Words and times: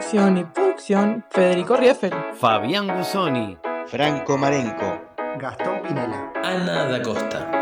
Conducción 0.00 0.38
y 0.38 0.44
producción, 0.44 1.24
Federico 1.28 1.76
Rieffel. 1.76 2.14
Fabián 2.34 2.88
Gusoni. 2.96 3.58
Franco 3.86 4.38
Marenco. 4.38 4.98
Gastón 5.38 5.82
Pinela. 5.82 6.32
Ana 6.42 6.86
da 6.86 7.02
Costa. 7.02 7.59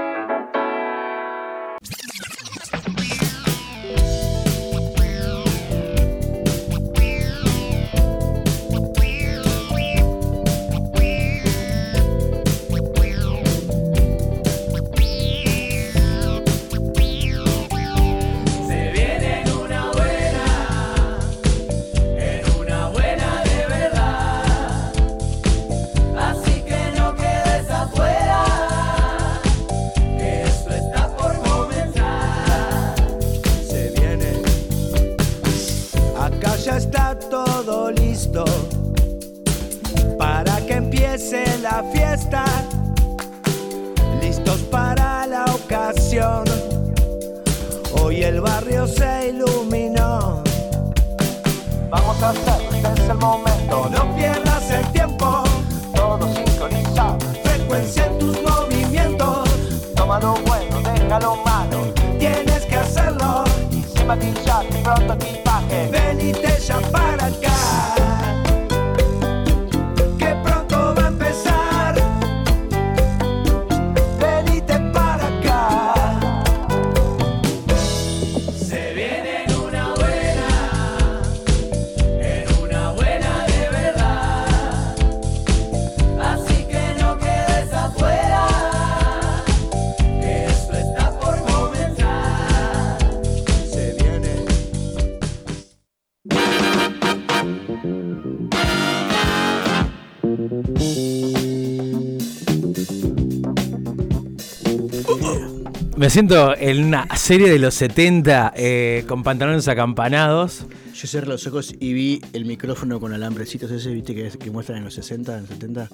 Me 106.08 106.12
siento 106.12 106.56
en 106.56 106.84
una 106.84 107.06
serie 107.18 107.50
de 107.50 107.58
los 107.58 107.74
70 107.74 108.54
eh, 108.56 109.04
con 109.06 109.22
pantalones 109.22 109.68
acampanados. 109.68 110.64
Yo 110.94 111.06
cerré 111.06 111.26
los 111.26 111.46
ojos 111.46 111.74
y 111.78 111.92
vi 111.92 112.22
el 112.32 112.46
micrófono 112.46 112.98
con 112.98 113.12
alambrecitos 113.12 113.70
ese, 113.70 113.90
viste, 113.92 114.14
que, 114.14 114.30
que 114.38 114.50
muestran 114.50 114.78
en 114.78 114.84
los 114.84 114.94
60, 114.94 115.34
en 115.34 115.40
los 115.42 115.50
70, 115.50 115.88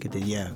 que 0.00 0.08
tenía. 0.08 0.52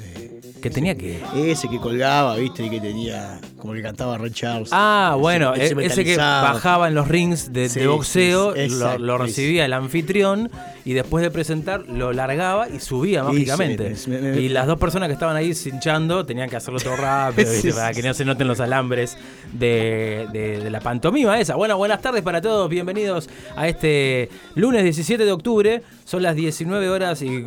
eh, 0.00 0.40
Que 0.62 0.70
tenía 0.70 0.96
que. 0.96 1.20
ese 1.36 1.68
que 1.68 1.78
colgaba, 1.78 2.36
viste, 2.36 2.64
y 2.64 2.70
que 2.70 2.80
tenía. 2.80 3.38
como 3.58 3.74
que 3.74 3.82
cantaba 3.82 4.16
Ray 4.16 4.30
Charles. 4.30 4.70
Ah, 4.72 5.18
bueno, 5.20 5.52
ese, 5.52 5.74
e- 5.74 5.84
ese 5.84 6.02
que 6.02 6.16
bajaba 6.16 6.88
en 6.88 6.94
los 6.94 7.08
rings 7.08 7.52
de, 7.52 7.68
Sí, 7.68 7.80
de 7.80 7.88
boxeo, 7.88 8.54
sí, 8.54 8.68
lo, 9.00 9.18
recibía 9.18 9.66
el 9.66 9.74
anfitrión 9.74 10.50
y 10.86 10.94
después 10.94 11.22
de 11.22 11.30
presentar 11.30 11.84
lo 11.88 12.12
largaba 12.14 12.68
y 12.70 12.78
subía 12.80 13.22
mágicamente. 13.24 13.94
sí, 13.96 14.08
me- 14.08 14.20
me- 14.20 14.40
y 14.40 14.48
las 14.48 14.66
dos 14.66 14.78
personas 14.78 15.08
que 15.08 15.12
estaban 15.14 15.36
ahí 15.36 15.52
cinchando 15.52 16.24
tenían 16.24 16.48
que 16.48 16.56
hacerlo 16.56 16.80
todo 16.80 16.96
rápido, 16.96 17.50
para 17.74 17.92
que 17.92 18.02
no 18.02 18.14
se 18.14 18.24
noten 18.24 18.46
los 18.48 18.60
alambres 18.60 19.18
de, 19.52 20.26
de- 20.32 20.60
de 20.60 20.70
la 20.70 20.80
pantomima 20.80 21.38
esa. 21.40 21.56
Bueno, 21.56 21.76
buenas 21.76 22.00
tardes 22.00 22.22
para 22.22 22.40
todos, 22.40 22.70
bienvenidos 22.70 23.28
a 23.56 23.68
este 23.68 24.30
lunes 24.54 24.82
17 24.84 25.24
de 25.24 25.32
octubre. 25.32 25.82
Son 26.04 26.22
las 26.22 26.36
19 26.36 26.88
horas 26.88 27.20
y 27.20 27.26
eh, 27.26 27.42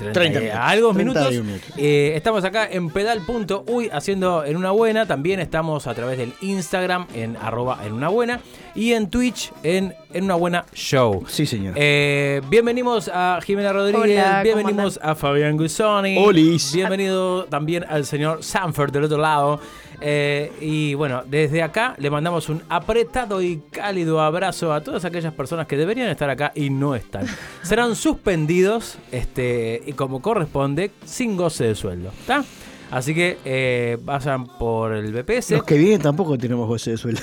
30, 0.00 0.12
30 0.12 0.38
y 0.40 0.42
minutos. 0.42 0.60
algo 0.60 0.92
31 0.92 0.94
minutos. 0.94 1.32
minutos. 1.46 1.70
Eh, 1.76 2.12
estamos 2.16 2.42
acá 2.42 2.68
en 2.68 2.90
pedal.uy 2.90 3.88
haciendo 3.92 4.44
en 4.44 4.56
una 4.56 4.72
buena. 4.72 5.06
También 5.06 5.38
estamos 5.38 5.86
a 5.86 5.94
través 5.94 6.18
del 6.18 6.32
Instagram 6.40 7.06
en 7.14 7.36
arroba 7.36 7.78
en 7.86 7.92
una 7.92 8.08
buena 8.08 8.40
y 8.74 8.94
en 8.94 9.10
Twitch 9.10 9.52
en 9.62 9.94
en 10.12 10.24
una 10.24 10.34
buena 10.34 10.64
show. 10.74 11.22
Sí, 11.28 11.46
señor. 11.46 11.74
Eh, 11.76 12.42
bienvenimos 12.80 13.10
a 13.12 13.40
Jimena 13.42 13.74
Rodríguez, 13.74 14.02
Hola, 14.02 14.30
¿cómo 14.30 14.42
bienvenimos 14.42 14.98
a 15.02 15.14
Fabián. 15.14 15.58
Olis. 16.18 16.72
Bienvenido 16.72 17.44
también 17.44 17.84
al 17.86 18.06
señor 18.06 18.42
Sanford 18.42 18.90
del 18.90 19.04
otro 19.04 19.18
lado. 19.18 19.60
Eh, 20.00 20.50
y 20.62 20.94
bueno, 20.94 21.22
desde 21.26 21.62
acá 21.62 21.94
le 21.98 22.08
mandamos 22.08 22.48
un 22.48 22.62
apretado 22.70 23.42
y 23.42 23.60
cálido 23.70 24.22
abrazo 24.22 24.72
a 24.72 24.80
todas 24.80 25.04
aquellas 25.04 25.34
personas 25.34 25.66
que 25.66 25.76
deberían 25.76 26.08
estar 26.08 26.30
acá 26.30 26.52
y 26.54 26.70
no 26.70 26.94
están. 26.94 27.26
Serán 27.62 27.94
suspendidos 27.94 28.96
este, 29.12 29.82
y 29.84 29.92
como 29.92 30.22
corresponde, 30.22 30.90
sin 31.04 31.36
goce 31.36 31.64
de 31.64 31.74
sueldo. 31.74 32.08
¿Está? 32.18 32.42
Así 32.90 33.14
que 33.14 33.36
eh, 33.44 33.98
pasan 34.06 34.46
por 34.46 34.94
el 34.94 35.12
BPS. 35.12 35.50
Los 35.50 35.64
que 35.64 35.76
vienen 35.76 36.00
tampoco 36.00 36.38
tenemos 36.38 36.66
goce 36.66 36.92
de 36.92 36.96
sueldo. 36.96 37.20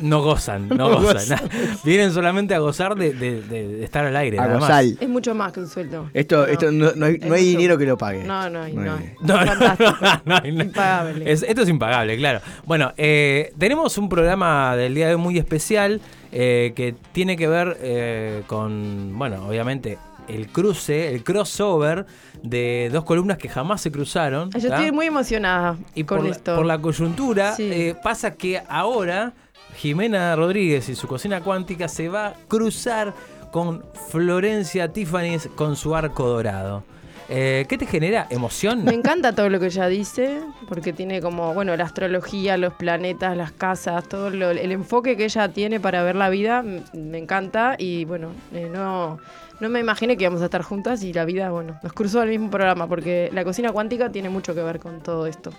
No 0.00 0.22
gozan, 0.22 0.68
no, 0.68 0.74
No 0.76 1.00
gozan. 1.00 1.14
gozan. 1.14 1.40
Vienen 1.84 2.12
solamente 2.12 2.54
a 2.54 2.58
gozar 2.58 2.94
de, 2.96 3.12
de- 3.12 3.42
de- 3.42 3.68
de 3.68 3.84
estar 3.84 4.04
al 4.04 4.16
aire. 4.16 4.38
A 4.38 4.42
nada 4.42 4.54
más. 4.58 4.68
gozar. 4.68 4.84
Es 4.84 5.08
mucho 5.08 5.34
más 5.34 5.52
que 5.52 5.60
un 5.60 5.68
sueldo. 5.68 6.10
Esto, 6.14 6.38
No. 6.38 6.44
esto 6.46 6.70
no, 6.72 6.92
no 6.94 7.06
hay, 7.06 7.18
no 7.18 7.26
Es 7.26 7.32
hay 7.32 7.46
mucho- 7.46 7.58
dinero 7.58 7.78
que 7.78 7.86
lo 7.86 7.96
pague. 7.98 8.24
No, 8.24 8.50
no, 8.50 8.62
hay, 8.62 8.72
No 8.74 8.82
no. 8.84 8.92
hay. 8.94 8.98
hay. 9.04 9.14
No, 9.20 9.40
no, 9.44 9.46
Fantástico. 9.46 9.96
no, 10.00 10.20
no, 10.24 10.40
no. 10.40 10.62
Impagable. 10.62 11.32
Es- 11.32 11.42
esto 11.42 11.62
es 11.62 11.68
impagable, 11.68 12.16
claro. 12.16 12.40
Bueno, 12.64 12.92
eh, 12.96 13.52
tenemos 13.58 13.96
un 13.98 14.08
programa 14.08 14.76
del 14.76 14.94
día 14.94 15.08
de 15.08 15.14
hoy 15.14 15.20
muy 15.20 15.38
especial 15.38 16.00
eh, 16.32 16.72
que 16.76 16.94
tiene 17.12 17.36
que 17.36 17.48
ver 17.48 17.76
eh, 17.80 18.42
con, 18.46 19.12
bueno, 19.18 19.46
obviamente 19.46 19.98
el 20.28 20.48
cruce, 20.48 21.14
el 21.14 21.22
crossover 21.22 22.04
de 22.42 22.90
dos 22.92 23.04
columnas 23.04 23.38
que 23.38 23.48
jamás 23.48 23.80
se 23.80 23.92
cruzaron. 23.92 24.50
Yo 24.50 24.68
¿tá? 24.68 24.76
estoy 24.76 24.90
muy 24.90 25.06
emocionada 25.06 25.76
Y 25.94 26.02
con 26.02 26.18
por, 26.18 26.26
la, 26.26 26.32
esto. 26.32 26.56
por 26.56 26.66
la 26.66 26.78
coyuntura, 26.80 27.54
Sí. 27.54 27.70
eh, 27.72 27.94
pasa 28.02 28.32
que 28.34 28.60
ahora 28.68 29.34
Jimena 29.76 30.34
Rodríguez 30.36 30.88
y 30.88 30.94
su 30.94 31.06
cocina 31.06 31.40
cuántica 31.40 31.88
se 31.88 32.08
va 32.08 32.28
a 32.28 32.34
cruzar 32.48 33.14
con 33.52 33.84
Florencia 34.10 34.92
Tiffany's 34.92 35.48
con 35.54 35.76
su 35.76 35.94
arco 35.94 36.26
dorado. 36.28 36.82
Eh, 37.28 37.66
¿Qué 37.68 37.76
te 37.76 37.86
genera? 37.86 38.28
¿Emoción? 38.30 38.84
Me 38.84 38.94
encanta 38.94 39.32
todo 39.34 39.48
lo 39.48 39.58
que 39.58 39.66
ella 39.66 39.88
dice, 39.88 40.40
porque 40.68 40.92
tiene 40.92 41.20
como, 41.20 41.54
bueno, 41.54 41.76
la 41.76 41.82
astrología, 41.84 42.56
los 42.56 42.72
planetas, 42.74 43.36
las 43.36 43.50
casas, 43.50 44.08
todo 44.08 44.30
lo- 44.30 44.50
el 44.50 44.70
enfoque 44.70 45.16
que 45.16 45.24
ella 45.24 45.48
tiene 45.48 45.80
para 45.80 46.04
ver 46.04 46.14
la 46.14 46.28
vida, 46.28 46.62
me 46.62 47.18
encanta 47.18 47.74
y 47.78 48.04
bueno, 48.04 48.28
eh, 48.54 48.70
no, 48.72 49.18
no 49.60 49.68
me 49.68 49.80
imaginé 49.80 50.16
que 50.16 50.24
íbamos 50.24 50.42
a 50.42 50.46
estar 50.46 50.62
juntas 50.62 51.02
y 51.02 51.12
la 51.12 51.24
vida, 51.24 51.50
bueno, 51.50 51.78
nos 51.82 51.92
cruzó 51.92 52.20
al 52.20 52.28
mismo 52.28 52.50
programa 52.50 52.86
porque 52.88 53.30
la 53.32 53.44
cocina 53.44 53.72
cuántica 53.72 54.10
tiene 54.10 54.28
mucho 54.28 54.54
que 54.54 54.62
ver 54.62 54.78
con 54.78 55.00
todo 55.02 55.26
esto. 55.26 55.50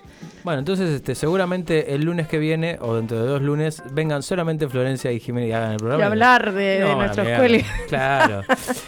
Bueno, 0.44 0.60
entonces 0.60 0.90
este, 0.90 1.16
seguramente 1.16 1.94
el 1.96 2.04
lunes 2.04 2.28
que 2.28 2.38
viene 2.38 2.78
o 2.82 2.96
dentro 2.96 3.22
de 3.22 3.28
dos 3.28 3.42
lunes 3.42 3.82
vengan 3.92 4.24
solamente 4.24 4.68
Florencia 4.70 5.12
y 5.12 5.20
Jiménez 5.20 5.50
y 5.50 5.54
hagan 5.54 5.72
el 5.72 5.78
programa. 5.78 6.04
Y 6.04 6.06
hablar 6.08 6.54
de, 6.54 6.64
de 6.64 6.80
No, 6.82 6.96
nuestros 6.96 7.28
cueles. 7.38 7.64
mierda. 7.64 7.88
Claro. 7.88 8.42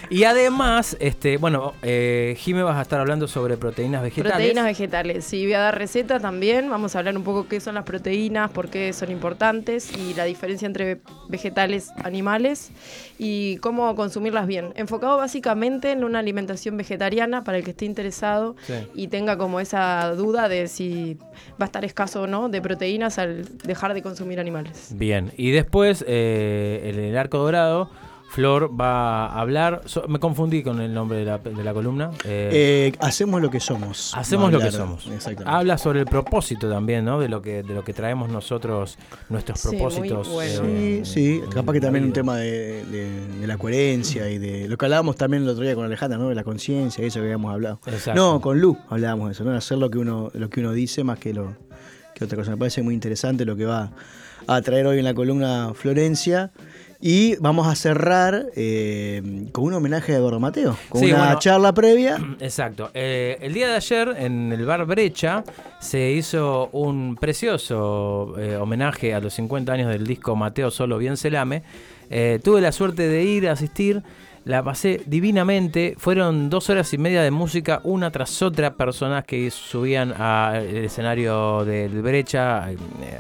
y 0.10 0.24
además, 0.24 0.96
este, 1.00 1.38
bueno, 1.38 1.74
eh, 1.82 2.36
Jimé 2.38 2.64
vas 2.64 2.78
a 2.78 2.82
estar 2.82 3.00
hablando 3.00 3.28
sobre 3.28 3.58
proteínas 3.58 4.02
vegetales. 4.04 4.32
Proteínas 4.34 4.66
vegetales, 4.66 5.26
sí, 5.26 5.44
voy 5.44 5.54
a 5.54 5.60
dar 5.60 5.78
receta 5.78 6.20
también. 6.20 6.70
Vamos 6.70 6.96
a 6.96 7.00
hablar 7.00 7.18
un 7.18 7.24
poco 7.24 7.48
qué 7.48 7.60
son 7.60 7.76
las 7.76 7.84
proteínas, 7.84 8.52
por 8.52 8.70
qué 8.70 8.94
son 8.94 9.12
importantes 9.12 9.92
y 9.98 10.14
la 10.14 10.26
diferencia 10.26 10.66
entre 10.66 11.00
vegetales, 11.30 11.90
animales 12.04 12.72
y 13.18 13.58
cómo 13.58 13.96
consumirlas 13.96 14.48
bien. 14.48 14.72
Enfocado 14.76 14.99
básicamente 15.18 15.92
en 15.92 16.04
una 16.04 16.20
alimentación 16.20 16.78
vegetariana 16.78 17.44
para 17.44 17.58
el 17.58 17.64
que 17.64 17.72
esté 17.72 17.86
interesado 17.86 18.56
Sí. 18.68 18.74
y 18.96 19.08
tenga 19.08 19.38
como 19.38 19.60
esa 19.60 20.14
duda 20.16 20.50
de 20.50 20.68
si 20.68 21.18
va 21.52 21.62
a 21.62 21.66
estar 21.66 21.84
escaso 21.86 22.24
o 22.24 22.28
no 22.28 22.50
de 22.50 22.62
proteínas 22.62 23.18
al 23.18 23.46
dejar 23.64 23.94
de 23.94 24.02
consumir 24.02 24.40
animales. 24.40 24.90
Bien, 24.96 25.32
y 25.38 25.52
después 25.52 26.04
eh, 26.08 26.92
en 26.94 27.00
el 27.00 27.18
arco 27.18 27.38
dorado, 27.38 27.90
Flor 28.32 28.70
va 28.80 29.26
a 29.26 29.42
hablar. 29.42 29.82
so- 29.86 30.08
me 30.08 30.20
confundí 30.20 30.62
con 30.62 30.80
el 30.82 30.94
nombre 30.94 31.18
de 31.18 31.26
la, 31.26 31.38
de 31.40 31.64
la 31.64 31.74
columna. 31.74 32.12
eh, 32.26 32.92
Eh, 32.94 32.98
hacemos 33.02 33.42
lo 33.42 33.50
que 33.50 33.60
somos. 33.60 34.14
Hacemos 34.16 34.52
lo 34.52 34.60
que 34.60 34.72
somos. 34.72 35.08
Exactamente. 35.08 35.50
Habla 35.58 35.78
sobre 35.80 36.02
el 36.02 36.06
propósito 36.06 36.70
también, 36.70 37.06
¿no? 37.06 37.20
De 37.20 37.28
lo 37.28 37.42
que, 37.42 37.64
de 37.64 37.74
lo 37.74 37.84
que 37.84 37.92
traemos 37.94 38.30
nosotros, 38.30 38.98
nuestros 39.30 39.60
Sí, 39.60 39.68
muy 39.70 39.78
propósitos. 39.78 40.30
bueno. 40.30 40.62
eh, 40.68 41.02
Sí, 41.04 41.42
sí, 41.42 41.42
capaz 41.54 41.74
que 41.74 41.82
también 41.82 42.06
un 42.06 42.14
tema 42.14 42.38
de, 42.38 42.86
de- 42.86 43.28
de 43.40 43.48
la 43.48 43.58
coherencia 43.58 44.30
y 44.30 44.38
de 44.38 44.68
lo 44.68 44.78
que 44.78 44.86
hablábamos 44.86 45.16
también 45.16 45.44
el 45.44 45.50
otro 45.50 45.64
día 45.64 45.74
con 45.76 45.86
Alejandra, 45.86 46.18
¿no? 46.20 46.30
De 46.30 46.36
la 46.36 46.44
conciencia, 46.44 47.04
eso 47.04 47.20
que 47.20 47.26
habíamos 47.26 47.52
hablado. 47.52 47.80
Exacto. 47.88 48.14
No, 48.14 48.40
con 48.42 48.60
Lu 48.62 48.78
hablábamos 48.90 49.28
de 49.30 49.32
eso, 49.34 49.44
¿no? 49.44 49.52
Hacer 49.56 49.80
lo 49.80 49.90
que 49.90 49.98
uno, 49.98 50.30
lo 50.36 50.50
que 50.52 50.60
uno 50.60 50.72
dice 50.72 51.04
más 51.04 51.18
que 51.18 51.34
lo 51.34 51.56
que 52.14 52.26
otra 52.26 52.38
cosa. 52.38 52.52
Me 52.52 52.58
parece 52.58 52.84
muy 52.84 52.94
interesante 52.94 53.44
lo 53.44 53.56
que 53.56 53.66
va 53.66 53.92
a 54.48 54.62
traer 54.62 54.86
hoy 54.88 55.00
en 55.00 55.06
la 55.06 55.14
columna 55.14 55.72
Florencia. 55.74 56.52
Y 57.02 57.38
vamos 57.38 57.66
a 57.68 57.76
cerrar 57.76 58.48
eh, 58.58 59.48
con 59.54 59.64
un 59.64 59.74
homenaje 59.74 60.14
a 60.14 60.18
Eduardo 60.18 60.40
Mateo, 60.42 60.76
con 60.90 61.00
Sí, 61.02 61.08
una 61.12 61.20
bueno. 61.26 61.40
charla 61.40 61.74
previa. 61.74 62.18
Exacto. 62.42 62.92
Eh, 62.94 63.38
el 63.42 63.54
día 63.54 63.70
de 63.70 63.76
ayer 63.76 64.16
en 64.18 64.52
el 64.52 64.66
bar 64.66 64.86
Brecha 64.86 65.46
se 65.80 66.12
hizo 66.12 66.68
un 66.74 67.16
precioso 67.16 68.36
eh, 68.38 68.58
homenaje 68.58 69.14
a 69.14 69.22
los 69.22 69.34
50 69.36 69.72
años 69.72 69.90
del 69.90 70.06
disco 70.06 70.36
Mateo 70.36 70.72
Solo 70.72 70.98
Bien 70.98 71.16
Selame. 71.16 71.64
Eh, 72.10 72.40
tuve 72.44 72.62
la 72.62 72.72
suerte 72.72 73.08
de 73.08 73.24
ir 73.24 73.48
a 73.48 73.54
asistir. 73.54 74.04
La 74.46 74.64
pasé 74.64 75.02
divinamente. 75.06 75.96
Fueron 75.98 76.50
dos 76.50 76.70
horas 76.70 76.94
y 76.94 76.98
media 76.98 77.22
de 77.22 77.30
música, 77.30 77.82
una 77.84 78.10
tras 78.10 78.42
otra, 78.42 78.74
personas 78.74 79.26
que 79.26 79.52
subían 79.52 80.14
al 80.14 80.66
escenario 80.66 81.66
del 81.66 82.02
Brecha, 82.02 82.72
eh, 82.72 82.78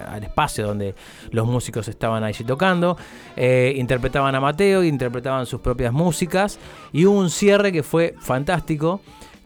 al 0.07 0.24
espacio 0.24 0.65
donde 0.65 0.95
los 1.31 1.45
músicos 1.45 1.88
estaban 1.88 2.24
allí 2.24 2.44
tocando. 2.45 2.97
Eh, 3.36 3.74
interpretaban 3.75 4.33
a 4.33 4.39
Mateo, 4.39 4.83
interpretaban 4.83 5.45
sus 5.45 5.59
propias 5.59 5.94
músicas. 5.94 6.57
Y 6.94 7.06
hubo 7.06 7.19
un 7.19 7.30
cierre 7.30 7.71
que 7.71 7.83
fue 7.83 8.15
fantástico 8.19 9.01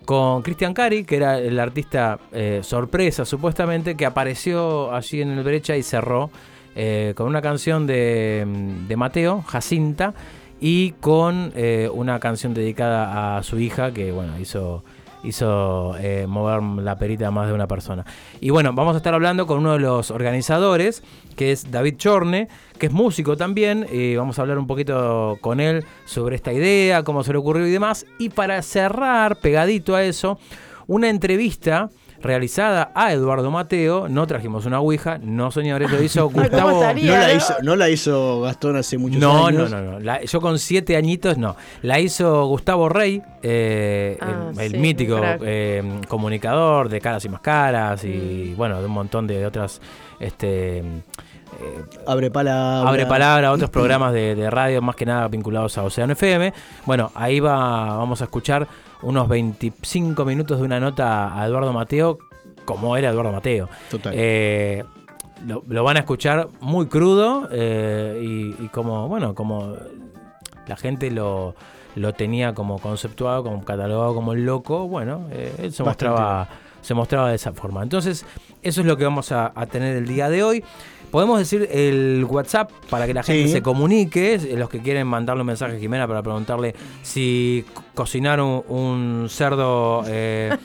con 0.06 0.42
Cristian 0.42 0.74
Cari, 0.74 1.06
que 1.06 1.16
era 1.16 1.40
el 1.40 1.60
artista 1.60 2.20
eh, 2.32 2.60
sorpresa 2.64 3.26
supuestamente, 3.26 3.96
que 3.96 4.06
apareció 4.06 4.94
allí 4.94 5.22
en 5.22 5.32
el 5.32 5.44
Brecha 5.44 5.76
y 5.76 5.84
cerró 5.84 6.30
eh, 6.76 7.14
con 7.16 7.28
una 7.28 7.42
canción 7.42 7.88
de, 7.88 8.94
Mateo, 8.96 9.44
Jacinta, 9.44 10.14
y 10.60 10.92
con 11.02 11.52
eh, 11.56 11.90
una 11.94 12.20
canción 12.20 12.54
dedicada 12.54 13.38
a 13.38 13.44
su 13.44 13.60
hija, 13.60 13.92
que 13.92 14.12
bueno, 14.12 14.40
hizo, 14.40 14.84
hizo 15.24 15.96
eh, 15.98 16.26
mover 16.28 16.64
la 16.64 16.98
perita 16.98 17.28
a 17.28 17.32
más 17.32 17.48
de 17.48 17.54
una 17.54 17.68
persona. 17.68 18.06
Y 18.40 18.50
bueno, 18.50 18.74
vamos 18.74 18.94
a 18.94 18.98
estar 18.98 19.14
hablando 19.14 19.46
con 19.46 19.60
uno 19.60 19.74
de 19.74 19.80
los 19.80 20.10
organizadores, 20.10 21.04
que 21.36 21.52
es 21.52 21.70
David 21.70 21.98
Chorne, 21.98 22.48
que 22.80 22.86
es 22.86 22.92
músico 22.92 23.36
también, 23.36 23.86
y 23.92 24.16
vamos 24.16 24.40
a 24.40 24.44
hablar 24.44 24.58
un 24.58 24.68
poquito 24.68 25.38
con 25.42 25.60
él 25.60 25.84
sobre 26.06 26.36
esta 26.36 26.54
idea, 26.54 27.04
cómo 27.04 27.24
se 27.24 27.34
le 27.34 27.40
ocurrió 27.40 27.68
y 27.68 27.72
demás. 27.72 28.06
Y 28.18 28.30
para 28.30 28.62
cerrar, 28.62 29.38
pegadito 29.38 29.96
a 29.96 30.04
eso, 30.04 30.40
una 30.88 31.10
entrevista 31.10 31.90
realizada 32.24 32.92
a 32.96 33.14
Eduardo 33.14 33.52
Mateo. 33.52 34.08
No 34.10 34.26
trajimos 34.26 34.66
una 34.66 34.80
ouija, 34.80 35.20
no 35.22 35.52
señores, 35.52 35.92
lo 35.92 36.02
hizo 36.02 36.30
¿cómo 36.32 36.42
Gustavo. 36.42 36.72
estaría? 36.82 37.12
No 37.14 37.18
la, 37.20 37.28
¿no? 37.28 37.36
hizo, 37.38 37.54
no 37.62 37.76
la 37.76 37.90
hizo 37.90 38.42
Gastón 38.42 38.76
hace 38.78 38.98
muchos 38.98 39.20
No, 39.20 39.46
años. 39.48 39.70
no, 39.70 39.82
no, 39.82 39.92
no. 39.94 40.00
La- 40.00 40.24
yo 40.24 40.42
con 40.42 40.58
siete 40.58 40.96
añitos 40.98 41.38
no. 41.38 41.56
La 41.82 42.00
hizo 42.00 42.46
Gustavo 42.48 42.90
Rey, 42.90 43.22
eh, 43.44 44.18
Ah, 44.22 44.50
el, 44.54 44.60
el 44.60 44.72
sí, 44.72 44.78
mítico 44.78 45.20
eh, 45.22 45.84
comunicador 46.08 46.90
de 46.90 47.00
caras 47.02 47.24
y 47.26 47.30
más 47.30 47.42
caras 47.42 48.04
y 48.04 48.54
bueno, 48.56 48.80
de 48.80 48.86
un 48.86 48.92
montón 48.94 49.28
de 49.28 49.46
otras 49.46 49.82
este, 50.20 50.78
eh, 50.80 50.84
Abre 52.08 52.32
palabra. 52.32 52.90
Abre 52.90 53.06
palabra, 53.06 53.52
otros 53.52 53.70
programas 53.70 54.14
de, 54.14 54.36
de 54.36 54.50
radio, 54.50 54.82
más 54.82 54.96
que 54.96 55.06
nada 55.06 55.28
vinculados 55.28 55.78
a 55.78 55.84
Océano 55.84 56.14
FM. 56.14 56.54
Bueno, 56.86 57.12
ahí 57.16 57.40
va, 57.40 57.98
vamos 57.98 58.22
a 58.22 58.26
escuchar 58.26 58.68
unos 59.04 59.28
25 59.28 60.26
minutos 60.26 60.60
de 60.60 60.66
una 60.66 60.80
nota 60.80 61.40
a 61.40 61.46
Eduardo 61.46 61.72
Mateo, 61.74 62.18
como 62.66 62.96
era 62.98 63.10
Eduardo 63.10 63.32
Mateo. 63.32 63.70
Total. 63.92 64.14
Eh, 64.16 64.84
lo, 65.46 65.64
lo 65.68 65.84
van 65.84 65.98
a 65.98 66.00
escuchar 66.02 66.48
muy 66.62 66.88
crudo 66.88 67.48
eh, 67.52 68.22
y, 68.24 68.64
y 68.64 68.68
como, 68.70 69.08
bueno, 69.08 69.36
como 69.36 69.76
la 70.68 70.76
gente 70.78 71.12
lo, 71.12 71.56
lo 71.96 72.14
tenía 72.14 72.54
como 72.54 72.80
conceptuado, 72.80 73.44
como 73.44 73.64
catalogado 73.64 74.16
como 74.16 74.34
el 74.34 74.46
loco, 74.46 74.88
bueno, 74.88 75.28
eh, 75.32 75.54
él 75.60 75.74
se 75.74 75.84
Bastante. 75.84 76.06
mostraba, 76.14 76.48
se 76.82 76.94
mostraba 76.94 77.30
de 77.30 77.36
esa 77.36 77.52
forma. 77.52 77.84
Entonces, 77.84 78.26
eso 78.62 78.82
es 78.82 78.88
lo 78.88 78.96
que 78.96 79.04
vamos 79.04 79.32
a, 79.34 79.52
a 79.54 79.66
tener 79.66 79.98
el 79.98 80.08
día 80.08 80.30
de 80.30 80.44
hoy. 80.44 80.64
Podemos 81.12 81.38
decir 81.38 81.68
el 81.72 82.26
WhatsApp 82.28 82.72
para 82.90 83.06
que 83.06 83.14
la 83.14 83.22
gente 83.22 83.46
Sí. 83.48 83.52
se 83.52 83.62
comunique, 83.62 84.40
los 84.58 84.68
que 84.70 84.80
quieren 84.80 85.06
mandarle 85.06 85.42
un 85.42 85.48
mensaje 85.48 85.76
a 85.76 85.80
Jimena 85.80 86.08
para 86.08 86.24
preguntarle 86.24 86.74
si 87.04 87.64
cocinar 87.94 88.42
un, 88.42 88.64
un 88.68 89.28
cerdo 89.30 90.04
eh, 90.08 90.56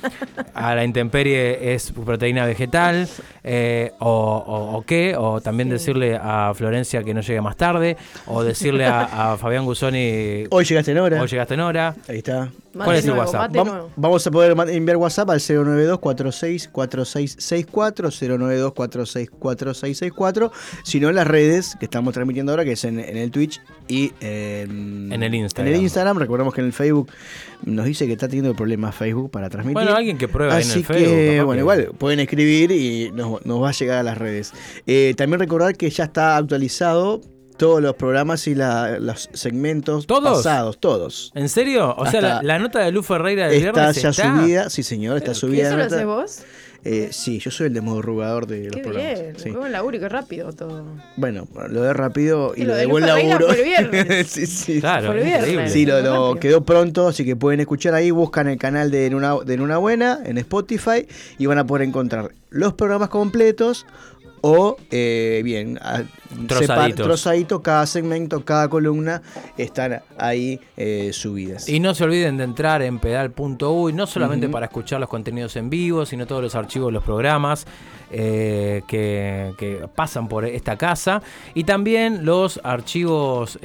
a 0.55 0.75
la 0.75 0.85
intemperie 0.85 1.75
es 1.75 1.93
proteína 1.93 2.47
vegetal 2.47 3.09
eh, 3.45 3.93
o, 3.99 4.09
o- 4.47 4.77
o 4.79 4.83
qué, 4.83 5.15
o 5.17 5.41
también 5.41 5.69
Sí. 5.69 5.73
decirle 5.75 6.17
a 6.21 6.53
Florencia 6.55 7.03
que 7.03 7.13
no 7.15 7.21
llegue 7.21 7.41
más 7.41 7.57
tarde, 7.57 7.97
o 8.27 8.43
decirle 8.43 8.87
a, 8.87 9.33
a 9.33 9.37
Fabián 9.39 9.65
Gusoni 9.65 10.45
Hoy 10.51 10.65
llegaste 10.65 10.93
en 10.93 10.99
hora. 10.99 11.21
hoy 11.21 11.29
llegaste 11.29 11.55
en 11.55 11.61
hora. 11.61 11.95
Ahí 12.09 12.19
está. 12.19 12.51
Mate 12.75 12.85
¿Cuál 12.85 12.97
es 12.97 13.05
el 13.05 13.11
nuevo, 13.15 13.23
WhatsApp? 13.31 13.53
Vam- 13.53 13.87
vamos 13.97 14.27
a 14.27 14.31
poder 14.31 14.55
enviar 14.71 14.97
WhatsApp 14.99 15.31
al 15.31 15.41
092 15.41 15.99
46 15.99 16.69
4664 16.69 18.11
092 18.39 18.73
46 18.75 19.31
4664 19.39 20.53
sino 20.85 21.09
en 21.09 21.15
las 21.17 21.27
redes 21.27 21.77
que 21.81 21.87
estamos 21.87 22.15
transmitiendo 22.15 22.53
ahora 22.53 22.65
que 22.65 22.73
es 22.73 22.85
en, 22.85 23.01
en 23.01 23.17
el 23.17 23.31
Twitch 23.31 23.61
y 23.89 24.13
en, 24.21 25.11
En 25.13 25.23
el 25.23 25.35
Instagram. 25.35 25.69
en 25.69 25.75
el 25.77 25.83
Instagram 25.83 26.19
recordemos 26.19 26.55
que 26.55 26.61
en 26.61 26.67
el 26.69 26.73
Facebook 26.73 27.11
nos 27.65 27.85
dice 27.87 28.07
que 28.07 28.13
está 28.13 28.29
teniendo 28.29 28.55
problemas 28.55 28.95
Facebook 28.95 29.31
para 29.31 29.49
transmitir 29.51 29.75
Bueno, 29.75 29.95
alguien 29.97 30.19
que 30.19 30.29
pruebe 30.29 30.53
ahí 30.53 30.63
en 30.63 30.69
Así 30.71 30.79
el 30.81 30.85
Facebook. 30.85 31.07
que, 31.09 31.33
capaz 31.37 31.45
bueno, 31.45 31.53
que- 31.59 31.61
igual 31.61 31.91
pueden 31.99 32.21
escribir 32.21 32.71
y 32.71 33.11
nos, 33.13 33.45
nos 33.45 33.63
va 33.63 33.69
a 33.71 33.73
llegar 33.73 33.99
a 33.99 34.03
las 34.03 34.19
redes. 34.19 34.53
Eh, 34.87 35.15
también 35.17 35.41
recordar 35.41 35.77
que 35.77 35.91
ya 35.91 36.05
está 36.05 36.37
actualizado 36.37 37.21
todos 37.57 37.83
los 37.83 37.97
programas 37.97 38.47
y 38.47 38.55
la- 38.55 39.01
los 39.01 39.29
segmentos 39.33 40.07
¿Todos? 40.07 40.39
pasados, 40.45 40.79
todos. 40.79 41.33
¿En 41.35 41.49
serio? 41.49 41.93
O 41.99 42.07
sea, 42.07 42.41
la, 42.43 42.59
nota 42.61 42.79
de 42.79 42.93
Luz 42.93 43.05
Ferreira 43.07 43.49
del 43.49 43.57
Está 43.65 43.73
viernes 43.73 44.03
ya 44.03 44.09
está. 44.11 44.39
subida, 44.39 44.71
sí 44.71 44.83
señor, 44.85 45.17
está 45.17 45.33
¿Y 45.33 45.35
subida. 45.35 45.63
eso 45.69 45.77
la 45.77 45.89
lo 45.89 45.95
haces 45.95 46.05
vos? 46.07 46.39
Eh, 46.85 47.09
sí, 47.11 47.39
yo 47.41 47.51
soy 47.51 47.67
el 47.67 47.75
desmodrugador 47.75 48.47
de 48.47 48.65
los 48.67 48.77
Qué 48.77 48.83
programas. 48.83 49.21
bien. 49.21 49.35
sí. 49.37 49.51
Qué 49.51 49.57
buen 49.57 49.73
laburo 49.73 49.97
y 49.97 50.01
qué 50.01 50.09
rápido 50.09 50.53
todo. 50.53 50.85
Bueno, 51.17 51.47
lo 51.69 51.83
de 51.83 51.93
rápido 51.93 52.53
y 52.57 52.61
lo, 52.63 52.69
lo 52.69 52.75
de 52.75 52.81
de 52.81 52.87
buen 52.87 53.05
laburo. 53.07 53.47
fue 53.49 53.59
el 53.59 53.65
viernes. 53.91 54.27
sí, 54.31 54.47
sí. 54.47 54.81
Claro, 54.81 55.09
Fue 55.09 55.19
el 55.19 55.25
viernes. 55.25 55.49
increíble. 55.49 55.71
Sí, 55.71 55.87
lo, 55.87 56.01
lo 56.01 56.03
rápido. 56.29 56.35
quedó 56.41 56.65
pronto, 56.65 57.09
así 57.09 57.25
que 57.25 57.35
pueden 57.37 57.61
escuchar 57.61 57.95
ahí, 57.95 58.11
buscan 58.11 58.49
el 58.49 58.59
canal 58.59 58.91
de 58.91 59.07
En 59.07 59.15
una, 59.15 59.35
de 59.45 59.55
En 59.55 59.61
una 59.61 59.79
Buena 59.79 60.21
en 60.25 60.39
Spotify 60.39 61.07
y 61.37 61.47
van 61.47 61.59
a 61.59 61.67
poder 61.67 61.87
encontrar 61.87 62.31
los 62.51 62.73
programas 62.75 63.09
completos 63.11 63.85
o, 64.43 64.77
eh, 64.91 65.41
bien, 65.45 65.79
a- 65.83 66.03
Trozaditos. 66.47 66.67
separ- 66.69 66.95
trozaditos, 66.95 67.61
cada 67.63 67.87
segmento, 67.87 68.45
cada 68.45 68.69
columna 68.69 69.23
están 69.57 70.03
ahí 70.19 70.61
eh, 70.77 71.11
subidas. 71.13 71.69
Y 71.69 71.81
no 71.81 71.95
se 71.95 72.05
olviden 72.05 72.37
de 72.37 72.45
entrar 72.45 72.83
en 72.83 72.99
pedal.uy, 72.99 73.93
no 73.95 74.07
solamente 74.07 74.49
para 74.49 74.67
escuchar 74.67 75.01
los 75.01 75.09
contenidos 75.09 75.57
en 75.57 75.71
vivo, 75.71 76.05
sino 76.05 76.27
todos 76.27 76.43
los 76.43 76.55
archivos 76.55 76.93
los 76.93 77.03
programas 77.03 77.67
eh, 78.11 78.83
que, 78.87 79.53
que 79.59 79.87
pasan 79.95 80.29
por 80.29 80.45
esta 80.45 80.77
casa. 80.77 81.23
Y 81.55 81.65
también 81.65 82.25
los 82.27 82.61
archivos 82.63 83.59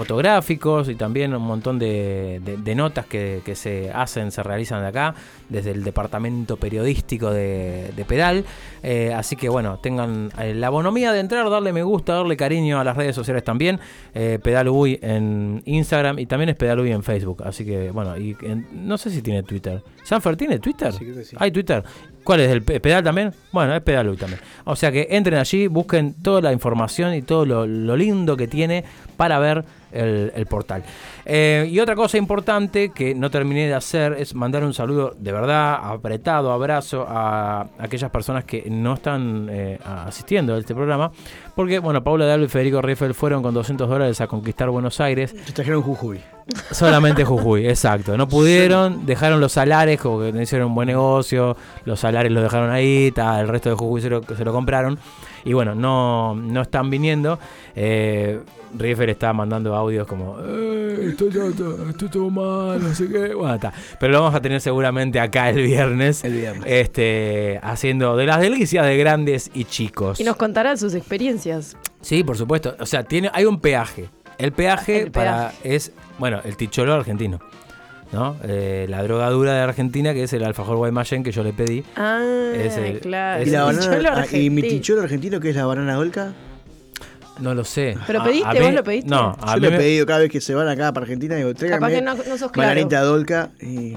fotográficos 0.00 0.88
y 0.88 0.94
también 0.94 1.34
un 1.34 1.42
montón 1.42 1.78
de, 1.78 2.40
notas 2.74 3.04
que, 3.04 3.42
se 3.54 3.90
hacen, 3.92 4.30
se 4.30 4.42
realizan 4.42 4.80
de 4.80 4.88
acá, 4.88 5.14
desde 5.50 5.72
el 5.72 5.84
departamento 5.84 6.56
periodístico 6.56 7.30
de, 7.30 7.92
de 7.94 8.04
Pedal. 8.06 8.44
Eh, 8.82 9.12
así 9.14 9.36
que 9.36 9.50
bueno, 9.50 9.78
tengan 9.82 10.30
eh, 10.40 10.54
la 10.54 10.70
bonomía 10.70 11.12
de 11.12 11.20
entrar, 11.20 11.50
darle 11.50 11.74
me 11.74 11.82
gusta, 11.82 12.14
darle 12.14 12.36
cariño 12.36 12.80
a 12.80 12.84
las 12.84 12.96
redes 12.96 13.14
sociales 13.14 13.44
también. 13.44 13.78
Eh, 14.14 14.38
Pedal 14.42 14.68
Uy 14.70 14.98
en 15.02 15.62
Instagram 15.66 16.18
y 16.18 16.24
también 16.24 16.48
es 16.48 16.56
Pedal 16.56 16.80
Uy 16.80 16.92
en 16.92 17.02
Facebook. 17.02 17.42
Así 17.44 17.66
que 17.66 17.90
bueno, 17.90 18.16
y 18.16 18.34
en- 18.42 18.66
no 18.72 18.96
sé 18.96 19.10
si 19.10 19.20
tiene 19.20 19.42
Twitter. 19.42 19.82
¿Sanfer 20.10 20.36
tiene 20.36 20.58
Twitter? 20.58 20.92
Sí, 20.92 21.06
sí. 21.24 21.36
¿Hay 21.38 21.52
Twitter? 21.52 21.84
¿Cuál 22.24 22.40
es? 22.40 22.50
¿El 22.50 22.62
pe- 22.62 22.80
pedal 22.80 23.04
también? 23.04 23.32
Bueno, 23.52 23.76
es 23.76 23.80
pedal 23.82 24.08
Uy 24.08 24.16
también. 24.16 24.40
O 24.64 24.74
sea 24.74 24.90
que 24.90 25.06
entren 25.08 25.38
allí, 25.38 25.68
busquen 25.68 26.14
toda 26.20 26.40
la 26.40 26.52
información 26.52 27.14
y 27.14 27.22
todo 27.22 27.46
lo, 27.46 27.64
lo 27.64 27.96
lindo 27.96 28.36
que 28.36 28.48
tiene 28.48 28.82
para 29.16 29.38
ver 29.38 29.64
el, 29.92 30.32
el 30.34 30.46
portal. 30.46 30.82
Eh, 31.32 31.68
y 31.70 31.78
otra 31.78 31.94
cosa 31.94 32.18
importante 32.18 32.88
que 32.88 33.14
no 33.14 33.30
terminé 33.30 33.68
de 33.68 33.74
hacer 33.74 34.14
es 34.14 34.34
mandar 34.34 34.64
un 34.64 34.74
saludo 34.74 35.14
de 35.16 35.30
verdad, 35.30 35.78
apretado, 35.80 36.50
abrazo 36.50 37.06
a 37.08 37.68
aquellas 37.78 38.10
personas 38.10 38.42
que 38.42 38.68
no 38.68 38.94
están 38.94 39.46
eh, 39.48 39.78
asistiendo 39.84 40.56
a 40.56 40.58
este 40.58 40.74
programa. 40.74 41.12
Porque, 41.54 41.78
bueno, 41.78 42.02
Paula 42.02 42.26
Dallo 42.26 42.42
y 42.42 42.48
Federico 42.48 42.82
Rieffel 42.82 43.14
fueron 43.14 43.44
con 43.44 43.54
200 43.54 43.88
dólares 43.88 44.20
a 44.20 44.26
conquistar 44.26 44.70
Buenos 44.70 45.00
Aires. 45.00 45.32
Se 45.44 45.52
trajeron 45.52 45.82
Jujuy. 45.82 46.20
Solamente 46.72 47.24
Jujuy, 47.24 47.68
exacto. 47.68 48.16
No 48.16 48.26
pudieron, 48.26 49.06
dejaron 49.06 49.40
los 49.40 49.52
salares, 49.52 50.00
como 50.00 50.18
que 50.18 50.30
hicieron 50.42 50.66
un 50.66 50.74
buen 50.74 50.88
negocio, 50.88 51.56
los 51.84 52.00
salares 52.00 52.32
los 52.32 52.42
dejaron 52.42 52.72
ahí, 52.72 53.12
ta, 53.12 53.38
el 53.38 53.46
resto 53.46 53.70
de 53.70 53.76
Jujuy 53.76 54.00
se 54.00 54.10
lo, 54.10 54.20
se 54.24 54.44
lo 54.44 54.52
compraron. 54.52 54.98
Y 55.44 55.52
bueno, 55.52 55.74
no, 55.74 56.34
no 56.34 56.62
están 56.62 56.90
viniendo. 56.90 57.38
Eh, 57.74 58.40
Riefel 58.76 59.10
está 59.10 59.32
mandando 59.32 59.74
audios 59.74 60.06
como, 60.06 60.36
"Eh, 60.40 61.06
estoy, 61.10 61.30
todo, 61.30 61.88
estoy 61.90 62.08
todo 62.08 62.30
mal, 62.30 62.80
no 62.82 62.94
sé 62.94 63.08
qué. 63.08 63.34
Bueno, 63.34 63.54
está. 63.54 63.72
Pero 63.98 64.12
lo 64.12 64.20
vamos 64.20 64.34
a 64.34 64.40
tener 64.40 64.60
seguramente 64.60 65.18
acá 65.18 65.50
el 65.50 65.62
viernes. 65.62 66.22
El 66.24 66.34
viernes. 66.34 66.64
Este, 66.66 67.58
haciendo 67.62 68.16
de 68.16 68.26
las 68.26 68.40
delicias 68.40 68.86
de 68.86 68.96
grandes 68.96 69.50
y 69.54 69.64
chicos. 69.64 70.20
Y 70.20 70.24
nos 70.24 70.36
contarán 70.36 70.78
sus 70.78 70.94
experiencias. 70.94 71.76
Sí, 72.00 72.22
por 72.22 72.36
supuesto. 72.36 72.76
O 72.78 72.86
sea, 72.86 73.02
tiene, 73.02 73.30
hay 73.32 73.44
un 73.44 73.60
peaje. 73.60 74.08
El 74.38 74.52
peaje, 74.52 75.02
El 75.02 75.10
para 75.10 75.52
es, 75.64 75.92
bueno, 76.18 76.40
el 76.44 76.56
ticholo 76.56 76.94
argentino. 76.94 77.40
¿No? 78.12 78.36
Eh, 78.42 78.86
la 78.88 79.02
drogadura 79.04 79.54
de 79.54 79.60
Argentina, 79.60 80.12
que 80.12 80.24
es 80.24 80.32
el 80.32 80.42
alfajor 80.44 80.76
Guaymallén 80.76 81.22
que 81.22 81.30
yo 81.30 81.44
le 81.44 81.52
pedí. 81.52 81.84
Ah, 81.94 82.20
Es 82.54 82.76
el- 82.76 82.98
claro. 82.98 83.40
es 83.42 83.48
¿Y, 83.48 83.50
la 83.52 83.64
banana, 83.64 84.26
ah, 84.30 84.36
¿Y 84.36 84.50
mi 84.50 84.62
ticholo 84.62 85.02
argentino 85.02 85.38
que 85.38 85.50
es 85.50 85.56
la 85.56 85.64
banana 85.66 85.94
dolca? 85.94 86.32
No 87.38 87.54
lo 87.54 87.64
sé. 87.64 87.96
¿Pero 88.06 88.22
pediste? 88.24 88.48
a 88.48 88.52
¿Vos 88.52 88.68
mí- 88.70 88.72
lo 88.76 88.84
pediste? 88.84 89.08
No, 89.08 89.36
a 89.40 89.54
Yo 89.54 89.60
mí 89.60 89.68
lo 89.68 89.74
he 89.74 89.78
pedido 89.78 90.06
cada 90.06 90.18
vez 90.18 90.30
que 90.30 90.40
se 90.40 90.54
van 90.54 90.68
acá 90.68 90.92
para 90.92 91.04
Argentina. 91.04 91.36
Digo, 91.36 91.50
Capaz 91.50 91.58
tráigame 91.60 91.94
que 91.94 92.02
no, 92.02 92.14
no 92.16 92.36
sos 92.36 92.50
claro. 92.50 92.68
bananita 92.70 93.00
dolca. 93.02 93.50
Y 93.62 93.96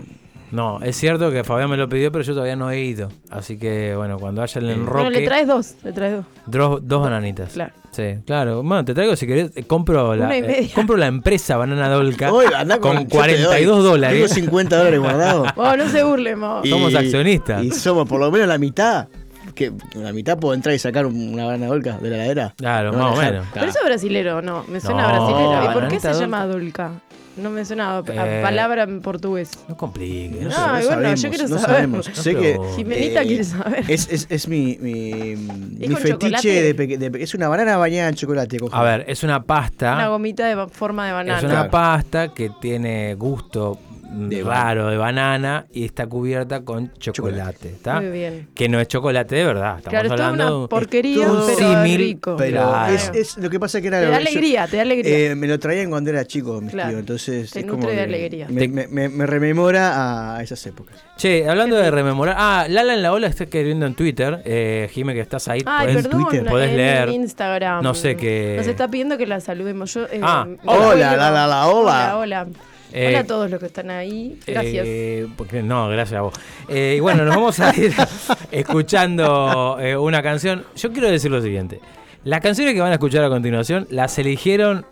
no, 0.54 0.80
es 0.82 0.96
cierto 0.96 1.32
que 1.32 1.44
Fabián 1.44 1.70
me 1.70 1.76
lo 1.78 1.90
pidió, 1.90 2.12
pero 2.12 2.24
yo 2.24 2.34
todavía 2.34 2.56
no 2.56 2.70
he 2.72 2.80
ido. 2.80 3.10
Así 3.30 3.58
que, 3.58 3.96
bueno, 3.96 4.18
cuando 4.20 4.42
haya 4.42 4.60
el 4.60 4.66
Bueno, 4.68 4.82
enroque, 4.84 5.10
le 5.20 5.26
traes 5.26 5.48
dos, 5.48 5.74
le 5.84 5.92
traes 5.92 6.16
dos. 6.18 6.26
dos, 6.46 6.80
dos 6.84 7.02
bananitas. 7.04 7.54
Claro. 7.54 7.74
Sí, 7.92 8.16
claro. 8.26 8.64
Bueno, 8.64 8.84
te 8.86 8.94
traigo 8.94 9.16
si 9.16 9.28
querés. 9.28 9.52
eh, 9.56 9.64
compro, 9.64 10.16
la, 10.16 10.26
Una 10.26 10.38
y 10.38 10.42
eh, 10.42 10.72
compro 10.74 10.98
la 10.98 11.06
empresa 11.08 11.58
Banana 11.58 11.90
Dolca 11.90 12.32
andá 12.58 12.80
con 12.80 12.94
yo 12.98 13.04
te 13.04 13.16
42 13.16 13.78
doy. 13.78 13.84
dólares. 13.92 14.18
Tengo 14.32 14.34
50 14.48 14.78
dólares 14.78 15.00
guardados. 15.00 15.48
Oh, 15.56 15.76
no 15.78 15.88
se 15.90 16.04
burle, 16.04 16.36
Mo. 16.36 16.62
Y- 16.64 16.70
Somos 16.70 16.96
accionistas. 16.96 17.64
Y 17.64 17.70
somos 17.72 18.08
por 18.08 18.20
lo 18.20 18.32
menos 18.32 18.48
la 18.48 18.58
mitad. 18.58 19.08
Que 19.54 19.72
la 19.96 20.12
mitad 20.14 20.40
puedo 20.40 20.54
entrar 20.56 20.74
y 20.74 20.80
sacar 20.80 21.06
un- 21.06 21.34
una 21.34 21.46
banana 21.46 21.68
dolca 21.68 21.98
de 22.00 22.10
la 22.10 22.16
heladera. 22.16 22.54
Claro, 22.58 22.92
No 22.94 22.98
más 23.00 23.08
o 23.08 23.20
dejar. 23.20 23.32
menos. 23.34 23.48
Pero 23.54 23.66
eso 23.68 23.80
es 23.80 23.86
brasilero, 23.86 24.42
no. 24.42 24.64
Me 24.68 24.80
suena 24.80 25.04
No, 25.04 25.08
brasilero. 25.10 25.54
¿Y 25.54 25.66
por 25.66 25.74
qué 25.74 25.76
bananita 25.80 26.00
se 26.02 26.08
dolca. 26.08 26.22
llama 26.22 26.48
dolca? 26.48 26.92
No 27.36 27.50
me 27.50 27.66
suena 27.66 27.98
a, 27.98 27.98
a 28.00 28.04
Eh, 28.40 28.42
palabra 28.44 28.84
en 28.84 29.02
portugués. 29.02 29.50
No 29.68 29.76
compliques. 29.76 30.44
No, 30.44 30.50
no 30.50 30.52
sé, 30.52 30.62
no 30.62 30.66
y 30.66 30.86
bueno, 30.86 30.88
sabemos, 31.02 31.22
yo 31.22 31.30
quiero 31.30 31.48
no 31.48 31.58
saber. 31.58 31.76
sabemos. 31.76 32.10
No, 32.10 32.16
sé 32.16 32.36
que 32.36 32.60
Jimenita 32.76 33.22
eh, 33.24 33.28
quiere 33.28 33.44
saber. 33.44 33.86
Es, 33.88 34.08
es, 34.12 34.28
es 34.30 34.48
mi, 34.48 34.78
mi, 34.80 35.36
mi 35.36 35.96
fetiche 35.96 36.74
de, 36.74 36.74
de 36.98 37.24
Es 37.24 37.34
una 37.34 37.48
banana 37.48 37.78
bañada 37.78 38.10
en 38.10 38.16
chocolate. 38.16 38.58
A 38.72 38.84
ver, 38.84 39.06
es 39.08 39.24
una 39.24 39.42
pasta. 39.44 39.94
Una 39.96 40.08
gomita 40.10 40.46
de 40.46 40.68
forma 40.68 41.08
de 41.08 41.14
banana. 41.14 41.38
Es 41.40 41.44
una 41.44 41.54
Claro. 41.54 41.72
pasta 41.72 42.34
que 42.34 42.52
tiene 42.62 43.16
gusto 43.16 43.80
De 44.14 44.44
raro 44.44 44.90
de 44.90 44.98
banana 44.98 45.66
y 45.74 45.86
está 45.86 46.06
cubierta 46.08 46.62
con 46.64 46.92
chocolate, 47.00 47.70
¿está? 47.70 48.00
Muy 48.00 48.12
bien. 48.12 48.48
Que 48.54 48.70
no 48.70 48.80
es 48.80 48.88
chocolate 48.88 49.36
de 49.36 49.44
verdad. 49.46 49.78
Estamos 49.78 49.90
Claro, 49.90 50.06
es 50.06 50.12
hablando 50.12 50.44
de 50.46 50.50
una 50.52 50.58
un- 50.60 50.68
porquería, 50.68 51.26
todo 51.26 51.48
pero 51.58 51.84
rico. 51.84 52.36
Pero 52.38 52.70
Claro. 52.70 52.94
es, 52.94 53.12
es- 53.16 53.38
lo 53.38 53.50
que 53.50 53.60
pasa 53.60 53.82
que 53.82 53.88
era. 53.88 54.00
Te 54.00 54.06
da 54.06 54.12
yo- 54.12 54.18
alegría, 54.18 54.68
te 54.68 54.76
da 54.78 54.82
alegría. 54.84 55.32
eh, 55.32 55.36
me 55.36 55.48
lo 55.48 55.58
traían 55.60 55.90
cuando 55.90 56.10
era 56.12 56.26
chico, 56.26 56.62
mis 56.62 56.72
Claro. 56.72 56.90
tíos. 56.90 57.00
Entonces. 57.00 57.52
Te 57.52 57.60
es 57.62 57.66
como 57.66 57.88
de 57.88 58.02
alegría. 58.02 58.48
Me, 58.50 58.68
me- 58.68 58.88
me- 58.88 59.10
me 59.10 59.26
rememora 59.26 60.36
a 60.38 60.44
esas 60.44 60.64
épocas. 60.68 60.96
Che, 61.18 61.50
hablando 61.50 61.76
de 61.76 61.90
rememorar. 61.90 62.36
Ah, 62.38 62.66
Lala 62.70 62.94
en 62.94 63.02
la 63.02 63.14
ola 63.14 63.28
está 63.28 63.46
escribiendo 63.46 63.86
en 63.86 63.96
Twitter. 63.96 64.42
Eh, 64.46 64.90
Jime, 64.92 65.14
que 65.14 65.22
estás 65.22 65.48
ahí. 65.48 65.62
Ay, 65.66 65.88
podés- 65.88 66.04
perdón, 66.04 66.24
Twitter, 66.28 66.46
podés 66.50 66.70
en 66.70 66.78
leer. 66.78 67.10
Instagram. 67.10 67.84
No 67.84 67.94
sé 67.94 68.16
qué- 68.16 68.56
Nos 68.58 68.68
está 68.68 68.88
pidiendo 68.88 69.18
que 69.18 69.26
la 69.28 69.40
saludemos. 69.40 69.94
Yo, 69.94 70.04
eh, 70.06 70.20
Ah, 70.22 70.48
hola, 70.66 71.16
la, 71.18 71.32
la, 71.32 71.48
la, 71.48 71.68
hola. 71.68 72.16
Hola, 72.18 72.18
hola. 72.18 72.48
Eh, 72.92 73.08
Hola 73.08 73.20
a 73.20 73.24
todos 73.24 73.50
los 73.50 73.60
que 73.60 73.66
están 73.68 73.90
ahí. 73.90 74.38
Gracias. 74.46 74.86
Eh, 74.88 75.28
porque, 75.36 75.64
no, 75.64 75.90
gracias 75.90 76.20
a 76.20 76.22
vos. 76.22 76.34
Eh, 76.68 76.96
y 76.98 77.00
bueno, 77.00 77.24
nos 77.26 77.36
vamos 77.36 77.60
a 77.60 77.76
ir 77.76 77.94
escuchando 78.52 79.78
eh, 79.80 79.96
una 79.98 80.22
canción. 80.22 80.64
Yo 80.76 80.92
quiero 80.92 81.10
decir 81.10 81.32
lo 81.32 81.42
siguiente. 81.42 81.80
Las 82.24 82.42
canciones 82.42 82.74
que 82.74 82.82
van 82.82 82.92
a 82.92 82.94
escuchar 82.96 83.24
a 83.24 83.30
continuación 83.30 83.88
las 83.90 84.18
eligieron 84.18 84.86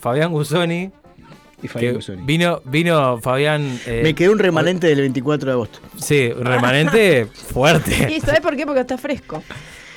Fabián 0.00 0.32
Gusoni. 0.32 0.90
Y 1.62 1.68
Fabián 1.68 1.94
Gusoni. 1.94 2.22
vino, 2.24 2.60
vino 2.64 3.18
Fabián. 3.20 3.78
eh, 3.86 4.00
Me 4.02 4.14
quedó 4.14 4.32
un 4.32 4.38
remanente 4.38 4.86
del 4.86 5.00
24 5.00 5.46
de 5.46 5.52
agosto. 5.52 5.78
Sí, 5.98 6.30
un 6.36 6.44
remanente 6.44 7.26
fuerte. 7.32 8.12
¿Y 8.12 8.20
sabes 8.20 8.40
por 8.40 8.56
qué? 8.56 8.66
Porque 8.66 8.80
está 8.80 8.98
fresco. 8.98 9.42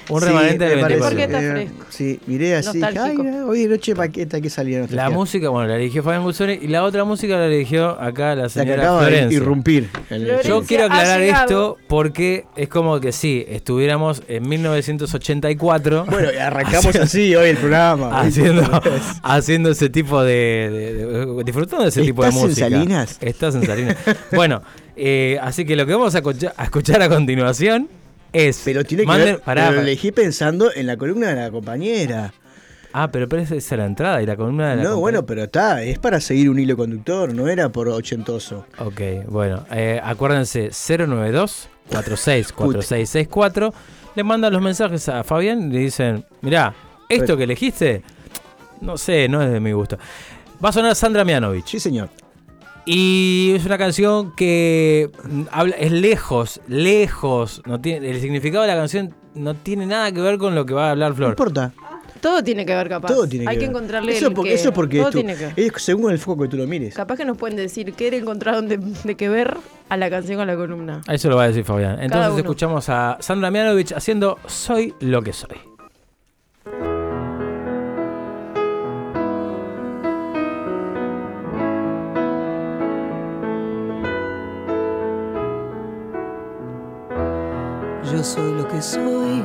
Un 0.10 0.22
Sí, 0.22 0.28
remanente 0.28 0.64
me 0.66 0.70
del 0.72 0.80
parece. 0.80 1.00
24. 1.02 1.10
¿Por 1.10 1.16
qué 1.18 1.24
está 1.24 1.42
Eh, 1.44 1.52
fresco? 1.52 1.86
Sí, 1.90 2.20
miré 2.28 2.56
así. 2.56 2.72
dije, 2.78 2.86
Ay, 2.88 2.94
Nostálgico. 2.96 3.48
hoy 3.50 3.60
de 3.64 3.68
noche 3.68 3.96
paqueta 3.96 4.40
que 4.42 4.50
salía. 4.50 4.86
La 4.90 5.10
música, 5.10 5.50
bueno, 5.50 5.68
la 5.68 5.76
eligió 5.76 6.04
Fabián 6.04 6.24
Gusoni 6.24 6.54
y 6.62 6.68
la 6.68 6.84
otra 6.84 7.04
música 7.04 7.38
la 7.38 7.46
eligió 7.48 7.90
acá 8.02 8.30
la 8.30 8.36
La 8.36 8.44
que 8.44 8.50
señora 8.50 8.84
acaba 8.84 9.02
de 9.02 9.08
Florencia. 9.08 9.36
irrumpir. 9.38 9.90
en 10.10 10.16
el- 10.16 10.26
Florencia. 10.28 10.50
Yo 10.50 10.64
quiero 10.64 10.84
ha 10.84 10.88
aclarar 10.88 11.20
llegado. 11.20 11.44
esto 11.46 11.78
porque 11.88 12.46
es 12.56 12.70
como 12.70 13.00
que 13.00 13.12
sí, 13.12 13.46
estuviéramos 13.48 14.24
en 14.28 14.48
1984 14.48 16.06
Bueno, 16.10 16.30
y 16.34 16.38
arrancamos 16.38 16.96
así 16.96 17.36
hoy 17.36 17.50
el 17.50 17.58
programa. 17.58 18.20
haciendo, 18.22 18.64
haciendo 19.24 19.70
ese 19.72 19.90
tipo 19.90 20.24
de, 20.24 20.34
de- 20.72 21.06
de- 21.06 21.44
disfrutando 21.44 21.84
de 21.84 21.90
ese 21.90 22.02
tipo 22.02 22.24
de 22.24 22.30
¿Estás 22.30 22.42
en 22.44 22.50
música. 22.50 22.70
Salinas? 22.70 23.18
Estás 23.22 23.56
en 23.56 23.66
Salinas. 23.66 23.98
bueno, 24.32 24.62
eh, 24.96 25.38
así 25.42 25.66
que 25.66 25.76
lo 25.76 25.86
que 25.86 25.94
vamos 25.94 26.16
a, 26.16 26.20
escucha- 26.20 26.54
a 26.58 26.64
escuchar 26.64 27.02
a 27.02 27.10
continuación 27.10 27.90
es. 28.34 28.62
Pero 28.66 28.84
tiene 28.84 29.04
que 29.04 29.10
manden- 29.10 29.26
ver, 29.26 29.40
pará, 29.42 29.62
pero 29.64 29.72
lo 29.72 29.78
pará. 29.78 29.88
elegí 29.88 30.12
pensando 30.12 30.72
en 30.74 30.88
la 30.88 30.98
columna 30.98 31.30
de 31.30 31.36
la 31.36 31.52
compañera. 31.52 32.34
Ah, 32.94 33.10
pero, 33.12 33.28
pero 33.28 33.42
esa 33.44 33.56
es 33.56 33.72
la 33.72 33.86
entrada 33.86 34.22
y 34.24 34.26
la 34.26 34.36
columna 34.36 34.70
de 34.72 34.78
la 34.78 34.84
No, 34.84 34.98
bueno, 35.00 35.26
pero 35.26 35.44
está, 35.44 35.84
es 35.84 36.00
para 36.00 36.20
seguir 36.20 36.50
un 36.50 36.58
hilo 36.58 36.76
conductor, 36.78 37.34
no 37.34 37.48
era 37.48 37.70
por 37.70 37.90
ochentoso. 37.90 38.66
Ok, 38.80 39.02
bueno, 39.28 39.66
eh, 39.72 40.00
acuérdense 40.04 40.72
092 40.72 41.70
464664 41.92 43.74
le 44.16 44.24
mandan 44.24 44.52
los 44.54 44.62
mensajes 44.62 45.08
a 45.10 45.24
Fabián 45.24 45.70
y 45.70 45.74
le 45.76 45.80
dicen, 45.80 46.26
mirá, 46.42 46.74
esto 47.08 47.38
que 47.38 47.44
elegiste, 47.44 48.02
no 48.82 48.98
sé, 48.98 49.28
no 49.30 49.44
es 49.44 49.52
de 49.52 49.60
mi 49.60 49.74
gusto. 49.74 49.98
Va 50.64 50.70
a 50.70 50.72
sonar 50.72 50.96
Sandra 50.96 51.24
Mianovich. 51.24 51.68
Sí, 51.68 51.80
señor. 51.80 52.10
Y 52.90 53.52
es 53.54 53.66
una 53.66 53.78
canción 53.78 54.32
que 54.34 55.10
habla, 55.52 55.76
es 55.76 55.92
lejos, 55.92 56.62
lejos. 56.70 57.62
No 57.66 57.82
tiene, 57.82 58.10
el 58.10 58.22
significado 58.22 58.62
de 58.64 58.70
la 58.70 58.76
canción 58.78 59.14
no 59.36 59.56
tiene 59.56 59.86
nada 59.86 60.10
que 60.14 60.22
ver 60.22 60.38
con 60.38 60.56
lo 60.56 60.66
que 60.66 60.74
va 60.74 60.88
a 60.88 60.92
hablar 60.92 61.10
No 61.12 61.16
Flor. 61.18 61.30
importa, 61.32 61.74
Todo 62.22 62.42
tiene 62.46 62.66
que 62.66 62.74
ver, 62.74 62.88
capaz. 62.88 63.10
todo 63.10 63.28
tiene 63.28 63.46
Hay 63.48 63.58
que 63.58 63.60
que 63.60 63.66
ver. 63.68 63.76
encontrarle 63.76 64.12
eso 64.16 64.28
el 64.30 64.34
porque, 64.34 64.50
que- 64.52 64.56
Eso 64.56 64.72
porque 64.74 65.00
todo 65.00 65.12
tiene 65.12 65.36
que 65.36 65.52
es 65.68 65.74
según 65.78 66.12
el 66.14 66.18
foco 66.18 66.44
que 66.44 66.48
tú 66.50 66.56
lo 66.56 66.66
mires. 66.66 66.96
Capaz 66.96 67.18
que 67.18 67.26
nos 67.26 67.38
pueden 67.38 67.58
decir 67.58 67.92
qué 67.94 68.10
le 68.10 68.18
encontraron 68.20 68.70
de, 68.70 68.78
de 68.78 69.16
que 69.16 69.28
ver 69.28 69.58
a 69.90 69.98
la 69.98 70.10
canción 70.10 70.38
con 70.38 70.48
la 70.48 70.56
columna. 70.56 71.02
Eso 71.12 71.30
lo 71.30 71.36
va 71.36 71.44
a 71.44 71.48
decir 71.50 71.66
Fabián. 71.66 72.00
Entonces 72.02 72.38
escuchamos 72.38 72.88
a 72.88 73.18
Sandra 73.20 73.52
Mianovich 73.52 73.92
haciendo 73.92 74.40
Soy 74.48 74.94
lo 75.02 75.22
que 75.22 75.34
soy. 75.34 75.58
Yo 88.12 88.24
soy 88.24 88.54
lo 88.54 88.68
que 88.68 88.82
soy, 88.82 89.44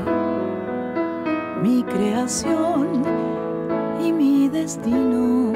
mi 1.63 1.83
creación 1.85 3.03
y 4.01 4.13
mi 4.13 4.49
destino. 4.49 5.53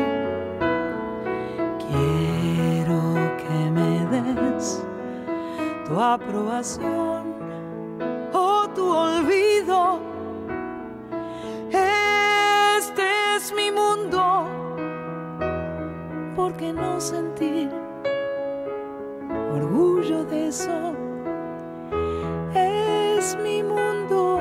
Quiero 1.78 3.00
que 3.38 3.70
me 3.70 4.06
des 4.06 4.82
tu 5.86 6.00
aprobación 6.00 7.34
o 8.32 8.68
tu 8.74 8.84
olvido. 8.90 10.00
Este 11.70 13.04
es 13.36 13.52
mi 13.54 13.70
mundo 13.70 14.16
sentir 17.00 17.70
orgullo 19.52 20.24
de 20.24 20.48
eso. 20.48 20.94
Es 23.26 23.36
mi 23.38 23.60
mundo 23.60 24.40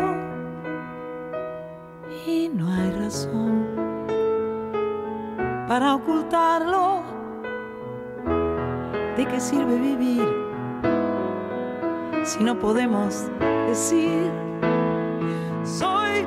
y 2.24 2.50
no 2.50 2.72
hay 2.72 2.92
razón 2.92 3.65
para 5.68 5.96
ocultarlo. 5.96 7.01
¿De 9.18 9.25
qué 9.25 9.39
sirve 9.39 9.80
vivir 9.80 10.27
si 12.25 12.44
no 12.44 12.60
podemos 12.60 13.24
decir 13.68 14.30
soy 15.63 16.24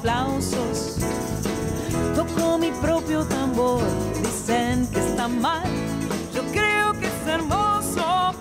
aplausos. 0.00 0.96
Toco 2.14 2.58
mi 2.58 2.70
propio 2.72 3.22
tambor, 3.24 3.82
dicen 4.22 4.86
que 4.86 4.98
está 4.98 5.28
mal, 5.28 5.68
yo 6.34 6.42
creo 6.52 6.92
que 6.98 7.06
es 7.06 7.26
hermoso. 7.26 8.32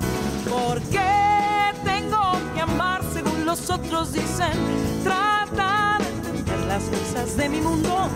¿Por 0.50 0.82
qué 0.84 1.74
tengo 1.84 2.22
que 2.56 2.62
amar 2.62 3.01
según 3.13 3.46
los 3.46 3.70
otros 3.70 4.13
dicen? 4.13 4.58
Trata 5.04 5.98
de 6.00 6.08
entender 6.30 6.60
las 6.68 6.84
cosas 6.84 7.36
de 7.36 7.50
mi 7.50 7.60
mundo. 7.60 8.08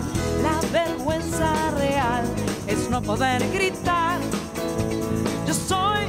La 0.42 0.58
vergüenza 0.72 1.70
real 1.72 2.24
es 2.66 2.88
no 2.88 3.02
poder 3.02 3.42
gritar. 3.52 4.20
Yo 5.46 5.52
soy 5.52 6.06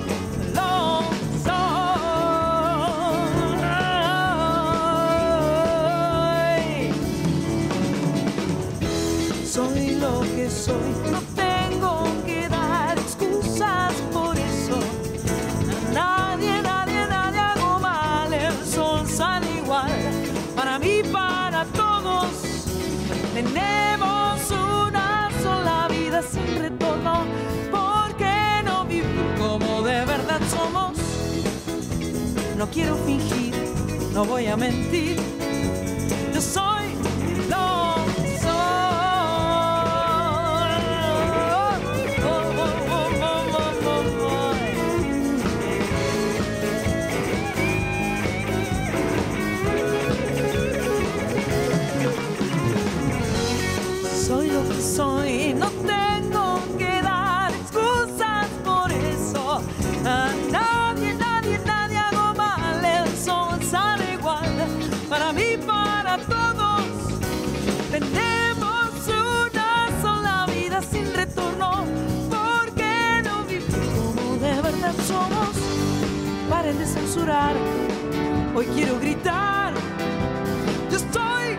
quiero 32.76 32.98
fingir, 33.06 33.54
no 34.14 34.26
voy 34.26 34.48
a 34.48 34.58
mentir. 34.58 35.16
Yo 36.34 36.42
soy 36.42 36.88
lo 37.50 37.85
Paren 76.66 76.80
de 76.80 76.86
censurar, 76.88 77.56
hoy 78.56 78.66
quiero 78.74 79.00
gritar. 79.00 79.72
Yo 80.90 80.98
estoy. 80.98 81.58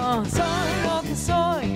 Oh, 0.00 0.24
soy 0.24 0.70
lo 0.86 1.02
que 1.02 1.14
soy. 1.14 1.74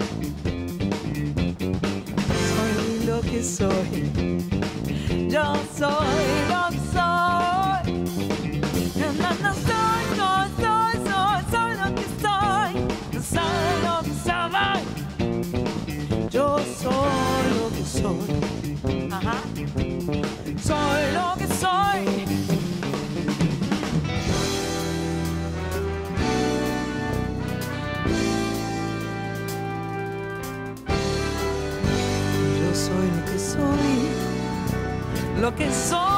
Soy 2.49 3.07
lo 3.07 3.21
que 3.21 3.43
soy. 3.45 5.29
Yo 5.29 5.55
soy 5.77 6.38
Lo 35.41 35.55
que 35.55 35.71
soy. 35.73 36.18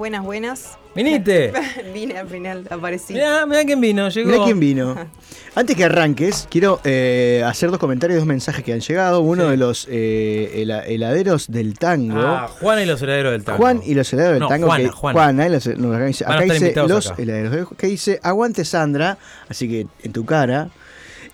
Buenas, 0.00 0.24
buenas. 0.24 0.78
¿Viniste? 0.96 1.52
Vine 1.94 2.16
al 2.16 2.26
final, 2.26 2.66
aparecí. 2.70 3.12
Mirá, 3.12 3.44
mirá 3.44 3.64
quién 3.66 3.80
vino, 3.82 4.08
llegó. 4.08 4.30
Mira 4.30 4.44
quién 4.44 4.58
vino. 4.58 4.96
Antes 5.54 5.76
que 5.76 5.84
arranques, 5.84 6.48
quiero 6.50 6.80
eh, 6.84 7.42
hacer 7.46 7.70
dos 7.70 7.78
comentarios, 7.78 8.18
dos 8.18 8.26
mensajes 8.26 8.64
que 8.64 8.72
han 8.72 8.80
llegado. 8.80 9.20
Uno 9.20 9.44
Sí. 9.44 9.50
de 9.50 9.56
los 9.58 9.86
eh, 9.90 10.52
hela- 10.56 10.84
heladeros 10.86 11.48
del 11.52 11.78
tango. 11.78 12.18
Ah, 12.18 12.48
Juan 12.60 12.80
y 12.82 12.86
los 12.86 13.02
heladeros 13.02 13.32
del 13.32 13.44
tango. 13.44 13.58
Juan 13.58 13.82
y 13.84 13.94
los 13.94 14.10
heladeros 14.12 14.34
del 14.36 14.40
No, 14.40 14.48
tango. 14.48 14.66
Juana, 14.68 14.84
que, 14.84 14.90
Juana. 14.90 15.46
y 15.46 15.50
los- 15.50 15.66
no, 15.78 15.92
acá 15.92 16.04
dice, 16.06 16.24
acá 16.24 16.40
dice 16.40 16.74
los 16.88 17.10
acá. 17.10 17.22
heladeros. 17.22 17.68
Que 17.76 17.86
dice 17.86 18.18
aguante 18.22 18.64
Sandra, 18.64 19.18
así 19.50 19.68
que 19.68 19.86
en 20.02 20.12
tu 20.12 20.24
cara. 20.24 20.70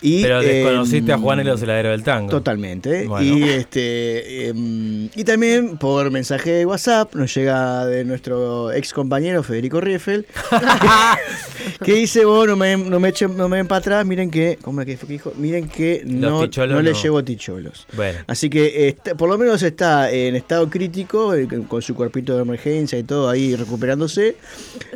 Y, 0.02 0.22
Pero 0.22 0.40
desconociste 0.40 1.12
a 1.12 1.14
em, 1.16 1.22
Juan 1.22 1.40
y 1.40 1.44
los 1.44 1.62
heladeros 1.62 1.92
del 1.92 2.02
tango. 2.02 2.30
Totalmente. 2.30 3.06
Bueno. 3.06 3.26
Y 3.38 3.42
este 3.44 4.48
em, 4.48 5.08
y 5.14 5.24
también 5.24 5.78
por 5.78 6.10
mensaje 6.10 6.50
de 6.50 6.66
WhatsApp 6.66 7.14
nos 7.14 7.34
llega 7.34 7.86
de 7.86 8.04
nuestro 8.04 8.72
ex 8.72 8.92
compañero 8.92 9.42
Federico 9.42 9.80
Rieffel 9.80 10.26
que 11.84 11.92
dice, 11.94 12.24
vos 12.24 12.46
no 12.46 12.56
me, 12.56 12.76
no 12.76 13.00
me 13.00 13.08
echen, 13.08 13.36
no 13.36 13.48
me 13.48 13.56
ven 13.58 13.66
para 13.66 13.78
atrás, 13.78 14.06
miren 14.06 14.30
que, 14.30 14.58
¿cómo 14.62 14.80
es 14.80 14.86
que 14.86 14.96
fue 14.96 15.06
que 15.06 15.12
dijo? 15.14 15.32
Miren 15.36 15.68
que 15.68 16.02
no, 16.04 16.46
no 16.46 16.82
le 16.82 16.92
no. 16.92 17.02
llevo 17.02 17.24
ticholos. 17.24 17.86
Bueno. 17.94 18.18
Así 18.26 18.48
que 18.50 18.88
este, 18.88 19.14
por 19.14 19.28
lo 19.28 19.38
menos 19.38 19.62
está 19.62 20.10
en 20.10 20.36
estado 20.36 20.68
crítico, 20.68 21.34
eh, 21.34 21.48
con- 21.68 21.82
su 21.82 21.94
cuerpito 21.94 22.34
de 22.36 22.42
emergencia 22.42 22.98
y 22.98 23.02
todo 23.04 23.28
ahí 23.28 23.54
recuperándose, 23.54 24.36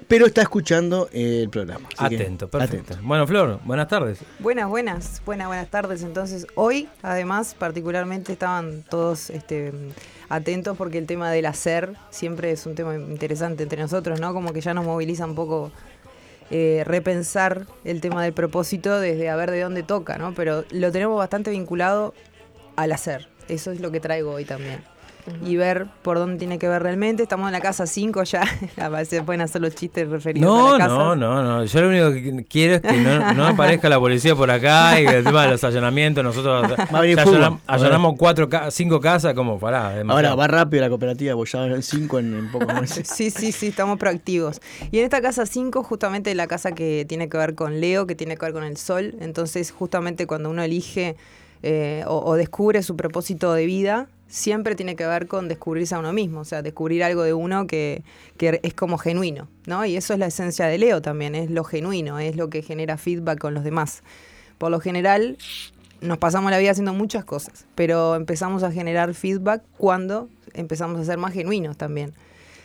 pero 0.08 0.26
está 0.26 0.42
escuchando 0.42 1.08
el 1.12 1.48
programa. 1.50 1.88
Así 1.96 2.16
que, 2.16 2.22
Atento, 2.22 2.48
perfecto. 2.48 2.94
atento. 2.94 3.06
Bueno, 3.06 3.26
Flor, 3.26 3.60
buenas 3.64 3.86
tardes. 3.86 4.18
Buenas, 4.38 4.68
buenas, 4.68 4.89
buenas, 5.24 5.46
buenas 5.46 5.68
tardes. 5.68 6.02
Entonces, 6.02 6.46
hoy, 6.54 6.88
además, 7.02 7.54
particularmente 7.58 8.32
estaban 8.32 8.82
todos 8.82 9.30
este, 9.30 9.72
atentos 10.28 10.76
porque 10.76 10.98
el 10.98 11.06
tema 11.06 11.30
del 11.30 11.46
hacer 11.46 11.94
siempre 12.10 12.50
es 12.50 12.66
un 12.66 12.74
tema 12.74 12.94
interesante 12.96 13.62
entre 13.62 13.80
nosotros, 13.80 14.20
¿no? 14.20 14.32
Como 14.32 14.52
que 14.52 14.60
ya 14.60 14.74
nos 14.74 14.84
moviliza 14.84 15.24
un 15.24 15.34
poco 15.34 15.70
eh, 16.50 16.82
repensar 16.86 17.66
el 17.84 18.00
tema 18.00 18.24
del 18.24 18.32
propósito 18.32 18.98
desde 18.98 19.28
a 19.28 19.36
ver 19.36 19.50
de 19.50 19.60
dónde 19.60 19.82
toca, 19.82 20.18
¿no? 20.18 20.34
Pero 20.34 20.64
lo 20.70 20.90
tenemos 20.90 21.16
bastante 21.16 21.50
vinculado 21.50 22.14
al 22.76 22.92
hacer. 22.92 23.28
Eso 23.48 23.72
es 23.72 23.80
lo 23.80 23.90
que 23.90 24.00
traigo 24.00 24.32
hoy 24.32 24.44
también. 24.44 24.82
Y 25.46 25.56
ver 25.56 25.86
por 26.02 26.18
dónde 26.18 26.38
tiene 26.38 26.58
que 26.58 26.68
ver 26.68 26.82
realmente. 26.82 27.22
Estamos 27.22 27.46
en 27.46 27.52
la 27.52 27.60
casa 27.60 27.86
5 27.86 28.22
ya. 28.24 28.42
A 28.78 28.88
veces 28.88 29.22
pueden 29.22 29.40
hacer 29.42 29.60
los 29.60 29.74
chistes 29.74 30.08
referidos 30.08 30.50
a 30.50 30.54
No, 30.62 30.72
la 30.78 30.84
casa. 30.84 30.88
no, 30.96 31.16
no, 31.16 31.42
no. 31.42 31.64
Yo 31.64 31.80
lo 31.82 31.88
único 31.88 32.12
que 32.12 32.44
quiero 32.48 32.74
es 32.76 32.80
que 32.82 32.96
no, 32.98 33.32
no 33.34 33.46
aparezca 33.46 33.88
la 33.88 33.98
policía 33.98 34.34
por 34.34 34.50
acá 34.50 35.00
y 35.00 35.06
que 35.06 35.16
el 35.18 35.24
tema 35.24 35.44
de 35.44 35.50
los 35.52 35.62
allanamientos, 35.64 36.24
nosotros 36.24 36.64
a 36.72 36.76
allanam- 36.92 37.58
allanamos 37.66 38.14
cuatro, 38.18 38.48
cinco 38.70 39.00
casas, 39.00 39.34
como 39.34 39.58
pará. 39.58 40.02
Ahora 40.08 40.34
va 40.34 40.46
rápido 40.46 40.82
la 40.82 40.88
cooperativa, 40.88 41.34
porque 41.34 41.50
ya 41.52 41.60
van 41.60 41.82
5 41.82 42.18
en, 42.18 42.34
en 42.34 42.50
pocos 42.52 42.74
meses. 42.80 43.08
Sí, 43.14 43.30
sí, 43.30 43.52
sí, 43.52 43.68
estamos 43.68 43.98
proactivos. 43.98 44.60
Y 44.90 44.98
en 44.98 45.04
esta 45.04 45.20
casa 45.20 45.46
5, 45.46 45.82
justamente 45.82 46.34
la 46.34 46.46
casa 46.46 46.72
que 46.72 47.04
tiene 47.08 47.28
que 47.28 47.36
ver 47.36 47.54
con 47.54 47.80
Leo, 47.80 48.06
que 48.06 48.14
tiene 48.14 48.36
que 48.36 48.46
ver 48.46 48.52
con 48.54 48.64
el 48.64 48.76
sol, 48.76 49.14
entonces 49.20 49.70
justamente 49.70 50.26
cuando 50.26 50.50
uno 50.50 50.62
elige 50.62 51.16
eh, 51.62 52.04
o, 52.06 52.18
o 52.24 52.34
descubre 52.36 52.82
su 52.82 52.96
propósito 52.96 53.52
de 53.52 53.66
vida, 53.66 54.06
siempre 54.30 54.76
tiene 54.76 54.96
que 54.96 55.06
ver 55.06 55.26
con 55.26 55.48
descubrirse 55.48 55.94
a 55.96 55.98
uno 55.98 56.12
mismo, 56.12 56.40
o 56.40 56.44
sea, 56.44 56.62
descubrir 56.62 57.02
algo 57.02 57.24
de 57.24 57.34
uno 57.34 57.66
que, 57.66 58.04
que 58.38 58.60
es 58.62 58.72
como 58.72 58.96
genuino, 58.96 59.48
¿no? 59.66 59.84
Y 59.84 59.96
eso 59.96 60.14
es 60.14 60.20
la 60.20 60.26
esencia 60.26 60.66
de 60.66 60.78
Leo 60.78 61.02
también, 61.02 61.34
es 61.34 61.50
lo 61.50 61.64
genuino, 61.64 62.18
es 62.18 62.36
lo 62.36 62.48
que 62.48 62.62
genera 62.62 62.96
feedback 62.96 63.38
con 63.38 63.54
los 63.54 63.64
demás. 63.64 64.02
Por 64.56 64.70
lo 64.70 64.78
general, 64.78 65.36
nos 66.00 66.18
pasamos 66.18 66.50
la 66.52 66.58
vida 66.58 66.70
haciendo 66.70 66.94
muchas 66.94 67.24
cosas, 67.24 67.66
pero 67.74 68.14
empezamos 68.14 68.62
a 68.62 68.70
generar 68.70 69.14
feedback 69.14 69.62
cuando 69.76 70.28
empezamos 70.54 71.00
a 71.00 71.04
ser 71.04 71.18
más 71.18 71.34
genuinos 71.34 71.76
también. 71.76 72.12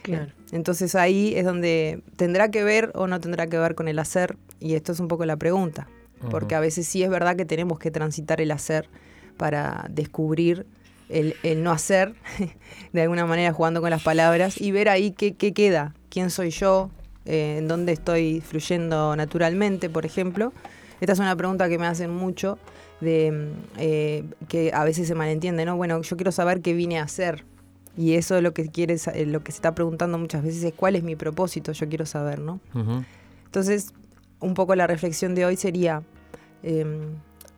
Claro. 0.04 0.32
Entonces 0.52 0.94
ahí 0.94 1.34
es 1.36 1.46
donde 1.46 2.04
tendrá 2.16 2.52
que 2.52 2.64
ver 2.64 2.92
o 2.94 3.08
no 3.08 3.20
tendrá 3.20 3.48
que 3.48 3.58
ver 3.58 3.74
con 3.74 3.88
el 3.88 3.98
hacer, 3.98 4.38
y 4.60 4.76
esto 4.76 4.92
es 4.92 5.00
un 5.00 5.08
poco 5.08 5.26
la 5.26 5.36
pregunta, 5.36 5.88
porque 6.30 6.54
a 6.54 6.60
veces 6.60 6.88
sí 6.88 7.02
es 7.02 7.10
verdad 7.10 7.36
que 7.36 7.46
tenemos 7.46 7.80
que 7.80 7.90
transitar 7.90 8.40
el 8.40 8.52
hacer 8.52 8.88
para 9.36 9.88
descubrir 9.90 10.68
el, 11.10 11.36
el 11.44 11.64
no 11.64 11.72
hacer, 11.72 12.16
de 12.94 13.02
alguna 13.02 13.26
manera 13.26 13.54
jugando 13.54 13.82
con 13.82 13.90
las 13.90 14.04
palabras, 14.04 14.60
y 14.60 14.72
ver 14.72 14.90
ahí 14.90 15.12
qué, 15.12 15.36
qué 15.36 15.54
queda, 15.54 15.94
quién 16.10 16.30
soy 16.30 16.50
yo, 16.50 16.90
eh, 17.26 17.58
en 17.60 17.68
dónde 17.68 17.92
estoy 17.94 18.42
fluyendo 18.42 19.16
naturalmente, 19.16 19.90
por 19.90 20.06
ejemplo. 20.06 20.54
Esta 21.02 21.14
es 21.14 21.20
una 21.20 21.36
pregunta 21.36 21.68
que 21.70 21.78
me 21.78 21.88
hacen 21.88 22.12
mucho, 22.12 22.58
de 23.02 23.32
mm, 23.32 23.78
eh, 23.78 24.24
que 24.48 24.72
a 24.74 24.84
veces 24.84 25.08
se 25.08 25.16
malentiende, 25.16 25.66
¿no? 25.66 25.76
Bueno, 25.76 26.02
yo 26.02 26.16
quiero 26.16 26.32
saber 26.32 26.62
qué 26.62 26.74
vine 26.74 27.00
a 27.00 27.04
hacer. 27.04 27.44
Y 27.98 28.16
eso 28.16 28.36
es 28.36 28.44
lo 28.44 28.54
que 28.54 28.70
quiere, 28.70 28.98
eh, 29.14 29.26
lo 29.26 29.44
que 29.44 29.52
se 29.52 29.58
está 29.58 29.74
preguntando 29.74 30.18
muchas 30.18 30.44
veces 30.44 30.64
es 30.64 30.74
cuál 30.74 30.96
es 30.96 31.04
mi 31.04 31.16
propósito, 31.16 31.72
yo 31.72 31.88
quiero 31.88 32.06
saber, 32.06 32.40
¿no? 32.40 32.60
Entonces, 33.46 33.94
un 34.42 34.54
poco 34.54 34.76
la 34.76 34.86
reflexión 34.86 35.34
de 35.34 35.46
hoy 35.46 35.56
sería, 35.56 36.04
eh, 36.62 36.86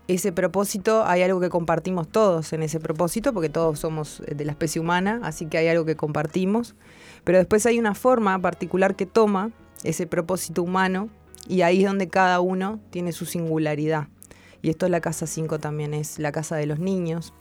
ese 0.08 0.32
propósito, 0.32 1.04
hay 1.06 1.22
algo 1.22 1.40
que 1.40 1.50
compartimos 1.50 2.08
todos 2.08 2.54
en 2.54 2.64
ese 2.64 2.80
propósito, 2.80 3.34
porque 3.34 3.50
todos 3.50 3.80
somos 3.80 4.22
eh, 4.26 4.36
de 4.36 4.46
la 4.46 4.52
especie 4.52 4.80
humana, 4.80 5.20
así 5.24 5.48
que 5.48 5.58
hay 5.58 5.68
algo 5.68 5.86
que 5.86 5.96
compartimos, 5.96 6.76
pero 7.24 7.38
después 7.38 7.66
hay 7.66 7.78
una 7.78 7.94
forma 7.94 8.40
particular 8.40 8.96
que 8.96 9.06
toma 9.06 9.52
ese 9.84 10.08
propósito 10.08 10.64
humano 10.64 11.10
y 11.48 11.62
ahí 11.62 11.82
es 11.82 11.88
donde 11.88 12.08
cada 12.08 12.40
uno 12.40 12.80
tiene 12.90 13.12
su 13.12 13.26
singularidad. 13.26 14.08
Y 14.62 14.70
esto 14.70 14.86
es 14.86 14.92
la 14.92 15.02
casa 15.02 15.28
5 15.28 15.60
también, 15.60 15.94
es 15.94 16.20
la 16.20 16.32
casa 16.32 16.56
de 16.56 16.66
los 16.66 16.80
niños. 16.80 17.34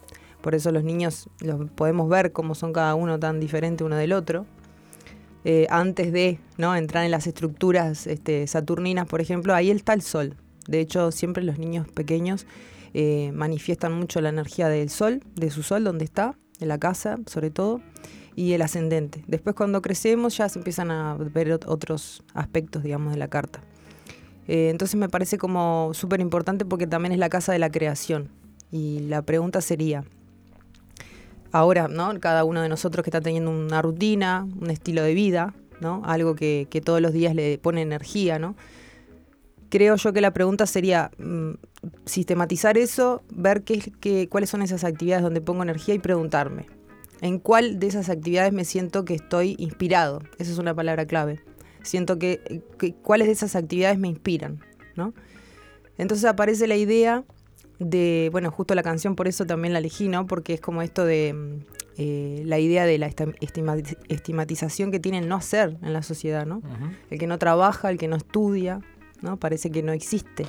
Por 0.42 0.54
eso 0.54 0.70
los 0.70 0.84
niños 0.84 1.28
los 1.40 1.70
podemos 1.70 2.08
ver 2.08 2.32
cómo 2.32 2.54
son 2.54 2.72
cada 2.72 2.94
uno 2.94 3.18
tan 3.18 3.40
diferente 3.40 3.84
uno 3.84 3.96
del 3.96 4.12
otro. 4.12 4.46
Eh, 5.44 5.66
antes 5.70 6.12
de 6.12 6.40
¿no? 6.58 6.74
entrar 6.76 7.04
en 7.04 7.10
las 7.10 7.26
estructuras 7.26 8.06
este, 8.06 8.46
saturninas, 8.46 9.06
por 9.06 9.20
ejemplo, 9.20 9.54
ahí 9.54 9.70
está 9.70 9.94
el 9.94 10.02
sol. 10.02 10.36
De 10.68 10.80
hecho, 10.80 11.10
siempre 11.12 11.42
los 11.42 11.58
niños 11.58 11.86
pequeños 11.88 12.46
eh, 12.94 13.30
manifiestan 13.34 13.92
mucho 13.92 14.20
la 14.20 14.30
energía 14.30 14.68
del 14.68 14.88
sol, 14.90 15.20
de 15.34 15.50
su 15.50 15.62
sol, 15.62 15.84
donde 15.84 16.04
está, 16.04 16.36
en 16.60 16.68
la 16.68 16.78
casa, 16.78 17.18
sobre 17.26 17.50
todo, 17.50 17.80
y 18.34 18.52
el 18.52 18.62
ascendente. 18.62 19.24
Después, 19.26 19.54
cuando 19.56 19.80
crecemos, 19.82 20.36
ya 20.36 20.48
se 20.48 20.58
empiezan 20.58 20.90
a 20.90 21.14
ver 21.16 21.48
ot- 21.48 21.64
otros 21.66 22.22
aspectos, 22.34 22.82
digamos, 22.82 23.12
de 23.12 23.18
la 23.18 23.28
carta. 23.28 23.60
Eh, 24.48 24.68
entonces 24.70 24.96
me 24.96 25.08
parece 25.08 25.38
como 25.38 25.90
súper 25.92 26.20
importante 26.20 26.64
porque 26.64 26.86
también 26.86 27.12
es 27.12 27.18
la 27.18 27.28
casa 27.28 27.52
de 27.52 27.58
la 27.58 27.70
creación. 27.70 28.28
Y 28.70 29.00
la 29.00 29.22
pregunta 29.22 29.60
sería, 29.60 30.04
ahora, 31.52 31.88
¿no? 31.88 32.18
Cada 32.20 32.44
uno 32.44 32.62
de 32.62 32.68
nosotros 32.68 33.02
que 33.02 33.10
está 33.10 33.20
teniendo 33.20 33.50
una 33.50 33.82
rutina, 33.82 34.46
un 34.60 34.70
estilo 34.70 35.02
de 35.02 35.14
vida, 35.14 35.54
¿no? 35.80 36.02
Algo 36.04 36.34
que, 36.34 36.66
que 36.70 36.80
todos 36.80 37.00
los 37.00 37.12
días 37.12 37.34
le 37.34 37.58
pone 37.58 37.82
energía, 37.82 38.38
¿no? 38.38 38.56
Creo 39.68 39.96
yo 39.96 40.12
que 40.12 40.20
la 40.20 40.32
pregunta 40.32 40.66
sería 40.66 41.10
mm, 41.18 41.52
sistematizar 42.04 42.78
eso, 42.78 43.22
ver 43.30 43.62
qué, 43.62 43.74
es- 43.74 43.90
qué- 44.00 44.28
cuáles 44.28 44.50
son 44.50 44.62
esas 44.62 44.84
actividades 44.84 45.22
donde 45.22 45.40
pongo 45.40 45.62
energía 45.62 45.94
y 45.94 45.98
preguntarme, 45.98 46.66
¿en 47.20 47.38
cuál 47.38 47.78
de 47.78 47.86
esas 47.88 48.08
actividades 48.08 48.52
me 48.52 48.64
siento 48.64 49.04
que 49.04 49.14
estoy 49.14 49.56
inspirado? 49.58 50.22
Esa 50.38 50.52
es 50.52 50.58
una 50.58 50.74
palabra 50.74 51.06
clave. 51.06 51.40
Siento 51.82 52.18
que, 52.18 52.62
que- 52.78 52.94
cuáles 52.94 53.26
de 53.28 53.32
esas 53.32 53.56
actividades 53.56 53.98
me 53.98 54.08
inspiran, 54.08 54.60
¿no? 54.96 55.14
Entonces 55.98 56.24
aparece 56.26 56.66
la 56.66 56.76
idea 56.76 57.24
de, 57.78 58.28
bueno, 58.32 58.50
justo 58.50 58.74
la 58.74 58.82
canción 58.82 59.16
por 59.16 59.28
eso 59.28 59.46
también 59.46 59.72
la 59.72 59.78
elegí, 59.80 60.08
¿no? 60.08 60.26
Porque 60.26 60.54
es 60.54 60.60
como 60.60 60.82
esto 60.82 61.04
de 61.04 61.32
mm, 61.32 61.64
eh, 61.98 62.42
la 62.44 62.58
idea 62.58 62.84
de 62.86 62.98
la 62.98 63.06
estigmatización 64.10 64.90
que 64.90 65.00
tiene 65.00 65.18
el 65.18 65.28
no 65.28 65.36
hacer 65.36 65.76
en 65.82 65.92
la 65.92 66.02
sociedad, 66.02 66.46
¿no? 66.46 66.60
El 67.10 67.18
que 67.18 67.26
no 67.26 67.38
trabaja, 67.38 67.90
el 67.90 67.98
que 67.98 68.08
no 68.08 68.16
estudia, 68.16 68.80
¿no? 69.22 69.36
Parece 69.36 69.70
que 69.70 69.82
no 69.82 69.92
existe, 69.92 70.46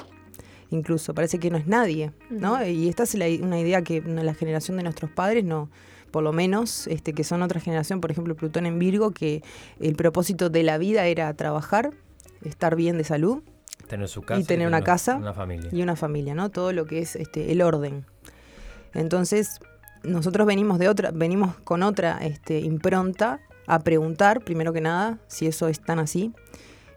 incluso, 0.69 1.13
parece 1.13 1.39
que 1.39 1.49
no 1.49 1.57
es 1.57 1.67
nadie, 1.67 2.11
¿no? 2.29 2.65
Y 2.65 2.89
esta 2.89 3.03
es 3.03 3.15
la 3.15 3.25
una 3.41 3.59
idea 3.59 3.81
que 3.81 4.01
la 4.01 4.33
generación 4.33 4.77
de 4.77 4.83
nuestros 4.83 5.11
padres 5.11 5.43
no, 5.43 5.69
por 6.11 6.23
lo 6.23 6.33
menos, 6.33 6.87
este, 6.87 7.13
que 7.13 7.23
son 7.23 7.41
otra 7.41 7.59
generación, 7.59 8.01
por 8.01 8.11
ejemplo, 8.11 8.35
Plutón 8.35 8.65
en 8.65 8.79
Virgo, 8.79 9.11
que 9.11 9.43
el 9.79 9.95
propósito 9.95 10.49
de 10.49 10.63
la 10.63 10.77
vida 10.77 11.05
era 11.05 11.33
trabajar 11.33 11.91
estar 12.43 12.75
bien 12.75 12.97
de 12.97 13.03
salud 13.03 13.41
Tener 13.87 14.07
su 14.09 14.21
casa 14.21 14.39
y 14.41 14.43
tener 14.43 14.67
una 14.67 14.83
casa 14.83 15.15
una 15.15 15.33
familia. 15.33 15.69
y 15.71 15.81
una 15.81 15.95
familia, 15.95 16.35
¿no? 16.35 16.49
Todo 16.49 16.73
lo 16.73 16.85
que 16.85 16.99
es 16.99 17.15
este, 17.15 17.51
el 17.51 17.61
orden. 17.61 18.05
Entonces, 18.93 19.59
nosotros 20.03 20.45
venimos 20.45 20.79
de 20.79 20.89
otra, 20.89 21.11
venimos 21.11 21.55
con 21.63 21.83
otra 21.83 22.17
este, 22.21 22.59
impronta 22.59 23.39
a 23.65 23.79
preguntar, 23.79 24.43
primero 24.43 24.73
que 24.73 24.81
nada, 24.81 25.19
si 25.27 25.47
eso 25.47 25.67
es 25.67 25.79
tan 25.81 25.99
así. 25.99 26.33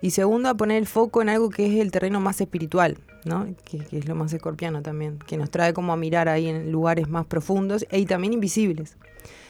Y 0.02 0.10
segundo, 0.10 0.48
a 0.48 0.54
poner 0.54 0.78
el 0.78 0.86
foco 0.86 1.20
en 1.20 1.28
algo 1.28 1.50
que 1.50 1.66
es 1.66 1.80
el 1.80 1.90
terreno 1.90 2.20
más 2.20 2.40
espiritual, 2.40 2.98
¿no? 3.24 3.46
Que, 3.64 3.82
es 3.92 4.08
lo 4.08 4.14
más 4.14 4.32
escorpiano 4.32 4.82
también, 4.82 5.18
que 5.26 5.36
nos 5.36 5.50
trae 5.50 5.74
como 5.74 5.92
a 5.92 5.96
mirar 5.96 6.28
ahí 6.28 6.48
en 6.48 6.72
lugares 6.72 7.08
más 7.08 7.26
profundos 7.26 7.86
y 7.90 8.06
también 8.06 8.32
invisibles. 8.32 8.96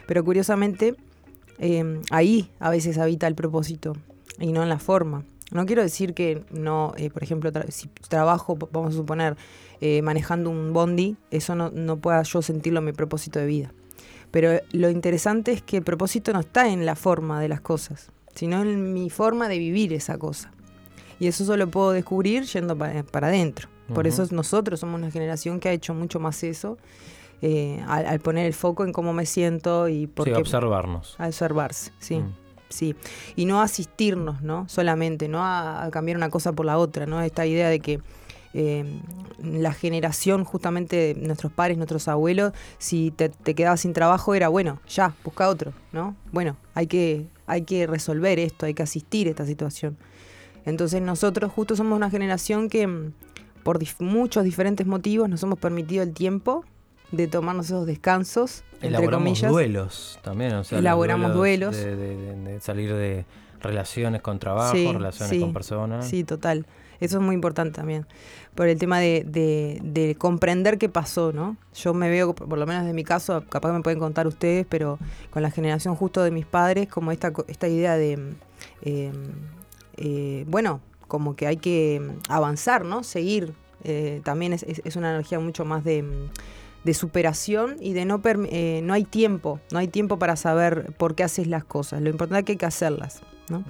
Pero 0.06 0.24
curiosamente, 0.24 0.96
eh, 1.58 2.00
ahí 2.10 2.50
a 2.58 2.70
veces 2.70 2.98
habita 2.98 3.28
el 3.28 3.36
propósito 3.36 3.94
y 4.40 4.52
no 4.52 4.62
en 4.62 4.68
la 4.68 4.78
forma. 4.78 5.24
No 5.52 5.66
quiero 5.66 5.82
decir 5.82 6.14
que 6.14 6.44
no, 6.50 6.94
eh, 6.96 7.10
por 7.10 7.22
ejemplo, 7.22 7.50
si 7.68 7.88
trabajo, 8.08 8.56
vamos 8.72 8.94
a 8.94 8.96
suponer, 8.96 9.36
eh, 9.80 10.02
manejando 10.02 10.50
un 10.50 10.72
bondi, 10.72 11.16
eso 11.30 11.54
no, 11.54 11.70
no 11.70 11.96
pueda 11.96 12.22
yo 12.22 12.42
sentirlo 12.42 12.80
en 12.80 12.86
mi 12.86 12.92
propósito 12.92 13.38
de 13.38 13.46
vida. 13.46 13.72
Pero 14.30 14.60
lo 14.72 14.90
interesante 14.90 15.52
es 15.52 15.62
que 15.62 15.78
el 15.78 15.82
propósito 15.82 16.32
no 16.32 16.40
está 16.40 16.68
en 16.68 16.86
la 16.86 16.94
forma 16.94 17.40
de 17.40 17.48
las 17.48 17.60
cosas, 17.60 18.10
sino 18.34 18.62
en 18.62 18.92
mi 18.92 19.10
forma 19.10 19.48
de 19.48 19.58
vivir 19.58 19.92
esa 19.92 20.18
cosa. 20.18 20.50
Y 21.18 21.26
eso 21.26 21.44
solo 21.44 21.68
puedo 21.70 21.92
descubrir 21.92 22.44
yendo 22.44 22.76
pa- 22.76 23.02
para 23.10 23.28
adentro. 23.28 23.68
Por 23.94 24.06
eso 24.06 24.24
nosotros 24.30 24.78
somos 24.80 25.00
una 25.00 25.10
generación 25.10 25.58
que 25.58 25.68
ha 25.68 25.72
hecho 25.72 25.94
mucho 25.94 26.20
más 26.20 26.44
eso, 26.44 26.78
eh, 27.42 27.82
al, 27.88 28.06
al 28.06 28.20
poner 28.20 28.46
el 28.46 28.54
foco 28.54 28.84
en 28.84 28.92
cómo 28.92 29.12
me 29.12 29.26
siento 29.26 29.88
y 29.88 30.06
por 30.06 30.26
Sí, 30.28 30.32
qué- 30.32 30.40
observarnos. 30.40 31.16
a 31.18 31.26
observarse, 31.26 31.90
sí. 31.98 32.16
Mm. 32.20 32.32
Sí, 32.68 32.94
y 33.34 33.46
no 33.46 33.60
asistirnos, 33.62 34.42
¿no? 34.42 34.68
Solamente, 34.68 35.26
no 35.26 35.44
a, 35.44 35.82
a 35.84 35.90
cambiar 35.90 36.16
una 36.16 36.30
cosa 36.30 36.52
por 36.52 36.64
la 36.66 36.78
otra, 36.78 37.04
¿no? 37.04 37.20
Esta 37.20 37.44
idea 37.44 37.68
de 37.68 37.80
que 37.80 37.98
eh, 38.54 38.84
la 39.42 39.72
generación, 39.72 40.44
justamente 40.44 41.14
de 41.14 41.14
nuestros 41.26 41.50
padres, 41.50 41.76
nuestros 41.76 42.06
abuelos, 42.06 42.52
si 42.78 43.10
te, 43.10 43.28
te 43.28 43.56
quedabas 43.56 43.80
sin 43.80 43.92
trabajo 43.92 44.36
era, 44.36 44.46
bueno, 44.48 44.78
ya, 44.88 45.14
busca 45.24 45.48
otro, 45.48 45.72
¿no? 45.92 46.14
Bueno, 46.30 46.56
hay 46.74 46.86
que, 46.86 47.26
hay 47.50 47.62
que 47.62 47.86
resolver 47.86 48.38
esto, 48.38 48.66
hay 48.66 48.74
que 48.74 48.82
asistir 48.82 49.26
a 49.26 49.30
esta 49.30 49.44
situación. 49.46 49.96
Entonces 50.64 51.00
nosotros 51.02 51.50
justo 51.52 51.76
somos 51.76 51.96
una 51.96 52.10
generación 52.10 52.68
que 52.68 52.86
mm, 52.86 53.12
por 53.62 53.78
dif- 53.78 53.96
muchos 54.00 54.44
diferentes 54.44 54.86
motivos 54.86 55.28
nos 55.28 55.42
hemos 55.42 55.58
permitido 55.58 56.02
el 56.02 56.12
tiempo 56.12 56.64
de 57.12 57.26
tomarnos 57.26 57.66
esos 57.66 57.86
descansos, 57.86 58.62
entre 58.74 58.88
Elaboramos 58.88 59.28
comillas. 59.28 59.50
duelos 59.50 60.18
también. 60.22 60.52
O 60.54 60.64
sea, 60.64 60.78
Elaboramos 60.78 61.34
duelos. 61.34 61.76
De, 61.76 61.96
de- 61.96 62.16
de- 62.16 62.36
de 62.36 62.60
salir 62.60 62.94
de 62.94 63.24
relaciones 63.60 64.22
con 64.22 64.38
trabajo, 64.38 64.74
Sí, 64.74 64.90
relaciones 64.92 65.30
sí, 65.30 65.40
con 65.40 65.52
personas. 65.52 66.06
Sí, 66.08 66.24
total. 66.24 66.66
Eso 67.00 67.18
es 67.18 67.22
muy 67.22 67.34
importante 67.34 67.76
también. 67.76 68.06
Por 68.54 68.68
el 68.68 68.78
tema 68.78 68.98
de, 68.98 69.24
de- 69.26 69.80
de 69.82 70.14
comprender 70.16 70.76
qué 70.78 70.88
pasó, 70.88 71.32
¿no? 71.32 71.56
Yo 71.74 71.94
me 71.94 72.10
veo, 72.10 72.34
por 72.34 72.58
lo 72.58 72.66
menos 72.66 72.84
de 72.84 72.92
mi 72.92 73.04
caso, 73.04 73.42
capaz 73.48 73.72
me 73.72 73.80
pueden 73.80 73.98
contar 73.98 74.26
ustedes, 74.26 74.66
pero 74.68 74.98
con 75.30 75.42
la 75.42 75.50
generación 75.50 75.94
justo 75.96 76.22
de 76.22 76.30
mis 76.30 76.46
padres, 76.46 76.88
como 76.88 77.10
esta, 77.12 77.32
esta 77.48 77.68
idea 77.68 77.96
de, 77.96 78.34
eh, 78.82 79.12
eh, 79.96 80.44
bueno, 80.48 80.80
como 81.08 81.34
que 81.36 81.46
hay 81.46 81.56
que 81.56 82.02
avanzar, 82.28 82.84
¿no? 82.84 83.02
Seguir. 83.02 83.54
Eh, 83.82 84.20
también 84.24 84.52
es, 84.52 84.96
una 84.96 85.10
energía 85.10 85.40
mucho 85.40 85.64
más 85.64 85.82
de, 85.84 86.04
de 86.84 86.94
superación 86.94 87.76
y 87.80 87.94
de 87.94 88.04
no, 88.04 88.20
eh, 88.24 88.82
no 88.84 88.92
hay 88.92 89.04
tiempo, 89.04 89.58
no 89.72 89.78
hay 89.78 89.88
tiempo 89.88 90.18
para 90.18 90.36
saber 90.36 90.92
por 90.98 91.14
qué 91.14 91.24
haces 91.24 91.46
las 91.46 91.64
cosas. 91.64 92.02
Lo 92.02 92.10
importante 92.10 92.40
es 92.40 92.44
que 92.44 92.52
hay 92.52 92.58
que 92.58 92.66
hacerlas, 92.66 93.22
¿no? 93.48 93.64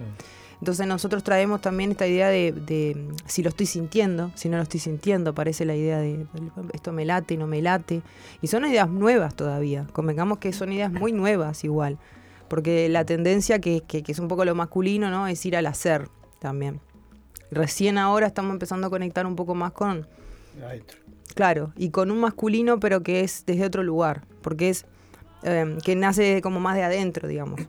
Entonces 0.61 0.87
nosotros 0.87 1.25
traemos 1.25 1.61
también 1.63 1.91
esta 1.93 2.07
idea 2.07 2.29
de, 2.29 2.53
de, 2.53 3.09
si 3.27 3.43
lo 3.43 3.49
estoy 3.49 3.67
sintiendo, 3.67 4.31
si 4.35 4.49
no 4.51 4.59
lo 4.59 4.63
estoy 4.63 4.79
sintiendo, 4.81 5.35
parece 5.35 5.65
la 5.65 5.75
idea 5.75 5.99
de 5.99 6.27
esto 6.75 6.93
me 6.93 7.05
late, 7.07 7.37
no 7.39 7.47
me 7.47 7.63
late. 7.63 8.03
Y 8.43 8.47
son 8.49 8.67
ideas 8.67 8.89
nuevas 8.91 9.35
todavía, 9.35 9.87
convengamos 9.93 10.37
que 10.39 10.53
son 10.53 10.71
ideas 10.73 10.93
muy 10.93 11.13
nuevas 11.13 11.65
igual, 11.65 11.99
porque 12.49 12.89
la 12.91 13.05
tendencia 13.07 13.59
que, 13.59 13.83
que- 13.87 14.03
que 14.03 14.13
es 14.13 14.19
un 14.19 14.29
poco 14.29 14.45
lo 14.45 14.55
masculino, 14.55 15.11
¿no? 15.11 15.27
Es 15.29 15.45
ir 15.47 15.57
al 15.57 15.67
hacer 15.67 16.09
también. 16.41 16.81
Recién 17.51 17.97
ahora 17.97 18.27
estamos 18.27 18.53
empezando 18.53 18.87
a 18.87 18.91
conectar 18.91 19.27
un 19.27 19.37
poco 19.37 19.55
más 19.55 19.73
con, 19.73 20.07
Claro, 21.35 21.73
y 21.77 21.89
con 21.91 22.11
un 22.11 22.21
masculino, 22.21 22.79
pero 22.81 23.03
que 23.03 23.21
es 23.23 23.45
desde 23.47 23.65
otro 23.65 23.83
lugar, 23.83 24.25
porque 24.43 24.69
es 24.69 24.85
eh, 25.43 25.79
que 25.85 25.97
nace 25.97 26.43
como 26.43 26.61
más 26.61 26.77
de 26.77 26.83
adentro, 26.83 27.29
digamos. 27.29 27.61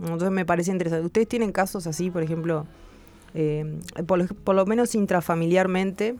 Entonces 0.00 0.30
me 0.30 0.44
parece 0.44 0.70
interesante. 0.72 1.06
¿Ustedes 1.06 1.28
tienen 1.28 1.52
casos 1.52 1.86
así, 1.86 2.10
por 2.10 2.22
ejemplo, 2.22 2.66
eh, 3.34 3.80
por, 4.06 4.18
lo, 4.18 4.26
por 4.26 4.54
lo 4.54 4.66
menos 4.66 4.94
intrafamiliarmente, 4.94 6.16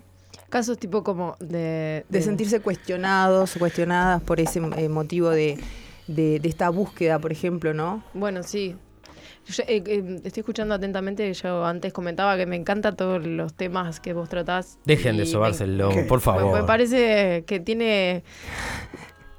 Casos 0.51 0.79
tipo 0.79 1.03
como 1.03 1.37
de... 1.41 2.05
de 2.09 2.23
sentirse 2.23 2.61
cuestionados 2.61 3.57
o 3.57 3.59
cuestionadas 3.59 4.23
por 4.23 4.39
ese 4.41 4.61
eh, 4.77 4.89
motivo 4.89 5.31
de, 5.31 5.59
de, 6.07 6.39
de 6.39 6.49
esta 6.49 6.71
búsqueda, 6.71 7.19
por 7.19 7.33
ejemplo, 7.33 7.73
¿no? 7.75 8.05
Bueno, 8.15 8.43
sí. 8.43 8.77
Yo, 9.47 9.63
eh, 9.67 9.83
eh, 9.87 10.21
estoy 10.25 10.41
escuchando 10.41 10.75
atentamente. 10.75 11.33
Yo 11.35 11.65
antes 11.65 11.93
comentaba 11.93 12.37
que 12.37 12.47
me 12.47 12.57
encantan 12.57 12.97
todos 12.97 13.25
los 13.27 13.55
temas 13.55 14.01
que 14.01 14.13
vos 14.13 14.29
tratás. 14.29 14.79
Dejen 14.85 15.17
de 15.17 15.27
sobarse 15.27 15.65
el 15.65 15.79
lomo, 15.79 16.07
por 16.07 16.19
Me, 16.19 16.25
favor. 16.25 16.61
me 16.61 16.67
parece 16.67 17.45
que 17.47 17.61
tiene. 17.61 18.23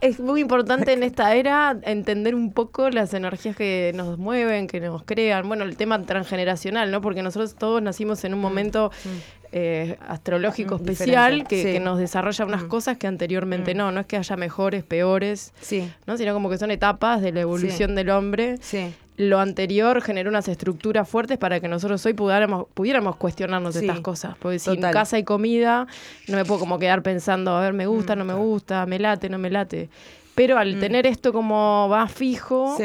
Es 0.06 0.20
muy 0.20 0.42
importante 0.42 0.94
en 0.94 1.02
esta 1.02 1.34
era 1.34 1.80
entender 1.82 2.36
un 2.36 2.54
poco 2.54 2.92
las 2.92 3.16
energías 3.16 3.56
que 3.56 3.92
nos 3.96 4.20
mueven, 4.20 4.68
que 4.68 4.80
nos 4.80 5.02
crean. 5.02 5.48
Bueno, 5.48 5.64
el 5.64 5.78
tema 5.78 6.00
transgeneracional, 6.04 6.92
¿no? 6.92 7.02
Porque 7.02 7.24
nosotros 7.24 7.56
todos 7.56 7.82
nacimos 7.82 8.24
en 8.24 8.36
un 8.36 8.40
momento 8.40 8.92
eh, 9.58 9.98
astrológico 10.06 10.78
Mm, 10.78 10.90
especial 10.90 11.48
que, 11.48 11.64
sí. 11.64 11.72
que 11.72 11.80
nos 11.80 11.98
desarrolla 11.98 12.44
unas 12.44 12.64
cosas 12.66 12.98
que 12.98 13.08
anteriormente 13.08 13.74
no. 13.74 13.90
No 13.94 14.02
es 14.02 14.06
que 14.06 14.18
haya 14.18 14.36
mejores, 14.36 14.84
peores, 14.84 15.54
Sí, 15.62 15.90
¿no? 16.06 16.18
Sino 16.18 16.34
como 16.34 16.50
que 16.50 16.58
son 16.58 16.72
etapas 16.72 17.22
de 17.22 17.32
la 17.32 17.40
evolución 17.40 17.96
del 17.96 18.10
hombre 18.10 18.58
sí. 18.60 18.94
lo 19.16 19.40
anterior 19.40 20.02
generó 20.02 20.30
unas 20.30 20.50
estructuras 20.50 21.08
fuertes 21.08 21.38
para 21.38 21.62
que 21.62 21.70
nosotros 21.70 22.06
hoy 22.06 22.12
pudiéramos, 22.14 22.66
pudiéramos 22.74 23.16
cuestionarnos 23.16 23.76
Sí, 23.76 23.86
estas 23.86 24.02
cosas. 24.02 24.36
Porque 24.42 24.60
total. 24.60 24.92
casa 24.92 25.16
hay 25.16 25.24
comida, 25.24 25.88
no 26.28 26.36
me 26.36 26.44
puedo 26.44 26.60
como 26.60 26.78
quedar 26.78 27.02
pensando, 27.02 27.52
a 27.56 27.62
ver, 27.62 27.72
me 27.72 27.88
gusta, 27.88 28.18
no 28.18 28.26
me 28.26 28.34
gusta, 28.34 28.86
me 28.86 29.00
late, 29.00 29.30
no 29.30 29.38
me 29.38 29.50
late. 29.50 29.88
Pero 30.36 30.58
al 30.58 30.82
tener 30.82 31.08
esto 31.08 31.32
como 31.32 31.88
va 31.90 32.10
fijo, 32.10 32.76
Sí. 32.78 32.84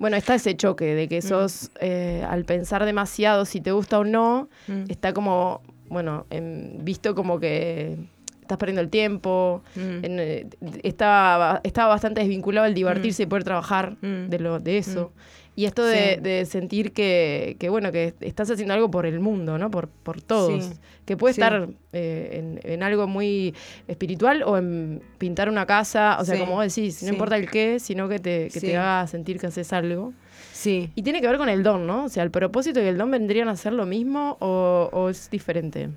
bueno, 0.00 0.16
está 0.16 0.34
ese 0.34 0.56
choque 0.56 0.86
de 0.96 1.06
que 1.06 1.22
sos, 1.22 1.70
eh, 1.80 2.26
al 2.28 2.44
pensar 2.44 2.84
demasiado 2.84 3.44
si 3.44 3.60
te 3.60 3.70
gusta 3.70 4.00
o 4.00 4.04
no, 4.04 4.48
Mm. 4.66 4.86
está 4.88 5.12
como, 5.12 5.62
bueno, 5.90 6.26
em, 6.30 6.78
visto 6.82 7.14
como 7.14 7.38
que 7.38 7.96
estás 8.40 8.56
perdiendo 8.58 8.80
el 8.80 8.88
tiempo. 8.88 9.62
Mm. 9.76 10.04
en, 10.04 10.18
eh, 10.20 10.46
estaba, 10.82 11.60
estaba 11.62 11.88
bastante 11.88 12.20
desvinculado 12.20 12.66
el 12.66 12.74
divertirse 12.74 13.24
y 13.24 13.26
poder 13.26 13.44
trabajar 13.44 13.96
Mm. 14.00 14.28
de, 14.28 14.38
lo, 14.38 14.58
de 14.58 14.78
eso. 14.78 15.12
Y 15.56 15.66
esto 15.66 15.84
de, 15.84 16.14
Sí. 16.14 16.20
de 16.22 16.44
sentir 16.46 16.92
que, 16.92 17.56
que, 17.58 17.68
bueno, 17.68 17.92
que 17.92 18.14
estás 18.20 18.50
haciendo 18.50 18.72
algo 18.72 18.90
por 18.90 19.04
el 19.04 19.20
mundo, 19.20 19.58
¿no? 19.58 19.70
Por, 19.70 19.88
por 19.88 20.22
todos. 20.22 20.64
Sí. 20.64 20.72
Que 21.04 21.16
puede 21.16 21.34
Sí. 21.34 21.40
estar 21.42 21.68
eh, 21.92 22.30
en, 22.64 22.72
en 22.72 22.82
algo 22.82 23.06
muy 23.06 23.54
espiritual 23.88 24.42
o 24.44 24.56
en 24.56 25.02
pintar 25.18 25.48
una 25.48 25.66
casa. 25.66 26.16
O 26.20 26.24
sea, 26.24 26.38
como 26.38 26.52
vos 26.54 26.74
decís, 26.74 27.02
no 27.02 27.10
importa 27.10 27.36
el 27.36 27.50
qué, 27.50 27.78
sino 27.80 28.08
que 28.08 28.18
te, 28.20 28.48
que 28.48 28.60
te 28.60 28.76
haga 28.76 29.06
sentir 29.06 29.38
que 29.38 29.48
haces 29.48 29.72
algo. 29.72 30.12
Sí. 30.60 30.92
Y 30.94 31.02
tiene 31.02 31.22
que 31.22 31.26
ver 31.26 31.38
con 31.38 31.48
el 31.48 31.62
don, 31.62 31.86
¿no? 31.86 32.04
O 32.04 32.08
sea, 32.10 32.22
el 32.22 32.30
propósito 32.30 32.80
y 32.82 32.84
el 32.84 32.98
don 32.98 33.10
vendrían 33.10 33.48
a 33.48 33.56
ser 33.56 33.72
lo 33.72 33.86
mismo 33.86 34.36
o, 34.40 34.90
o 34.92 35.08
es 35.08 35.30
diferente. 35.30 35.88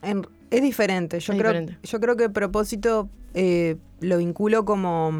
En- 0.00 0.24
es 0.50 0.62
diferente. 0.62 1.18
Yo, 1.18 1.32
Es 1.32 1.38
creo, 1.40 1.50
diferente. 1.52 1.78
yo 1.82 1.98
creo 2.00 2.16
que 2.16 2.24
el 2.24 2.30
propósito 2.30 3.08
eh, 3.34 3.76
lo 4.00 4.18
vinculo 4.18 4.64
como 4.64 5.10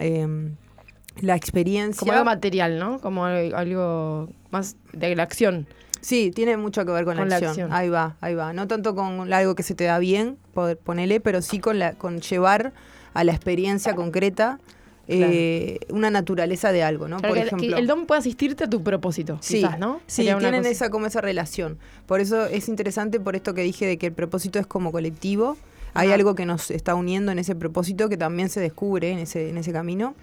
em, 0.00 0.56
la 1.20 1.36
experiencia. 1.36 2.00
Como 2.00 2.12
algo 2.12 2.24
material, 2.24 2.80
¿no? 2.80 2.98
Como 2.98 3.26
al- 3.26 3.54
algo 3.54 4.28
más 4.50 4.74
de 4.92 5.14
la 5.14 5.22
acción. 5.22 5.68
Sí, 6.00 6.32
tiene 6.34 6.56
mucho 6.56 6.84
que 6.84 6.90
ver 6.90 7.04
con, 7.04 7.16
Con 7.16 7.28
la, 7.28 7.38
la 7.38 7.46
acción. 7.48 7.50
acción. 7.50 7.72
Ahí 7.72 7.90
va, 7.90 8.16
ahí 8.20 8.34
va. 8.34 8.52
No 8.52 8.66
tanto 8.66 8.96
con 8.96 9.32
algo 9.32 9.54
que 9.54 9.62
se 9.62 9.76
te 9.76 9.84
da 9.84 10.00
bien, 10.00 10.36
poder 10.52 10.76
ponerle, 10.78 11.20
pero 11.20 11.42
sí 11.42 11.60
con, 11.60 11.78
la, 11.78 11.92
con 11.92 12.20
llevar 12.20 12.72
a 13.14 13.22
la 13.22 13.30
experiencia 13.32 13.94
concreta 13.94 14.58
eh, 15.08 15.78
una 15.90 16.10
naturaleza 16.10 16.72
de 16.72 16.82
algo, 16.82 17.08
¿no? 17.08 17.18
Claro, 17.18 17.34
Por 17.34 17.40
que 17.42 17.46
ejemplo. 17.48 17.74
que 17.74 17.80
el 17.80 17.86
don 17.86 18.06
puede 18.06 18.20
asistirte 18.20 18.64
a 18.64 18.70
tu 18.70 18.82
propósito, 18.82 19.38
Sí, 19.40 19.56
quizás, 19.56 19.78
¿no? 19.78 19.96
sí 20.06 20.16
Sería 20.16 20.38
tienen 20.38 20.60
cosa- 20.62 20.70
esa 20.70 20.90
como 20.90 21.06
esa 21.06 21.20
relación. 21.20 21.78
Por 22.06 22.20
eso 22.20 22.46
es 22.46 22.68
interesante 22.68 23.18
por 23.20 23.34
esto 23.36 23.54
que 23.54 23.62
dije 23.62 23.86
de 23.86 23.98
que 23.98 24.06
el 24.06 24.12
propósito 24.12 24.58
es 24.58 24.66
como 24.66 24.92
colectivo. 24.92 25.56
Hay 25.94 26.10
algo 26.10 26.34
que 26.34 26.46
nos 26.46 26.70
está 26.70 26.94
uniendo 26.94 27.32
en 27.32 27.38
ese 27.38 27.54
propósito 27.54 28.08
que 28.08 28.16
también 28.16 28.48
se 28.48 28.60
descubre 28.60 29.10
en 29.10 29.18
ese, 29.18 29.50
en 29.50 29.58
ese 29.58 29.72
camino. 29.72 30.14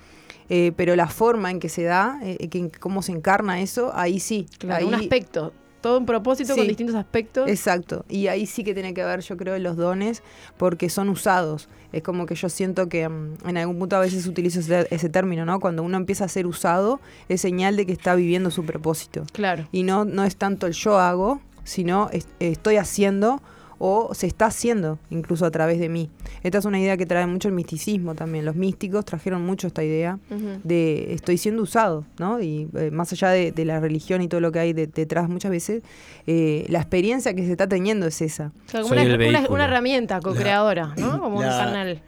Eh, 0.51 0.71
pero 0.75 0.95
la 0.95 1.07
forma 1.07 1.51
en 1.51 1.59
que 1.59 1.69
se 1.69 1.83
da, 1.83 2.19
eh, 2.23 2.47
que, 2.49 2.71
cómo 2.79 3.03
se 3.03 3.11
encarna 3.11 3.61
eso, 3.61 3.91
ahí 3.93 4.19
sí. 4.19 4.47
Claro, 4.57 4.79
ahí, 4.79 4.85
un 4.85 4.95
aspecto. 4.95 5.53
Todo 5.79 5.99
un 5.99 6.07
propósito 6.07 6.53
Sí. 6.55 6.59
con 6.59 6.67
distintos 6.67 6.95
aspectos. 6.95 7.47
Exacto. 7.47 8.03
Y 8.09 8.27
ahí 8.27 8.47
sí 8.47 8.63
que 8.63 8.73
tiene 8.73 8.95
que 8.95 9.03
ver, 9.05 9.21
yo 9.21 9.37
creo, 9.37 9.57
los 9.59 9.77
dones, 9.77 10.23
porque 10.57 10.89
son 10.89 11.07
usados. 11.09 11.69
Es 11.91 12.03
como 12.03 12.25
que 12.25 12.35
yo 12.35 12.49
siento 12.49 12.87
que 12.89 13.07
mm, 13.09 13.47
en 13.47 13.57
algún 13.57 13.79
punto 13.79 13.95
a 13.95 13.99
veces 13.99 14.27
utilizo 14.27 14.59
ese, 14.59 14.87
ese 14.91 15.09
término, 15.09 15.45
¿no? 15.45 15.59
Cuando 15.59 15.81
uno 15.83 15.97
empieza 15.97 16.25
a 16.25 16.27
ser 16.27 16.45
usado, 16.47 16.99
es 17.29 17.41
señal 17.41 17.75
de 17.75 17.85
que 17.85 17.91
está 17.93 18.15
viviendo 18.15 18.51
su 18.51 18.63
propósito. 18.65 19.25
Claro. 19.31 19.67
Y 19.71 19.83
no, 19.83 20.05
no 20.05 20.23
es 20.23 20.35
tanto 20.35 20.67
el 20.67 20.73
yo 20.73 20.99
hago, 20.99 21.41
sino 21.63 22.09
es- 22.11 22.27
estoy 22.39 22.77
haciendo 22.77 23.41
o 23.79 24.13
se 24.13 24.27
está 24.27 24.45
haciendo 24.47 24.99
incluso 25.09 25.45
a 25.45 25.51
través 25.51 25.79
de 25.79 25.89
mí. 25.89 26.09
Esta 26.43 26.57
es 26.59 26.65
una 26.65 26.79
idea 26.79 26.97
que 26.97 27.05
trae 27.05 27.25
mucho 27.25 27.47
el 27.47 27.53
misticismo 27.53 28.13
también. 28.13 28.45
Los 28.45 28.55
místicos 28.55 29.05
trajeron 29.05 29.41
mucho 29.45 29.67
esta 29.67 29.83
idea 29.83 30.19
de 30.63 31.13
estoy 31.13 31.37
siendo 31.37 31.63
usado, 31.63 32.05
¿no? 32.19 32.41
Y 32.41 32.67
eh, 32.75 32.91
más 32.91 33.11
allá 33.13 33.29
de, 33.29 33.51
de 33.51 33.65
la 33.65 33.79
religión 33.79 34.21
y 34.21 34.27
todo 34.27 34.41
lo 34.41 34.51
que 34.51 34.59
hay 34.59 34.73
de- 34.73 34.87
detrás 34.87 35.29
muchas 35.29 35.51
veces, 35.51 35.81
eh, 36.27 36.65
la 36.69 36.79
experiencia 36.79 37.33
que 37.33 37.45
se 37.45 37.51
está 37.51 37.67
teniendo 37.67 38.05
es 38.05 38.21
esa. 38.21 38.51
O 38.67 38.69
sea, 38.69 38.81
como 38.81 38.93
una, 38.93 39.63
herramienta 39.65 40.19
co-creadora, 40.19 40.93
¿no? 40.97 41.19
Como 41.19 41.41
la- 41.41 41.47
un 41.47 41.53
canal. 41.65 42.01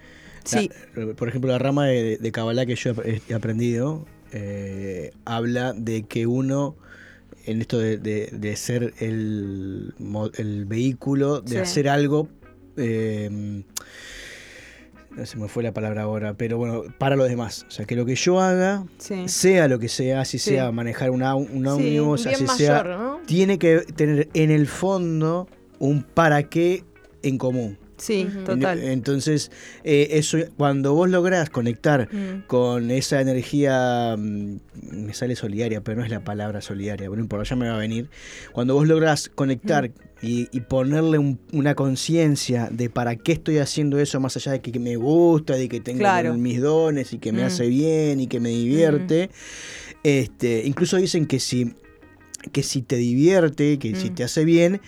Sí, 0.44 0.70
La- 0.96 1.14
por 1.14 1.28
ejemplo, 1.30 1.52
la 1.52 1.60
rama 1.60 1.86
de, 1.86 2.18
de 2.18 2.32
Kabbalah 2.32 2.66
que 2.66 2.76
yo 2.76 2.92
he, 3.06 3.22
he 3.30 3.34
aprendido 3.34 4.06
eh, 4.34 5.12
habla 5.26 5.74
de 5.74 6.04
que 6.04 6.26
uno, 6.28 6.76
en 7.46 7.62
esto 7.62 7.78
de, 7.80 7.98
de- 7.98 8.30
de 8.32 8.56
ser 8.56 8.94
el, 9.00 9.94
el 10.38 10.66
vehículo, 10.66 11.42
de 11.42 11.52
Sí. 11.52 11.58
hacer 11.58 11.90
algo, 11.90 12.28
eh, 12.78 13.64
no 15.16 15.26
se 15.26 15.38
me 15.38 15.48
fue 15.50 15.62
la 15.62 15.74
palabra 15.74 16.04
ahora, 16.04 16.36
pero 16.36 16.58
bueno, 16.58 16.84
para 16.98 17.16
los 17.18 17.28
demás. 17.28 17.66
O 17.68 17.72
sea, 17.72 17.86
que 17.86 17.96
lo 17.98 18.06
que 18.06 18.16
yo 18.16 18.40
haga, 18.40 18.86
sí. 18.98 19.28
sea 19.28 19.68
lo 19.68 19.78
que 19.78 19.90
sea, 19.90 20.24
si 20.24 20.40
Sí. 20.40 20.52
sea 20.52 20.72
manejar 20.72 21.10
un, 21.12 21.22
un 21.24 21.68
ómnibus, 21.68 22.26
así 22.28 22.44
mayor, 22.46 22.58
sea, 22.58 22.84
¿no? 22.84 23.20
tiene 23.26 23.60
que 23.60 23.80
tener 23.80 24.30
en 24.34 24.52
el 24.52 24.68
fondo 24.68 25.48
un 25.80 26.04
para 26.04 26.44
qué 26.44 26.84
en 27.24 27.38
común. 27.38 27.78
Sí, 28.02 28.28
total. 28.46 28.80
Entonces, 28.82 29.52
eh, 29.84 30.08
eso 30.14 30.40
cuando 30.58 30.96
vos 30.96 31.08
lográs 31.08 31.52
conectar 31.52 32.10
Mm. 32.12 32.48
con 32.48 32.90
esa 32.90 33.22
energía, 33.22 34.16
mm, 34.18 34.56
me 35.06 35.14
sale 35.14 35.36
solidaria, 35.36 35.82
pero 35.82 36.00
no 36.00 36.04
es 36.06 36.10
la 36.10 36.24
palabra 36.24 36.62
solidaria, 36.62 37.06
pero 37.06 37.18
no 37.18 37.22
importa, 37.22 37.48
ya 37.48 37.56
me 37.56 37.70
va 37.70 37.76
a 37.76 37.80
venir. 37.80 38.10
Cuando 38.54 38.74
vos 38.74 38.88
lográs 38.88 39.30
conectar 39.30 39.90
Mm. 39.90 39.94
y, 40.26 40.48
y 40.52 40.62
ponerle 40.62 41.20
un- 41.20 41.40
una 41.54 41.76
conciencia 41.76 42.70
de 42.72 42.90
para 42.90 43.16
qué 43.18 43.34
estoy 43.34 43.60
haciendo 43.60 44.00
eso, 44.00 44.20
más 44.20 44.36
allá 44.36 44.54
de 44.54 44.62
que, 44.62 44.72
que 44.72 44.80
me 44.80 44.96
gusta, 44.96 45.54
de 45.56 45.70
que 45.70 45.80
tengo 45.80 46.00
Claro. 46.00 46.34
mis 46.34 46.60
dones 46.60 47.14
y 47.14 47.20
que 47.20 47.32
me 47.32 47.44
hace 47.44 47.68
bien 47.68 48.20
y 48.20 48.26
que 48.28 48.40
me 48.40 48.50
divierte, 48.50 49.30
este, 50.04 50.64
incluso 50.66 50.98
dicen 50.98 51.26
que 51.28 51.40
si, 51.40 51.74
que 52.52 52.64
si 52.64 52.82
te 52.82 52.96
divierte, 52.96 53.78
que 53.78 53.96
si 53.96 54.10
te 54.10 54.24
hace 54.24 54.44
bien, 54.46 54.82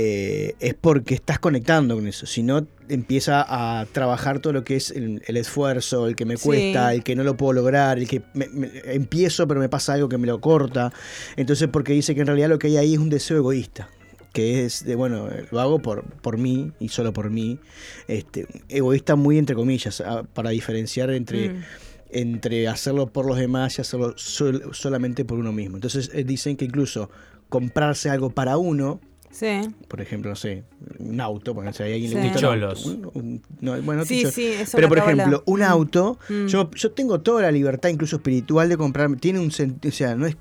eh, 0.00 0.54
es 0.60 0.74
porque 0.74 1.14
estás 1.14 1.40
conectando 1.40 1.96
con 1.96 2.06
eso. 2.06 2.24
Si 2.24 2.44
no, 2.44 2.64
empieza 2.88 3.44
a 3.48 3.84
trabajar 3.86 4.38
todo 4.38 4.52
lo 4.52 4.62
que 4.62 4.76
es 4.76 4.92
el, 4.92 5.22
el 5.26 5.36
esfuerzo, 5.36 6.06
el 6.06 6.14
que 6.14 6.24
me 6.24 6.36
Sí. 6.36 6.44
cuesta, 6.44 6.94
el 6.94 7.02
que 7.02 7.16
no 7.16 7.24
lo 7.24 7.36
puedo 7.36 7.52
lograr, 7.54 7.98
el 7.98 8.06
que 8.06 8.22
me- 8.32 8.46
me- 8.48 8.70
empiezo 8.84 9.48
pero 9.48 9.58
me 9.58 9.68
pasa 9.68 9.94
algo 9.94 10.08
que 10.08 10.16
me 10.16 10.28
lo 10.28 10.40
corta. 10.40 10.92
Entonces, 11.36 11.68
porque 11.68 11.92
dice 11.94 12.14
que 12.14 12.20
en 12.20 12.28
realidad 12.28 12.48
lo 12.48 12.60
que 12.60 12.68
hay 12.68 12.76
ahí 12.76 12.92
es 12.94 13.00
un 13.00 13.08
deseo 13.10 13.38
egoísta. 13.38 13.88
Que 14.32 14.64
es 14.64 14.84
de, 14.84 14.94
bueno, 14.94 15.28
eh, 15.30 15.46
lo 15.50 15.58
hago 15.58 15.80
por, 15.80 16.04
por 16.04 16.38
mí 16.38 16.70
y 16.78 16.90
solo 16.90 17.12
por 17.12 17.28
mí. 17.30 17.58
Este, 18.06 18.46
egoísta 18.68 19.16
muy 19.16 19.36
entre 19.36 19.56
comillas, 19.56 20.00
para 20.32 20.50
diferenciar 20.50 21.10
entre 21.10 21.48
Mm. 21.50 21.62
entre 22.10 22.68
hacerlo 22.68 23.08
por 23.08 23.26
los 23.26 23.36
demás 23.36 23.76
y 23.78 23.80
hacerlo 23.80 24.14
sol- 24.16 24.70
solamente 24.72 25.24
por 25.24 25.38
uno 25.38 25.50
mismo. 25.52 25.76
Entonces 25.76 26.10
eh, 26.14 26.22
dicen 26.24 26.56
que 26.56 26.64
incluso 26.66 27.10
comprarse 27.48 28.10
algo 28.10 28.30
para 28.30 28.56
uno, 28.58 29.00
Sí. 29.30 29.60
por 29.88 30.00
ejemplo, 30.00 30.30
no 30.30 30.36
sé, 30.36 30.64
un 30.98 31.20
auto, 31.20 31.54
porque 31.54 31.72
si 31.72 31.82
hay 31.82 31.92
alguien 31.94 32.10
Sí. 32.10 32.16
le 32.16 32.28
gusta 32.32 32.50
un- 32.88 33.10
un- 33.14 33.42
no, 33.60 33.80
bueno, 33.82 34.04
Sí, 34.04 34.18
ticho- 34.18 34.30
sí, 34.30 34.46
eso 34.46 34.72
pero 34.76 34.88
por 34.88 34.98
la- 34.98 35.04
ejemplo, 35.12 35.42
un 35.46 35.60
Mm. 35.60 35.64
auto, 35.64 36.18
Mm. 36.28 36.46
yo, 36.46 36.70
yo 36.72 36.90
tengo 36.92 37.20
toda 37.20 37.42
la 37.42 37.50
libertad, 37.52 37.88
incluso 37.90 38.16
espiritual, 38.16 38.68
de 38.68 38.76
comprarme, 38.76 39.16
tiene 39.16 39.38
un 39.38 39.50
sentido, 39.50 39.90
o 39.90 39.94
sea, 39.96 40.14
no 40.14 40.26
es... 40.26 40.36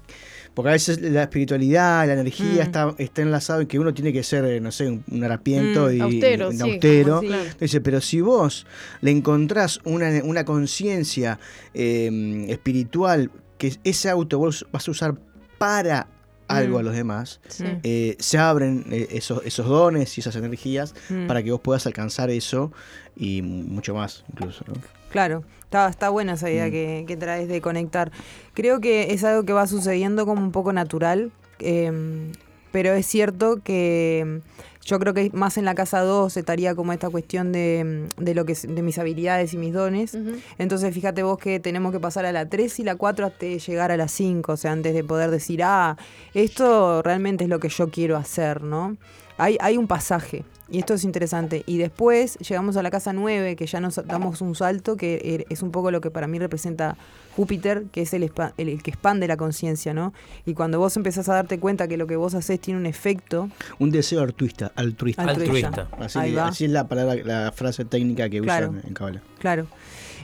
Porque 0.54 0.69
a 0.69 0.71
veces 0.71 1.00
la 1.02 1.21
espiritualidad, 1.21 2.08
la 2.08 2.13
energía 2.13 2.63
Mm. 2.63 2.67
está, 2.67 2.95
está 2.97 3.21
enlazado 3.21 3.62
en 3.62 3.67
que 3.67 3.78
uno 3.78 3.93
tiene 3.93 4.12
que 4.12 4.23
ser, 4.23 4.43
eh, 4.45 4.60
no 4.60 4.71
sé, 4.71 4.88
un, 4.88 5.04
un 5.12 5.23
harapiento 5.23 5.88
Mm, 5.89 5.95
y 5.95 6.00
austero, 6.00 6.50
un 6.50 6.56
sí, 6.58 6.62
austero. 6.63 7.19
si- 7.21 7.28
Dice, 7.60 7.82
pero 7.82 8.02
si 8.02 8.21
vos 8.21 8.65
le 9.02 9.12
encontrás 9.12 9.80
una, 9.84 10.10
una 10.23 10.45
conciencia 10.45 11.39
eh, 11.76 12.45
espiritual 12.50 13.30
que 13.60 13.76
ese 13.84 14.10
auto 14.10 14.39
vos 14.39 14.65
vas 14.71 14.88
a 14.88 14.91
usar 14.91 15.15
para 15.60 16.08
algo 16.47 16.77
Mm. 16.77 16.79
a 16.79 16.83
los 16.83 16.93
demás, 16.95 17.39
Sí. 17.47 17.65
Eh, 17.83 18.15
se 18.19 18.38
abren 18.38 18.86
eh, 18.91 19.07
esos, 19.12 19.41
esos 19.45 19.65
dones 19.67 20.17
y 20.17 20.21
esas 20.21 20.36
energías 20.36 20.93
Mm. 21.10 21.27
para 21.27 21.43
que 21.43 21.51
vos 21.51 21.62
puedas 21.62 21.86
alcanzar 21.88 22.29
eso 22.29 22.71
y 23.15 23.41
mucho 23.41 23.93
más 23.93 24.23
incluso. 24.31 24.63
¿no? 24.67 24.73
Claro, 25.10 25.43
está, 25.63 25.88
está 25.89 26.10
buena 26.10 26.33
esa 26.33 26.49
idea 26.49 26.67
Mm. 26.67 26.71
que, 26.71 27.05
que 27.07 27.17
traes 27.17 27.47
de 27.47 27.62
conectar. 27.62 28.12
Creo 28.53 28.79
que 28.81 29.13
es 29.13 29.23
algo 29.23 29.43
que 29.43 29.53
va 29.53 29.67
sucediendo 29.67 30.25
como 30.25 30.41
un 30.41 30.51
poco 30.51 30.73
natural, 30.73 31.31
eh, 31.60 32.31
pero 32.71 32.93
es 32.93 33.05
cierto 33.07 33.62
que 33.63 34.23
mm, 34.25 34.66
yo 34.88 35.00
creo 35.00 35.13
que 35.13 35.30
más 35.34 35.58
en 35.58 35.65
la 35.65 35.76
casa 35.76 36.00
2 36.00 36.38
estaría 36.38 36.73
como 36.73 36.93
esta 36.93 37.10
cuestión 37.10 37.52
de, 37.52 38.08
mm, 38.17 38.23
de 38.23 38.34
lo 38.34 38.45
que 38.45 38.54
de 38.56 38.82
mis 38.82 38.97
habilidades 38.97 39.54
y 39.54 39.58
mis 39.58 39.73
dones. 39.73 40.17
Entonces 40.58 40.93
fíjate 40.93 41.23
vos 41.23 41.38
que 41.38 41.60
tenemos 41.60 41.91
que 41.91 42.00
pasar 42.00 42.26
a 42.26 42.32
la 42.32 42.47
3 42.47 42.80
y 42.80 42.84
la 42.84 42.95
4 42.95 43.26
hasta 43.26 43.45
llegar 43.45 43.91
a 43.91 43.97
la 43.97 44.08
5, 44.08 44.54
o 44.54 44.58
sea, 44.58 44.71
antes 44.71 44.93
de 44.93 45.04
poder 45.04 45.30
decir, 45.30 45.62
ah, 45.62 45.97
esto 46.34 47.02
realmente 47.02 47.43
es 47.43 47.50
lo 47.50 47.60
que 47.60 47.67
yo 47.67 47.89
quiero 47.89 48.15
hacer, 48.15 48.63
¿no? 48.63 48.95
Hay, 49.38 49.58
hay 49.60 49.78
un 49.78 49.88
pasaje, 49.88 50.45
y 50.69 50.80
esto 50.80 50.93
es 50.93 51.03
interesante. 51.03 51.63
Y 51.65 51.77
después 51.77 52.38
llegamos 52.39 52.77
a 52.77 52.84
la 52.84 52.91
casa 52.91 53.13
9, 53.13 53.56
que 53.56 53.65
ya 53.67 53.80
nos 53.80 53.95
damos 54.06 54.41
un 54.41 54.56
salto, 54.56 54.97
que 54.97 55.21
er- 55.23 55.45
es 55.49 55.62
un 55.62 55.71
poco 55.71 55.91
lo 55.91 56.01
que 56.01 56.12
para 56.12 56.27
mí 56.27 56.39
representa 56.39 56.97
Júpiter, 57.36 57.84
que 57.91 58.01
es 58.01 58.13
el, 58.13 58.23
espa- 58.23 58.53
el, 58.58 58.69
el 58.69 58.82
que 58.82 58.89
expande 58.91 59.27
la 59.27 59.38
conciencia, 59.38 59.93
¿no? 59.93 60.12
Y 60.45 60.56
cuando 60.56 60.80
vos 60.80 60.97
empezás 60.97 61.30
a 61.30 61.36
darte 61.36 61.60
cuenta 61.60 61.88
que 61.88 61.95
lo 61.97 62.08
que 62.08 62.15
vos 62.15 62.34
haces 62.34 62.60
tiene 62.60 62.80
un 62.80 62.86
efecto, 62.88 63.49
Un 63.80 63.91
deseo 63.91 64.21
altruista. 64.21 64.71
altruista. 64.75 65.21
Altruista. 65.23 65.67
Altruista. 65.67 65.88
Así, 66.03 66.19
Ahí 66.19 66.34
va. 66.34 66.47
así 66.47 66.65
es 66.65 66.71
la 66.71 66.88
palabra, 66.88 67.15
la 67.23 67.51
frase 67.51 67.86
técnica 67.86 68.27
que 68.30 68.41
Claro. 68.41 68.71
usan 68.71 68.82
en 68.88 68.93
Kabbalah. 68.93 69.21
Claro. 69.39 69.67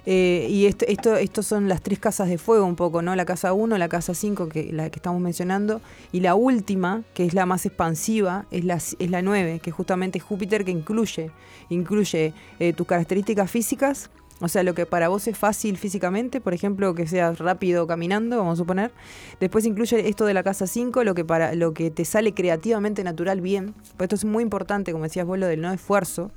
Eh, 0.06 0.48
y 0.50 0.66
esto, 0.66 0.86
esto, 0.88 1.16
estos 1.16 1.46
son 1.46 1.70
las 1.70 1.82
tres 1.82 2.00
casas 2.00 2.28
de 2.28 2.38
fuego 2.38 2.66
un 2.66 2.76
poco, 2.76 3.02
¿no? 3.02 3.16
La 3.16 3.26
casa 3.26 3.54
1, 3.54 3.78
la 3.78 3.88
casa 3.88 4.14
5, 4.14 4.50
que 4.50 4.72
la 4.74 4.90
que 4.90 4.98
estamos 4.98 5.22
mencionando, 5.22 5.82
y 6.12 6.20
la 6.20 6.36
última, 6.36 7.04
que 7.14 7.26
es 7.26 7.34
la 7.34 7.46
más 7.46 7.66
expansiva, 7.66 8.46
es 8.52 8.66
la, 8.66 8.76
es 8.76 9.10
la 9.10 9.22
9, 9.22 9.60
que 9.60 9.72
justamente 9.72 10.18
es 10.18 10.24
Júpiter, 10.24 10.66
que 10.66 10.72
incluye, 10.72 11.32
incluye 11.70 12.34
eh, 12.60 12.74
tus 12.74 12.86
características 12.86 13.50
físicas, 13.50 14.10
o 14.44 14.50
sea, 14.50 14.64
lo 14.64 14.74
que 14.74 14.86
para 14.86 15.08
vos 15.08 15.26
es 15.28 15.38
fácil 15.38 15.78
físicamente, 15.78 16.42
por 16.42 16.54
ejemplo, 16.54 16.94
que 16.96 17.08
seas 17.08 17.40
rápido 17.40 17.88
caminando, 17.88 18.38
vamos 18.38 18.54
a 18.54 18.62
suponer. 18.62 18.92
Después 19.40 19.66
incluye 19.66 20.10
esto 20.10 20.26
de 20.26 20.34
la 20.34 20.44
casa 20.44 20.68
5, 20.68 21.06
lo 21.06 21.16
que 21.16 21.24
para 21.24 21.56
lo 21.56 21.74
que 21.74 21.92
te 21.92 22.04
sale 22.04 22.34
creativamente 22.34 23.06
natural 23.06 23.40
bien. 23.40 23.74
Pues 23.96 24.08
esto 24.08 24.16
es 24.16 24.26
muy 24.26 24.44
importante, 24.44 24.92
como 24.92 25.06
decías 25.06 25.26
vos, 25.26 25.40
lo 25.40 25.48
del 25.48 25.62
no 25.62 25.72
esfuerzo. 25.72 26.32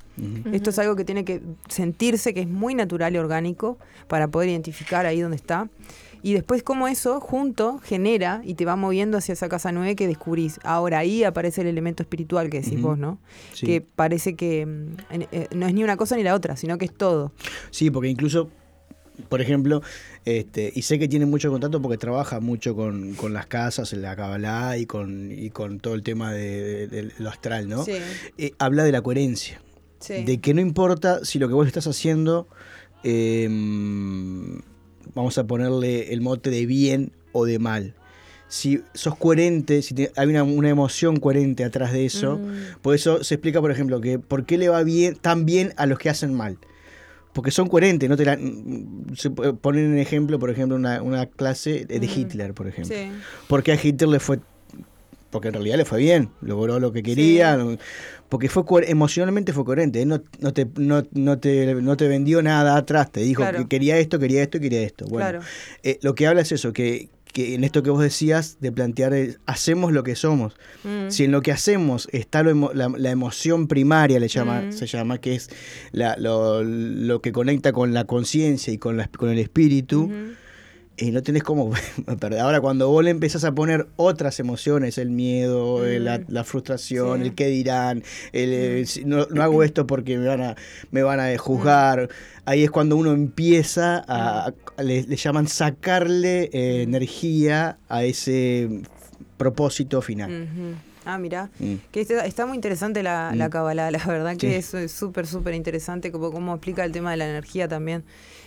Esto 0.53 0.71
es 0.71 0.79
algo 0.79 0.97
que 0.97 1.05
tiene 1.05 1.25
que 1.25 1.43
sentirse 1.69 2.33
que 2.33 2.41
es 2.41 2.49
muy 2.49 2.75
natural 2.75 3.15
y 3.15 3.19
orgánico 3.19 3.79
para 4.09 4.29
poder 4.29 4.49
identificar 4.49 5.05
ahí 5.07 5.21
donde 5.21 5.37
está. 5.37 5.69
Y 6.23 6.33
después 6.33 6.63
cómo 6.63 6.89
eso 6.89 7.21
junto 7.21 7.79
genera 7.79 8.41
y 8.45 8.55
te 8.55 8.65
va 8.65 8.75
moviendo 8.75 9.19
hacia 9.19 9.35
esa 9.35 9.49
casa 9.49 9.71
9 9.71 9.95
que 9.95 10.07
descubrís. 10.09 10.59
Ahora 10.65 10.99
ahí 10.99 11.23
aparece 11.23 11.61
el 11.61 11.67
elemento 11.69 12.03
espiritual 12.03 12.51
que 12.51 12.61
decís 12.63 12.81
vos, 12.81 12.99
¿no? 12.99 13.19
Sí. 13.53 13.67
Que 13.67 13.81
parece 13.83 14.35
que 14.35 14.67
mm, 14.67 14.97
eh, 15.31 15.49
no 15.55 15.67
es 15.69 15.75
ni 15.75 15.85
una 15.85 15.97
cosa 15.97 16.17
ni 16.17 16.23
la 16.25 16.35
otra, 16.35 16.57
sino 16.57 16.79
que 16.79 16.87
es 16.87 16.95
todo. 16.95 17.31
Sí, 17.71 17.91
porque 17.91 18.09
incluso, 18.09 18.49
por 19.29 19.41
ejemplo, 19.41 19.83
este, 20.25 20.73
y 20.75 20.83
sé 20.83 20.99
que 20.99 21.07
tiene 21.07 21.27
mucho 21.27 21.51
contacto 21.51 21.81
porque 21.81 21.99
trabaja 21.99 22.41
mucho 22.41 22.75
con, 22.75 23.15
con 23.15 23.33
las 23.33 23.47
casas, 23.47 23.93
en 23.93 24.03
la 24.03 24.17
Kabbalah 24.17 24.79
y 24.79 24.87
con, 24.87 25.31
y 25.31 25.51
con 25.51 25.79
todo 25.79 25.95
el 25.95 26.03
tema 26.03 26.33
de, 26.33 26.89
de- 26.89 27.03
de 27.03 27.13
lo 27.19 27.29
astral, 27.31 27.69
¿no? 27.69 27.85
Sí. 27.85 27.93
Eh, 28.39 28.53
habla 28.59 28.83
de 28.83 28.91
la 28.93 29.03
coherencia. 29.03 29.61
Sí. 30.07 30.25
De 30.25 30.39
que 30.41 30.55
no 30.55 30.61
importa 30.61 31.25
si 31.25 31.39
lo 31.39 31.49
que 31.49 31.55
vos 31.55 31.67
estás 31.67 31.87
haciendo, 31.87 32.47
eh, 33.03 33.49
vamos 35.15 35.39
a 35.39 35.47
ponerle 35.47 36.13
el 36.13 36.21
mote 36.21 36.51
de 36.51 36.67
bien 36.67 37.13
o 37.33 37.45
de 37.45 37.59
mal. 37.59 37.95
Si 38.49 38.81
sos 38.95 39.17
coherente, 39.17 39.83
si 39.83 39.95
te- 39.95 40.13
hay 40.17 40.29
una, 40.29 40.45
una 40.45 40.69
emoción 40.69 41.17
coherente 41.19 41.65
atrás 41.65 41.93
de 41.93 42.07
eso, 42.07 42.39
Mm. 42.39 42.81
por 42.83 42.95
eso 42.95 43.25
se 43.25 43.35
explica, 43.35 43.61
por 43.61 43.71
ejemplo, 43.73 44.01
que 44.01 44.19
por 44.21 44.45
qué 44.47 44.57
le 44.59 44.69
va 44.69 44.83
bien 44.85 45.17
tan 45.17 45.45
bien 45.47 45.73
a 45.77 45.87
los 45.87 45.99
que 45.99 46.09
hacen 46.11 46.33
mal. 46.33 46.59
Porque 47.33 47.51
son 47.51 47.69
coherentes, 47.69 48.09
no 48.09 48.17
te 48.17 48.25
la, 48.25 48.39
se 49.17 49.31
poner 49.31 49.85
en 49.85 49.99
ejemplo, 49.99 50.39
por 50.39 50.49
ejemplo, 50.51 50.77
una, 50.77 51.03
una 51.03 51.27
clase 51.27 51.85
de 51.87 51.99
Mm. 51.99 52.05
Hitler, 52.19 52.55
por 52.55 52.69
ejemplo. 52.69 52.97
Sí. 52.97 53.11
Porque 53.49 53.73
a 53.73 53.79
Hitler 53.83 54.09
le 54.09 54.21
fue. 54.21 54.39
Porque 55.31 55.49
en 55.49 55.55
realidad 55.55 55.77
le 55.77 55.85
fue 55.85 55.99
bien, 55.99 56.31
logró 56.41 56.79
lo 56.79 56.93
que 56.93 57.03
quería. 57.03 57.59
Porque 58.29 58.49
fue 58.49 58.65
emocionalmente 58.89 59.53
fue 59.53 59.65
coherente. 59.65 60.03
Él 60.03 60.09
no, 60.09 60.23
no, 60.41 60.53
te, 60.53 60.67
no, 60.77 61.05
no 61.13 61.39
te, 61.39 61.75
no 61.77 61.97
te 61.97 62.09
vendió 62.09 62.43
nada 62.43 62.77
atrás, 62.77 63.13
te 63.13 63.21
dijo 63.21 63.43
Claro. 63.43 63.59
que 63.59 63.69
quería 63.69 63.99
esto, 63.99 64.19
quería 64.19 64.43
esto 64.43 64.59
quería 64.61 64.83
esto. 64.83 65.05
Bueno, 65.07 65.29
Claro. 65.31 65.41
eh, 65.83 65.99
lo 66.03 66.15
que 66.15 66.27
habla 66.27 66.41
es 66.43 66.51
eso, 66.51 66.73
que, 66.73 67.09
que 67.33 67.55
en 67.55 67.63
esto 67.65 67.83
que 67.83 67.91
vos 67.91 68.03
decías 68.03 68.57
de 68.61 68.73
plantear, 68.73 69.13
el, 69.13 69.39
hacemos 69.47 69.93
lo 69.93 70.03
que 70.03 70.17
somos. 70.17 70.55
Mm. 70.85 71.11
Si 71.11 71.23
en 71.25 71.31
lo 71.33 71.43
que 71.43 71.53
hacemos 71.53 72.09
está 72.13 72.43
lo 72.43 72.51
emo- 72.51 72.73
la, 72.73 72.89
la 72.89 73.11
emoción 73.11 73.69
primaria, 73.69 74.19
le 74.19 74.29
llama, 74.29 74.63
Mm. 74.63 74.73
se 74.73 74.87
llama, 74.87 75.19
que 75.19 75.35
es 75.37 75.51
la- 75.93 76.17
lo, 76.17 76.65
lo 76.65 77.21
que 77.21 77.31
conecta 77.33 77.73
con 77.73 77.95
la 77.95 78.05
conciencia 78.05 78.73
y 78.73 78.79
con, 78.79 78.97
la- 78.97 79.07
con 79.09 79.29
el 79.29 79.39
espíritu. 79.39 80.11
Y 80.99 81.11
no 81.11 81.23
tenés 81.23 81.43
cómo 81.43 81.71
perder. 82.21 82.41
Ahora, 82.41 82.61
cuando 82.61 82.89
vos 82.89 83.05
le 83.05 83.11
empezás 83.11 83.45
a 83.45 83.53
poner 83.53 83.87
otras 83.97 84.41
emociones, 84.41 84.97
el 84.99 85.11
miedo, 85.11 85.85
la, 85.85 86.21
la 86.29 86.45
frustración, 86.45 87.21
Sí. 87.21 87.27
el 87.29 87.35
qué 87.35 87.47
dirán, 87.49 88.03
el, 88.33 88.87
si- 88.87 89.05
no, 89.05 89.27
no 89.31 89.43
hago 89.43 89.63
esto 89.63 89.87
porque 89.87 90.17
me 90.19 90.27
van 90.27 90.41
a, 90.43 90.57
me 90.91 91.03
van 91.03 91.21
a 91.21 91.37
juzgar, 91.37 92.09
ahí 92.47 92.65
es 92.65 92.71
cuando 92.71 92.97
uno 92.97 93.13
empieza 93.13 94.05
a, 94.09 94.47
a- 94.79 94.83
le, 94.83 95.03
le 95.03 95.17
llaman 95.17 95.49
sacarle 95.49 96.51
eh, 96.53 96.83
energía 96.83 97.79
a 97.89 98.05
ese 98.05 98.69
propósito 99.37 100.01
final. 100.03 100.49
Ah, 101.05 101.19
mira. 101.19 101.51
Mm. 101.61 101.75
Que 101.93 102.01
está, 102.01 102.27
está 102.27 102.47
muy 102.47 102.57
interesante 102.57 103.03
la, 103.03 103.31
Mm. 103.33 103.37
la 103.39 103.51
Kabbalah, 103.51 103.91
la 103.93 104.05
verdad 104.07 104.37
que 104.37 104.49
Sí. 104.51 104.55
eso 104.57 104.79
es 104.79 104.91
súper, 104.93 105.27
súper 105.27 105.55
interesante, 105.55 106.11
como 106.11 106.33
cómo 106.33 106.55
explica 106.55 106.85
el 106.85 106.91
tema 106.93 107.13
de 107.13 107.19
la 107.19 107.29
energía 107.29 107.69
también, 107.69 108.03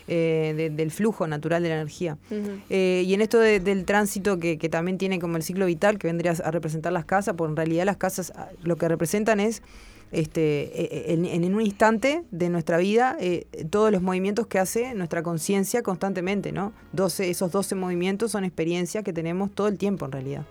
eh, 0.09 0.53
de- 0.57 0.69
del 0.69 0.91
flujo 0.91 1.27
natural 1.27 1.63
de 1.63 1.69
la 1.69 1.75
energía. 1.75 2.17
Eh, 2.69 3.03
y 3.05 3.13
en 3.13 3.21
esto 3.21 3.39
de- 3.39 3.59
del 3.59 3.85
tránsito 3.85 4.39
que, 4.39 4.57
que 4.57 4.67
también 4.69 4.97
tiene 4.97 5.19
como 5.19 5.37
el 5.37 5.43
ciclo 5.43 5.65
vital, 5.65 5.97
que 5.99 6.07
vendría 6.07 6.31
a 6.43 6.51
representar 6.51 6.91
las 6.91 7.05
casas, 7.05 7.35
porque 7.37 7.51
en 7.51 7.55
realidad 7.57 7.85
las 7.85 7.97
casas 7.97 8.33
ah, 8.35 8.49
lo 8.63 8.75
que 8.77 8.87
representan 8.87 9.39
es 9.39 9.61
este, 10.11 10.71
eh, 11.09 11.13
en, 11.13 11.25
en 11.25 11.53
un 11.53 11.61
instante 11.61 12.23
de 12.31 12.49
nuestra 12.49 12.77
vida 12.79 13.15
eh, 13.19 13.45
todos 13.69 13.91
los 13.91 14.01
movimientos 14.01 14.47
que 14.47 14.57
hace 14.57 14.95
nuestra 14.95 15.21
conciencia 15.21 15.83
constantemente, 15.83 16.51
¿no? 16.51 16.73
12, 16.93 17.29
esos 17.29 17.51
12 17.51 17.75
movimientos 17.75 18.31
son 18.31 18.43
experiencias 18.43 19.03
que 19.03 19.13
tenemos 19.13 19.51
todo 19.51 19.67
el 19.67 19.77
tiempo 19.77 20.05
en 20.05 20.11
realidad. 20.11 20.45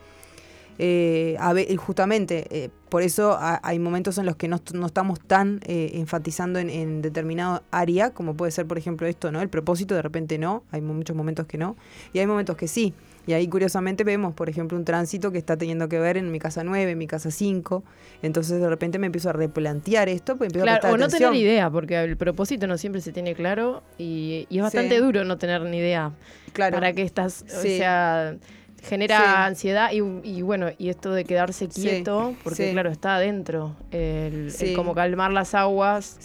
Eh, 0.81 1.37
a 1.41 1.53
ve- 1.53 1.67
y 1.69 1.75
justamente, 1.77 2.47
eh, 2.51 2.71
por 2.89 3.03
eso 3.03 3.33
ha- 3.33 3.61
hay 3.65 3.79
momentos 3.81 4.17
en 4.19 4.27
los 4.27 4.37
que 4.37 4.47
no, 4.47 4.61
no 4.75 4.87
estamos 4.87 5.19
tan 5.21 5.61
eh, 5.67 5.91
enfatizando 5.95 6.59
en, 6.61 6.71
en 6.71 7.03
determinado 7.03 7.63
área, 7.73 8.11
como 8.11 8.35
puede 8.37 8.53
ser, 8.53 8.67
por 8.67 8.79
ejemplo, 8.79 9.07
esto, 9.09 9.33
¿no? 9.33 9.43
El 9.43 9.49
propósito, 9.49 9.95
de 9.97 10.03
repente 10.03 10.39
no, 10.39 10.63
hay 10.71 10.81
mu- 10.81 10.95
muchos 10.95 11.17
momentos 11.17 11.47
que 11.47 11.59
no, 11.59 11.77
y 12.13 12.21
hay 12.21 12.27
momentos 12.29 12.57
que 12.57 12.69
sí. 12.69 12.95
Y 13.27 13.35
ahí 13.35 13.47
curiosamente 13.49 14.05
vemos, 14.05 14.33
por 14.35 14.49
ejemplo, 14.49 14.79
un 14.79 14.85
tránsito 14.87 15.31
que 15.33 15.37
está 15.39 15.57
teniendo 15.59 15.87
que 15.89 15.99
ver 15.99 16.17
en 16.17 16.31
mi 16.31 16.39
casa 16.39 16.65
9, 16.65 16.93
en 16.93 16.97
mi 16.99 17.07
casa 17.07 17.31
5. 17.31 17.85
Entonces 18.23 18.59
de 18.59 18.69
repente 18.71 18.99
me 18.99 19.05
empiezo 19.07 19.29
a 19.29 19.33
replantear 19.35 20.09
esto, 20.09 20.37
pues 20.39 20.49
empiezo 20.49 20.63
a 20.63 20.67
Claro, 20.67 20.81
prestar 20.81 20.95
o 20.95 20.97
no 20.97 21.05
atención. 21.05 21.33
tener 21.33 21.45
idea, 21.47 21.69
porque 21.71 22.03
el 22.03 22.17
propósito 22.17 22.67
no 22.67 22.79
siempre 22.79 23.03
se 23.03 23.13
tiene 23.13 23.35
claro 23.35 23.83
y, 23.99 24.47
y 24.49 24.57
es 24.59 24.63
bastante 24.63 24.97
Sí. 24.97 25.03
duro 25.03 25.25
no 25.25 25.37
tener 25.37 25.61
ni 25.63 25.77
idea. 25.77 26.13
Claro. 26.55 26.75
Para 26.77 26.95
qué 26.95 27.03
estás, 27.03 27.45
o 27.55 27.61
Sí. 27.61 27.77
sea, 27.77 28.35
genera 28.83 29.17
Sí. 29.19 29.25
ansiedad 29.49 29.91
y, 29.93 29.99
y 30.29 30.43
bueno, 30.43 30.69
y 30.79 30.89
esto 30.89 31.13
de 31.13 31.25
quedarse 31.25 31.69
Sí, 31.71 31.81
quieto, 31.83 32.35
porque 32.45 32.67
sí. 32.67 32.73
claro, 32.73 32.91
está 32.91 33.17
adentro, 33.17 33.77
el, 33.91 34.53
como 34.75 34.95
calmar 34.95 35.33
las 35.33 35.55
aguas, 35.55 36.19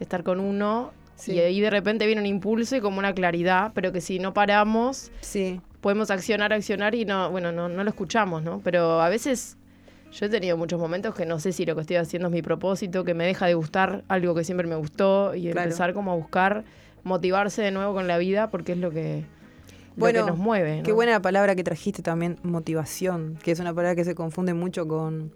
estar 0.00 0.22
con 0.22 0.40
uno. 0.40 0.92
Y 1.26 1.38
ahí 1.38 1.60
de 1.60 1.70
repente 1.70 2.06
viene 2.06 2.20
un 2.20 2.26
impulso 2.26 2.76
y 2.76 2.80
como 2.80 2.98
una 2.98 3.14
claridad, 3.14 3.70
pero 3.74 3.92
que 3.92 4.00
si 4.00 4.18
no 4.18 4.34
paramos, 4.34 5.10
podemos 5.80 6.10
accionar, 6.10 6.52
accionar 6.52 6.94
y 6.94 7.04
no, 7.04 7.30
bueno, 7.30 7.52
no, 7.52 7.68
no 7.68 7.82
lo 7.84 7.88
escuchamos, 7.90 8.42
¿no? 8.42 8.60
Pero 8.64 9.00
a 9.00 9.08
veces 9.08 9.56
yo 10.12 10.26
he 10.26 10.28
tenido 10.28 10.56
muchos 10.56 10.78
momentos 10.80 11.14
que 11.14 11.24
no 11.24 11.38
sé 11.38 11.52
si 11.52 11.64
lo 11.64 11.74
que 11.76 11.80
estoy 11.82 11.96
haciendo 11.96 12.28
es 12.28 12.32
mi 12.34 12.42
propósito, 12.42 13.04
que 13.04 13.14
me 13.14 13.24
deja 13.26 13.46
de 13.46 13.54
gustar 13.54 14.04
algo 14.08 14.34
que 14.34 14.44
siempre 14.44 14.66
me 14.66 14.76
gustó 14.76 15.34
y 15.34 15.50
Claro. 15.50 15.62
empezar 15.62 15.94
como 15.94 16.12
a 16.12 16.14
buscar 16.16 16.64
motivarse 17.04 17.62
de 17.62 17.70
nuevo 17.70 17.94
con 17.94 18.06
la 18.08 18.18
vida 18.18 18.50
porque 18.50 18.72
es 18.72 18.78
lo 18.78 18.90
que, 18.90 19.24
lo 19.96 20.00
Bueno, 20.00 20.24
que 20.24 20.30
nos 20.30 20.38
mueve. 20.38 20.82
Qué 20.84 20.92
buena 20.92 21.12
la 21.12 21.22
palabra 21.22 21.54
que 21.54 21.62
trajiste 21.64 22.02
también, 22.02 22.38
motivación, 22.42 23.38
que 23.42 23.52
es 23.52 23.60
una 23.60 23.72
palabra 23.74 23.94
que 23.94 24.04
se 24.04 24.14
confunde 24.14 24.54
mucho 24.54 24.86
con... 24.88 25.32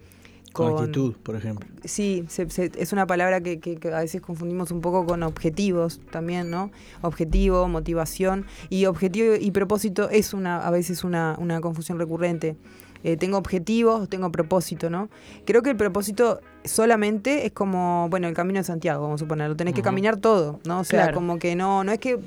Con 0.52 0.72
actitud, 0.78 1.14
por 1.22 1.36
ejemplo. 1.36 1.68
Sí, 1.84 2.24
se- 2.28 2.48
se- 2.50 2.72
es 2.76 2.92
una 2.94 3.06
palabra 3.06 3.40
que, 3.42 3.60
que- 3.60 3.76
que 3.76 3.92
a 3.92 4.00
veces 4.00 4.20
confundimos 4.22 4.70
un 4.70 4.80
poco 4.80 5.04
con 5.06 5.22
objetivos 5.22 6.00
también, 6.10 6.50
¿no? 6.50 6.70
Objetivo, 7.02 7.68
motivación. 7.68 8.46
Y 8.70 8.86
objetivo 8.86 9.34
y 9.38 9.50
propósito 9.50 10.08
es 10.10 10.32
una 10.32 10.66
a 10.66 10.70
veces 10.70 11.04
una, 11.04 11.36
una 11.38 11.60
confusión 11.60 11.98
recurrente. 11.98 12.56
Eh, 13.04 13.16
tengo 13.18 13.36
objetivos, 13.36 14.08
tengo 14.08 14.32
propósito, 14.32 14.88
¿no? 14.90 15.10
Creo 15.44 15.62
que 15.62 15.70
el 15.70 15.76
propósito 15.76 16.40
solamente 16.64 17.46
es 17.46 17.52
como, 17.52 18.08
bueno, 18.10 18.26
el 18.26 18.34
camino 18.34 18.58
de 18.58 18.64
Santiago, 18.64 19.02
vamos 19.02 19.20
a 19.20 19.24
suponer, 19.24 19.48
lo 19.50 19.54
tenés 19.56 19.74
que 19.74 19.82
caminar 19.82 20.16
todo, 20.16 20.58
¿no? 20.64 20.80
O 20.80 20.84
sea, 20.84 21.02
Claro. 21.02 21.14
como 21.14 21.38
que 21.38 21.54
no, 21.54 21.84
no 21.84 21.92
es 21.92 21.98
que 22.00 22.18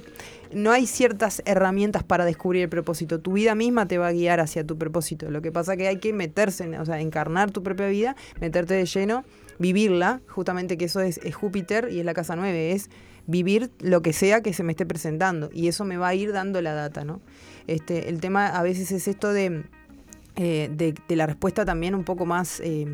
no 0.53 0.71
hay 0.71 0.85
ciertas 0.87 1.41
herramientas 1.45 2.03
para 2.03 2.25
descubrir 2.25 2.63
el 2.63 2.69
propósito. 2.69 3.19
Tu 3.19 3.33
vida 3.33 3.55
misma 3.55 3.87
te 3.87 3.97
va 3.97 4.07
a 4.07 4.11
guiar 4.11 4.39
hacia 4.39 4.65
tu 4.65 4.77
propósito. 4.77 5.29
Lo 5.31 5.41
que 5.41 5.51
pasa 5.51 5.77
que 5.77 5.87
hay 5.87 5.97
que 5.97 6.13
meterse, 6.13 6.65
en- 6.65 6.75
o 6.75 6.85
sea, 6.85 6.99
encarnar 6.99 7.51
tu 7.51 7.63
propia 7.63 7.87
vida, 7.87 8.15
meterte 8.39 8.73
de 8.73 8.85
lleno, 8.85 9.23
vivirla, 9.59 10.21
justamente 10.27 10.77
que 10.77 10.85
eso 10.85 11.01
es, 11.01 11.19
Júpiter 11.33 11.89
y 11.91 11.99
es 11.99 12.05
la 12.05 12.13
casa 12.13 12.35
9, 12.35 12.71
es 12.71 12.89
vivir 13.27 13.71
lo 13.79 14.01
que 14.01 14.13
sea 14.13 14.41
que 14.41 14.53
se 14.53 14.63
me 14.63 14.71
esté 14.71 14.85
presentando. 14.85 15.49
Y 15.53 15.67
eso 15.67 15.85
me 15.85 15.97
va 15.97 16.09
a 16.09 16.15
ir 16.15 16.33
dando 16.33 16.61
la 16.61 16.73
data, 16.73 17.05
¿no? 17.05 17.21
Este, 17.67 18.09
el 18.09 18.19
tema 18.19 18.47
a 18.47 18.63
veces 18.63 18.91
es 18.91 19.07
esto 19.07 19.31
de, 19.31 19.63
eh, 20.35 20.69
de, 20.71 21.15
la 21.15 21.27
respuesta 21.27 21.65
también 21.65 21.93
un 21.93 22.03
poco 22.03 22.25
más 22.25 22.59
eh, 22.63 22.87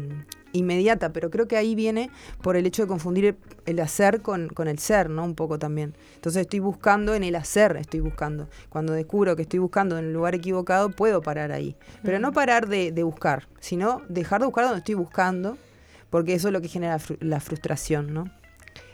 inmediata, 0.54 1.14
pero 1.14 1.30
creo 1.30 1.48
que 1.48 1.58
ahí 1.58 1.76
viene 1.76 2.10
por 2.42 2.56
el 2.56 2.66
hecho 2.66 2.84
de 2.84 2.88
confundir 2.88 3.38
el, 3.66 3.80
hacer 3.80 4.22
con, 4.22 4.48
con 4.50 4.68
el 4.68 4.80
ser, 4.80 5.10
¿no? 5.10 5.24
Un 5.24 5.36
poco 5.36 5.60
también. 5.60 5.96
Entonces 6.16 6.42
estoy 6.42 6.60
buscando 6.60 7.14
en 7.14 7.24
el 7.24 7.36
hacer, 7.36 7.78
estoy 7.78 8.00
buscando. 8.00 8.48
Cuando 8.70 8.94
descubro 8.94 9.36
que 9.36 9.44
estoy 9.44 9.60
buscando 9.60 9.98
en 9.98 10.06
el 10.06 10.14
lugar 10.14 10.36
equivocado, 10.36 10.90
puedo 10.90 11.22
parar 11.22 11.52
ahí. 11.52 11.76
Pero 12.04 12.20
no 12.20 12.32
parar 12.32 12.68
de, 12.68 12.92
de 12.92 13.04
buscar, 13.04 13.48
sino 13.60 14.02
dejar 14.10 14.42
de 14.42 14.48
buscar 14.48 14.66
donde 14.66 14.80
estoy 14.80 14.96
buscando, 14.96 15.58
porque 16.10 16.34
eso 16.34 16.48
es 16.48 16.54
lo 16.54 16.62
que 16.62 16.68
genera 16.68 17.00
la 17.20 17.40
frustración, 17.40 18.14
¿no? 18.14 18.26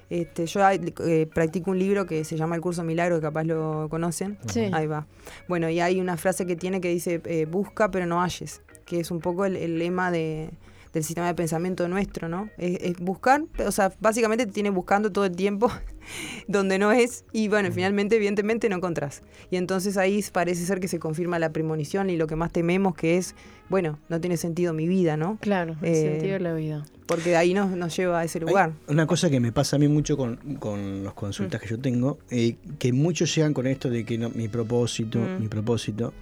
Este, 0.09 0.45
yo 0.45 0.61
eh, 0.69 1.27
practico 1.33 1.71
un 1.71 1.79
libro 1.79 2.05
que 2.05 2.23
se 2.23 2.37
llama 2.37 2.55
El 2.55 2.61
Curso 2.61 2.83
Milagro, 2.83 3.15
que 3.15 3.21
capaz 3.23 3.45
lo 3.45 3.87
conocen. 3.89 4.37
Sí. 4.47 4.69
Ahí 4.71 4.85
va. 4.85 5.07
Bueno, 5.47 5.69
y 5.69 5.79
hay 5.79 5.99
una 5.99 6.17
frase 6.17 6.45
que 6.45 6.55
tiene 6.55 6.81
que 6.81 6.89
dice, 6.89 7.19
eh, 7.25 7.45
busca 7.45 7.89
pero 7.89 8.05
no 8.05 8.21
halles, 8.21 8.61
que 8.85 8.99
es 8.99 9.09
un 9.09 9.19
poco 9.19 9.45
el, 9.45 9.55
el 9.55 9.79
lema 9.79 10.11
de, 10.11 10.51
del 10.93 11.03
sistema 11.03 11.27
de 11.27 11.33
pensamiento 11.35 11.87
nuestro, 11.87 12.29
¿no? 12.29 12.49
Es, 12.57 12.77
es 12.81 12.97
buscar, 12.99 13.43
o 13.65 13.71
sea, 13.71 13.91
básicamente 13.99 14.45
te 14.45 14.51
tiene 14.51 14.69
buscando 14.69 15.11
todo 15.11 15.25
el 15.25 15.35
tiempo 15.35 15.71
donde 16.47 16.77
no 16.79 16.91
es, 16.91 17.25
y 17.31 17.47
bueno, 17.47 17.71
finalmente, 17.71 18.15
evidentemente, 18.15 18.69
no 18.69 18.75
encontrás. 18.77 19.23
Y 19.49 19.55
entonces 19.57 19.97
ahí 19.97 20.23
parece 20.31 20.65
ser 20.65 20.79
que 20.79 20.87
se 20.87 20.99
confirma 20.99 21.39
la 21.39 21.51
premonición 21.51 22.09
y 22.09 22.17
lo 22.17 22.27
que 22.27 22.35
más 22.35 22.51
tememos 22.51 22.95
que 22.95 23.17
es, 23.17 23.35
bueno, 23.69 23.97
no 24.09 24.21
tiene 24.21 24.37
sentido 24.37 24.73
mi 24.73 24.87
vida, 24.87 25.17
¿no? 25.17 25.37
Claro, 25.41 25.75
el 25.81 25.87
Eh, 25.89 25.95
sentido 25.95 26.33
de 26.33 26.39
la 26.41 26.53
vida. 26.53 26.85
Porque 27.07 27.31
de 27.31 27.37
ahí 27.37 27.53
nos, 27.53 27.71
nos 27.71 27.95
lleva 27.95 28.19
a 28.19 28.23
ese 28.23 28.39
Hay 28.39 28.45
lugar. 28.45 28.73
Una 28.87 29.05
cosa 29.07 29.29
que 29.29 29.39
me 29.39 29.51
pasa 29.51 29.75
a 29.75 29.79
mí 29.79 29.87
mucho 29.87 30.15
con, 30.15 30.37
con 30.59 31.03
los 31.03 31.13
consultas 31.13 31.61
que 31.61 31.67
yo 31.69 31.79
tengo, 31.79 32.17
eh, 32.29 32.55
que 32.79 32.93
muchos 32.93 33.33
llegan 33.35 33.53
con 33.53 33.67
esto 33.67 33.89
de 33.89 34.05
que 34.05 34.17
no, 34.17 34.29
mi 34.29 34.47
propósito, 34.47 35.19
Mm. 35.19 35.41
mi 35.41 35.47
propósito. 35.47 36.13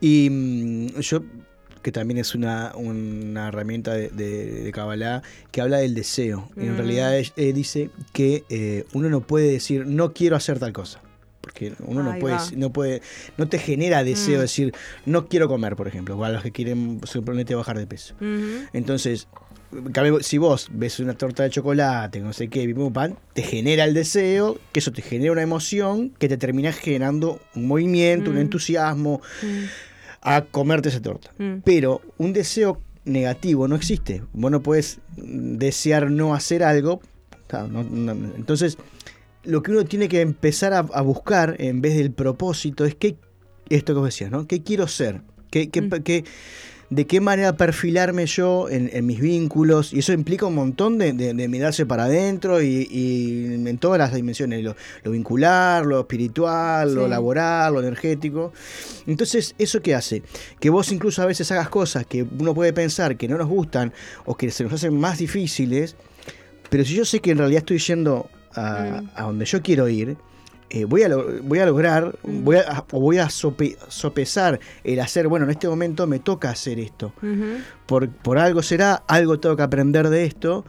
Y 0.00 0.28
mm, 0.30 1.00
yo, 1.00 1.22
que 1.84 1.92
también 1.92 2.18
es 2.18 2.34
una, 2.34 2.72
una 2.74 3.48
herramienta 3.48 3.92
de, 3.94 4.08
de, 4.08 4.62
de 4.64 4.72
Kabbalah, 4.72 5.22
que 5.52 5.60
habla 5.60 5.78
del 5.78 5.94
deseo. 5.94 6.48
Y 6.56 6.64
en 6.64 6.72
Mm. 6.72 6.76
realidad 6.78 7.14
eh, 7.16 7.52
dice 7.52 7.90
que 8.12 8.42
eh, 8.48 8.84
uno 8.94 9.08
no 9.10 9.20
puede 9.20 9.52
decir, 9.52 9.86
no 9.86 10.12
quiero 10.14 10.34
hacer 10.34 10.58
tal 10.58 10.72
cosa. 10.72 11.00
Porque 11.42 11.74
uno 11.86 12.02
no 12.02 12.18
puede, 12.18 12.36
va. 12.36 12.42
no 12.56 12.70
puede, 12.72 13.02
no 13.36 13.46
te 13.48 13.58
genera 13.58 14.02
deseo 14.02 14.38
Mm. 14.38 14.40
decir, 14.40 14.74
no 15.04 15.28
quiero 15.28 15.46
comer, 15.46 15.76
por 15.76 15.86
ejemplo, 15.86 16.16
o 16.16 16.24
a 16.24 16.30
los 16.30 16.42
que 16.42 16.52
quieren 16.52 17.00
suponete 17.04 17.54
bajar 17.54 17.78
de 17.78 17.86
peso. 17.86 18.14
Entonces, 18.72 19.28
si 20.22 20.38
vos 20.38 20.68
ves 20.72 21.00
una 21.00 21.12
torta 21.12 21.42
de 21.42 21.50
chocolate, 21.50 22.20
no 22.20 22.32
sé 22.32 22.48
qué, 22.48 22.64
pim, 22.64 22.92
pan, 22.94 23.18
te 23.34 23.42
genera 23.42 23.84
el 23.84 23.92
deseo, 23.92 24.58
que 24.72 24.80
eso 24.80 24.90
te 24.90 25.02
genera 25.02 25.32
una 25.32 25.42
emoción 25.42 26.10
que 26.18 26.28
te 26.30 26.38
termina 26.38 26.72
generando 26.72 27.40
un 27.54 27.66
movimiento, 27.66 28.30
un 28.30 28.36
Mm. 28.36 28.40
entusiasmo 28.40 29.20
Mm. 29.42 29.64
A 30.24 30.42
comerte 30.42 30.88
esa 30.88 31.00
torta. 31.00 31.30
Mm. 31.38 31.58
Pero 31.64 32.00
un 32.18 32.32
deseo 32.32 32.80
negativo 33.04 33.68
no 33.68 33.76
existe. 33.76 34.22
Vos 34.32 34.50
no 34.50 34.62
puedes 34.62 34.98
desear 35.16 36.10
no 36.10 36.34
hacer 36.34 36.62
algo. 36.64 37.00
ta, 37.46 37.68
no- 37.68 37.84
no- 37.84 38.12
entonces, 38.34 38.78
lo 39.44 39.62
que 39.62 39.70
uno 39.70 39.84
tiene 39.84 40.08
que 40.08 40.22
empezar 40.22 40.72
a, 40.72 40.78
a 40.78 41.02
buscar 41.02 41.56
en 41.58 41.80
vez 41.82 41.94
del 41.96 42.10
propósito 42.10 42.84
es 42.86 42.94
qué, 42.94 43.16
esto 43.68 43.92
que 43.92 43.98
vos 44.00 44.08
decías, 44.08 44.30
¿no? 44.30 44.46
¿Qué 44.46 44.62
quiero 44.62 44.88
ser? 44.88 45.20
¿Qué, 45.50 45.68
qué- 45.68 45.82
Mm. 45.82 45.90
qué- 46.02 46.24
de 46.94 47.06
qué 47.06 47.20
manera 47.20 47.56
perfilarme 47.56 48.26
yo 48.26 48.68
en, 48.68 48.90
en 48.92 49.06
mis 49.06 49.20
vínculos? 49.20 49.92
Y 49.92 49.98
eso 49.98 50.12
implica 50.12 50.46
un 50.46 50.54
montón 50.54 50.98
de, 50.98 51.12
de- 51.12 51.34
de 51.34 51.48
mirarse 51.48 51.86
para 51.86 52.04
adentro 52.04 52.62
y, 52.62 52.86
y 52.90 53.44
en 53.66 53.78
todas 53.78 53.98
las 53.98 54.14
dimensiones, 54.14 54.62
lo, 54.62 54.76
lo 55.02 55.10
vincular, 55.10 55.84
lo 55.86 56.00
espiritual, 56.00 56.94
lo 56.94 57.08
laboral, 57.08 57.74
lo 57.74 57.80
energético. 57.80 58.52
Entonces, 59.06 59.54
¿eso 59.58 59.82
qué 59.82 59.94
hace? 59.94 60.22
Que 60.60 60.70
vos 60.70 60.92
incluso 60.92 61.22
a 61.22 61.26
veces 61.26 61.50
hagas 61.52 61.68
cosas 61.68 62.06
que 62.06 62.24
uno 62.38 62.54
puede 62.54 62.72
pensar 62.72 63.16
que 63.16 63.28
no 63.28 63.36
nos 63.38 63.48
gustan 63.48 63.92
o 64.24 64.36
que 64.36 64.50
se 64.50 64.64
nos 64.64 64.72
hacen 64.72 64.96
más 64.98 65.18
difíciles, 65.18 65.96
pero 66.70 66.84
si 66.84 66.94
yo 66.94 67.04
sé 67.04 67.20
que 67.20 67.32
en 67.32 67.38
realidad 67.38 67.58
estoy 67.60 67.78
yendo 67.78 68.28
a, 68.54 69.00
Mm. 69.02 69.10
a 69.16 69.22
donde 69.24 69.44
yo 69.46 69.62
quiero 69.62 69.88
ir, 69.88 70.16
eh, 70.74 70.84
voy, 70.86 71.02
a 71.04 71.08
voy 71.42 71.58
a 71.60 71.66
lograr, 71.66 72.16
voy 72.24 72.56
a, 72.56 72.84
o 72.90 73.00
voy 73.00 73.18
a 73.18 73.26
sope- 73.28 73.76
sopesar 73.88 74.58
el 74.82 74.98
hacer, 75.00 75.28
bueno, 75.28 75.44
en 75.44 75.50
este 75.52 75.68
momento 75.68 76.06
me 76.06 76.18
toca 76.18 76.50
hacer 76.50 76.78
esto. 76.80 77.12
Por, 77.86 78.08
por 78.08 78.38
algo 78.38 78.60
será, 78.62 79.02
algo 79.06 79.38
tengo 79.38 79.56
que 79.56 79.62
aprender 79.62 80.08
de 80.08 80.24
esto, 80.24 80.64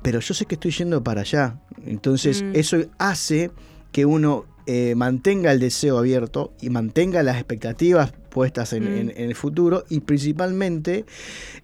pero 0.00 0.20
yo 0.20 0.32
sé 0.34 0.46
que 0.46 0.54
estoy 0.54 0.70
yendo 0.70 1.02
para 1.04 1.20
allá. 1.20 1.56
Entonces, 1.86 2.42
Mm. 2.42 2.52
eso 2.54 2.76
hace 2.98 3.50
que 3.92 4.06
uno 4.06 4.46
eh, 4.66 4.94
mantenga 4.96 5.50
el 5.52 5.58
deseo 5.60 5.98
abierto 5.98 6.52
y 6.60 6.70
mantenga 6.70 7.22
las 7.22 7.36
expectativas 7.36 8.12
puestas 8.32 8.72
en, 8.72 8.84
Mm. 8.84 8.98
en- 8.98 9.10
en 9.10 9.28
el 9.28 9.34
futuro 9.34 9.84
y 9.90 10.00
principalmente 10.00 11.04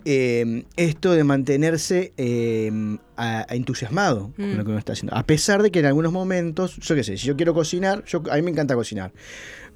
eh, 0.04 0.64
esto 0.76 1.12
de 1.12 1.24
mantenerse 1.24 2.12
eh, 2.16 2.70
a- 3.16 3.46
a 3.48 3.54
entusiasmado 3.56 4.32
con 4.36 4.52
Mm. 4.54 4.56
lo 4.56 4.64
que 4.64 4.70
uno 4.70 4.78
está 4.78 4.92
haciendo. 4.92 5.16
A 5.16 5.24
pesar 5.24 5.62
de 5.62 5.70
que 5.70 5.80
en 5.80 5.86
algunos 5.86 6.12
momentos, 6.12 6.76
yo 6.76 6.94
qué 6.94 7.02
sé, 7.04 7.16
si 7.16 7.26
yo 7.26 7.36
quiero 7.36 7.54
cocinar, 7.54 8.04
yo, 8.06 8.22
a 8.30 8.36
mí 8.36 8.42
me 8.42 8.50
encanta 8.50 8.74
cocinar. 8.74 9.12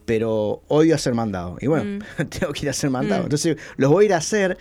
Pero 0.04 0.62
odio 0.68 0.94
hacer 0.96 1.14
mandado. 1.14 1.56
Y 1.60 1.68
bueno, 1.68 2.04
tengo 2.40 2.52
que 2.52 2.62
ir 2.62 2.68
a 2.68 2.70
hacer 2.72 2.90
mandado. 2.90 3.22
Mm. 3.22 3.26
Entonces, 3.26 3.56
los 3.76 3.90
voy 3.90 4.04
a 4.04 4.06
ir 4.06 4.14
a 4.14 4.16
hacer 4.18 4.58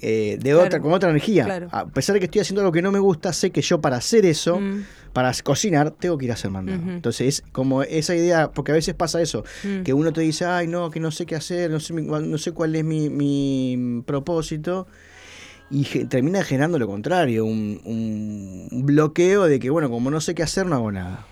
eh, 0.00 0.38
de 0.42 0.54
otra, 0.54 0.80
con 0.80 0.92
otra 0.92 1.08
energía. 1.08 1.44
Claro. 1.44 1.68
A 1.72 1.86
pesar 1.86 2.14
de 2.14 2.20
que 2.20 2.26
estoy 2.26 2.40
haciendo 2.42 2.60
algo 2.60 2.72
que 2.72 2.82
no 2.82 2.92
me 2.92 2.98
gusta, 2.98 3.32
sé 3.32 3.50
que 3.50 3.62
yo 3.62 3.80
para 3.80 3.96
hacer 3.96 4.26
eso, 4.26 4.58
Mm. 4.60 4.84
Para 5.16 5.32
cocinar, 5.42 5.92
tengo 5.92 6.18
que 6.18 6.26
ir 6.26 6.30
a 6.30 6.34
hacer 6.34 6.50
mandado. 6.50 6.78
Entonces, 6.90 7.26
es 7.26 7.42
como 7.52 7.82
esa 7.82 8.14
idea, 8.14 8.50
porque 8.52 8.72
a 8.72 8.74
veces 8.74 8.94
pasa 8.94 9.22
eso, 9.22 9.44
Mm. 9.64 9.82
que 9.82 9.94
uno 9.94 10.12
te 10.12 10.20
dice, 10.20 10.44
ay, 10.44 10.66
no, 10.66 10.90
que 10.90 11.00
no 11.00 11.10
sé 11.10 11.24
qué 11.24 11.34
hacer, 11.36 11.70
no 11.70 11.80
sé, 11.80 11.94
mi- 11.94 12.02
no 12.02 12.36
sé 12.36 12.52
cuál 12.52 12.76
es 12.76 12.84
mi, 12.84 13.08
mi 13.08 14.02
propósito. 14.04 14.86
Y 15.70 15.84
termina 16.04 16.42
generando 16.44 16.78
lo 16.78 16.86
contrario, 16.86 17.46
un, 17.46 17.80
un- 17.86 18.84
bloqueo 18.84 19.44
de 19.46 19.58
que, 19.58 19.70
bueno, 19.70 19.88
como 19.88 20.10
no 20.10 20.20
sé 20.20 20.34
qué 20.34 20.42
hacer, 20.42 20.66
no 20.66 20.74
hago 20.74 20.92
nada. 20.92 21.24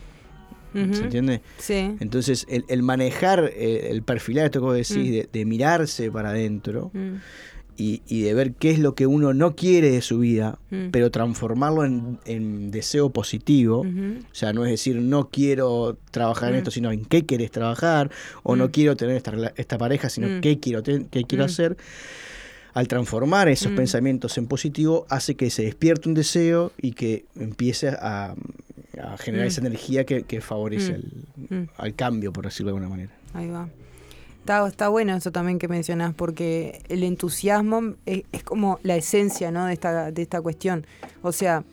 ¿Se 0.73 0.81
entiende? 1.05 1.43
Sí. 1.59 1.95
Entonces, 2.01 2.47
el, 2.49 2.65
el 2.69 2.83
manejar, 2.83 3.51
eh, 3.55 3.89
el 3.91 4.03
perfilar, 4.03 4.47
esto 4.47 4.61
que 4.61 4.65
vos 4.65 4.75
decís, 4.75 4.97
Mm. 4.97 5.13
de, 5.13 5.29
de 5.31 5.45
mirarse 5.45 6.11
para 6.11 6.31
adentro 6.31 6.91
Mm. 6.95 7.17
Y, 7.77 8.03
y 8.07 8.23
de 8.23 8.35
ver 8.35 8.53
qué 8.53 8.71
es 8.71 8.79
lo 8.79 8.95
que 8.95 9.07
uno 9.07 9.35
no 9.35 9.57
quiere 9.57 9.91
de 9.91 10.01
su 10.03 10.19
vida, 10.19 10.59
Mm. 10.71 10.91
pero 10.91 11.11
transformarlo 11.11 11.85
en, 11.85 12.19
en 12.25 12.71
deseo 12.71 13.11
positivo. 13.11 13.81
O 13.81 14.35
sea, 14.35 14.53
no 14.53 14.65
es 14.65 14.71
decir, 14.71 14.97
no 14.97 15.29
quiero 15.31 15.97
trabajar 16.11 16.51
en 16.51 16.55
Mm. 16.57 16.59
esto, 16.59 16.71
sino 16.71 16.93
en 16.93 17.05
qué 17.05 17.25
querés 17.27 17.51
trabajar, 17.51 18.11
o 18.43 18.57
no 18.57 18.67
Mm. 18.67 18.71
quiero 18.71 18.97
tener 18.97 19.17
esta, 19.17 19.53
esta 19.57 19.79
pareja, 19.79 20.09
sino 20.09 20.41
qué 20.41 20.61
quiero, 20.61 20.83
qué 20.83 21.25
quiero 21.27 21.45
hacer. 21.45 21.77
Al 22.75 22.89
transformar 22.89 23.49
esos 23.49 23.71
pensamientos 23.73 24.37
en 24.37 24.47
positivo, 24.49 25.07
hace 25.09 25.37
que 25.37 25.49
se 25.51 25.63
despierte 25.63 26.09
un 26.09 26.15
deseo 26.17 26.73
y 26.81 26.91
que 26.93 27.25
empiece 27.39 27.89
a, 27.91 28.35
a 29.01 29.17
generar 29.19 29.47
esa 29.47 29.61
energía 29.61 30.05
que, 30.05 30.23
que 30.25 30.41
favorece 30.41 30.99
Mm. 31.51 31.65
al 31.77 31.95
cambio, 31.95 32.33
por 32.33 32.45
decirlo 32.45 32.73
de 32.73 32.77
alguna 32.79 32.89
manera. 32.89 33.13
Ahí 33.33 33.49
va. 33.49 33.69
Está, 34.45 34.69
está 34.69 34.89
bueno 34.91 35.17
eso 35.17 35.33
también 35.33 35.59
que 35.59 35.69
mencionás, 35.69 36.13
porque 36.13 36.83
el 36.91 37.03
entusiasmo 37.03 37.95
es, 38.05 38.25
es 38.31 38.43
como 38.45 38.79
la 38.83 38.95
esencia 38.95 39.51
¿no? 39.51 39.65
de, 39.65 39.73
esta, 39.73 40.13
de 40.13 40.21
esta 40.21 40.43
cuestión. 40.43 40.87
O 41.23 41.33
sea, 41.33 41.65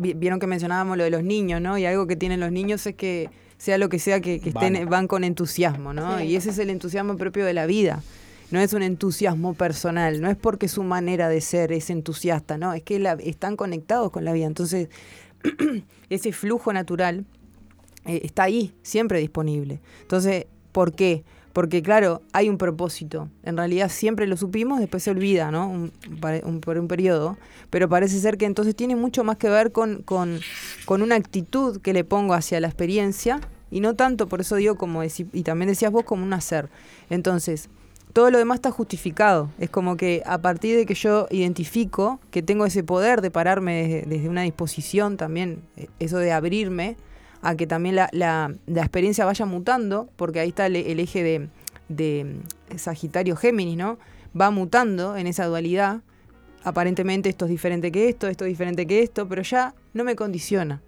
vieron 0.00 0.40
que 0.40 0.48
mencionábamos 0.48 0.96
lo 0.98 1.04
de 1.04 1.10
los 1.10 1.22
niños, 1.22 1.60
¿no? 1.60 1.78
Y 1.78 1.86
algo 1.86 2.08
que 2.08 2.16
tienen 2.16 2.40
los 2.40 2.50
niños 2.50 2.84
es 2.86 2.96
que 2.96 3.30
sea 3.56 3.78
lo 3.78 3.88
que 3.88 4.00
sea 4.00 4.20
que, 4.20 4.40
que 4.40 4.48
estén, 4.48 4.72
Van. 4.74 4.88
van 4.88 5.06
con 5.06 5.22
entusiasmo, 5.22 5.92
¿no? 5.92 6.18
Sí. 6.18 6.24
Y 6.24 6.34
ese 6.36 6.50
es 6.50 6.58
el 6.58 6.70
entusiasmo 6.70 7.16
propio 7.16 7.44
de 7.46 7.52
la 7.54 7.66
vida. 7.66 8.02
No 8.50 8.58
es 8.58 8.72
un 8.72 8.82
entusiasmo 8.82 9.54
personal, 9.54 10.20
no 10.20 10.28
es 10.28 10.36
porque 10.36 10.66
su 10.66 10.82
manera 10.82 11.28
de 11.28 11.40
ser 11.40 11.70
es 11.70 11.88
entusiasta, 11.88 12.58
¿no? 12.58 12.72
Es 12.72 12.82
que 12.82 12.98
la- 12.98 13.12
están 13.12 13.54
conectados 13.54 14.10
con 14.10 14.24
la 14.24 14.32
vida. 14.32 14.46
Entonces, 14.46 14.88
ese 16.10 16.32
flujo 16.32 16.72
natural 16.72 17.26
eh, 18.06 18.22
está 18.24 18.42
ahí, 18.42 18.74
siempre 18.82 19.20
disponible. 19.20 19.78
Entonces, 20.02 20.46
¿por 20.72 20.92
qué? 20.94 21.22
Porque 21.52 21.82
claro, 21.82 22.22
hay 22.32 22.48
un 22.48 22.58
propósito. 22.58 23.28
En 23.42 23.56
realidad 23.56 23.90
siempre 23.90 24.26
lo 24.26 24.36
supimos, 24.36 24.78
después 24.78 25.02
se 25.02 25.10
olvida, 25.10 25.50
¿no? 25.50 25.90
Por 26.60 26.78
un 26.78 26.88
periodo. 26.88 27.36
Pero 27.70 27.88
parece 27.88 28.20
ser 28.20 28.36
que 28.38 28.46
entonces 28.46 28.76
tiene 28.76 28.94
mucho 28.94 29.24
más 29.24 29.36
que 29.36 29.48
ver 29.48 29.72
con, 29.72 30.02
con, 30.02 30.40
una 30.88 31.14
actitud 31.16 31.80
que 31.80 31.92
le 31.92 32.04
pongo 32.04 32.34
hacia 32.34 32.60
la 32.60 32.68
experiencia 32.68 33.40
y 33.70 33.80
no 33.80 33.94
tanto, 33.94 34.28
por 34.28 34.40
eso 34.40 34.56
digo, 34.56 34.76
como 34.76 35.02
y 35.04 35.42
también 35.42 35.68
decías 35.68 35.90
vos, 35.90 36.04
como 36.04 36.24
un 36.24 36.32
hacer. 36.32 36.68
Entonces, 37.08 37.68
todo 38.12 38.30
lo 38.30 38.38
demás 38.38 38.56
está 38.56 38.70
justificado. 38.70 39.50
Es 39.58 39.70
como 39.70 39.96
que 39.96 40.22
a 40.26 40.38
partir 40.38 40.76
de 40.76 40.86
que 40.86 40.94
yo 40.94 41.26
identifico 41.30 42.20
que 42.30 42.42
tengo 42.42 42.64
ese 42.66 42.84
poder 42.84 43.22
de 43.22 43.30
pararme 43.30 43.82
desde, 43.82 44.08
desde 44.08 44.28
una 44.28 44.42
disposición 44.42 45.16
también, 45.16 45.62
eh, 45.76 45.88
eso 45.98 46.18
de 46.18 46.32
abrirme, 46.32 46.96
a 47.42 47.54
que 47.56 47.66
también 47.66 47.96
la, 47.96 48.08
la- 48.12 48.54
experiencia 48.76 49.24
vaya 49.24 49.46
mutando, 49.46 50.08
porque 50.16 50.40
ahí 50.40 50.48
está 50.50 50.66
el, 50.66 50.76
eje 50.76 51.22
de, 51.22 51.48
de 51.88 52.36
Sagitario-Géminis, 52.76 53.76
¿no? 53.76 53.98
Va 54.38 54.50
mutando 54.50 55.16
en 55.16 55.26
esa 55.26 55.46
dualidad. 55.46 56.00
Aparentemente 56.62 57.28
esto 57.28 57.46
es 57.46 57.50
diferente 57.50 57.90
que 57.90 58.08
esto, 58.08 58.28
esto 58.28 58.44
es 58.44 58.50
diferente 58.50 58.86
que 58.86 59.02
esto, 59.02 59.26
pero 59.28 59.42
ya 59.42 59.74
no 59.94 60.04
me 60.04 60.14
condiciona. 60.16 60.82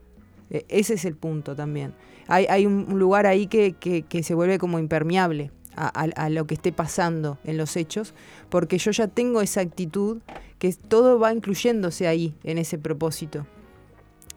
E- 0.50 0.64
Ese 0.68 0.94
es 0.94 1.05
el 1.05 1.16
punto 1.16 1.57
también. 1.57 1.94
Hay, 2.28 2.46
hay 2.46 2.66
un 2.66 2.98
lugar 2.98 3.26
ahí 3.26 3.46
que, 3.46 3.72
que- 3.72 4.22
se 4.22 4.34
vuelve 4.34 4.59
como 4.59 4.78
impermeable 4.78 5.50
a 5.74 6.28
lo 6.28 6.46
que 6.46 6.53
esté 6.55 6.70
pasando 6.70 7.38
en 7.44 7.57
los 7.57 7.76
hechos, 7.78 8.12
porque 8.50 8.76
yo 8.76 8.90
ya 8.90 9.09
tengo 9.09 9.40
esa 9.40 9.62
actitud 9.62 10.18
que 10.59 10.70
todo 10.74 11.18
va 11.18 11.32
incluyéndose 11.32 12.07
ahí, 12.07 12.34
en 12.44 12.59
ese 12.59 12.76
propósito. 12.76 13.46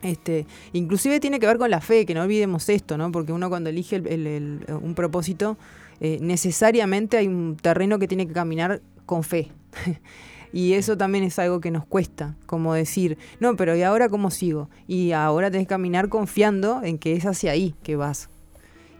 Este, 0.05 0.45
inclusive 0.73 1.19
tiene 1.19 1.39
que 1.39 1.47
ver 1.47 1.57
con 1.57 1.69
la 1.69 1.81
fe, 1.81 2.05
que 2.05 2.13
no 2.13 2.21
olvidemos 2.23 2.69
esto, 2.69 2.97
¿no? 2.97 3.11
Porque 3.11 3.31
uno 3.33 3.49
cuando 3.49 3.69
elige 3.69 3.95
el- 3.97 4.07
el- 4.07 4.27
el- 4.27 4.65
un 4.81 4.93
propósito, 4.95 5.57
eh, 5.99 6.17
necesariamente 6.21 7.17
hay 7.17 7.27
un 7.27 7.57
terreno 7.61 7.99
que 7.99 8.07
tiene 8.07 8.27
que 8.27 8.33
caminar 8.33 8.81
con 9.05 9.23
fe. 9.23 9.49
y 10.53 10.73
eso 10.73 10.97
también 10.97 11.23
es 11.23 11.37
algo 11.39 11.59
que 11.59 11.71
nos 11.71 11.85
cuesta, 11.85 12.35
como 12.45 12.73
decir, 12.73 13.17
no, 13.39 13.55
pero 13.55 13.75
¿y 13.75 13.81
ahora 13.81 14.09
cómo 14.09 14.31
sigo? 14.31 14.69
Y 14.87 15.11
ahora 15.11 15.51
tenés 15.51 15.65
que 15.67 15.69
caminar 15.69 16.09
confiando 16.09 16.81
en 16.83 16.97
que 16.97 17.13
es 17.13 17.25
hacia 17.25 17.51
ahí 17.51 17.75
que 17.83 17.95
vas. 17.95 18.29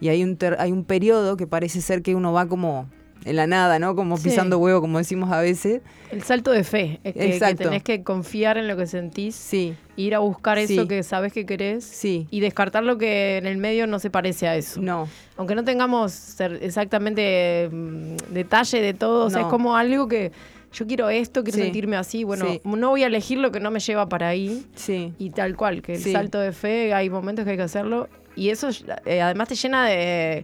Y 0.01 0.09
hay 0.09 0.23
un, 0.23 0.35
ter- 0.37 0.57
hay 0.59 0.71
un 0.71 0.83
periodo 0.83 1.37
que 1.37 1.47
parece 1.47 1.81
ser 1.81 2.01
que 2.01 2.15
uno 2.15 2.33
va 2.33 2.47
como 2.47 2.89
en 3.25 3.35
la 3.35 3.47
nada, 3.47 3.79
¿no? 3.79 3.95
Como 3.95 4.17
Sí. 4.17 4.25
pisando 4.29 4.57
huevo, 4.59 4.79
como 4.81 4.99
decimos 4.99 5.31
a 5.31 5.41
veces. 5.41 5.81
El 6.11 6.21
salto 6.23 6.51
de 6.51 6.63
fe. 6.63 6.99
Es 7.03 7.13
que, 7.13 7.19
que 7.19 7.33
Exacto. 7.33 7.63
tenés 7.63 7.83
que 7.83 8.03
confiar 8.03 8.57
en 8.57 8.67
lo 8.67 8.77
que 8.77 8.85
sentís. 8.87 9.35
Sí. 9.35 9.75
Ir 9.97 10.15
a 10.15 10.19
buscar 10.19 10.57
Sí. 10.65 10.75
eso 10.77 10.87
que 10.87 11.01
sabes 11.03 11.33
que 11.33 11.45
querés. 11.45 11.83
Sí. 11.83 12.27
Y 12.31 12.39
descartar 12.39 12.83
lo 12.83 12.97
que 12.97 13.37
en 13.37 13.47
el 13.47 13.57
medio 13.57 13.87
no 13.87 13.99
se 13.99 14.09
parece 14.09 14.47
a 14.47 14.55
eso. 14.55 14.79
No. 14.79 15.09
Aunque 15.37 15.55
no 15.55 15.63
tengamos 15.63 16.39
exactamente 16.61 17.69
mm, 17.71 18.15
detalle 18.33 18.81
de 18.81 18.93
todo. 18.93 19.25
O 19.25 19.29
sea, 19.29 19.41
es 19.41 19.47
como 19.47 19.75
algo 19.75 20.07
que 20.07 20.31
yo 20.73 20.85
quiero 20.85 21.09
esto, 21.09 21.43
quiero 21.43 21.57
Sí. 21.57 21.63
sentirme 21.63 21.95
así. 21.95 22.23
Bueno, 22.23 22.45
Sí. 22.51 22.61
no 22.65 22.89
voy 22.89 23.03
a 23.03 23.07
elegir 23.07 23.39
lo 23.39 23.51
que 23.51 23.59
no 23.59 23.71
me 23.71 23.79
lleva 23.79 24.07
para 24.07 24.27
ahí. 24.29 24.65
Sí. 24.75 25.13
Y 25.17 25.29
tal 25.31 25.55
cual, 25.55 25.81
que 25.81 25.93
el 25.95 26.01
salto 26.03 26.39
de 26.39 26.51
fe, 26.51 26.93
hay 26.93 27.09
momentos 27.09 27.45
que 27.45 27.51
hay 27.51 27.57
que 27.57 27.63
hacerlo. 27.63 28.09
Y 28.35 28.49
eso 28.49 28.67
eh, 29.05 29.21
además 29.21 29.47
te 29.47 29.55
llena 29.55 29.87
de 29.87 30.43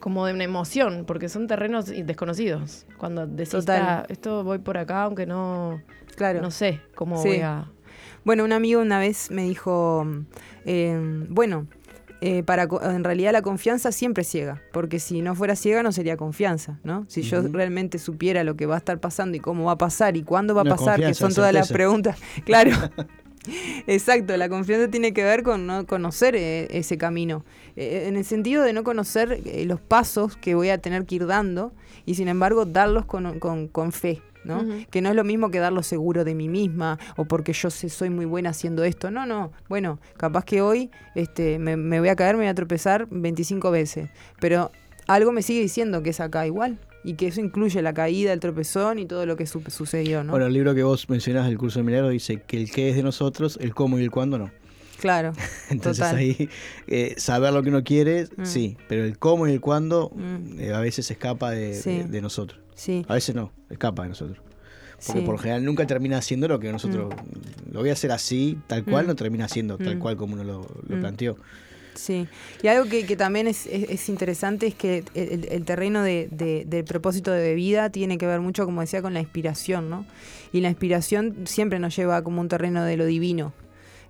como 0.00 0.26
de 0.26 0.32
una 0.32 0.44
emoción, 0.44 1.04
porque 1.06 1.28
son 1.28 1.46
terrenos 1.46 1.86
desconocidos. 1.86 2.86
Cuando 2.98 3.26
decís. 3.26 3.54
"Ah, 3.68 4.04
esto 4.08 4.42
voy 4.44 4.58
por 4.58 4.76
acá, 4.78 5.02
aunque 5.04 5.26
no, 5.26 5.80
Claro. 6.16 6.40
no 6.42 6.50
sé 6.50 6.80
cómo 6.94 7.20
Sí. 7.22 7.28
voy 7.28 7.40
a... 7.40 7.70
Bueno, 8.24 8.44
un 8.44 8.52
amigo 8.52 8.80
una 8.82 8.98
vez 8.98 9.30
me 9.30 9.44
dijo, 9.44 10.06
eh, 10.66 10.98
bueno, 11.28 11.66
eh, 12.22 12.42
para 12.42 12.68
en 12.82 13.02
realidad 13.02 13.32
la 13.32 13.40
confianza 13.40 13.92
siempre 13.92 14.24
ciega, 14.24 14.60
porque 14.74 14.98
si 14.98 15.22
no 15.22 15.34
fuera 15.34 15.56
ciega 15.56 15.82
no 15.82 15.90
sería 15.90 16.18
confianza, 16.18 16.78
¿no? 16.84 17.06
Si 17.08 17.22
yo 17.22 17.40
realmente 17.48 17.98
supiera 17.98 18.44
lo 18.44 18.56
que 18.56 18.66
va 18.66 18.74
a 18.74 18.78
estar 18.78 19.00
pasando 19.00 19.38
y 19.38 19.40
cómo 19.40 19.64
va 19.64 19.72
a 19.72 19.78
pasar 19.78 20.18
y 20.18 20.22
cuándo 20.22 20.54
va 20.54 20.60
a 20.60 20.64
No 20.64 20.76
pasar, 20.76 21.00
que 21.00 21.14
son 21.14 21.32
todas 21.32 21.54
las 21.54 21.72
preguntas, 21.72 22.18
claro. 22.44 22.72
Exacto, 23.86 24.36
la 24.36 24.48
confianza 24.48 24.90
tiene 24.90 25.12
que 25.12 25.24
ver 25.24 25.42
con 25.42 25.66
no 25.66 25.86
conocer 25.86 26.36
eh, 26.36 26.66
ese 26.70 26.98
camino, 26.98 27.44
Eh, 27.76 28.06
en 28.08 28.16
el 28.16 28.24
sentido 28.24 28.62
de 28.64 28.72
no 28.72 28.82
conocer 28.84 29.40
eh, 29.46 29.64
los 29.64 29.80
pasos 29.80 30.36
que 30.36 30.54
voy 30.54 30.70
a 30.70 30.78
tener 30.78 31.06
que 31.06 31.14
ir 31.16 31.26
dando 31.26 31.72
y 32.04 32.14
sin 32.16 32.28
embargo 32.28 32.64
darlos 32.66 33.06
con, 33.06 33.38
con- 33.38 33.68
con 33.68 33.92
fe, 33.92 34.20
¿no? 34.44 34.64
Que 34.90 35.00
no 35.00 35.08
es 35.10 35.14
lo 35.14 35.22
mismo 35.24 35.50
que 35.50 35.58
darlo 35.60 35.82
seguro 35.82 36.24
de 36.24 36.34
mí 36.34 36.48
misma 36.48 36.98
o 37.16 37.24
porque 37.26 37.52
yo 37.52 37.70
sé, 37.70 37.88
soy 37.88 38.10
muy 38.10 38.24
buena 38.26 38.50
haciendo 38.50 38.82
esto. 38.84 39.10
No, 39.10 39.24
no. 39.24 39.52
Bueno, 39.68 39.98
capaz 40.16 40.44
que 40.44 40.60
hoy 40.62 40.90
este, 41.14 41.58
me, 41.58 41.76
me 41.76 42.00
voy 42.00 42.08
a 42.08 42.16
caer, 42.16 42.34
me 42.36 42.42
voy 42.42 42.48
a 42.50 42.54
tropezar 42.54 43.06
25 43.10 43.70
veces. 43.70 44.10
Pero 44.40 44.70
algo 45.06 45.30
me 45.32 45.42
sigue 45.42 45.60
diciendo 45.60 46.02
que 46.02 46.10
es 46.10 46.20
acá 46.20 46.46
igual. 46.46 46.78
Y 47.02 47.14
que 47.14 47.28
eso 47.28 47.40
incluye 47.40 47.80
la 47.82 47.94
caída, 47.94 48.32
el 48.32 48.40
tropezón 48.40 48.98
y 48.98 49.06
todo 49.06 49.24
lo 49.26 49.36
que 49.36 49.46
su- 49.46 49.62
sucedió, 49.68 50.22
¿no? 50.22 50.32
Bueno, 50.32 50.46
el 50.46 50.52
libro 50.52 50.74
que 50.74 50.82
vos 50.82 51.08
mencionás 51.08 51.46
del 51.46 51.56
curso 51.56 51.78
de 51.78 51.84
milagro 51.84 52.10
dice 52.10 52.42
que 52.46 52.58
el 52.58 52.70
qué 52.70 52.90
es 52.90 52.96
de 52.96 53.02
nosotros, 53.02 53.58
el 53.60 53.74
cómo 53.74 53.98
y 53.98 54.02
el 54.02 54.10
cuándo 54.10 54.38
no. 54.38 54.50
claro. 54.98 55.32
Entonces 55.70 56.04
Total. 56.04 56.16
ahí 56.16 56.48
eh, 56.86 57.14
saber 57.16 57.54
lo 57.54 57.62
que 57.62 57.70
uno 57.70 57.82
quiere, 57.82 58.26
Mm. 58.36 58.44
sí, 58.44 58.76
pero 58.86 59.02
el 59.04 59.18
cómo 59.18 59.48
y 59.48 59.52
el 59.52 59.60
cuándo 59.62 60.10
Mm. 60.14 60.60
eh, 60.60 60.74
a 60.74 60.80
veces 60.80 61.10
escapa 61.10 61.52
de, 61.52 61.72
Sí. 61.74 61.90
de- 61.98 62.04
de 62.04 62.20
nosotros. 62.20 62.60
Sí. 62.74 63.06
A 63.08 63.14
veces 63.14 63.34
no, 63.34 63.50
escapa 63.70 64.02
de 64.02 64.10
nosotros. 64.10 64.38
Porque 65.06 65.20
Sí. 65.20 65.24
por 65.26 65.36
lo 65.36 65.38
general 65.38 65.64
nunca 65.64 65.86
termina 65.86 66.18
haciendo 66.18 66.46
lo 66.48 66.60
que 66.60 66.70
nosotros 66.70 67.14
lo 67.72 67.80
voy 67.80 67.88
a 67.88 67.94
hacer 67.94 68.12
así, 68.12 68.58
tal 68.66 68.84
cual, 68.84 69.06
Mm. 69.06 69.08
no 69.08 69.14
termina 69.16 69.46
haciendo 69.46 69.78
tal 69.78 69.96
Mm. 69.96 70.00
cual 70.00 70.16
como 70.18 70.34
uno 70.34 70.44
lo, 70.44 70.66
lo 70.86 70.96
Mm. 70.96 71.00
planteó. 71.00 71.36
Sí, 72.00 72.26
y 72.62 72.68
algo 72.68 72.88
que, 72.88 73.04
que 73.04 73.14
también 73.14 73.46
es, 73.46 73.66
es- 73.66 73.90
es 73.90 74.08
interesante 74.08 74.66
es 74.68 74.74
que 74.74 75.04
el, 75.14 75.64
terreno 75.66 76.02
de- 76.02 76.28
del 76.66 76.84
propósito 76.84 77.30
de 77.30 77.54
vida 77.54 77.90
tiene 77.90 78.16
que 78.16 78.24
ver 78.26 78.40
mucho, 78.40 78.64
como 78.64 78.80
decía, 78.80 79.02
con 79.02 79.12
la 79.12 79.20
inspiración, 79.20 79.90
¿no? 79.90 80.06
Y 80.50 80.62
la 80.62 80.68
inspiración 80.70 81.46
siempre 81.46 81.78
nos 81.78 81.94
lleva 81.94 82.22
como 82.22 82.40
un 82.40 82.48
terreno 82.48 82.84
de 82.84 82.96
lo 82.96 83.04
divino. 83.04 83.52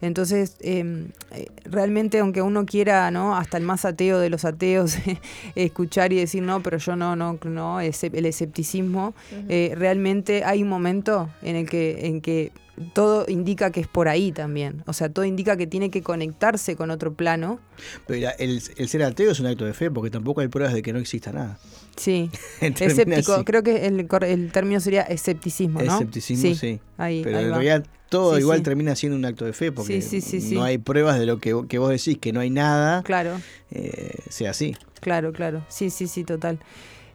Entonces, 0.00 0.56
eh, 0.60 1.08
eh, 1.32 1.46
realmente, 1.64 2.18
aunque 2.18 2.42
uno 2.42 2.64
quiera, 2.66 3.10
¿no? 3.10 3.36
Hasta 3.36 3.58
el 3.58 3.64
más 3.64 3.84
ateo 3.84 4.18
de 4.18 4.30
los 4.30 4.44
ateos, 4.44 4.96
escuchar 5.54 6.12
y 6.12 6.16
decir, 6.16 6.42
no, 6.42 6.62
pero 6.62 6.78
yo 6.78 6.96
no, 6.96 7.16
no, 7.16 7.38
no, 7.44 7.80
el 7.80 8.26
escepticismo, 8.26 9.14
eh, 9.48 9.74
realmente 9.76 10.44
hay 10.44 10.62
un 10.62 10.68
momento 10.68 11.30
en 11.42 11.56
el 11.56 11.68
que, 11.68 12.06
en 12.06 12.20
que 12.20 12.52
todo 12.94 13.26
indica 13.28 13.70
que 13.70 13.80
es 13.80 13.88
por 13.88 14.08
ahí 14.08 14.32
también. 14.32 14.82
O 14.86 14.92
sea, 14.92 15.10
todo 15.10 15.24
indica 15.24 15.56
que 15.56 15.66
tiene 15.66 15.90
que 15.90 16.02
conectarse 16.02 16.76
con 16.76 16.90
otro 16.90 17.12
plano. 17.12 17.60
Pero 18.06 18.18
mira, 18.18 18.30
el, 18.32 18.62
el 18.76 18.88
ser 18.88 19.02
ateo 19.02 19.30
es 19.30 19.40
un 19.40 19.46
acto 19.46 19.64
de 19.64 19.74
fe 19.74 19.90
porque 19.90 20.10
tampoco 20.10 20.40
hay 20.40 20.48
pruebas 20.48 20.72
de 20.72 20.82
que 20.82 20.92
no 20.92 20.98
exista 20.98 21.32
nada. 21.32 21.58
Sí. 22.00 22.30
Escéptico, 22.60 23.34
así. 23.34 23.44
creo 23.44 23.62
que 23.62 23.86
el, 23.86 24.06
el 24.22 24.52
término 24.52 24.80
sería 24.80 25.02
escepticismo, 25.02 25.82
¿no? 25.82 25.94
Escepticismo, 25.94 26.54
sí. 26.54 26.80
Ahí, 26.96 27.22
Pero 27.22 27.36
ahí 27.38 27.44
en 27.44 27.50
va. 27.50 27.54
realidad 27.56 27.86
todo 28.08 28.34
Sí, 28.36 28.40
igual 28.40 28.58
sí. 28.58 28.64
termina 28.64 28.96
siendo 28.96 29.16
un 29.18 29.24
acto 29.26 29.44
de 29.44 29.52
fe 29.52 29.70
porque 29.70 30.02
no 30.52 30.62
hay 30.64 30.78
pruebas 30.78 31.18
de 31.18 31.26
lo 31.26 31.38
que, 31.38 31.54
que 31.68 31.78
vos 31.78 31.90
decís, 31.90 32.16
que 32.18 32.32
no 32.32 32.40
hay 32.40 32.48
nada, 32.50 33.02
Claro. 33.02 33.38
eh, 33.70 34.14
sea 34.30 34.50
así. 34.52 34.74
Claro, 35.00 35.32
claro. 35.32 35.62
Sí, 35.68 35.90
sí, 35.90 36.06
sí, 36.08 36.24
total. 36.24 36.58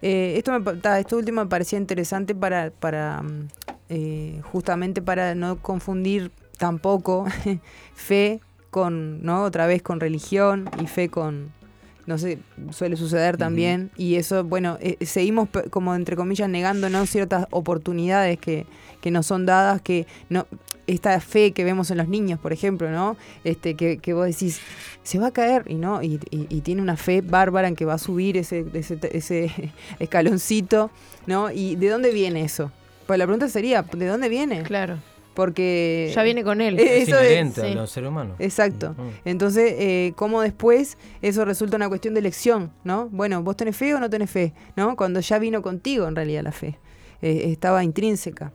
Eh, 0.02 0.36
esto, 0.38 0.58
me, 0.58 0.74
ta, 0.76 1.00
esto 1.00 1.18
último 1.18 1.42
me 1.44 1.50
parecía 1.50 1.80
interesante 1.80 2.36
para, 2.36 2.70
para 2.70 3.24
mm, 3.24 3.48
eh, 3.90 4.42
justamente 4.52 5.02
para 5.02 5.34
no 5.36 5.58
confundir 5.62 6.32
tampoco 6.60 7.26
fe 7.96 8.40
con, 8.70 9.24
¿no? 9.24 9.44
Otra 9.44 9.66
vez 9.68 9.82
con 9.82 10.00
religión 10.00 10.70
y 10.82 10.88
fe 10.88 11.10
con, 11.10 11.52
no 12.08 12.18
sé, 12.18 12.40
suele 12.72 12.96
suceder 12.98 13.38
también. 13.38 13.90
Y 13.98 14.16
eso, 14.16 14.44
bueno, 14.44 14.78
eh, 14.82 14.98
seguimos 15.06 15.50
pe- 15.50 15.70
como 15.70 15.96
entre 15.96 16.16
comillas 16.16 16.50
negándonos 16.50 17.10
ciertas 17.10 17.48
oportunidades 17.52 18.38
que, 18.40 18.66
que 19.02 19.12
nos 19.12 19.26
son 19.26 19.46
dadas, 19.46 19.82
que 19.82 20.06
no 20.30 20.46
esta 20.88 21.20
fe 21.20 21.52
que 21.52 21.64
vemos 21.64 21.90
en 21.90 21.98
los 21.98 22.08
niños, 22.08 22.40
por 22.40 22.54
ejemplo, 22.54 22.92
¿no? 22.92 23.18
Este, 23.44 23.74
que, 23.76 23.98
que 23.98 24.14
vos 24.14 24.28
decís, 24.28 24.60
se 25.02 25.18
va 25.18 25.28
a 25.28 25.32
caer, 25.32 25.64
y 25.68 25.74
no, 25.76 26.04
y, 26.04 26.20
y- 26.30 26.46
y 26.48 26.62
tiene 26.62 26.80
una 26.84 26.96
fe 26.96 27.22
bárbara 27.22 27.68
en 27.68 27.76
que 27.76 27.86
va 27.86 27.96
a 27.96 27.98
subir 27.98 28.38
ese, 28.38 28.64
ese, 28.74 29.00
ese 29.12 29.72
escaloncito, 30.00 30.92
¿no? 31.26 31.50
¿Y 31.52 31.76
de 31.76 31.90
dónde 31.90 32.12
viene 32.12 32.44
eso? 32.44 32.72
Pues 33.08 33.18
la 33.18 33.26
pregunta 33.26 33.50
sería, 33.50 33.82
¿de 33.82 34.06
dónde 34.06 34.30
viene? 34.30 34.62
Claro. 34.62 35.00
Porque... 35.36 36.12
Ya 36.16 36.24
viene 36.24 36.44
con 36.44 36.62
él. 36.62 36.80
Es 36.80 37.08
eso 37.10 37.20
es- 37.20 37.26
inherente 37.32 37.62
sí. 37.62 37.68
a 37.68 37.76
los 37.76 37.92
seres 37.92 38.10
humanos. 38.10 38.36
Exacto. 38.40 38.96
Ujú. 38.98 39.10
Entonces, 39.26 39.74
eh, 39.78 40.14
¿cómo 40.16 40.42
después 40.42 40.98
eso 41.22 41.46
resulta 41.46 41.76
una 41.76 41.90
cuestión 41.90 42.14
de 42.14 42.22
elección, 42.22 42.72
¿no? 42.84 43.10
Bueno, 43.10 43.44
¿vos 43.44 43.56
tenés 43.58 43.76
fe 43.76 43.94
o 43.94 44.00
no 44.00 44.10
tenés 44.10 44.30
fe? 44.32 44.54
¿No? 44.76 44.96
Cuando 44.96 45.20
ya 45.20 45.38
vino 45.38 45.62
contigo 45.62 46.08
en 46.08 46.16
realidad 46.16 46.42
la 46.44 46.52
fe. 46.52 46.80
Eh, 47.22 47.52
estaba 47.52 47.84
intrínseca. 47.84 48.54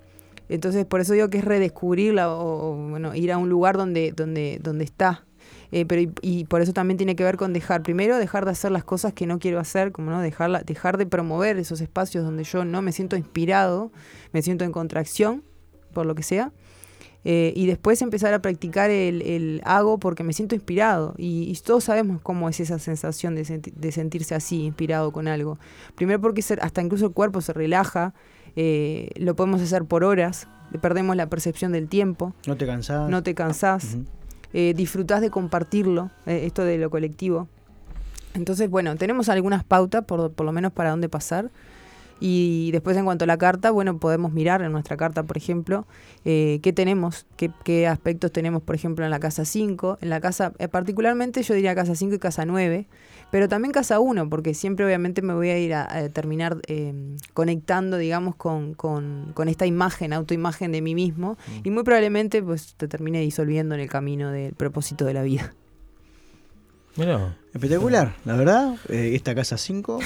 Entonces, 0.48 0.84
por 0.84 1.00
eso 1.00 1.12
digo 1.12 1.30
que 1.30 1.38
es 1.38 1.44
redescubrirla 1.44 2.32
o, 2.34 2.72
o, 2.72 2.88
bueno, 2.88 3.14
ir 3.14 3.30
a 3.30 3.38
un 3.38 3.48
lugar 3.48 3.76
donde, 3.76 4.12
donde, 4.12 4.58
donde 4.60 4.84
está. 4.84 5.24
Eh, 5.72 5.84
pero 5.86 6.00
y, 6.02 6.12
y 6.22 6.44
por 6.46 6.60
eso 6.62 6.72
también 6.72 6.96
tiene 6.98 7.14
que 7.14 7.22
ver 7.22 7.36
con 7.36 7.52
dejar, 7.52 7.82
primero 7.84 8.18
dejar 8.18 8.44
de 8.44 8.50
hacer 8.50 8.72
las 8.72 8.82
cosas 8.82 9.12
que 9.12 9.26
no 9.26 9.38
quiero 9.38 9.60
hacer, 9.60 9.92
como 9.92 10.10
no 10.10 10.20
dejarla, 10.20 10.62
dejar 10.62 10.98
de 10.98 11.06
promover 11.06 11.58
esos 11.58 11.80
espacios 11.80 12.24
donde 12.24 12.42
yo 12.42 12.64
no 12.64 12.82
me 12.82 12.90
siento 12.90 13.16
inspirado, 13.16 13.92
me 14.32 14.42
siento 14.42 14.64
en 14.64 14.72
contracción, 14.72 15.44
por 15.92 16.06
lo 16.06 16.16
que 16.16 16.24
sea. 16.24 16.52
Eh, 17.24 17.52
y 17.54 17.66
después 17.66 18.00
empezar 18.00 18.32
a 18.32 18.40
practicar 18.40 18.88
el, 18.90 19.20
el 19.22 19.60
hago 19.64 19.98
porque 19.98 20.22
me 20.24 20.32
siento 20.32 20.54
inspirado. 20.54 21.14
Y, 21.18 21.50
y 21.50 21.54
todos 21.62 21.84
sabemos 21.84 22.20
cómo 22.22 22.48
es 22.48 22.60
esa 22.60 22.78
sensación 22.78 23.34
de, 23.34 23.42
senti- 23.44 23.72
de 23.74 23.92
sentirse 23.92 24.34
así, 24.34 24.62
inspirado 24.64 25.12
con 25.12 25.28
algo. 25.28 25.58
Primero 25.96 26.20
porque 26.20 26.40
se- 26.42 26.54
hasta 26.62 26.80
incluso 26.80 27.06
el 27.06 27.12
cuerpo 27.12 27.40
se 27.42 27.52
relaja, 27.52 28.14
eh, 28.56 29.10
lo 29.16 29.36
podemos 29.36 29.60
hacer 29.60 29.84
por 29.84 30.02
horas, 30.02 30.48
perdemos 30.80 31.14
la 31.14 31.28
percepción 31.28 31.72
del 31.72 31.88
tiempo, 31.88 32.32
No 32.46 32.56
te 32.56 32.66
cansás. 32.66 33.08
no 33.10 33.22
te 33.22 33.34
cansás, 33.34 33.98
eh, 34.54 34.72
disfrutás 34.74 35.20
de 35.20 35.28
compartirlo, 35.30 36.10
esto 36.26 36.64
de 36.64 36.78
lo 36.78 36.88
colectivo. 36.90 37.48
Entonces, 38.34 38.70
bueno, 38.70 38.96
tenemos 38.96 39.28
algunas 39.28 39.64
pautas, 39.64 40.04
por, 40.04 40.32
por 40.32 40.46
lo 40.46 40.52
menos 40.52 40.72
para 40.72 40.90
dónde 40.90 41.08
pasar. 41.08 41.50
Y 42.20 42.70
después 42.72 42.96
en 42.98 43.06
cuanto 43.06 43.24
a 43.24 43.26
la 43.26 43.38
carta, 43.38 43.70
bueno, 43.70 43.98
podemos 43.98 44.32
mirar 44.32 44.60
en 44.62 44.72
nuestra 44.72 44.98
carta, 44.98 45.22
por 45.22 45.38
ejemplo, 45.38 45.86
eh, 46.26 46.60
qué 46.62 46.72
tenemos, 46.74 47.26
qué, 47.36 47.50
qué 47.64 47.86
aspectos 47.86 48.30
tenemos, 48.30 48.62
por 48.62 48.74
ejemplo, 48.74 49.04
en 49.06 49.10
la 49.10 49.20
casa 49.20 49.46
5, 49.46 49.98
en 50.02 50.10
la 50.10 50.20
casa, 50.20 50.52
eh, 50.58 50.68
particularmente 50.68 51.42
yo 51.42 51.54
diría 51.54 51.74
casa 51.74 51.94
5 51.94 52.14
y 52.14 52.18
casa 52.18 52.44
9, 52.44 52.86
pero 53.30 53.48
también 53.48 53.72
casa 53.72 54.00
1, 54.00 54.28
porque 54.28 54.52
siempre 54.52 54.84
obviamente 54.84 55.22
me 55.22 55.32
voy 55.32 55.48
a 55.48 55.58
ir 55.58 55.72
a, 55.72 55.90
a 55.90 56.08
terminar 56.10 56.58
eh, 56.66 56.92
conectando, 57.32 57.96
digamos, 57.96 58.36
con, 58.36 58.74
con, 58.74 59.32
con 59.32 59.48
esta 59.48 59.64
imagen, 59.64 60.12
autoimagen 60.12 60.72
de 60.72 60.82
mí 60.82 60.94
mismo, 60.94 61.38
y 61.64 61.70
muy 61.70 61.84
probablemente 61.84 62.42
pues 62.42 62.74
te 62.76 62.86
termine 62.86 63.20
disolviendo 63.20 63.74
en 63.74 63.80
el 63.80 63.88
camino 63.88 64.30
del 64.30 64.54
propósito 64.54 65.06
de 65.06 65.14
la 65.14 65.22
vida. 65.22 65.54
Mirá. 67.00 67.34
Espectacular, 67.54 68.14
la 68.26 68.36
verdad. 68.36 68.74
eh, 68.90 69.12
esta 69.14 69.34
casa 69.34 69.56
5, 69.56 69.98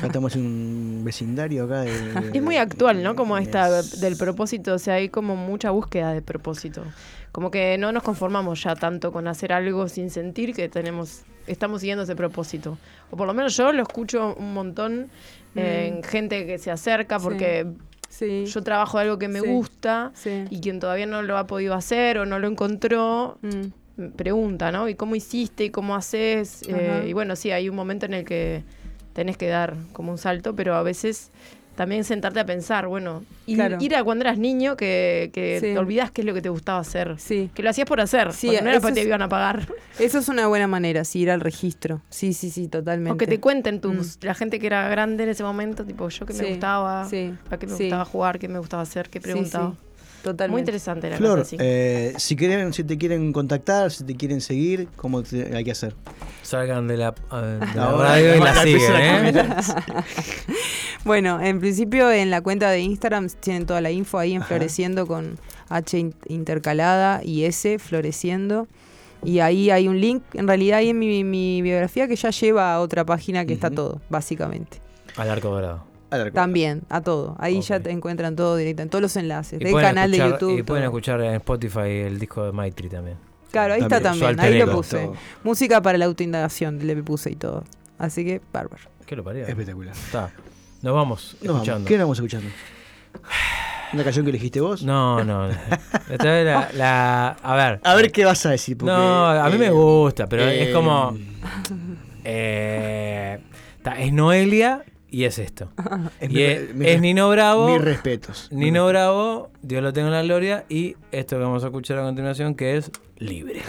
ya 0.00 0.06
estamos 0.06 0.36
en 0.36 0.44
un 0.46 1.02
vecindario 1.04 1.64
acá 1.64 1.80
de... 1.80 1.90
de- 2.12 2.38
Es 2.38 2.42
muy 2.42 2.56
actual, 2.58 3.02
¿no? 3.02 3.16
Como 3.16 3.38
esta 3.38 3.80
Es- 3.80 4.00
del 4.00 4.16
propósito, 4.16 4.74
o 4.74 4.78
sea, 4.78 4.94
hay 4.94 5.08
como 5.08 5.34
mucha 5.34 5.70
búsqueda 5.70 6.12
de 6.12 6.20
propósito. 6.22 6.84
Como 7.32 7.50
que 7.50 7.78
no 7.78 7.90
nos 7.90 8.02
conformamos 8.02 8.62
ya 8.62 8.76
tanto 8.76 9.10
con 9.12 9.26
hacer 9.26 9.52
algo 9.52 9.88
sin 9.88 10.10
sentir 10.10 10.54
que 10.54 10.68
tenemos, 10.68 11.22
estamos 11.46 11.80
siguiendo 11.80 12.04
ese 12.04 12.14
propósito. 12.14 12.76
O 13.10 13.16
por 13.16 13.26
lo 13.26 13.32
menos 13.34 13.56
yo 13.56 13.72
lo 13.72 13.82
escucho 13.82 14.34
un 14.38 14.52
montón 14.52 15.08
en 15.54 16.00
Mm. 16.00 16.02
gente 16.02 16.46
que 16.46 16.58
se 16.58 16.70
acerca 16.70 17.18
porque 17.18 17.66
Sí. 18.10 18.44
yo 18.44 18.62
trabajo 18.62 18.98
algo 18.98 19.18
que 19.18 19.28
me 19.28 19.40
Sí. 19.40 19.46
gusta 19.48 20.12
Sí. 20.14 20.44
y 20.50 20.60
quien 20.60 20.78
todavía 20.80 21.06
no 21.06 21.22
lo 21.22 21.38
ha 21.38 21.46
podido 21.46 21.72
hacer 21.74 22.18
o 22.18 22.26
no 22.26 22.38
lo 22.38 22.46
encontró, 22.48 23.38
Mm. 23.40 23.72
Pregunta, 24.16 24.72
¿no? 24.72 24.88
¿Y 24.88 24.94
cómo 24.94 25.14
hiciste? 25.14 25.64
¿Y 25.64 25.70
cómo 25.70 25.94
haces? 25.94 26.62
Eh, 26.68 27.06
y 27.08 27.12
bueno, 27.12 27.36
sí, 27.36 27.50
hay 27.50 27.68
un 27.68 27.76
momento 27.76 28.06
en 28.06 28.14
el 28.14 28.24
que 28.24 28.62
tenés 29.12 29.36
que 29.36 29.48
dar 29.48 29.76
como 29.92 30.12
un 30.12 30.18
salto, 30.18 30.54
pero 30.56 30.74
a 30.74 30.82
veces 30.82 31.30
también 31.76 32.04
sentarte 32.04 32.38
a 32.38 32.44
pensar, 32.44 32.86
bueno, 32.86 33.24
ir, 33.46 33.56
Claro. 33.56 33.78
ir 33.80 33.96
a 33.96 34.04
cuando 34.04 34.24
eras 34.24 34.36
niño 34.38 34.76
que, 34.76 35.30
que 35.32 35.58
Sí. 35.58 35.66
te 35.72 35.78
olvidás 35.78 36.10
qué 36.10 36.20
es 36.20 36.26
lo 36.26 36.34
que 36.34 36.42
te 36.42 36.50
gustaba 36.50 36.78
hacer. 36.78 37.14
Sí. 37.18 37.50
Que 37.54 37.62
lo 37.62 37.70
hacías 37.70 37.88
por 37.88 37.98
hacer, 38.00 38.32
Sí, 38.34 38.48
porque 38.48 38.62
no 38.62 38.68
era 38.68 38.78
eso 38.78 38.88
porque 38.88 39.00
te 39.00 39.06
iban 39.06 39.22
a 39.22 39.28
pagar. 39.28 39.66
Eso 39.98 40.18
es 40.18 40.28
una 40.28 40.46
buena 40.48 40.66
manera, 40.66 41.04
sí, 41.04 41.20
ir 41.20 41.30
al 41.30 41.40
registro. 41.40 42.02
Sí, 42.10 42.34
sí, 42.34 42.50
sí, 42.50 42.68
totalmente. 42.68 43.14
O 43.14 43.16
que 43.16 43.26
te 43.26 43.40
cuenten 43.40 43.80
tus, 43.80 44.18
la 44.22 44.34
gente 44.34 44.58
que 44.58 44.66
era 44.66 44.86
grande 44.90 45.24
en 45.24 45.30
ese 45.30 45.42
momento, 45.44 45.84
tipo 45.84 46.08
yo 46.10 46.26
que 46.26 46.34
me 46.34 46.42
Mm. 46.44 46.48
Gustaba, 46.50 47.08
sí, 47.08 47.32
a 47.50 47.56
qué 47.56 47.66
me 47.66 47.74
gustaba 47.74 48.04
jugar, 48.04 48.38
qué 48.38 48.48
me 48.48 48.58
gustaba 48.58 48.82
hacer, 48.82 49.08
qué 49.08 49.18
Sí, 49.20 49.24
preguntaba. 49.24 49.74
Sí, 50.22 50.24
totalmente. 50.24 50.52
Muy 50.52 50.60
interesante 50.60 51.10
la 51.10 51.16
Flor, 51.16 51.38
cosa 51.40 51.42
así. 51.42 51.56
eh, 51.60 52.12
si, 52.16 52.36
quieren, 52.36 52.72
si 52.72 52.84
te 52.84 52.96
quieren 52.98 53.32
contactar, 53.32 53.90
si 53.90 54.04
te 54.04 54.14
quieren 54.16 54.40
seguir, 54.40 54.88
¿cómo 54.96 55.22
te- 55.22 55.54
hay 55.56 55.64
que 55.64 55.72
hacer? 55.72 55.94
Salgan 56.42 56.88
de 56.88 56.96
la, 56.96 57.08
eh, 57.32 57.58
de 57.60 57.76
la 57.76 57.84
Ahora, 57.84 58.08
radio 58.10 58.36
y 58.36 58.40
la 58.40 58.54
siguen, 58.62 58.92
¿eh? 58.96 59.32
Bueno, 61.04 61.40
en 61.40 61.58
principio 61.60 62.10
en 62.12 62.30
la 62.30 62.40
cuenta 62.42 62.70
de 62.70 62.80
Instagram 62.80 63.28
tienen 63.40 63.66
toda 63.66 63.80
la 63.80 63.90
info 63.90 64.18
ahí 64.18 64.32
en 64.34 64.38
Ajá. 64.42 64.48
Floreciendo 64.48 65.06
con 65.06 65.38
H 65.68 65.98
in- 65.98 66.14
intercalada 66.28 67.20
y 67.24 67.44
S, 67.44 67.78
Floreciendo. 67.78 68.68
Y 69.24 69.38
ahí 69.40 69.70
hay 69.70 69.86
un 69.86 70.00
link, 70.00 70.22
en 70.34 70.48
realidad 70.48 70.78
ahí 70.78 70.88
en 70.90 70.98
mi, 70.98 71.22
mi 71.24 71.62
biografía 71.62 72.08
que 72.08 72.16
ya 72.16 72.30
lleva 72.30 72.74
a 72.74 72.80
otra 72.80 73.04
página 73.04 73.44
que 73.44 73.52
está 73.52 73.70
todo, 73.70 74.00
básicamente. 74.10 74.80
Al 75.16 75.30
arco 75.30 75.48
dorado. 75.50 75.84
A 76.12 76.30
También, 76.30 76.82
a 76.90 77.00
todo. 77.00 77.36
Ahí 77.38 77.60
ya 77.62 77.80
te 77.80 77.90
encuentran 77.90 78.36
todo 78.36 78.56
directo, 78.56 78.82
en 78.82 78.90
todos 78.90 79.00
los 79.00 79.16
enlaces. 79.16 79.58
Del 79.58 79.74
canal 79.74 80.10
de 80.10 80.18
YouTube. 80.18 80.58
Y 80.58 80.62
pueden 80.62 80.82
todo. 80.84 80.90
escuchar 80.90 81.20
en 81.22 81.34
Spotify 81.36 81.88
el 82.06 82.18
disco 82.18 82.44
de 82.44 82.52
Maitri 82.52 82.88
también. 82.90 83.16
Claro, 83.50 83.74
ahí 83.74 83.80
está 83.82 84.00
También, 84.00 84.38
ahí 84.38 84.58
lo 84.58 84.70
puse. 84.72 85.04
Todo. 85.04 85.14
Música 85.42 85.80
para 85.80 85.96
la 85.98 86.04
autoindagación, 86.04 86.86
le 86.86 86.96
puse 87.02 87.30
y 87.30 87.36
todo. 87.36 87.64
Así 87.98 88.24
que, 88.24 88.40
bárbaro. 88.52 88.82
¿Qué 89.06 89.16
lo 89.16 89.24
parió? 89.24 89.46
Espectacular. 89.46 89.94
Está. 89.94 90.30
Nos 90.82 90.94
vamos 90.94 91.36
Nos 91.40 91.48
vamos. 91.48 91.62
escuchando. 91.62 91.88
¿Qué 91.88 91.94
nos 91.94 92.04
vamos 92.04 92.18
escuchando? 92.18 92.48
¿Una 93.92 94.04
canción 94.04 94.24
que 94.24 94.30
elegiste 94.30 94.60
vos? 94.60 94.82
No, 94.82 95.22
no. 95.22 95.48
Esta 96.10 96.24
vez 96.30 96.46
la, 96.46 96.68
la- 96.74 97.28
A 97.42 97.54
ver. 97.56 97.80
A 97.84 97.94
ver 97.94 98.10
qué 98.10 98.24
vas 98.24 98.44
a 98.46 98.50
decir. 98.50 98.76
porque, 98.76 98.92
no, 98.92 99.26
a 99.28 99.48
mí 99.50 99.58
me 99.58 99.66
eh, 99.66 99.70
gusta, 99.70 100.26
pero 100.28 100.44
es 100.44 100.68
eh, 100.68 100.72
como. 100.72 101.16
eh, 102.24 103.38
ta, 103.82 103.98
es 104.00 104.12
Noelia 104.12 104.82
y 105.12 105.24
es 105.24 105.38
esto. 105.38 105.68
Es 106.20 106.30
y 106.30 106.34
mi- 106.34 106.42
es, 106.42 106.74
mi- 106.74 106.86
es 106.88 107.00
Nino 107.00 107.28
Bravo. 107.30 107.68
Mis 107.68 107.80
respetos. 107.82 108.48
Nino 108.50 108.86
Bravo, 108.88 109.50
Dios 109.62 109.82
lo 109.82 109.92
tenga 109.92 110.08
en 110.08 110.14
la 110.14 110.22
gloria. 110.22 110.64
Y 110.68 110.96
esto 111.12 111.36
que 111.36 111.42
vamos 111.44 111.62
a 111.62 111.66
escuchar 111.68 111.98
a 111.98 112.02
continuación, 112.02 112.54
que 112.56 112.76
es 112.76 112.90
Libre. 113.18 113.62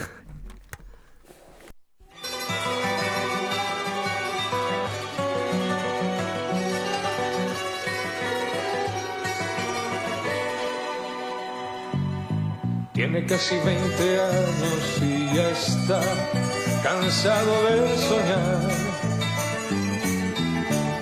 Tiene 12.94 13.26
casi 13.26 13.56
20 13.56 14.22
años 14.22 15.02
y 15.02 15.36
ya 15.36 15.50
está 15.50 16.00
cansado 16.84 17.64
de 17.64 17.98
soñar. 17.98 18.93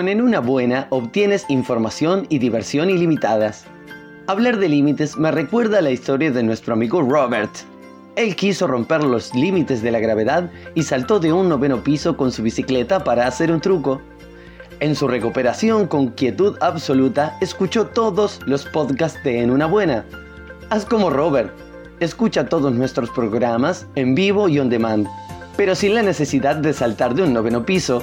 Con 0.00 0.08
En 0.08 0.22
una 0.22 0.40
buena 0.40 0.86
obtienes 0.88 1.44
información 1.50 2.24
y 2.30 2.38
diversión 2.38 2.88
ilimitadas. 2.88 3.66
Hablar 4.28 4.56
de 4.56 4.70
límites 4.70 5.18
me 5.18 5.30
recuerda 5.30 5.82
la 5.82 5.90
historia 5.90 6.30
de 6.30 6.42
nuestro 6.42 6.72
amigo 6.72 7.02
Robert. 7.02 7.50
Él 8.16 8.34
quiso 8.34 8.66
romper 8.66 9.04
los 9.04 9.34
límites 9.34 9.82
de 9.82 9.90
la 9.90 9.98
gravedad 9.98 10.50
y 10.74 10.84
saltó 10.84 11.20
de 11.20 11.34
un 11.34 11.50
noveno 11.50 11.84
piso 11.84 12.16
con 12.16 12.32
su 12.32 12.42
bicicleta 12.42 13.04
para 13.04 13.26
hacer 13.26 13.52
un 13.52 13.60
truco. 13.60 14.00
En 14.80 14.94
su 14.94 15.06
recuperación 15.06 15.86
con 15.86 16.08
quietud 16.08 16.56
absoluta, 16.62 17.36
escuchó 17.42 17.88
todos 17.88 18.40
los 18.46 18.64
podcasts 18.64 19.22
de 19.22 19.42
En 19.42 19.50
una 19.50 19.66
buena. 19.66 20.06
Haz 20.70 20.86
como 20.86 21.10
Robert. 21.10 21.52
Escucha 22.00 22.48
todos 22.48 22.72
nuestros 22.72 23.10
programas 23.10 23.86
en 23.96 24.14
vivo 24.14 24.48
y 24.48 24.60
on 24.60 24.70
demand, 24.70 25.06
pero 25.58 25.74
sin 25.74 25.94
la 25.94 26.02
necesidad 26.02 26.56
de 26.56 26.72
saltar 26.72 27.14
de 27.14 27.24
un 27.24 27.34
noveno 27.34 27.66
piso. 27.66 28.02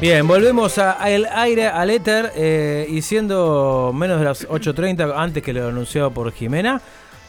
Bien, 0.00 0.28
volvemos 0.28 0.78
al 0.78 1.26
aire, 1.26 1.66
al 1.66 1.90
éter, 1.90 2.30
eh, 2.36 2.86
y 2.88 3.02
siendo 3.02 3.90
menos 3.92 4.20
de 4.20 4.26
las 4.26 4.46
8.30, 4.48 5.12
antes 5.16 5.42
que 5.42 5.52
lo 5.52 5.66
anunciado 5.66 6.12
por 6.12 6.30
Jimena, 6.30 6.80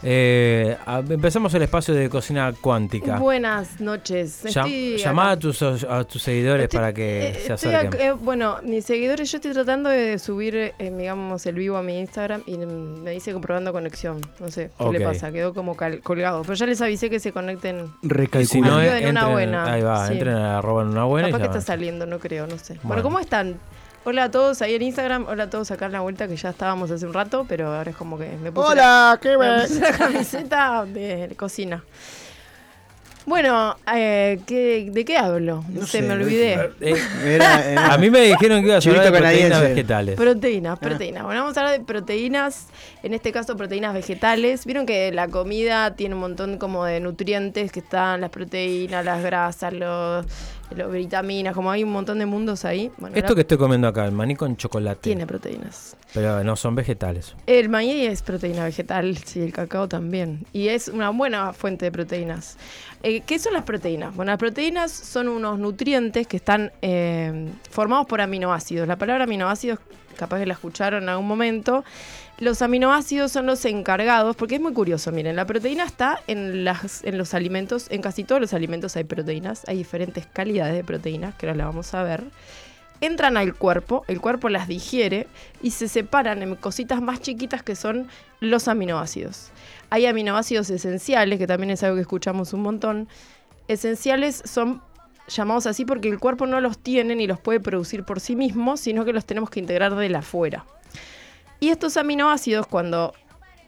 Eh, 0.02 0.78
empezamos 1.10 1.54
el 1.54 1.62
espacio 1.64 1.94
de 1.94 2.10
cocina 2.10 2.54
cuántica. 2.60 3.18
Buenas 3.20 3.82
noches. 3.82 4.44
Llamá 4.98 5.32
a 5.32 5.38
tus, 5.40 5.62
a 5.62 6.04
tus 6.06 6.22
seguidores 6.22 6.64
Estoy- 6.66 6.78
para 6.78 6.94
que 6.94 7.30
Eh, 7.30 7.34
se 7.46 7.54
acerquen. 7.54 7.92
ac- 7.92 8.00
eh, 8.00 8.12
bueno, 8.14 8.58
mis 8.64 8.86
seguidores, 8.86 9.30
yo 9.32 9.38
estoy 9.38 9.52
tratando 9.52 9.90
de 9.90 10.18
subir, 10.20 10.56
eh, 10.56 10.74
digamos, 10.98 11.46
el 11.46 11.56
vivo 11.56 11.78
a 11.78 11.84
mi 11.84 12.00
Instagram 12.00 12.44
y 12.46 12.58
me 12.58 13.12
dice 13.12 13.34
comprobando 13.34 13.74
conexión. 13.74 14.22
No 14.40 14.50
sé 14.50 14.72
qué 14.78 14.90
le 14.92 15.02
pasa, 15.02 15.32
quedó 15.32 15.54
como 15.54 15.76
cal- 15.76 16.00
colgado. 16.02 16.42
Pero 16.44 16.54
ya 16.54 16.66
les 16.66 16.82
avisé 16.82 17.10
que 17.10 17.20
se 17.20 17.32
conecten. 17.32 17.92
Y 18.40 18.46
si 18.46 18.62
no, 18.62 18.82
en 18.82 19.10
una 19.10 19.22
entren- 19.28 19.32
buena. 19.32 19.74
Ahí 19.74 19.82
va, 19.82 20.08
Sí. 20.08 20.14
entren 20.14 20.36
a 20.36 20.60
arroba 20.60 20.84
en 20.84 20.90
una 20.90 21.04
buena. 21.04 21.30
y 21.30 21.32
Capaz 21.32 21.42
que 21.52 21.58
está 21.58 21.62
saliendo, 21.74 22.06
no 22.06 22.20
creo, 22.20 22.48
no 22.48 22.58
sé. 22.58 22.74
Bueno, 22.76 22.88
Bueno. 22.88 23.04
¿cómo 23.04 23.20
están? 23.20 23.60
Hola 24.06 24.26
a 24.26 24.32
todos 24.32 24.62
ahí 24.62 24.76
en 24.76 24.82
Instagram, 24.82 25.26
hola 25.28 25.44
a 25.44 25.50
todos 25.50 25.70
acá 25.72 25.86
en 25.88 25.92
la 25.92 26.00
vuelta 26.00 26.28
que 26.28 26.36
ya 26.36 26.50
estábamos 26.50 26.90
hace 26.90 27.06
un 27.06 27.14
rato, 27.14 27.46
pero 27.48 27.76
ahora 27.76 27.92
es 27.92 27.98
como 27.98 28.18
que 28.18 28.30
me 28.42 28.52
puse, 28.52 28.68
Hola, 28.72 29.12
la, 29.12 29.20
¿qué 29.22 29.38
me 29.38 29.62
puse 29.62 29.80
la 29.82 29.92
camiseta 29.98 30.86
de 30.86 31.34
cocina. 31.38 31.84
Bueno, 33.26 33.76
eh, 33.94 34.40
¿qué- 34.48 34.88
¿de 34.90 35.06
qué 35.06 35.18
hablo? 35.18 35.64
No, 35.70 35.86
sé, 35.86 36.02
me 36.02 36.14
olvidé. 36.14 36.72
Eh, 36.82 36.96
Era, 37.26 37.70
era- 37.70 37.94
a 37.94 37.98
mí 38.00 38.10
me 38.10 38.22
dijeron 38.22 38.62
que 38.64 38.70
ibas 38.70 38.84
a 38.88 38.90
hablar 38.90 39.06
de 39.06 39.12
proteínas 39.20 39.62
vegetales. 39.62 40.16
Proteínas, 40.16 40.74
Ah. 40.74 40.80
proteínas. 40.82 41.24
Bueno, 41.26 41.42
vamos 41.42 41.58
a 41.58 41.60
hablar 41.60 41.78
de 41.78 41.86
proteínas, 41.86 42.68
en 43.04 43.14
este 43.14 43.32
caso 43.32 43.56
proteínas 43.56 43.94
vegetales. 43.94 44.66
Vieron 44.66 44.86
que 44.88 45.12
la 45.12 45.28
comida 45.28 45.96
tiene 45.96 46.16
un 46.16 46.22
montón 46.22 46.58
como 46.58 46.86
de 46.86 47.02
nutrientes 47.02 47.72
que 47.72 47.82
están 47.82 48.22
las 48.22 48.32
proteínas, 48.32 49.06
las 49.06 49.22
grasas, 49.22 49.74
los, 49.74 50.26
los 50.76 50.92
vitaminas, 50.92 51.54
como 51.54 51.72
hay 51.72 51.84
un 51.84 51.92
montón 51.92 52.20
de 52.20 52.26
mundos 52.26 52.66
ahí. 52.66 52.92
Bueno, 52.98 53.16
Esto 53.16 53.36
que 53.36 53.42
estoy 53.42 53.58
comiendo 53.58 53.88
acá, 53.88 54.06
el 54.06 54.12
maní 54.12 54.36
con 54.36 54.56
chocolate. 54.58 55.02
tiene 55.02 55.26
proteínas. 55.26 55.96
Pero 56.14 56.44
no 56.44 56.56
son 56.56 56.76
vegetales. 56.76 57.36
El 57.46 57.70
maíz 57.70 58.10
es 58.10 58.22
proteína 58.22 58.64
vegetal, 58.64 59.18
sí, 59.18 59.42
el 59.42 59.54
cacao 59.54 59.88
también. 59.88 60.46
Y 60.54 60.70
es 60.70 60.88
una 60.88 61.10
buena 61.12 61.54
fuente 61.54 61.86
de 61.86 61.92
proteínas. 61.92 62.58
Eh, 63.04 63.22
¿Qué 63.22 63.40
son 63.40 63.54
las 63.54 63.64
proteínas? 63.64 64.16
Bueno, 64.16 64.32
las 64.32 64.40
proteínas 64.40 64.92
son 64.92 65.28
unos 65.28 65.60
nutrientes 65.60 66.28
que 66.28 66.38
están 66.38 66.72
eh, 66.82 67.50
formados 67.70 68.08
por 68.08 68.22
aminoácidos. 68.22 68.88
La 68.88 68.98
palabra 68.98 69.24
aminoácidos, 69.26 69.80
capaz 70.18 70.40
que 70.40 70.46
la 70.46 70.54
escucharon 70.54 71.04
en 71.04 71.10
algún 71.10 71.28
momento. 71.28 71.84
Los 72.40 72.62
aminoácidos 72.62 73.34
son 73.34 73.48
los 73.48 73.66
encargados, 73.66 74.38
porque 74.38 74.56
es 74.56 74.62
muy 74.62 74.72
curioso, 74.72 75.12
miren, 75.12 75.36
la 75.36 75.46
proteína 75.46 75.84
está 75.84 76.22
en, 76.28 76.64
los 76.64 77.34
alimentos, 77.34 77.88
en 77.90 78.02
casi 78.02 78.24
todos 78.24 78.40
los 78.40 78.54
alimentos 78.54 78.96
hay 78.96 79.04
proteínas, 79.04 79.64
hay 79.68 79.76
diferentes 79.76 80.26
calidades 80.26 80.74
de 80.74 80.86
proteínas, 80.86 81.36
que 81.36 81.48
ahora 81.48 81.58
la 81.58 81.66
vamos 81.66 81.94
a 81.94 82.04
ver 82.04 82.24
entran 83.02 83.38
al 83.38 83.56
cuerpo, 83.56 84.04
el 84.08 84.20
cuerpo 84.20 84.50
las 84.50 84.68
digiere 84.68 85.28
y 85.62 85.72
se 85.72 85.88
separan 85.88 86.44
en 86.44 86.56
cositas 86.56 87.02
más 87.02 87.22
chiquitas 87.22 87.64
que 87.64 87.76
son 87.76 88.08
los 88.40 88.68
aminoácidos. 88.68 89.52
Hay 89.90 90.06
aminoácidos 90.06 90.70
esenciales, 90.70 91.40
que 91.40 91.48
también 91.48 91.72
es 91.72 91.84
algo 91.84 91.96
que 91.96 92.02
escuchamos 92.02 92.54
un 92.54 92.62
montón. 92.62 93.08
Esenciales 93.68 94.42
son 94.46 94.82
llamados 95.28 95.66
así 95.66 95.86
porque 95.86 96.10
el 96.10 96.20
cuerpo 96.20 96.48
no 96.48 96.60
los 96.60 96.78
tiene 96.78 97.16
ni 97.16 97.28
los 97.28 97.40
puede 97.40 97.60
producir 97.60 98.04
por 98.04 98.20
sí 98.20 98.36
mismo, 98.36 98.78
sino 98.78 99.06
que 99.06 99.14
los 99.14 99.26
tenemos 99.26 99.50
que 99.50 99.60
integrar 99.60 99.96
de 99.96 100.10
la 100.10 100.20
afuera. 100.20 100.66
Y 101.60 101.70
estos 101.70 101.98
aminoácidos, 101.98 102.68
cuando 102.68 103.14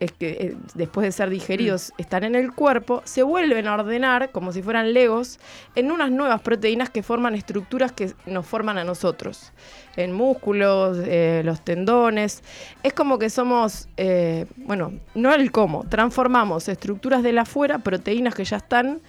es 0.02 0.12
que, 0.14 0.30
eh, 0.32 0.58
después 0.74 1.06
de 1.06 1.12
ser 1.12 1.30
digeridos 1.30 1.94
están 2.00 2.24
en 2.24 2.34
el 2.34 2.52
cuerpo, 2.52 3.04
se 3.06 3.22
vuelven 3.22 3.68
a 3.68 3.76
ordenar 3.76 4.32
como 4.32 4.52
si 4.52 4.64
fueran 4.64 4.94
legos 4.94 5.39
en 5.76 5.92
unas 5.92 6.10
nuevas 6.10 6.42
proteínas 6.42 6.89
que 6.89 7.04
forman 7.04 7.36
estructuras 7.36 7.92
que 7.92 8.12
nos 8.26 8.48
forman 8.48 8.80
a 8.80 8.84
nosotros, 8.84 9.54
en 9.96 10.12
músculos, 10.12 10.98
eh, 11.06 11.44
los 11.46 11.62
tendones. 11.64 12.44
Es 12.82 12.94
como 12.94 13.20
que 13.20 13.30
somos, 13.30 13.89
eh, 13.98 14.48
bueno, 14.58 14.92
no 15.14 15.36
el 15.36 15.52
cómo, 15.52 15.84
transformamos 15.88 16.68
estructuras 16.68 17.22
de 17.22 17.34
la 17.34 17.44
afuera, 17.44 17.78
proteínas 17.78 18.34
que 18.34 18.44
ya 18.44 18.58
están 18.58 19.02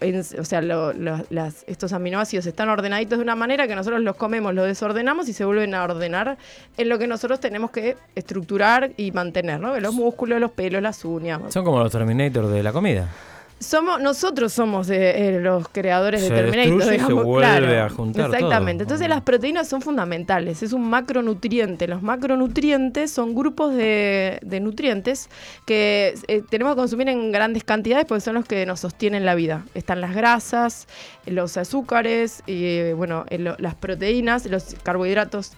en- 0.00 0.20
o 0.20 0.44
sea, 0.44 0.60
lo- 0.62 0.92
las- 1.30 1.64
estos 1.66 1.92
aminoácidos 1.92 2.46
están 2.46 2.68
ordenaditos 2.68 3.18
de 3.18 3.22
una 3.22 3.34
manera 3.36 3.66
que 3.66 3.74
nosotros 3.74 4.00
los 4.02 4.16
comemos, 4.16 4.54
los 4.54 4.66
desordenamos 4.66 5.28
y 5.28 5.32
se 5.32 5.44
vuelven 5.44 5.74
a 5.74 5.84
ordenar 5.84 6.38
en 6.76 6.88
lo 6.88 6.98
que 6.98 7.06
nosotros 7.06 7.40
tenemos 7.40 7.70
que 7.70 7.96
estructurar 8.14 8.90
y 8.96 9.10
mantener, 9.12 9.60
¿no? 9.60 9.78
Los 9.80 9.94
músculos, 9.94 10.40
los 10.40 10.50
pelos, 10.52 10.82
las 10.82 11.04
uñas. 11.04 11.40
Son 11.52 11.64
como 11.64 11.78
los 11.80 11.90
Terminator 11.92 12.46
de 12.48 12.62
la 12.62 12.72
comida. 12.72 13.08
Somos, 13.60 14.00
nosotros 14.00 14.52
somos 14.52 14.86
de, 14.86 15.36
eh, 15.36 15.40
los 15.40 15.68
creadores 15.68 16.20
Se 16.22 16.32
de 16.32 16.42
Terminator, 16.42 16.62
destruye 16.76 16.84
se 16.84 16.92
digamos, 16.92 17.24
vuelve 17.24 17.48
claro. 17.68 17.84
a 17.84 17.88
juntar 17.90 18.26
Exactamente. 18.26 18.84
todo. 18.84 18.94
Entonces 18.94 19.08
las 19.08 19.22
proteínas 19.22 19.68
son 19.68 19.82
fundamentales, 19.82 20.62
es 20.62 20.72
un 20.72 20.88
macronutriente. 20.88 21.88
Los 21.88 22.00
macronutrientes 22.00 23.10
son 23.10 23.34
grupos 23.34 23.74
de, 23.74 24.38
de 24.42 24.60
nutrientes 24.60 25.28
que 25.66 26.14
eh, 26.28 26.42
tenemos 26.48 26.74
que 26.74 26.80
consumir 26.82 27.08
en 27.08 27.32
grandes 27.32 27.64
cantidades 27.64 28.04
porque 28.06 28.20
son 28.20 28.34
los 28.34 28.44
que 28.44 28.64
nos 28.64 28.78
sostienen 28.78 29.24
la 29.26 29.34
vida. 29.34 29.64
Están 29.74 30.00
las 30.00 30.14
grasas, 30.14 30.86
los 31.26 31.56
azúcares, 31.56 32.44
y, 32.46 32.64
eh, 32.64 32.94
bueno, 32.94 33.24
el- 33.28 33.42
lo- 33.42 33.56
las 33.58 33.74
proteínas, 33.74 34.46
los 34.46 34.76
carbohidratos. 34.84 35.52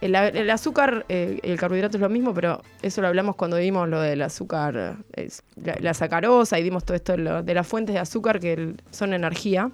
El, 0.00 0.14
el 0.14 0.48
azúcar, 0.50 1.04
eh, 1.10 1.40
el 1.42 1.58
carbohidrato 1.58 1.96
es 1.98 2.00
lo 2.00 2.08
mismo, 2.08 2.32
pero 2.32 2.62
eso 2.80 3.02
lo 3.02 3.08
hablamos 3.08 3.36
cuando 3.36 3.58
vimos 3.58 3.88
lo 3.88 4.00
del 4.00 4.22
azúcar, 4.22 4.96
es 5.12 5.42
la, 5.62 5.76
la 5.80 5.92
sacarosa 5.94 6.58
y 6.58 6.62
vimos 6.62 6.84
todo 6.84 6.94
esto 6.96 7.12
de, 7.12 7.18
lo- 7.18 7.42
de 7.42 7.54
las 7.54 7.66
fuentes 7.66 7.94
de 7.94 8.00
azúcar 8.00 8.40
que 8.40 8.54
el- 8.54 8.82
son 8.90 9.12
energía. 9.12 9.70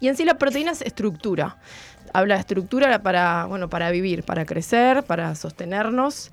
Y 0.00 0.08
en 0.08 0.16
sí 0.16 0.24
la 0.24 0.34
proteína 0.38 0.72
es 0.72 0.82
estructura. 0.82 1.56
Habla 2.12 2.34
de 2.34 2.40
estructura 2.40 3.02
para, 3.02 3.44
bueno, 3.46 3.70
para 3.70 3.90
vivir, 3.92 4.24
para 4.24 4.44
crecer, 4.44 5.04
para 5.04 5.34
sostenernos. 5.36 6.32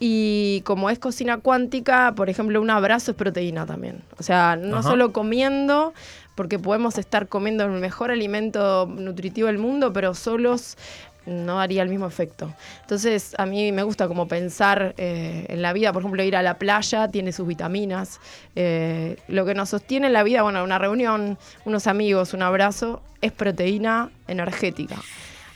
Y 0.00 0.62
como 0.64 0.88
es 0.90 0.98
cocina 0.98 1.36
cuántica, 1.36 2.14
por 2.16 2.30
ejemplo, 2.30 2.60
un 2.60 2.70
abrazo 2.70 3.10
es 3.10 3.16
proteína 3.18 3.66
también. 3.66 4.02
O 4.18 4.22
sea, 4.22 4.56
no 4.56 4.78
Ajá. 4.78 4.88
solo 4.88 5.12
comiendo, 5.12 5.92
porque 6.34 6.58
podemos 6.58 6.96
estar 6.98 7.28
comiendo 7.28 7.64
el 7.64 7.72
mejor 7.72 8.10
alimento 8.10 8.86
nutritivo 8.90 9.46
del 9.48 9.58
mundo, 9.58 9.92
pero 9.92 10.14
solos 10.14 10.76
no 11.30 11.56
daría 11.56 11.82
el 11.82 11.88
mismo 11.88 12.06
efecto. 12.06 12.52
Entonces, 12.82 13.34
a 13.38 13.46
mí 13.46 13.72
me 13.72 13.82
gusta 13.82 14.08
como 14.08 14.28
pensar 14.28 14.94
eh, 14.98 15.46
en 15.48 15.62
la 15.62 15.72
vida, 15.72 15.92
por 15.92 16.02
ejemplo, 16.02 16.22
ir 16.22 16.36
a 16.36 16.42
la 16.42 16.58
playa 16.58 17.08
tiene 17.08 17.32
sus 17.32 17.46
vitaminas. 17.46 18.20
Eh, 18.56 19.16
lo 19.28 19.44
que 19.46 19.54
nos 19.54 19.68
sostiene 19.70 20.08
en 20.08 20.12
la 20.12 20.22
vida, 20.22 20.42
bueno, 20.42 20.62
una 20.64 20.78
reunión, 20.78 21.38
unos 21.64 21.86
amigos, 21.86 22.34
un 22.34 22.42
abrazo, 22.42 23.02
es 23.20 23.32
proteína 23.32 24.10
energética. 24.28 24.96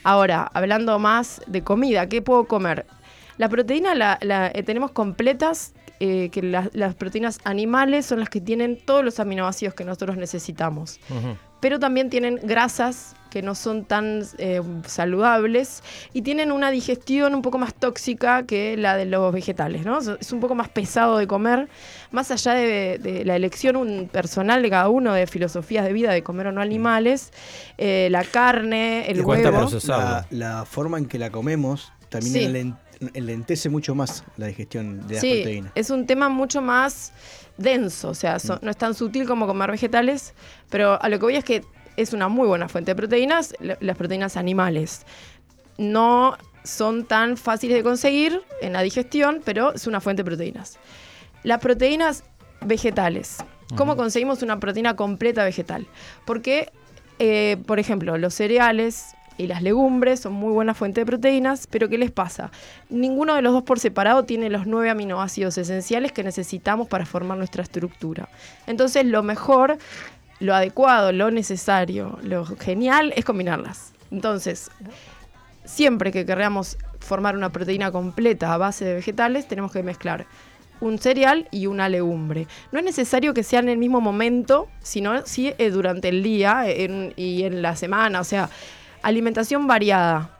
Ahora, 0.02 0.50
hablando 0.54 0.98
más 0.98 1.40
de 1.46 1.62
comida, 1.62 2.08
¿qué 2.08 2.22
puedo 2.22 2.44
comer? 2.44 2.86
La 3.38 3.48
proteína 3.48 3.94
la, 3.94 4.18
la, 4.22 4.48
eh, 4.54 4.62
tenemos 4.62 4.90
completas, 4.92 5.72
eh, 6.00 6.28
que 6.30 6.42
la- 6.42 6.68
las 6.72 6.94
proteínas 6.94 7.38
animales 7.44 8.04
son 8.06 8.20
las 8.20 8.28
que 8.28 8.40
tienen 8.40 8.76
todos 8.84 9.04
los 9.04 9.18
aminoácidos 9.20 9.74
que 9.74 9.84
nosotros 9.84 10.16
necesitamos 10.16 10.98
pero 11.60 11.78
también 11.78 12.10
tienen 12.10 12.38
grasas 12.42 13.14
que 13.34 13.42
no 13.42 13.56
son 13.56 13.84
tan 13.84 14.22
eh, 14.38 14.62
saludables 14.86 15.82
y 16.12 16.22
tienen 16.22 16.52
una 16.52 16.70
digestión 16.70 17.34
un 17.34 17.42
poco 17.42 17.58
más 17.58 17.74
tóxica 17.74 18.44
que 18.46 18.76
la 18.76 18.96
de 18.96 19.06
los 19.06 19.32
vegetales, 19.32 19.84
¿no? 19.84 19.98
Es 19.98 20.30
un 20.32 20.38
poco 20.38 20.54
más 20.54 20.68
pesado 20.68 21.18
de 21.18 21.26
comer, 21.26 21.68
más 22.12 22.30
allá 22.30 22.52
de, 22.54 22.98
de 23.02 23.24
la 23.24 23.34
elección 23.34 23.74
un 23.74 24.08
personal 24.10 24.62
de 24.62 24.70
cada 24.70 24.88
uno 24.88 25.12
de 25.12 25.26
filosofías 25.26 25.84
de 25.84 25.92
vida 25.92 26.12
de 26.12 26.22
comer 26.22 26.46
o 26.46 26.52
no 26.52 26.60
animales, 26.60 27.32
eh, 27.76 28.06
la 28.12 28.22
carne, 28.22 29.10
el 29.10 29.20
huevo. 29.22 29.68
La, 29.88 30.26
la 30.30 30.64
forma 30.64 30.98
en 30.98 31.06
que 31.06 31.18
la 31.18 31.30
comemos 31.30 31.92
también 32.10 32.76
Sí. 33.56 33.68
mucho 33.68 33.96
más 33.96 34.22
la 34.36 34.46
digestión 34.46 35.06
de 35.08 35.14
las 35.14 35.20
Sí, 35.20 35.32
proteínas. 35.42 35.72
es 35.74 35.90
un 35.90 36.06
tema 36.06 36.28
mucho 36.28 36.62
más 36.62 37.12
denso, 37.58 38.10
o 38.10 38.14
sea, 38.14 38.38
so- 38.38 38.58
no 38.62 38.70
es 38.70 38.76
tan 38.76 38.94
sutil 38.94 39.26
como 39.26 39.46
comer 39.48 39.70
vegetales, 39.72 40.34
pero 40.70 41.00
a 41.02 41.08
lo 41.08 41.18
que 41.18 41.24
voy 41.24 41.36
es 41.36 41.44
que 41.44 41.62
es 41.96 42.12
una 42.12 42.28
muy 42.28 42.46
buena 42.46 42.68
fuente 42.68 42.92
de 42.92 42.96
proteínas, 42.96 43.54
la- 43.60 43.76
las 43.80 43.96
proteínas 43.96 44.36
animales. 44.36 45.02
No 45.78 46.36
son 46.62 47.04
tan 47.04 47.36
fáciles 47.36 47.76
de 47.76 47.82
conseguir 47.82 48.40
en 48.62 48.72
la 48.72 48.82
digestión, 48.82 49.42
pero 49.44 49.74
es 49.74 49.86
una 49.86 50.00
fuente 50.00 50.22
de 50.22 50.26
proteínas. 50.26 50.78
Las 51.42 51.60
proteínas 51.60 52.24
vegetales. 52.62 53.38
¿Cómo 53.76 53.96
conseguimos 53.96 54.42
una 54.42 54.60
proteína 54.60 54.94
completa 54.96 55.44
vegetal? 55.44 55.86
Porque, 56.24 56.70
eh, 57.18 57.56
por 57.66 57.78
ejemplo, 57.78 58.16
los 58.18 58.34
cereales 58.34 59.14
y 59.36 59.48
las 59.48 59.62
legumbres 59.62 60.20
son 60.20 60.32
muy 60.34 60.52
buena 60.52 60.74
fuente 60.74 61.00
de 61.00 61.06
proteínas, 61.06 61.66
pero 61.68 61.88
¿qué 61.88 61.98
les 61.98 62.12
pasa? 62.12 62.52
Ninguno 62.88 63.34
de 63.34 63.42
los 63.42 63.52
dos 63.52 63.64
por 63.64 63.80
separado 63.80 64.24
tiene 64.24 64.48
los 64.48 64.66
nueve 64.66 64.90
aminoácidos 64.90 65.58
esenciales 65.58 66.12
que 66.12 66.22
necesitamos 66.22 66.86
para 66.86 67.04
formar 67.04 67.36
nuestra 67.36 67.62
estructura. 67.64 68.28
Entonces, 68.68 69.04
lo 69.06 69.22
mejor, 69.24 69.76
lo 70.44 70.54
adecuado, 70.54 71.10
lo 71.12 71.30
necesario, 71.30 72.18
lo 72.22 72.44
genial 72.44 73.12
es 73.16 73.24
combinarlas. 73.24 73.92
Entonces, 74.10 74.70
siempre 75.64 76.12
que 76.12 76.26
queramos 76.26 76.76
formar 77.00 77.36
una 77.36 77.50
proteína 77.50 77.90
completa 77.90 78.52
a 78.52 78.58
base 78.58 78.84
de 78.84 78.94
vegetales, 78.94 79.48
tenemos 79.48 79.72
que 79.72 79.82
mezclar 79.82 80.26
un 80.80 80.98
cereal 80.98 81.48
y 81.50 81.66
una 81.66 81.88
legumbre. 81.88 82.46
No 82.72 82.78
es 82.78 82.84
necesario 82.84 83.32
que 83.32 83.42
sea 83.42 83.60
en 83.60 83.68
el 83.68 83.78
mismo 83.78 84.00
momento, 84.00 84.68
sino 84.82 85.24
sí 85.24 85.54
eh, 85.56 85.70
durante 85.70 86.08
el 86.08 86.22
día 86.22 86.66
y 87.16 87.44
en 87.44 87.62
la 87.62 87.74
semana. 87.74 88.20
O 88.20 88.24
sea, 88.24 88.50
alimentación 89.02 89.66
variada. 89.66 90.30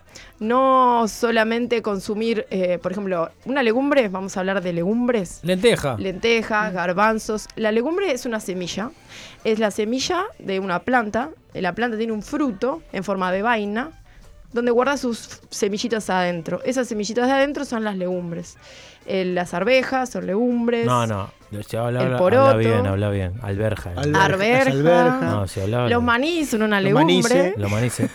No 0.41 1.07
solamente 1.09 1.80
consumir, 1.82 2.47
eh, 2.51 2.78
por 2.82 2.93
ejemplo, 2.93 3.30
una 3.45 3.62
legumbre, 3.62 4.09
vamos 4.09 4.37
a 4.37 4.41
hablar 4.41 4.62
de 4.62 4.72
legumbres. 4.72 5.41
Lenteja. 5.43 5.97
Lentejas, 5.99 6.72
garbanzos. 6.72 7.47
La 7.57 7.72
legumbre 7.72 8.12
es 8.12 8.26
una 8.26 8.41
semilla. 8.41 8.91
Es 9.45 9.59
la 9.59 9.70
semilla 9.70 10.24
de 10.39 10.59
una 10.61 10.80
planta. 10.80 11.30
La 11.55 11.72
planta 11.74 11.97
tiene 11.97 12.12
un 12.12 12.22
fruto 12.22 12.82
en 12.93 13.05
forma 13.05 13.30
de 13.32 13.43
vaina 13.43 13.91
donde 14.53 14.70
guarda 14.70 14.97
sus 14.97 15.41
semillitas 15.51 16.09
adentro. 16.11 16.61
Esas 16.64 16.87
semillitas 16.89 17.26
de 17.26 17.32
adentro 17.32 17.64
son 17.64 17.82
las 17.82 17.97
legumbres. 17.97 18.57
Eh, 19.07 19.24
las 19.24 19.53
arvejas 19.53 20.11
son 20.11 20.26
legumbres. 20.26 20.87
No, 20.87 21.07
no. 21.07 21.30
Si 21.68 21.76
habla, 21.76 22.01
El 22.01 22.07
habla- 22.07 22.18
poroto. 22.18 22.47
habla 22.47 22.57
bien, 22.57 22.87
habla 22.87 23.11
bien. 23.11 23.32
Alberja. 23.43 23.93
Alberja. 23.97 25.20
No, 25.20 25.47
si. 25.49 25.61
Los 25.66 26.03
maní 26.03 26.45
son 26.45 26.62
una 26.62 26.80
Los 26.80 26.93
legumbre. 26.93 27.05
manices. 27.14 27.55
Lo 27.59 27.68
manice. 27.68 28.09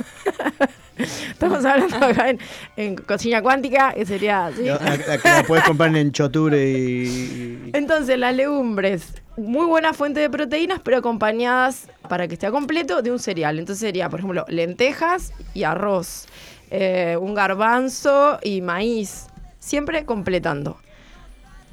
Estamos 1.32 1.64
hablando 1.66 1.96
acá 1.98 2.30
en, 2.30 2.40
en 2.76 2.96
cocina 2.96 3.42
cuántica, 3.42 3.94
que 3.94 4.06
sería. 4.06 4.50
La, 4.50 4.74
la- 4.80 4.98
la 4.98 5.18
que 5.18 5.30
la 5.30 5.44
puedes 5.44 5.64
comprar 5.66 5.96
en 5.96 6.12
Choture 6.12 6.70
y. 6.72 7.70
Entonces, 7.74 8.18
las 8.18 8.36
legumbres, 8.36 9.14
muy 9.38 9.66
buena 9.66 9.94
fuente 9.94 10.20
de 10.20 10.30
proteínas, 10.30 10.80
pero 10.84 10.98
acompañadas, 10.98 11.88
para 12.10 12.28
que 12.28 12.34
esté 12.34 12.52
completo, 12.52 13.02
de 13.02 13.12
un 13.12 13.20
cereal. 13.20 13.60
Entonces 13.60 13.80
sería, 13.82 14.10
por 14.10 14.20
ejemplo, 14.20 14.46
lentejas 14.50 15.32
y 15.54 15.64
arroz, 15.64 16.28
eh, 16.72 17.18
un 17.20 17.34
garbanzo 17.34 18.40
y 18.44 18.62
maíz, 18.62 19.28
siempre 19.60 20.06
completando. 20.06 20.78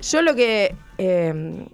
Yo 0.02 0.22
lo 0.22 0.34
que... 0.34 0.74
eh, 0.98 1.64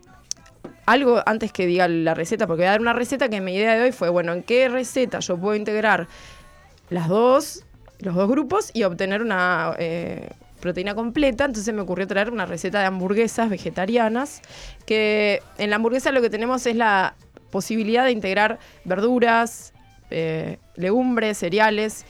algo 0.84 1.22
antes 1.26 1.52
que 1.52 1.64
diga 1.64 1.86
la 1.86 2.12
receta, 2.12 2.48
porque 2.48 2.62
voy 2.62 2.66
a 2.66 2.70
dar 2.72 2.80
una 2.80 2.92
receta 2.92 3.28
que 3.28 3.40
mi 3.40 3.54
idea 3.54 3.74
de 3.76 3.82
hoy 3.82 3.92
fue, 3.92 4.08
bueno, 4.08 4.32
¿en 4.32 4.42
qué 4.42 4.68
receta 4.68 5.20
yo 5.20 5.36
puedo 5.38 5.54
integrar 5.54 6.08
las 6.92 7.08
dos, 7.08 7.64
los 7.98 8.14
dos 8.14 8.28
grupos 8.28 8.70
y 8.72 8.84
obtener 8.84 9.22
una 9.22 9.74
eh, 9.78 10.30
proteína 10.60 10.94
completa? 10.94 11.44
Entonces 11.44 11.72
me 11.74 11.80
ocurrió 11.80 12.06
traer 12.06 12.30
una 12.30 12.46
receta 12.46 12.80
de 12.80 12.86
hamburguesas 12.86 13.48
vegetarianas, 13.48 14.42
que 14.86 15.42
en 15.58 15.70
la 15.70 15.76
hamburguesa 15.76 16.12
lo 16.12 16.20
que 16.20 16.30
tenemos 16.30 16.66
es 16.66 16.76
la 16.76 17.14
posibilidad 17.50 18.04
de 18.04 18.12
integrar 18.12 18.58
verduras, 18.84 19.72
eh, 20.10 20.58
legumbres, 20.76 21.38
cereales, 21.38 22.04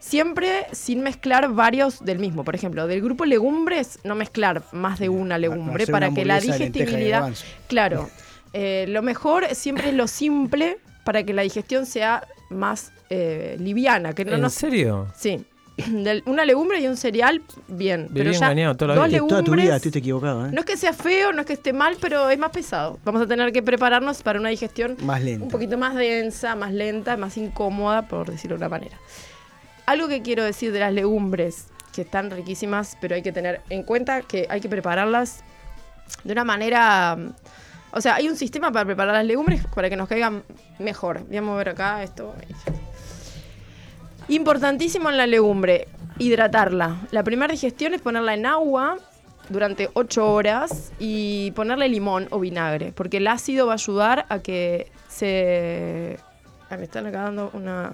siempre 0.00 0.66
sin 0.72 1.02
mezclar 1.02 1.52
varios 1.52 2.04
del 2.04 2.18
mismo. 2.18 2.44
Por 2.44 2.54
ejemplo, 2.54 2.86
del 2.86 3.02
grupo 3.02 3.24
legumbres, 3.24 3.98
no 4.02 4.14
mezclar 4.14 4.62
más 4.72 4.98
de 4.98 5.08
una 5.08 5.38
legumbre 5.38 5.84
una 5.84 5.92
para 5.92 6.10
que 6.10 6.24
la 6.24 6.40
digestibilidad... 6.40 7.32
Claro, 7.68 8.10
eh, 8.52 8.86
lo 8.88 9.02
mejor 9.02 9.54
siempre 9.54 9.90
es 9.90 9.94
lo 9.94 10.08
simple 10.08 10.78
para 11.04 11.22
que 11.22 11.32
la 11.32 11.42
digestión 11.42 11.86
sea 11.86 12.26
más 12.50 12.92
eh, 13.08 13.56
liviana. 13.58 14.12
Que 14.12 14.24
no 14.24 14.34
¿En 14.34 14.42
nos- 14.42 14.52
serio? 14.54 15.06
Sí. 15.16 15.44
Del- 15.88 16.22
una 16.26 16.44
legumbre 16.44 16.80
y 16.80 16.86
un 16.86 16.96
cereal, 16.96 17.40
bien. 17.68 18.02
Viví 18.10 18.18
pero 18.20 18.32
ya 18.32 18.46
engañado 18.46 18.76
toda 18.76 18.94
la 18.94 19.00
dos 19.00 19.08
vida. 19.08 19.26
Toda 19.26 19.42
tu 19.42 19.52
vida 19.52 19.76
estuviste 19.76 19.98
equivocado, 20.00 20.46
¿eh? 20.46 20.50
no 20.52 20.60
es 20.60 20.66
que 20.66 20.76
sea 20.76 20.92
feo, 20.92 21.32
no 21.32 21.40
es 21.40 21.46
que 21.46 21.54
esté 21.54 21.72
mal, 21.72 21.96
pero 22.00 22.28
es 22.28 22.38
más 22.38 22.50
pesado. 22.50 22.98
Vamos 23.04 23.22
a 23.22 23.26
tener 23.26 23.50
que 23.52 23.62
prepararnos 23.62 24.22
para 24.22 24.38
una 24.38 24.50
digestión 24.50 24.96
Más 25.02 25.22
lenta. 25.22 25.44
un 25.44 25.50
poquito 25.50 25.78
más 25.78 25.94
densa, 25.94 26.54
más 26.54 26.72
lenta, 26.72 27.16
más 27.16 27.36
incómoda, 27.38 28.02
por 28.02 28.30
decirlo 28.30 28.56
de 28.56 28.64
una 28.64 28.68
manera. 28.68 28.98
Algo 29.86 30.06
que 30.08 30.20
quiero 30.22 30.44
decir 30.44 30.70
de 30.72 30.80
las 30.80 30.92
legumbres, 30.92 31.66
que 31.94 32.02
están 32.02 32.30
riquísimas, 32.30 32.96
pero 33.00 33.14
hay 33.14 33.22
que 33.22 33.32
tener 33.32 33.62
en 33.70 33.82
cuenta 33.82 34.22
que 34.22 34.46
hay 34.50 34.60
que 34.60 34.68
prepararlas 34.68 35.42
de 36.24 36.32
una 36.32 36.44
manera... 36.44 37.16
O 37.92 38.00
sea, 38.00 38.14
hay 38.16 38.28
un 38.28 38.36
sistema 38.36 38.70
para 38.70 38.84
preparar 38.84 39.14
las 39.14 39.24
legumbres 39.24 39.64
para 39.74 39.90
que 39.90 39.96
nos 39.96 40.08
caigan 40.08 40.42
mejor. 40.78 41.24
Voy 41.26 41.36
a 41.36 41.42
mover 41.42 41.70
acá 41.70 42.02
esto. 42.02 42.34
Importantísimo 44.28 45.10
en 45.10 45.16
la 45.16 45.26
legumbre, 45.26 45.88
hidratarla. 46.18 46.98
La 47.10 47.24
primera 47.24 47.50
digestión 47.52 47.94
es 47.94 48.00
ponerla 48.00 48.34
en 48.34 48.46
agua 48.46 48.96
durante 49.48 49.90
8 49.94 50.32
horas 50.32 50.92
y 51.00 51.50
ponerle 51.52 51.88
limón 51.88 52.28
o 52.30 52.38
vinagre, 52.38 52.92
porque 52.92 53.16
el 53.16 53.26
ácido 53.26 53.66
va 53.66 53.72
a 53.72 53.74
ayudar 53.74 54.26
a 54.28 54.38
que 54.38 54.90
se... 55.08 56.18
Ah, 56.70 56.76
me 56.76 56.84
están 56.84 57.06
acá 57.06 57.22
dando 57.22 57.50
una... 57.54 57.92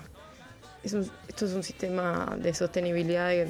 es 0.85 0.93
un- 0.93 1.11
esto 1.29 1.47
es 1.47 1.53
un 1.53 1.63
sistema 1.63 2.37
de 2.39 2.53
sostenibilidad 2.53 3.29
de, 3.31 3.47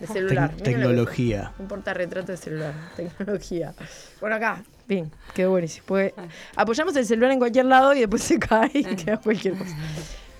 de 0.00 0.06
celular. 0.06 0.50
Tec- 0.58 0.62
tecnología. 0.62 1.52
Un 1.58 1.68
portarretrato 1.68 2.32
de 2.32 2.36
celular, 2.36 2.74
tecnología. 2.96 3.72
Bueno, 4.20 4.36
acá, 4.36 4.62
bien, 4.88 5.10
quedó 5.34 5.50
buenísimo. 5.50 5.84
Pues, 5.86 6.12
apoyamos 6.56 6.94
el 6.96 7.06
celular 7.06 7.30
en 7.32 7.38
cualquier 7.38 7.66
lado 7.66 7.94
y 7.94 8.00
después 8.00 8.22
se 8.22 8.38
cae 8.38 8.70
y 8.74 8.84
queda 8.84 9.16
cualquier 9.18 9.56
cosa. 9.56 9.76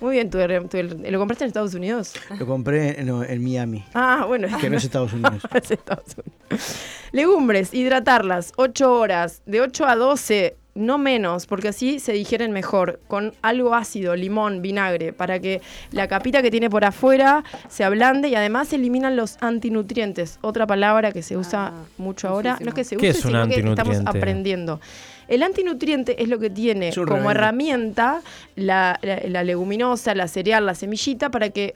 Muy 0.00 0.16
bien, 0.16 0.28
¿tú, 0.28 0.38
tú- 0.70 0.78
¿lo 1.10 1.18
compraste 1.18 1.44
en 1.44 1.48
Estados 1.48 1.72
Unidos? 1.74 2.12
Lo 2.38 2.46
compré 2.46 3.00
en, 3.00 3.08
en 3.08 3.42
Miami. 3.44 3.84
Ah, 3.94 4.24
bueno. 4.26 4.48
Que 4.60 4.68
no 4.68 4.76
es 4.76 4.84
Estados 4.84 5.12
Unidos. 5.14 5.42
Es 5.54 5.70
Estados 5.70 6.16
Unidos. 6.16 6.76
Legumbres, 7.12 7.72
hidratarlas 7.72 8.52
8 8.56 8.92
horas, 8.92 9.42
de 9.46 9.60
8 9.62 9.86
a 9.86 9.96
12, 9.96 10.56
no 10.74 10.98
menos, 10.98 11.46
porque 11.46 11.68
así 11.68 12.00
se 12.00 12.12
digieren 12.12 12.50
mejor, 12.52 12.98
con 13.06 13.32
algo 13.42 13.74
ácido, 13.74 14.16
limón, 14.16 14.60
vinagre, 14.60 15.12
para 15.12 15.38
que 15.38 15.60
la 15.92 16.08
capita 16.08 16.42
que 16.42 16.50
tiene 16.50 16.68
por 16.68 16.84
afuera 16.84 17.44
se 17.68 17.84
ablande 17.84 18.28
y 18.28 18.34
además 18.34 18.68
se 18.68 18.76
eliminan 18.76 19.14
los 19.16 19.36
antinutrientes. 19.40 20.38
Otra 20.42 20.66
palabra 20.66 21.12
que 21.12 21.22
se 21.22 21.36
usa 21.36 21.72
mucho 21.96 22.28
ahora, 22.28 22.58
no 22.60 22.68
es 22.70 22.74
que 22.74 22.84
se 22.84 22.96
¿Qué 22.96 23.10
use, 23.10 23.18
es 23.18 23.24
un 23.24 23.30
sino 23.30 23.48
que 23.48 23.54
estamos 23.70 23.96
aprendiendo. 24.16 24.80
El 25.28 25.42
antinutriente 25.42 26.22
es 26.22 26.28
lo 26.28 26.38
que 26.38 26.50
tiene 26.50 26.90
como 26.92 27.30
herramienta 27.30 28.20
la, 28.56 28.98
la- 29.00 29.20
la 29.28 29.44
leguminosa, 29.44 30.14
la 30.14 30.28
cereal, 30.28 30.66
la 30.66 30.74
semillita, 30.74 31.30
para 31.30 31.50
que 31.50 31.74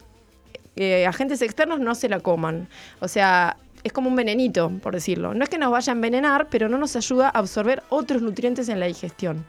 eh, 0.77 1.07
agentes 1.07 1.41
externos 1.43 1.81
no 1.81 1.95
se 1.95 2.09
la 2.09 2.21
coman. 2.21 2.69
O 3.01 3.09
sea, 3.09 3.57
es 3.85 3.93
como 3.93 4.09
un 4.09 4.16
venenito, 4.16 4.70
por 4.83 4.95
decirlo. 4.95 5.35
No 5.35 5.45
es 5.45 5.51
que 5.51 5.59
nos 5.59 5.70
vaya 5.70 5.93
a 5.93 5.97
envenenar, 5.97 6.49
pero 6.51 6.68
no 6.68 6.79
nos 6.79 6.97
ayuda 6.97 7.29
a 7.29 7.39
absorber 7.39 7.83
otros 7.89 8.22
nutrientes 8.22 8.68
en 8.68 8.81
la 8.81 8.87
digestión. 8.87 9.45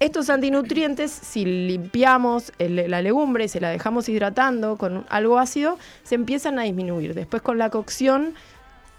Estos 0.00 0.30
antinutrientes, 0.30 1.10
si 1.10 1.44
limpiamos 1.44 2.52
la 2.58 3.02
legumbre 3.02 3.46
y 3.46 3.48
se 3.48 3.60
la 3.60 3.70
dejamos 3.70 4.08
hidratando 4.08 4.76
con 4.76 5.04
algo 5.08 5.40
ácido, 5.40 5.76
se 6.04 6.14
empiezan 6.14 6.58
a 6.60 6.62
disminuir. 6.62 7.14
Después 7.14 7.42
con 7.42 7.58
la 7.58 7.68
cocción 7.68 8.34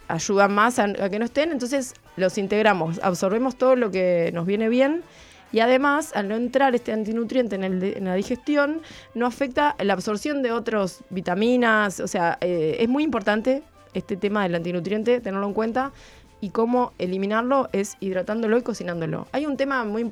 ayudan 0.09 0.53
más 0.53 0.77
a, 0.77 0.91
que 1.09 1.19
no 1.19 1.23
estén, 1.23 1.51
entonces 1.51 1.93
los 2.17 2.37
integramos, 2.37 2.99
absorbemos 3.01 3.55
todo 3.55 3.77
lo 3.77 3.91
que 3.91 4.31
nos 4.33 4.45
viene 4.45 4.67
bien 4.67 5.03
y 5.53 5.61
además 5.61 6.11
al 6.15 6.27
no 6.27 6.35
entrar 6.35 6.75
este 6.75 6.91
antinutriente 6.91 7.55
en, 7.55 7.63
en 7.63 8.05
la 8.05 8.15
digestión 8.15 8.81
no 9.15 9.25
afecta 9.25 9.75
la 9.79 9.93
absorción 9.93 10.41
de 10.43 10.51
otras 10.51 11.03
vitaminas, 11.09 11.99
o 12.01 12.07
sea, 12.07 12.37
eh, 12.41 12.77
es 12.79 12.89
muy 12.89 13.03
importante 13.03 13.63
este 13.93 14.17
tema 14.17 14.43
del 14.43 14.55
antinutriente, 14.55 15.19
tenerlo 15.21 15.47
en 15.47 15.53
cuenta 15.53 15.91
y 16.41 16.49
cómo 16.51 16.93
eliminarlo 16.99 17.69
es 17.73 17.97
hidratándolo 17.99 18.57
y 18.57 18.61
cocinándolo. 18.61 19.27
Hay 19.31 19.45
un 19.45 19.57
tema 19.57 19.83
muy 19.83 20.11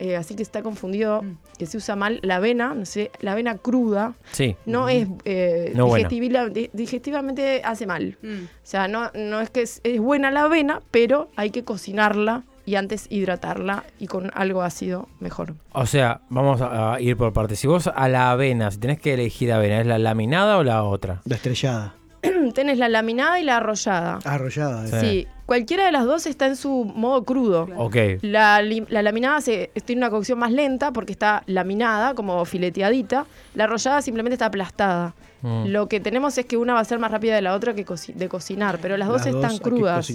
eh, 0.00 0.16
así 0.16 0.34
que 0.34 0.42
está 0.42 0.62
confundido, 0.62 1.24
que 1.56 1.66
se 1.66 1.76
usa 1.76 1.94
mal, 1.94 2.18
la 2.22 2.36
avena, 2.36 2.74
no 2.74 2.84
sé, 2.84 3.12
la 3.20 3.32
avena 3.32 3.56
cruda, 3.58 4.14
Sí. 4.32 4.56
no 4.66 4.88
es 4.88 5.06
eh, 5.24 5.72
No 5.76 5.86
buena. 5.86 6.08
digestibil- 6.08 6.52
di- 6.52 6.70
digestivamente 6.72 7.62
hace 7.64 7.86
mal. 7.86 8.18
O 8.22 8.48
sea, 8.64 8.88
no, 8.88 9.10
no 9.14 9.40
es 9.40 9.50
que 9.50 9.62
es, 9.62 9.80
es 9.84 10.00
buena 10.00 10.30
la 10.32 10.42
avena, 10.42 10.82
pero 10.90 11.28
hay 11.36 11.50
que 11.50 11.62
cocinarla 11.64 12.42
y 12.66 12.74
antes 12.76 13.06
hidratarla 13.10 13.84
y 14.00 14.06
con 14.08 14.30
algo 14.34 14.62
ácido 14.62 15.08
mejor. 15.20 15.54
O 15.72 15.86
sea, 15.86 16.22
vamos 16.28 16.60
a, 16.60 16.94
a 16.94 17.00
ir 17.00 17.16
por 17.16 17.32
partes. 17.32 17.60
Si 17.60 17.66
vos 17.68 17.86
a 17.86 18.08
la 18.08 18.30
avena, 18.32 18.70
si 18.72 18.78
tenés 18.78 18.98
que 19.00 19.14
elegir 19.14 19.52
avena, 19.52 19.80
¿es 19.80 19.86
la 19.86 19.98
laminada 19.98 20.58
o 20.58 20.64
la 20.64 20.82
otra? 20.82 21.20
La 21.24 21.36
estrellada. 21.36 21.94
Tenés 22.54 22.78
la 22.78 22.88
laminada 22.88 23.38
y 23.40 23.44
la 23.44 23.58
arrollada. 23.58 24.18
Arrollada. 24.24 24.86
Sí. 24.86 24.96
Sí, 25.00 25.28
cualquiera 25.46 25.84
de 25.86 25.92
las 25.92 26.04
dos 26.04 26.26
está 26.26 26.46
en 26.46 26.56
su 26.56 26.84
modo 26.84 27.24
crudo. 27.24 27.68
Ok. 27.76 27.96
La, 28.22 28.62
la 28.62 29.02
laminada 29.02 29.40
se, 29.40 29.70
tiene 29.84 30.00
una 30.00 30.10
cocción 30.10 30.38
más 30.38 30.52
lenta 30.52 30.92
porque 30.92 31.12
está 31.12 31.42
laminada, 31.46 32.14
como 32.14 32.44
fileteadita. 32.44 33.26
La 33.54 33.64
arrollada 33.64 34.02
simplemente 34.02 34.34
está 34.34 34.46
aplastada. 34.46 35.14
Mm. 35.42 35.66
Lo 35.66 35.88
que 35.88 36.00
tenemos 36.00 36.38
es 36.38 36.46
que 36.46 36.56
una 36.56 36.72
va 36.72 36.80
a 36.80 36.84
ser 36.84 36.98
más 36.98 37.10
rápida 37.10 37.34
de 37.34 37.42
la 37.42 37.52
otra 37.54 37.74
que 37.74 37.84
coci- 37.84 38.14
de 38.14 38.28
cocinar, 38.30 38.78
pero 38.80 38.96
las 38.96 39.08
dos 39.08 39.18
Las 39.26 39.26
dos 39.26 39.34
están 39.36 39.50
hay 39.50 39.58
que 39.58 39.62
crudas. 39.64 40.12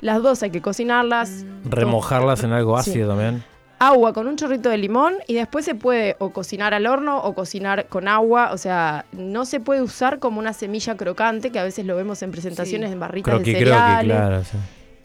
Las 0.00 0.22
dos 0.22 0.42
hay 0.42 0.50
que 0.50 0.60
cocinarlas. 0.60 1.44
Remojarlas 1.64 2.42
en 2.42 2.52
algo 2.52 2.80
Sí. 2.82 2.90
ácido 2.90 3.08
también. 3.10 3.44
Agua 3.82 4.12
con 4.12 4.28
un 4.28 4.36
chorrito 4.36 4.68
de 4.68 4.78
limón 4.78 5.14
y 5.26 5.34
después 5.34 5.64
se 5.64 5.74
puede 5.74 6.14
o 6.20 6.30
cocinar 6.30 6.72
al 6.72 6.86
horno 6.86 7.18
o 7.18 7.34
cocinar 7.34 7.86
con 7.88 8.06
agua. 8.06 8.52
O 8.52 8.58
sea, 8.58 9.06
no 9.12 9.44
se 9.44 9.58
puede 9.58 9.82
usar 9.82 10.20
como 10.20 10.38
una 10.38 10.52
semilla 10.52 10.96
crocante, 10.96 11.50
que 11.50 11.58
a 11.58 11.64
veces 11.64 11.84
lo 11.84 11.96
vemos 11.96 12.22
en 12.22 12.30
presentaciones 12.30 12.92
en 12.92 13.00
barritas 13.00 13.34
Croqui, 13.34 13.52
de 13.52 13.58
croqui, 13.58 13.70
cereales. 13.70 14.16
claro. 14.16 14.44
sí. 14.44 14.56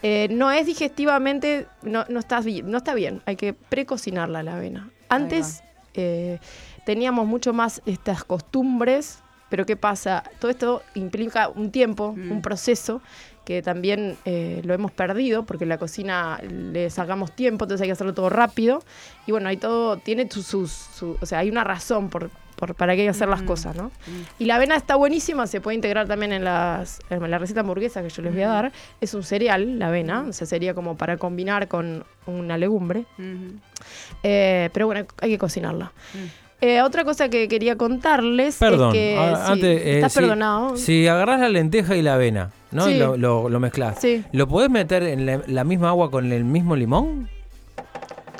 Eh, 0.03 0.27
no 0.29 0.51
es 0.51 0.67
digestivamente, 0.67 1.65
no, 1.81 2.05
no, 2.07 2.19
está 2.19 2.39
bien, 2.41 2.69
no 2.69 2.77
está 2.77 2.93
bien, 2.93 3.21
hay 3.25 3.35
que 3.35 3.53
precocinarla 3.53 4.43
la 4.43 4.57
avena. 4.57 4.91
Antes 5.09 5.63
eh, 5.95 6.37
teníamos 6.85 7.25
mucho 7.25 7.51
más 7.51 7.81
estas 7.87 8.23
costumbres, 8.23 9.23
pero 9.49 9.65
¿qué 9.65 9.75
pasa? 9.75 10.23
Todo 10.39 10.51
esto 10.51 10.83
implica 10.93 11.49
un 11.49 11.71
tiempo, 11.71 12.09
un 12.09 12.43
proceso, 12.43 13.01
que 13.47 13.61
también 13.61 14.17
eh, 14.25 14.61
lo 14.65 14.73
hemos 14.73 14.91
perdido 14.91 15.43
porque 15.43 15.63
en 15.63 15.69
la 15.69 15.77
cocina 15.77 16.37
le 16.43 16.89
sacamos 16.89 17.31
tiempo, 17.31 17.63
entonces 17.63 17.81
hay 17.81 17.87
que 17.87 17.93
hacerlo 17.93 18.13
todo 18.13 18.29
rápido. 18.29 18.83
Y 19.25 19.31
bueno, 19.31 19.47
hay 19.47 19.55
todo, 19.55 19.95
tiene 19.95 20.29
sus, 20.29 20.45
sus- 20.45 20.69
su- 20.71 21.17
o 21.21 21.25
sea, 21.25 21.39
hay 21.39 21.49
una 21.49 21.63
razón 21.63 22.09
por, 22.09 22.29
por- 22.57 22.75
para 22.75 22.93
que 22.93 23.01
hay 23.03 23.05
que 23.07 23.11
hacer 23.11 23.29
las 23.29 23.41
cosas, 23.43 23.77
¿no? 23.77 23.89
Y 24.37 24.45
la 24.45 24.55
avena 24.57 24.75
está 24.75 24.97
buenísima, 24.97 25.47
se 25.47 25.61
puede 25.61 25.75
integrar 25.75 26.07
también 26.07 26.33
en, 26.33 26.43
las, 26.43 26.99
en 27.09 27.31
la 27.31 27.37
receta 27.37 27.61
hamburguesa 27.61 28.03
que 28.03 28.09
yo 28.09 28.21
les 28.21 28.33
voy 28.33 28.41
a 28.43 28.49
dar. 28.49 28.71
Es 28.99 29.13
un 29.13 29.23
cereal, 29.23 29.79
la 29.79 29.87
avena, 29.87 30.25
o 30.27 30.33
sea, 30.33 30.45
sería 30.45 30.73
como 30.73 30.97
para 30.97 31.15
combinar 31.15 31.69
con 31.69 32.03
una 32.25 32.57
legumbre. 32.57 33.05
Eh, 34.23 34.69
pero 34.73 34.87
bueno, 34.87 35.05
hay 35.21 35.29
que 35.29 35.37
cocinarla. 35.37 35.93
Eh, 36.59 36.81
otra 36.81 37.03
cosa 37.03 37.29
que 37.29 37.47
quería 37.47 37.75
contarles 37.77 38.57
Perdón, 38.57 38.89
es 38.89 38.93
que 38.93 39.15
sí, 39.15 39.51
antes, 39.51 39.81
eh, 39.81 39.95
estás 39.97 40.13
si- 40.13 40.19
perdonado. 40.19 40.75
Si 40.77 41.07
agarrás 41.07 41.39
la 41.39 41.49
lenteja 41.49 41.95
y 41.95 42.01
la 42.01 42.15
avena, 42.15 42.49
¿no? 42.71 42.85
Sí. 42.85 42.91
Y 42.93 42.97
lo, 42.99 43.15
lo, 43.15 43.47
lo 43.49 43.59
mezclás. 43.59 43.97
Sí. 44.01 44.23
¿Lo 44.31 44.47
podés 44.47 44.69
meter 44.71 45.03
en 45.03 45.25
la, 45.27 45.41
la 45.45 45.63
misma 45.63 45.89
agua 45.89 46.09
con 46.09 46.31
el 46.31 46.43
mismo 46.45 46.75
limón? 46.75 47.29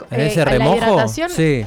¿En 0.09 0.19
Eh, 0.21 0.27
ese 0.27 0.41
¿a 0.41 0.45
la 0.45 0.51
remojo? 0.51 0.77
hidratación? 0.77 1.29
Sí. 1.29 1.65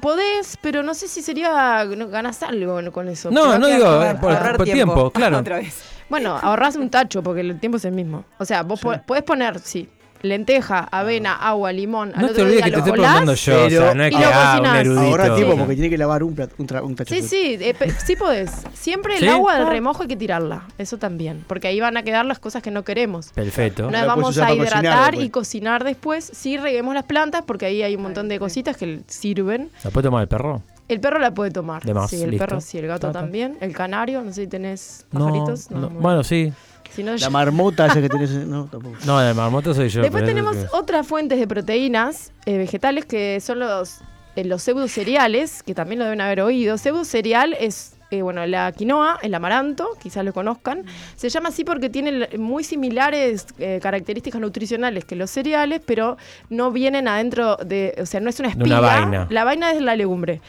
Podés, 0.00 0.56
pero 0.62 0.82
no 0.82 0.94
sé 0.94 1.08
si 1.08 1.20
sería. 1.22 1.84
no, 1.84 2.08
ganas 2.08 2.42
algo 2.42 2.80
con 2.92 3.08
eso. 3.08 3.30
No, 3.30 3.58
no 3.58 3.66
digo, 3.66 3.84
ahorrar- 3.86 4.16
eh, 4.16 4.18
por- 4.20 4.32
ahorrar 4.32 4.56
por 4.56 4.66
tiempo, 4.66 5.10
claro. 5.14 5.38
Otra 5.38 5.56
vez. 5.58 5.82
Bueno, 6.08 6.38
ahorrás 6.40 6.76
un 6.76 6.90
tacho 6.90 7.22
porque 7.22 7.40
el 7.40 7.58
tiempo 7.58 7.78
es 7.78 7.84
el 7.84 7.92
mismo. 7.92 8.24
O 8.38 8.44
sea, 8.44 8.62
vos 8.62 8.80
po- 8.80 8.94
podés 9.06 9.22
poner, 9.24 9.58
sí, 9.58 9.88
lenteja, 10.24 10.80
avena, 10.90 11.34
agua, 11.34 11.72
limón. 11.72 12.12
al 12.14 12.20
No 12.20 12.26
otro 12.28 12.36
te 12.36 12.42
olvides 12.42 12.56
día 12.56 12.64
que 12.64 12.70
te 12.70 12.76
lo 12.76 12.78
estoy 12.84 12.96
colás, 12.96 13.10
preguntando 13.12 13.34
yo, 13.34 13.66
o 13.66 13.70
sea, 13.70 13.94
no 13.94 14.04
es 14.04 14.12
y 14.12 14.16
que 14.16 14.20
lo 14.22 14.30
ah, 14.32 14.52
un 14.54 14.58
cocinás. 14.58 14.80
erudito. 14.80 15.00
Ahorra 15.02 15.34
tiempo 15.36 15.52
Sí. 15.52 15.58
porque 15.58 15.74
tiene 15.74 15.90
que 15.90 15.98
lavar 15.98 16.22
un, 16.22 16.34
plato, 16.34 16.54
un, 16.58 16.66
tra- 16.66 16.82
un 16.82 16.96
tacho. 16.96 17.14
Sí, 17.14 17.22
sí, 17.22 17.58
eh, 17.60 17.74
pe- 17.78 17.90
sí 17.90 18.16
podés. 18.16 18.50
Siempre 18.74 19.14
el 19.14 19.20
¿Sí? 19.20 19.28
agua 19.28 19.58
del 19.58 19.68
remojo 19.68 20.02
hay 20.02 20.08
que 20.08 20.16
tirarla. 20.16 20.64
Eso 20.78 20.96
también. 20.98 21.44
Porque 21.46 21.68
ahí 21.68 21.78
van 21.80 21.96
a 21.96 22.02
quedar 22.02 22.24
las 22.26 22.38
cosas 22.38 22.62
que 22.62 22.70
no 22.70 22.82
queremos. 22.84 23.28
Perfecto. 23.32 23.84
La 23.84 23.90
puedes 23.90 24.06
vamos 24.06 24.30
usar 24.30 24.44
a 24.44 24.46
para 24.48 24.58
cocinar 24.58 24.82
hidratar 24.84 25.10
después. 25.12 25.26
y 25.26 25.30
cocinar 25.30 25.84
después. 25.84 26.30
Sí, 26.34 26.56
reguemos 26.56 26.94
las 26.94 27.04
plantas 27.04 27.42
porque 27.46 27.66
ahí 27.66 27.82
hay 27.82 27.94
un 27.96 28.02
montón 28.02 28.28
de 28.28 28.38
cositas 28.38 28.76
que 28.76 29.00
sirven. 29.06 29.70
¿La 29.84 29.90
puede 29.90 30.04
tomar 30.08 30.22
el 30.22 30.28
perro? 30.28 30.62
El 30.86 31.00
perro 31.00 31.18
la 31.18 31.32
puede 31.32 31.50
tomar. 31.50 31.82
De 31.82 31.94
más, 31.94 32.10
sí, 32.10 32.22
el 32.22 32.30
listo. 32.32 32.44
perro 32.46 32.60
sí, 32.60 32.76
el 32.76 32.86
gato 32.86 33.06
Ta, 33.06 33.12
ta. 33.14 33.20
también. 33.20 33.56
El 33.62 33.72
canario, 33.72 34.20
no 34.20 34.32
sé 34.34 34.42
si 34.42 34.48
tenés 34.48 35.06
No, 35.12 35.20
pajaritos. 35.20 35.70
no, 35.70 35.88
muy 35.88 36.02
bueno, 36.02 36.22
sí. 36.22 36.52
Si 36.94 37.02
no, 37.02 37.12
La 37.12 37.16
ya- 37.18 37.30
marmota 37.30 37.86
esa 37.86 38.00
que 38.00 38.08
tenés. 38.08 38.30
No, 38.46 38.66
tampoco. 38.66 38.96
No, 39.06 39.20
el 39.20 39.34
marmoto 39.34 39.74
soy 39.74 39.88
yo. 39.88 40.02
Después 40.02 40.24
tenemos 40.24 40.56
que- 40.56 40.66
otras 40.72 41.06
fuentes 41.06 41.38
de 41.38 41.46
proteínas 41.46 42.32
eh, 42.46 42.56
vegetales 42.58 43.04
que 43.06 43.40
son 43.40 43.58
los, 43.58 44.00
eh, 44.36 44.44
los 44.44 44.62
pseudocereales, 44.62 45.62
que 45.62 45.74
también 45.74 45.98
lo 45.98 46.04
deben 46.04 46.20
haber 46.20 46.40
oído. 46.40 46.78
Pseudo 46.78 47.04
cereal 47.04 47.56
es, 47.58 47.96
eh, 48.10 48.22
bueno, 48.22 48.46
la 48.46 48.70
quinoa, 48.72 49.18
el 49.22 49.34
amaranto, 49.34 49.88
quizás 50.00 50.24
lo 50.24 50.32
conozcan. 50.32 50.84
Se 51.16 51.28
llama 51.28 51.48
así 51.48 51.64
porque 51.64 51.90
tiene 51.90 52.28
muy 52.38 52.62
similares 52.62 53.46
eh, 53.58 53.80
características 53.82 54.40
nutricionales 54.40 55.04
que 55.04 55.16
los 55.16 55.30
cereales, 55.30 55.80
pero 55.84 56.16
no 56.50 56.70
vienen 56.70 57.08
adentro 57.08 57.56
de, 57.56 57.94
o 58.00 58.06
sea, 58.06 58.20
no 58.20 58.30
es 58.30 58.38
una 58.38 58.50
espiga. 58.50 58.78
una 58.78 58.80
vaina. 58.80 59.26
La 59.30 59.44
vaina 59.44 59.72
es 59.72 59.80
la 59.82 59.96
legumbre. 59.96 60.40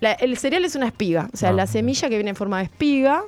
La- 0.00 0.12
el 0.12 0.36
cereal 0.36 0.64
es 0.64 0.74
una 0.74 0.86
espiga, 0.88 1.30
o 1.32 1.36
sea, 1.36 1.50
Ah. 1.50 1.52
la 1.52 1.66
semilla 1.66 2.08
que 2.08 2.16
viene 2.16 2.30
en 2.30 2.36
forma 2.36 2.58
de 2.58 2.64
espiga, 2.64 3.22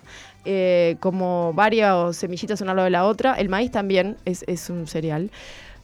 eh, 0.47 0.97
como 1.01 1.53
varias 1.53 2.17
semillitas 2.17 2.61
una 2.63 2.71
al 2.71 2.77
lado 2.77 2.85
de 2.87 2.91
la 2.91 3.05
otra. 3.05 3.35
El 3.35 3.49
maíz 3.51 3.71
también 3.71 4.17
es, 4.25 4.45
es 4.47 4.71
un 4.71 4.87
cereal. 4.87 5.31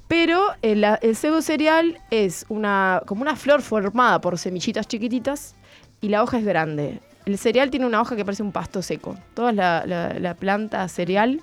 Pero 0.08 0.42
el, 0.62 0.80
la- 0.82 0.98
el 1.02 1.16
pseudo 1.16 1.42
cereal 1.42 1.98
es 2.10 2.46
una, 2.48 3.02
como 3.06 3.22
una 3.22 3.36
flor 3.36 3.60
formada 3.62 4.20
por 4.20 4.38
semillitas 4.38 4.86
chiquititas 4.86 5.54
y 6.00 6.08
la 6.08 6.22
hoja 6.22 6.38
es 6.38 6.44
grande. 6.44 7.00
El 7.26 7.38
cereal 7.38 7.70
tiene 7.70 7.86
una 7.86 8.00
hoja 8.00 8.16
que 8.16 8.24
parece 8.24 8.42
un 8.42 8.52
pasto 8.52 8.82
seco. 8.82 9.16
Toda 9.34 9.52
la, 9.52 9.84
la- 9.86 10.14
la 10.18 10.34
planta 10.34 10.86
cereal. 10.88 11.40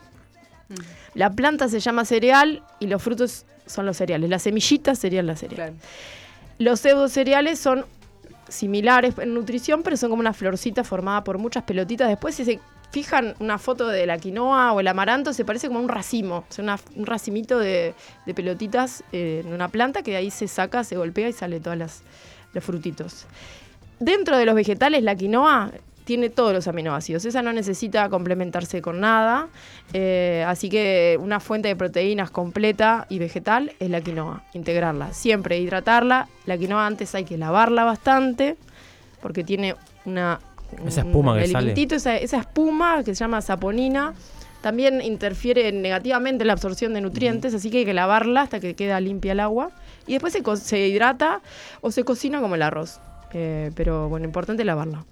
La 1.15 1.31
planta 1.31 1.67
se 1.67 1.79
llama 1.79 2.05
cereal 2.05 2.61
y 2.79 2.87
los 2.87 3.01
frutos 3.01 3.45
son 3.65 3.85
los 3.85 3.97
cereales. 3.97 4.29
Las 4.29 4.43
semillitas 4.43 4.99
serían 4.99 5.25
las 5.25 5.39
cereales. 5.39 5.75
Los 6.59 6.79
pseudo 6.81 7.07
cereales 7.07 7.57
son 7.59 7.85
similares 8.49 9.15
en 9.17 9.33
nutrición, 9.33 9.81
pero 9.83 9.95
son 9.97 10.09
como 10.09 10.19
una 10.19 10.33
florcita 10.33 10.83
formada 10.83 11.23
por 11.23 11.37
muchas 11.37 11.63
pelotitas. 11.63 12.07
Después, 12.09 12.35
si 12.35 12.45
se 12.45 12.59
fijan 12.91 13.35
una 13.39 13.57
foto 13.57 13.87
de 13.87 14.05
la 14.05 14.17
quinoa 14.17 14.73
o 14.73 14.79
el 14.79 14.87
amaranto, 14.87 15.33
se 15.33 15.45
parece 15.45 15.67
como 15.67 15.79
un 15.79 15.89
racimo, 15.89 16.45
o 16.49 16.61
un 16.95 17.05
racimito 17.05 17.59
de, 17.59 17.93
de 18.25 18.33
pelotitas 18.33 19.03
eh, 19.11 19.43
en 19.45 19.53
una 19.53 19.67
planta 19.67 20.01
que 20.01 20.11
de 20.11 20.17
ahí 20.17 20.31
se 20.31 20.47
saca, 20.47 20.83
se 20.83 20.97
golpea 20.97 21.29
y 21.29 21.33
sale 21.33 21.59
todas 21.59 21.77
las 21.77 22.03
los 22.53 22.63
frutitos. 22.63 23.25
Dentro 23.99 24.37
de 24.37 24.45
los 24.45 24.55
vegetales, 24.55 25.03
la 25.03 25.15
quinoa 25.15 25.71
tiene 26.05 26.29
todos 26.29 26.53
los 26.53 26.67
aminoácidos. 26.67 27.25
Esa 27.25 27.41
no 27.41 27.53
necesita 27.53 28.09
complementarse 28.09 28.81
con 28.81 28.99
nada. 28.99 29.47
eh, 29.93 30.43
así 30.47 30.69
que 30.69 31.17
una 31.21 31.39
fuente 31.39 31.67
de 31.67 31.75
proteínas 31.75 32.31
completa 32.31 33.05
y 33.09 33.19
vegetal 33.19 33.73
es 33.79 33.89
la 33.89 34.01
quinoa. 34.01 34.43
Integrarla. 34.53 35.13
Siempre 35.13 35.59
hidratarla. 35.59 36.27
La 36.45 36.57
quinoa 36.57 36.87
antes 36.87 37.13
hay 37.13 37.25
que 37.25 37.37
lavarla 37.37 37.83
bastante 37.83 38.57
porque 39.21 39.43
tiene 39.43 39.75
una... 40.05 40.39
Esa 40.85 41.01
espuma 41.01 41.35
que 41.37 41.45
el 41.45 41.51
sale. 41.51 41.73
esa, 41.77 42.17
esa 42.17 42.37
espuma 42.37 43.03
que 43.03 43.15
se 43.15 43.19
llama 43.19 43.41
saponina. 43.41 44.13
También 44.61 45.01
interfiere 45.01 45.71
negativamente 45.71 46.43
en 46.43 46.47
la 46.47 46.53
absorción 46.53 46.93
de 46.93 46.99
nutrientes, 46.99 47.53
así 47.53 47.71
que 47.71 47.77
hay 47.79 47.85
que 47.85 47.93
lavarla 47.93 48.41
hasta 48.41 48.59
que 48.59 48.73
queda 48.75 48.99
limpia 48.99 49.31
el 49.31 49.39
agua. 49.39 49.71
Y 50.05 50.13
después 50.13 50.33
se, 50.33 50.43
co- 50.43 50.57
se 50.57 50.85
hidrata 50.87 51.39
o 51.79 51.91
se 51.91 52.03
cocina 52.03 52.41
como 52.41 52.55
el 52.55 52.61
arroz. 52.61 52.99
Eh, 53.31 53.71
pero 53.75 54.09
bueno, 54.09 54.25
importante 54.25 54.65
lavarla. 54.65 55.05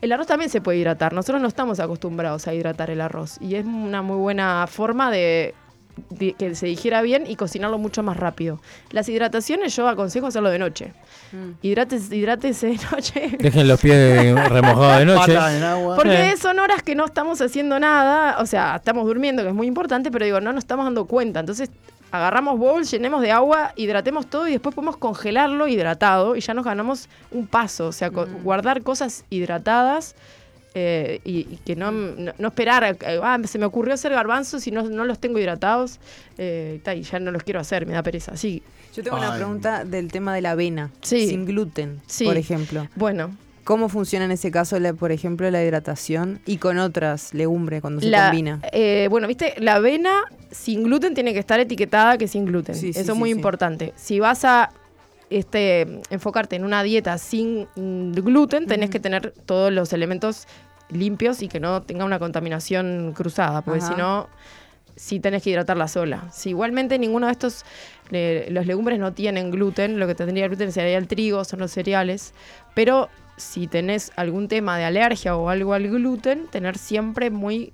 El 0.00 0.12
arroz 0.12 0.26
también 0.28 0.48
se 0.50 0.60
puede 0.60 0.78
hidratar. 0.78 1.12
Nosotros 1.12 1.40
no 1.42 1.48
estamos 1.48 1.80
acostumbrados 1.80 2.46
a 2.46 2.54
hidratar 2.54 2.90
el 2.90 3.00
arroz. 3.00 3.38
Y 3.40 3.56
es 3.56 3.64
una 3.64 4.02
muy 4.02 4.16
buena 4.18 4.66
forma 4.68 5.10
de 5.10 5.54
que 6.38 6.54
se 6.54 6.66
digiera 6.66 7.02
bien 7.02 7.24
y 7.26 7.36
cocinarlo 7.36 7.78
mucho 7.78 8.02
más 8.02 8.16
rápido. 8.16 8.60
Las 8.90 9.08
hidrataciones 9.08 9.74
yo 9.76 9.88
aconsejo 9.88 10.26
hacerlo 10.26 10.50
de 10.50 10.58
noche. 10.58 10.92
Hidrates, 11.62 12.10
hidrátese 12.12 12.68
de 12.68 12.78
noche. 12.92 13.36
Dejen 13.38 13.68
los 13.68 13.80
pies 13.80 14.34
remojados 14.48 14.98
de 14.98 15.04
noche. 15.04 15.34
Pata 15.34 15.56
en 15.56 15.62
agua. 15.62 15.96
Porque 15.96 16.30
Eh. 16.30 16.36
son 16.36 16.58
horas 16.58 16.82
que 16.82 16.94
no 16.94 17.04
estamos 17.04 17.40
haciendo 17.40 17.78
nada, 17.78 18.38
o 18.40 18.46
sea, 18.46 18.76
estamos 18.76 19.04
durmiendo, 19.06 19.42
que 19.42 19.48
es 19.48 19.54
muy 19.54 19.66
importante, 19.66 20.10
pero 20.10 20.24
digo, 20.24 20.40
no 20.40 20.52
nos 20.52 20.64
estamos 20.64 20.84
dando 20.86 21.04
cuenta. 21.06 21.40
Entonces, 21.40 21.70
agarramos 22.10 22.58
bowl, 22.58 22.84
llenemos 22.84 23.20
de 23.20 23.30
agua, 23.32 23.72
hidratemos 23.76 24.26
todo 24.28 24.48
y 24.48 24.52
después 24.52 24.74
podemos 24.74 24.96
congelarlo 24.96 25.68
hidratado 25.68 26.36
y 26.36 26.40
ya 26.40 26.54
nos 26.54 26.64
ganamos 26.64 27.08
un 27.30 27.46
paso. 27.46 27.88
O 27.88 27.92
sea, 27.92 28.10
co- 28.10 28.26
guardar 28.42 28.82
cosas 28.82 29.24
hidratadas 29.28 30.14
eh, 30.80 31.20
y, 31.24 31.38
y 31.40 31.58
que 31.64 31.74
no, 31.76 31.90
no, 31.90 32.32
no 32.38 32.48
esperar, 32.48 32.84
a- 32.84 32.96
ah, 33.22 33.38
se 33.44 33.58
me 33.58 33.66
ocurrió 33.66 33.94
hacer 33.94 34.12
garbanzos 34.12 34.66
y 34.66 34.70
no, 34.70 34.82
no 34.88 35.04
los 35.04 35.18
tengo 35.18 35.38
hidratados 35.38 35.98
eh, 36.38 36.74
y 36.76 36.78
ta, 36.78 36.94
y 36.94 37.02
ya 37.02 37.18
no 37.18 37.30
los 37.32 37.42
quiero 37.42 37.58
hacer, 37.60 37.86
me 37.86 37.94
da 37.94 38.02
pereza. 38.02 38.36
Sí. 38.36 38.62
Yo 38.94 39.02
tengo 39.02 39.16
una 39.16 39.34
pregunta 39.34 39.84
del 39.84 40.10
tema 40.10 40.34
de 40.34 40.40
la 40.40 40.52
avena. 40.52 40.90
Sí. 41.02 41.28
Sin 41.28 41.44
gluten, 41.46 42.00
Sí. 42.06 42.24
por 42.24 42.36
ejemplo. 42.36 42.86
Bueno, 42.96 43.34
¿Cómo 43.64 43.90
funciona 43.90 44.24
en 44.24 44.30
ese 44.30 44.50
caso, 44.50 44.78
la- 44.80 44.94
por 44.94 45.12
ejemplo, 45.12 45.50
la 45.50 45.62
hidratación 45.62 46.40
y 46.46 46.56
con 46.56 46.78
otras 46.78 47.34
legumbres 47.34 47.82
cuando 47.82 48.00
se 48.00 48.08
La- 48.08 48.28
combina? 48.28 48.60
eh, 48.72 49.08
bueno, 49.10 49.26
viste, 49.28 49.52
la 49.58 49.74
avena 49.74 50.22
sin 50.50 50.84
gluten 50.84 51.12
tiene 51.12 51.34
que 51.34 51.38
estar 51.38 51.60
etiquetada 51.60 52.16
que 52.16 52.28
sin 52.28 52.46
gluten. 52.46 52.74
Sí, 52.74 52.94
sí, 52.94 52.98
Eso 53.00 53.12
es 53.12 53.18
muy 53.18 53.28
sí. 53.30 53.36
importante. 53.36 53.92
Si 53.96 54.20
vas 54.20 54.46
a 54.46 54.70
este, 55.28 56.00
enfocarte 56.08 56.56
en 56.56 56.64
una 56.64 56.82
dieta 56.82 57.18
sin 57.18 57.66
gluten, 57.76 58.66
tenés 58.66 58.88
que 58.88 59.00
tener 59.00 59.34
todos 59.44 59.70
los 59.70 59.92
elementos 59.92 60.46
limpios 60.90 61.42
y 61.42 61.48
que 61.48 61.60
no 61.60 61.82
tenga 61.82 62.04
una 62.04 62.18
contaminación 62.18 63.12
cruzada, 63.14 63.62
porque 63.62 63.80
si 63.80 63.94
no, 63.94 64.28
sí 64.96 65.20
tenés 65.20 65.42
que 65.42 65.50
hidratarla 65.50 65.86
sola. 65.88 66.28
Si 66.32 66.50
igualmente 66.50 66.98
ninguno 66.98 67.26
de 67.26 67.32
estos, 67.32 67.64
le- 68.10 68.50
los 68.50 68.66
legumbres 68.66 68.98
no 68.98 69.12
tienen 69.12 69.50
gluten, 69.50 69.98
lo 70.00 70.06
que 70.06 70.14
tendría 70.14 70.48
gluten 70.48 70.72
sería 70.72 70.98
el 70.98 71.06
trigo, 71.06 71.44
son 71.44 71.60
los 71.60 71.70
cereales, 71.70 72.32
pero 72.74 73.08
si 73.36 73.68
tenés 73.68 74.10
algún 74.16 74.48
tema 74.48 74.76
de 74.78 74.84
alergia 74.84 75.36
o 75.36 75.48
algo 75.50 75.72
al 75.74 75.88
gluten, 75.88 76.46
tener 76.48 76.76
siempre 76.78 77.30
muy, 77.30 77.72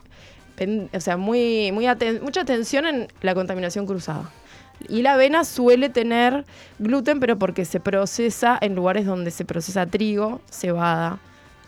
o 0.92 1.00
sea, 1.00 1.16
muy, 1.16 1.72
muy 1.72 1.86
aten- 1.86 2.20
mucha 2.20 2.42
atención 2.42 2.84
en 2.86 3.08
la 3.22 3.34
contaminación 3.34 3.86
cruzada. 3.86 4.30
Y 4.88 5.02
la 5.02 5.14
avena 5.14 5.44
suele 5.44 5.88
tener 5.88 6.44
gluten, 6.80 7.20
pero 7.20 7.38
porque 7.38 7.64
se 7.64 7.80
procesa 7.80 8.58
en 8.60 8.74
lugares 8.74 9.06
donde 9.06 9.30
se 9.30 9.44
procesa 9.44 9.86
trigo, 9.86 10.40
cebada 10.50 11.20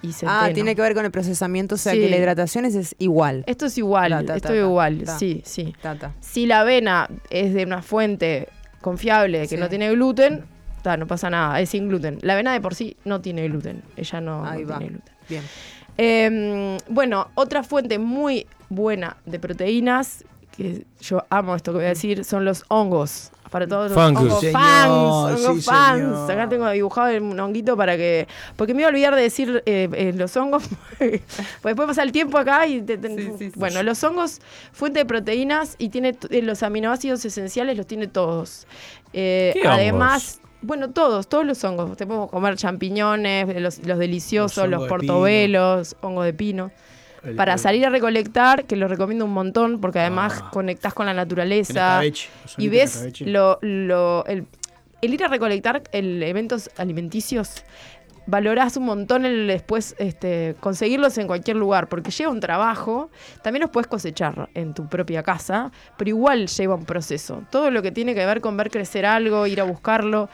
y 0.02 0.12
centeno. 0.12 0.32
Ah, 0.32 0.50
tiene 0.52 0.74
que 0.76 0.82
ver 0.82 0.94
con 0.94 1.04
el 1.04 1.10
procesamiento, 1.10 1.74
o 1.74 1.78
sea 1.78 1.92
Sí. 1.92 2.00
que 2.00 2.10
la 2.10 2.16
hidratación 2.16 2.64
es, 2.64 2.74
es 2.74 2.94
igual. 2.98 3.44
Esto 3.46 3.66
es 3.66 3.76
igual, 3.78 4.10
Ta, 4.12 4.24
ta, 4.24 4.36
esto 4.36 4.52
es 4.54 4.60
igual, 4.62 5.04
sí, 5.18 5.42
sí. 5.44 5.74
Si 6.20 6.46
la 6.46 6.60
avena 6.60 7.08
es 7.30 7.54
de 7.54 7.64
una 7.64 7.82
fuente 7.82 8.48
confiable 8.80 9.40
que 9.42 9.48
Sí. 9.48 9.56
no 9.56 9.68
tiene 9.68 9.90
gluten, 9.92 10.44
ta, 10.82 10.96
no 10.96 11.06
pasa 11.06 11.30
nada, 11.30 11.60
es 11.60 11.70
sin 11.70 11.88
gluten. 11.88 12.18
La 12.22 12.34
avena 12.34 12.52
de 12.52 12.60
por 12.60 12.74
sí 12.74 12.96
no 13.04 13.20
tiene 13.20 13.48
gluten, 13.48 13.82
ella 13.96 14.20
no, 14.20 14.44
Ahí 14.46 14.62
no 14.62 14.68
va. 14.68 14.78
tiene 14.78 14.92
gluten. 14.92 15.14
Bien. 15.28 15.42
Eh, 15.98 16.78
bueno, 16.88 17.28
otra 17.34 17.62
fuente 17.62 17.98
muy 17.98 18.46
buena 18.68 19.16
de 19.24 19.38
proteínas, 19.38 20.24
que 20.56 20.84
yo 21.00 21.24
amo 21.30 21.54
esto 21.56 21.72
que 21.72 21.76
voy 21.78 21.86
a 21.86 21.90
decir, 21.90 22.24
son 22.24 22.44
los 22.44 22.64
hongos. 22.68 23.30
Para 23.50 23.66
todos 23.66 23.90
los 23.92 23.98
hongos 23.98 24.40
Señor, 24.40 24.52
fans, 24.60 24.90
hongos 24.90 25.56
sí, 25.56 25.62
fans. 25.62 26.00
señor. 26.00 26.30
Acá 26.30 26.48
tengo 26.48 26.70
dibujado 26.70 27.16
un 27.18 27.38
honguito 27.38 27.76
para 27.76 27.96
que. 27.96 28.26
Porque 28.56 28.74
me 28.74 28.80
iba 28.82 28.88
a 28.88 28.90
olvidar 28.90 29.14
de 29.14 29.22
decir 29.22 29.62
eh, 29.66 29.88
eh, 29.92 30.12
los 30.16 30.36
hongos. 30.36 30.64
pues 30.98 31.22
después 31.62 31.86
pasa 31.86 32.02
el 32.02 32.12
tiempo 32.12 32.38
acá 32.38 32.66
y. 32.66 32.82
te- 32.82 32.98
te- 32.98 33.52
Bueno, 33.56 33.82
los 33.82 34.02
hongos, 34.04 34.40
fuente 34.72 34.98
de 35.00 35.06
proteínas 35.06 35.76
y 35.78 35.90
tiene 35.90 36.16
eh, 36.30 36.42
los 36.42 36.62
aminoácidos 36.62 37.24
esenciales, 37.24 37.76
los 37.76 37.86
tiene 37.86 38.08
todos. 38.08 38.66
Eh, 39.12 39.52
¿Qué 39.54 39.66
además. 39.66 40.40
Bueno, 40.62 40.90
todos, 40.90 41.28
todos 41.28 41.46
los 41.46 41.62
hongos. 41.62 41.96
Te 41.96 42.06
podemos 42.06 42.30
comer 42.30 42.56
champiñones, 42.56 43.60
los, 43.60 43.78
los 43.86 43.98
deliciosos, 43.98 44.56
Los 44.64 44.68
los, 44.70 44.78
hongos 44.80 44.88
portobelos, 44.88 45.96
hongo 46.00 46.22
de 46.22 46.32
pino. 46.34 46.72
El- 47.26 47.36
Para 47.36 47.54
el- 47.54 47.58
salir 47.58 47.84
a 47.86 47.90
recolectar, 47.90 48.64
que 48.64 48.76
lo 48.76 48.88
recomiendo 48.88 49.24
un 49.24 49.32
montón, 49.32 49.80
porque 49.80 49.98
además 50.00 50.34
conectás 50.50 50.94
con 50.94 51.06
la 51.06 51.12
el 51.12 51.16
naturaleza 51.16 51.98
y 52.58 52.64
el 52.64 52.70
ves 52.70 52.92
lo, 53.26 53.58
lo- 53.62 54.24
el, 54.26 54.46
el 55.02 55.14
ir 55.14 55.24
a 55.24 55.28
recolectar 55.28 55.82
elementos 55.92 56.70
alimenticios. 56.76 57.64
Valorás 58.28 58.76
un 58.76 58.86
montón 58.86 59.24
el 59.24 59.46
después 59.46 59.94
este, 59.98 60.56
conseguirlos 60.58 61.16
en 61.18 61.28
cualquier 61.28 61.56
lugar, 61.56 61.88
porque 61.88 62.10
lleva 62.10 62.32
un 62.32 62.40
trabajo. 62.40 63.08
También 63.42 63.60
los 63.62 63.70
puedes 63.70 63.86
cosechar 63.86 64.48
en 64.54 64.74
tu 64.74 64.88
propia 64.88 65.22
casa, 65.22 65.70
pero 65.96 66.08
igual 66.08 66.48
lleva 66.48 66.74
un 66.74 66.84
proceso. 66.86 67.42
Todo 67.52 67.70
lo 67.70 67.82
que 67.82 67.92
tiene 67.92 68.16
que 68.16 68.26
ver 68.26 68.40
con 68.40 68.56
ver 68.56 68.68
crecer 68.72 69.06
algo, 69.06 69.46
ir 69.46 69.60
a 69.60 69.64
buscarlo. 69.64 70.28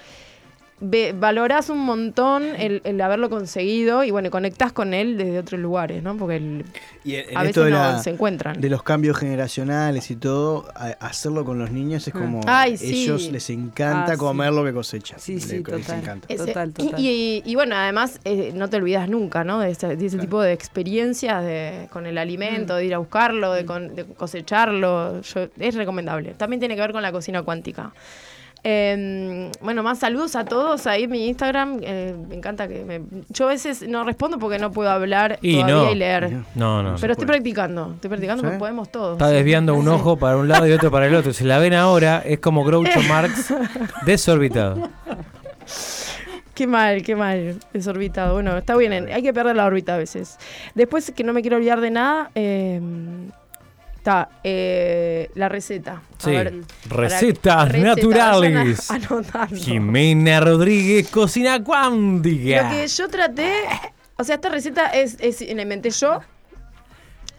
Ve, 0.84 1.14
valorás 1.16 1.70
un 1.70 1.78
montón 1.78 2.42
el, 2.58 2.80
el 2.82 3.00
haberlo 3.00 3.30
conseguido 3.30 4.02
y 4.02 4.10
bueno, 4.10 4.30
conectás 4.30 4.72
con 4.72 4.94
él 4.94 5.16
desde 5.16 5.38
otros 5.38 5.60
lugares, 5.60 6.02
¿no? 6.02 6.16
Porque 6.16 6.36
el- 6.36 6.64
Y 7.04 7.14
en 7.14 7.38
a 7.38 7.44
esto 7.44 7.60
veces 7.60 7.72
no 7.78 7.92
la- 7.92 7.98
se 8.02 8.10
encuentran. 8.10 8.60
de 8.60 8.68
los 8.68 8.82
cambios 8.82 9.16
generacionales 9.16 10.10
y 10.10 10.16
todo, 10.16 10.66
a- 10.74 10.88
hacerlo 10.98 11.44
con 11.44 11.60
los 11.60 11.70
niños 11.70 12.08
es 12.08 12.12
como 12.12 12.40
Ay, 12.48 12.76
sí. 12.76 13.04
ellos 13.04 13.30
les 13.30 13.48
encanta 13.50 14.12
Ah, 14.12 14.14
sí. 14.14 14.18
comer 14.18 14.52
lo 14.52 14.64
que 14.64 14.72
cosechan. 14.72 15.20
Sí, 15.20 15.38
sí, 15.38 15.50
Le- 15.50 15.76
les 15.76 15.86
total. 15.86 16.00
encanta. 16.00 16.26
Ese- 16.28 16.46
Total, 16.46 16.68
y- 16.70 16.72
total. 16.72 17.00
Y, 17.00 17.42
y 17.46 17.54
bueno, 17.54 17.76
además 17.76 18.18
eh, 18.24 18.50
no 18.54 18.68
te 18.68 18.78
olvidas 18.78 19.08
nunca, 19.08 19.44
¿no? 19.44 19.60
De 19.60 19.70
ese, 19.70 19.94
de 19.94 20.04
ese 20.06 20.18
tipo 20.18 20.42
de 20.42 20.52
experiencias 20.52 21.44
de, 21.44 21.86
con 21.92 22.06
el 22.06 22.18
alimento, 22.18 22.74
de 22.74 22.86
ir 22.86 22.94
a 22.94 22.98
buscarlo, 22.98 23.52
de, 23.52 23.64
con- 23.64 23.94
de 23.94 24.04
cosecharlo. 24.04 25.20
Yo- 25.22 25.48
es 25.60 25.74
recomendable. 25.76 26.34
También 26.36 26.58
tiene 26.58 26.74
que 26.74 26.80
ver 26.80 26.92
con 26.92 27.02
la 27.02 27.12
cocina 27.12 27.42
cuántica. 27.42 27.92
Eh, 28.64 29.50
bueno, 29.60 29.82
más 29.82 29.98
saludos 29.98 30.36
a 30.36 30.44
todos 30.44 30.86
ahí 30.86 31.04
en 31.04 31.10
mi 31.10 31.26
Instagram. 31.26 31.80
eh, 31.82 32.14
me 32.28 32.36
encanta 32.36 32.68
que 32.68 32.84
me... 32.84 33.00
Yo 33.30 33.46
a 33.46 33.48
veces 33.48 33.86
no 33.88 34.04
respondo 34.04 34.38
porque 34.38 34.58
no 34.58 34.70
puedo 34.70 34.88
hablar 34.90 35.38
Y 35.42 35.54
todavía 35.60 35.74
no. 35.74 35.90
y 35.90 35.94
leer. 35.96 36.30
No, 36.54 36.82
no. 36.82 36.94
Pero 37.00 37.12
estoy 37.14 37.26
practicando, 37.26 37.92
estoy 37.94 38.08
practicando 38.08 38.42
porque 38.44 38.58
podemos 38.58 38.90
todos. 38.92 39.14
Está 39.14 39.28
desviando 39.30 39.74
un 39.74 39.88
ojo 39.88 40.16
para 40.16 40.36
un 40.36 40.46
lado 40.48 40.66
y 40.68 40.72
otro 40.72 40.90
para 40.92 41.06
el 41.06 41.14
otro. 41.16 41.32
Si 41.32 41.42
la 41.44 41.58
ven 41.58 41.74
ahora, 41.74 42.22
es 42.24 42.38
como 42.38 42.62
Groucho 42.64 43.00
Marx 43.08 43.52
desorbitado. 44.06 44.90
Qué 46.54 46.66
mal, 46.66 47.02
qué 47.02 47.16
mal, 47.16 47.58
desorbitado. 47.72 48.34
Bueno, 48.34 48.56
está 48.58 48.76
bien, 48.76 48.92
en- 48.92 49.08
hay 49.10 49.22
que 49.22 49.32
perder 49.32 49.56
la 49.56 49.64
órbita 49.64 49.94
a 49.94 49.98
veces. 49.98 50.38
Después, 50.74 51.10
que 51.10 51.24
no 51.24 51.32
me 51.32 51.40
quiero 51.40 51.56
olvidar 51.56 51.80
de 51.80 51.90
nada, 51.90 52.30
eh, 52.34 52.80
está 54.02 54.28
eh, 54.42 55.30
la 55.36 55.48
receta. 55.48 55.92
A 55.92 56.02
Sí, 56.18 56.30
ver, 56.32 56.54
recetas 56.88 57.70
receta, 57.70 57.94
naturales. 57.94 58.88
Jimena 59.54 60.40
Rodríguez, 60.40 61.08
cocina 61.08 61.58
Lo 61.58 61.64
cuántica. 61.64 62.68
que 62.68 62.86
yo 62.88 63.08
traté, 63.08 63.52
o 64.16 64.24
sea, 64.24 64.34
esta 64.36 64.48
receta 64.48 64.86
es, 64.88 65.16
es 65.20 65.40
la 65.54 65.62
inventé 65.62 65.90
yo. 65.90 66.20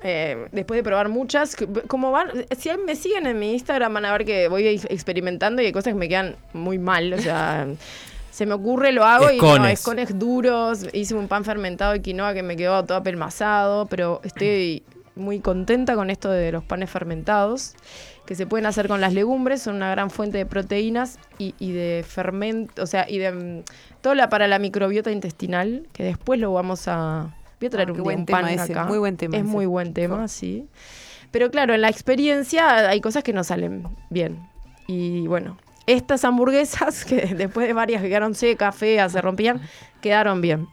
eh, 0.04 0.48
después 0.54 0.78
de 0.78 0.84
probar 0.84 1.10
muchas, 1.10 1.56
como 1.88 2.12
van, 2.12 2.30
si 2.58 2.70
me 2.86 2.96
siguen 2.96 3.28
en 3.28 3.40
mi 3.40 3.52
Instagram 3.54 3.94
van 3.94 4.06
a 4.06 4.12
ver 4.14 4.24
que 4.26 4.48
voy 4.48 4.66
ex- 4.68 4.86
experimentando 4.90 5.62
y 5.62 5.66
hay 5.66 5.72
cosas 5.74 5.94
que 5.94 6.00
me 6.00 6.08
quedan 6.10 6.36
muy 6.54 6.78
mal, 6.78 7.12
o 7.14 7.18
sea, 7.20 7.68
se 8.32 8.46
me 8.46 8.54
ocurre, 8.54 8.92
lo 8.94 9.04
hago 9.04 9.32
y 9.32 9.38
no, 9.38 9.48
Escones. 9.54 9.80
escones 9.80 10.18
duros, 10.20 10.88
hice 10.94 11.14
un 11.16 11.28
pan 11.28 11.44
fermentado 11.46 11.92
de 11.92 12.02
quinoa 12.02 12.34
que 12.34 12.42
me 12.44 12.56
quedó 12.56 12.84
todo 12.86 12.98
apelmazado, 12.98 13.86
pero 13.88 14.22
estoy 14.24 14.84
muy 15.16 15.40
contenta 15.40 15.96
con 15.96 16.10
esto 16.10 16.30
de 16.32 16.52
los 16.52 16.64
panes 16.64 16.90
fermentados, 16.90 17.76
que 18.26 18.36
se 18.36 18.48
pueden 18.48 18.66
hacer 18.66 18.88
con 18.88 19.02
las 19.02 19.14
legumbres, 19.14 19.62
son 19.62 19.76
una 19.76 19.92
gran 19.92 20.10
fuente 20.10 20.38
de 20.38 20.46
proteínas 20.46 21.20
y, 21.38 21.54
y 21.60 21.72
de 21.72 22.04
fermento, 22.08 22.82
o 22.84 22.88
sea, 22.88 23.06
y 23.10 23.18
de 23.20 23.32
mm, 23.32 23.64
todo 24.02 24.16
la, 24.16 24.30
para 24.30 24.48
la 24.48 24.60
microbiota 24.60 25.12
intestinal, 25.12 25.88
que 25.94 26.04
después 26.04 26.40
lo 26.40 26.52
vamos 26.54 26.88
a... 26.88 27.36
Voy 27.60 27.68
a 27.68 27.70
traer 27.70 27.90
Ah, 27.90 27.94
un, 27.94 28.04
buen 28.04 28.20
un 28.22 28.26
pan 28.26 28.46
tema 28.48 28.64
ese, 28.64 28.74
acá. 28.74 28.86
muy 28.86 28.98
buen 28.98 29.18
tema 29.18 29.38
Es 29.38 29.44
ese. 29.44 29.52
muy 29.52 29.66
buen 29.66 29.94
tema, 29.94 30.28
sí. 30.28 30.68
Pero 31.32 31.50
claro, 31.52 31.74
en 31.74 31.82
la 31.82 31.90
experiencia 31.90 32.90
hay 32.90 33.02
cosas 33.02 33.24
que 33.24 33.34
no 33.34 33.44
salen 33.44 33.84
bien. 34.10 34.40
Y 34.88 35.28
bueno, 35.28 35.58
estas 35.88 36.26
hamburguesas, 36.26 37.06
que 37.10 37.34
después 37.36 37.68
de 37.68 37.74
varias 37.74 38.02
que 38.02 38.08
quedaron 38.10 38.36
secas, 38.36 38.76
feas, 38.76 39.12
se 39.12 39.22
rompían, 39.22 39.62
quedaron 40.02 40.42
bien. 40.42 40.68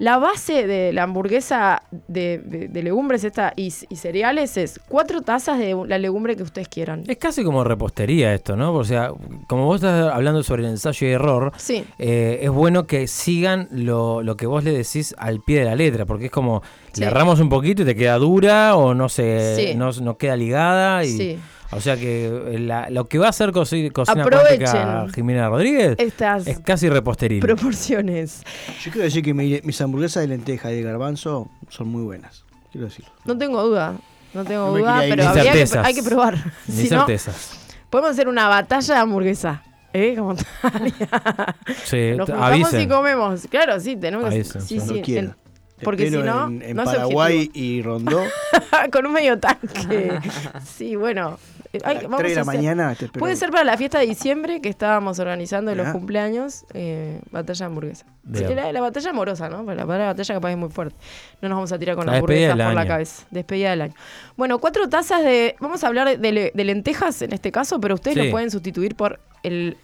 La 0.00 0.16
base 0.16 0.66
de 0.66 0.94
la 0.94 1.02
hamburguesa 1.02 1.82
de, 2.08 2.38
de- 2.38 2.68
de 2.68 2.82
legumbres 2.82 3.22
esta 3.22 3.52
y, 3.54 3.66
y 3.90 3.96
cereales 3.96 4.56
es 4.56 4.80
cuatro 4.88 5.20
tazas 5.20 5.58
de 5.58 5.76
la 5.86 5.98
legumbre 5.98 6.36
que 6.36 6.42
ustedes 6.42 6.68
quieran. 6.68 7.04
Es 7.06 7.18
casi 7.18 7.44
como 7.44 7.64
repostería 7.64 8.32
esto, 8.32 8.56
¿no? 8.56 8.72
O 8.72 8.82
sea, 8.82 9.12
como 9.46 9.66
vos 9.66 9.76
estás 9.76 10.10
hablando 10.10 10.42
sobre 10.42 10.62
el 10.64 10.70
ensayo 10.70 11.06
y 11.06 11.10
error, 11.10 11.52
Sí. 11.58 11.84
eh, 11.98 12.38
es 12.42 12.48
bueno 12.50 12.86
que 12.86 13.06
sigan 13.08 13.68
lo, 13.72 14.22
lo 14.22 14.38
que 14.38 14.46
vos 14.46 14.64
le 14.64 14.72
decís 14.72 15.14
al 15.18 15.40
pie 15.42 15.58
de 15.58 15.64
la 15.66 15.76
letra, 15.76 16.06
porque 16.06 16.24
es 16.26 16.30
como, 16.32 16.62
Sí. 16.92 17.02
le 17.02 17.06
erramos 17.08 17.38
un 17.38 17.50
poquito 17.50 17.82
y 17.82 17.84
te 17.84 17.94
queda 17.94 18.16
dura 18.16 18.76
o 18.76 18.94
no 18.94 19.10
se 19.10 19.54
Sí. 19.54 19.74
no, 19.76 19.90
no 19.92 20.16
queda 20.16 20.34
ligada. 20.34 21.04
Y, 21.04 21.08
Sí. 21.08 21.38
O 21.72 21.80
sea 21.80 21.96
que 21.96 22.26
eh, 22.26 22.58
la- 22.58 22.90
lo 22.90 23.06
que 23.06 23.18
va 23.18 23.26
a 23.26 23.30
hacer 23.30 23.52
cosi- 23.52 23.92
cocina 23.92 24.24
Aprovechen. 24.24 24.58
cuántica 24.60 25.06
Jimena 25.14 25.48
Rodríguez 25.48 25.94
Estas 25.98 26.46
es 26.46 26.58
casi 26.60 26.88
reposteril. 26.88 27.40
proporciones. 27.40 28.42
Yo 28.82 28.90
quiero 28.90 29.04
decir 29.04 29.22
que 29.22 29.32
mi- 29.34 29.60
mis 29.62 29.80
hamburguesas 29.80 30.22
de 30.22 30.28
lenteja 30.28 30.72
y 30.72 30.76
de 30.76 30.82
garbanzo 30.82 31.48
son 31.68 31.88
muy 31.88 32.02
buenas. 32.02 32.44
Quiero 32.72 32.86
decirlo. 32.88 33.10
No 33.24 33.38
tengo 33.38 33.62
duda. 33.62 33.94
No 34.34 34.44
tengo 34.44 34.66
No 34.66 34.78
duda, 34.78 35.00
pero 35.08 35.26
habría 35.28 35.52
que, 35.52 35.78
hay 35.78 35.94
que 35.94 36.02
probar. 36.02 36.36
Ni 36.68 36.74
Si 36.74 36.90
no, 36.90 36.98
certezas. 37.06 37.58
podemos 37.88 38.12
hacer 38.12 38.28
una 38.28 38.46
batalla 38.48 38.94
de 38.94 39.00
hamburguesa. 39.00 39.62
¿Eh? 39.92 40.14
Como 40.16 40.36
Sí, 41.84 42.12
Nos 42.16 42.28
juntamos 42.28 42.42
avisen. 42.46 42.80
y 42.82 42.88
comemos. 42.88 43.46
Claro, 43.50 43.80
sí, 43.80 43.96
tenemos 43.96 44.28
que. 44.28 44.34
Avisen, 44.36 44.62
Sí, 44.62 44.78
sí. 44.80 45.16
en- 45.16 45.34
porque 45.82 46.10
si 46.10 46.16
no, 46.18 46.46
en, 46.46 46.60
en 46.62 46.76
no 46.76 46.82
es 46.82 46.90
Paraguay 46.90 47.50
y 47.54 47.80
Rondó. 47.82 48.22
Con 48.92 49.06
un 49.06 49.12
medio 49.14 49.38
tanque. 49.38 50.12
sí, 50.76 50.94
bueno. 50.94 51.38
Eh, 51.72 51.78
ay, 51.84 51.90
A 51.90 51.94
las 51.94 52.02
vamos 52.04 52.18
3 52.18 52.30
de 52.30 52.34
la 52.34 52.40
a 52.40 52.42
hacer- 52.42 52.54
mañana 52.56 52.94
te 52.96 53.04
espero. 53.04 53.20
Puede 53.20 53.36
ser 53.36 53.50
para 53.50 53.62
la 53.64 53.76
fiesta 53.76 53.98
de 54.00 54.06
diciembre 54.06 54.60
que 54.60 54.68
estábamos 54.68 55.18
organizando 55.20 55.70
de 55.70 55.76
los 55.76 55.86
Mirá. 55.86 55.92
cumpleaños, 55.92 56.64
eh, 56.74 57.20
batalla 57.30 57.58
de 57.58 57.64
hamburguesa. 57.66 58.06
Sí, 58.34 58.44
Bien. 58.44 58.56
la, 58.56 58.72
la 58.72 58.80
batalla 58.80 59.10
amorosa, 59.10 59.48
¿no? 59.48 59.58
La 59.62 59.86
palabra 59.86 60.06
batalla 60.06 60.34
capaz 60.34 60.50
es 60.50 60.56
muy 60.56 60.68
fuerte. 60.70 60.96
No 61.40 61.48
nos 61.48 61.56
vamos 61.56 61.72
a 61.72 61.78
tirar 61.78 61.94
con 61.96 62.06
La 62.06 62.14
despedida 62.14 62.52
hamburguesas 62.52 62.56
del 62.58 62.66
por 62.66 62.74
la 62.74 62.80
año. 62.80 62.88
cabeza. 62.88 63.26
Despedida 63.30 63.70
del 63.70 63.82
año. 63.82 63.94
Bueno, 64.36 64.58
cuatro 64.58 64.88
tazas 64.88 65.22
de. 65.22 65.54
Vamos 65.60 65.84
a 65.84 65.86
hablar 65.86 66.18
de, 66.18 66.32
le- 66.32 66.50
de 66.54 66.64
lentejas 66.64 67.22
en 67.22 67.32
este 67.32 67.52
caso, 67.52 67.80
pero 67.80 67.94
ustedes 67.94 68.16
Sí. 68.18 68.24
lo 68.24 68.30
pueden 68.32 68.50
sustituir 68.50 68.96
por 68.96 69.20
el 69.44 69.76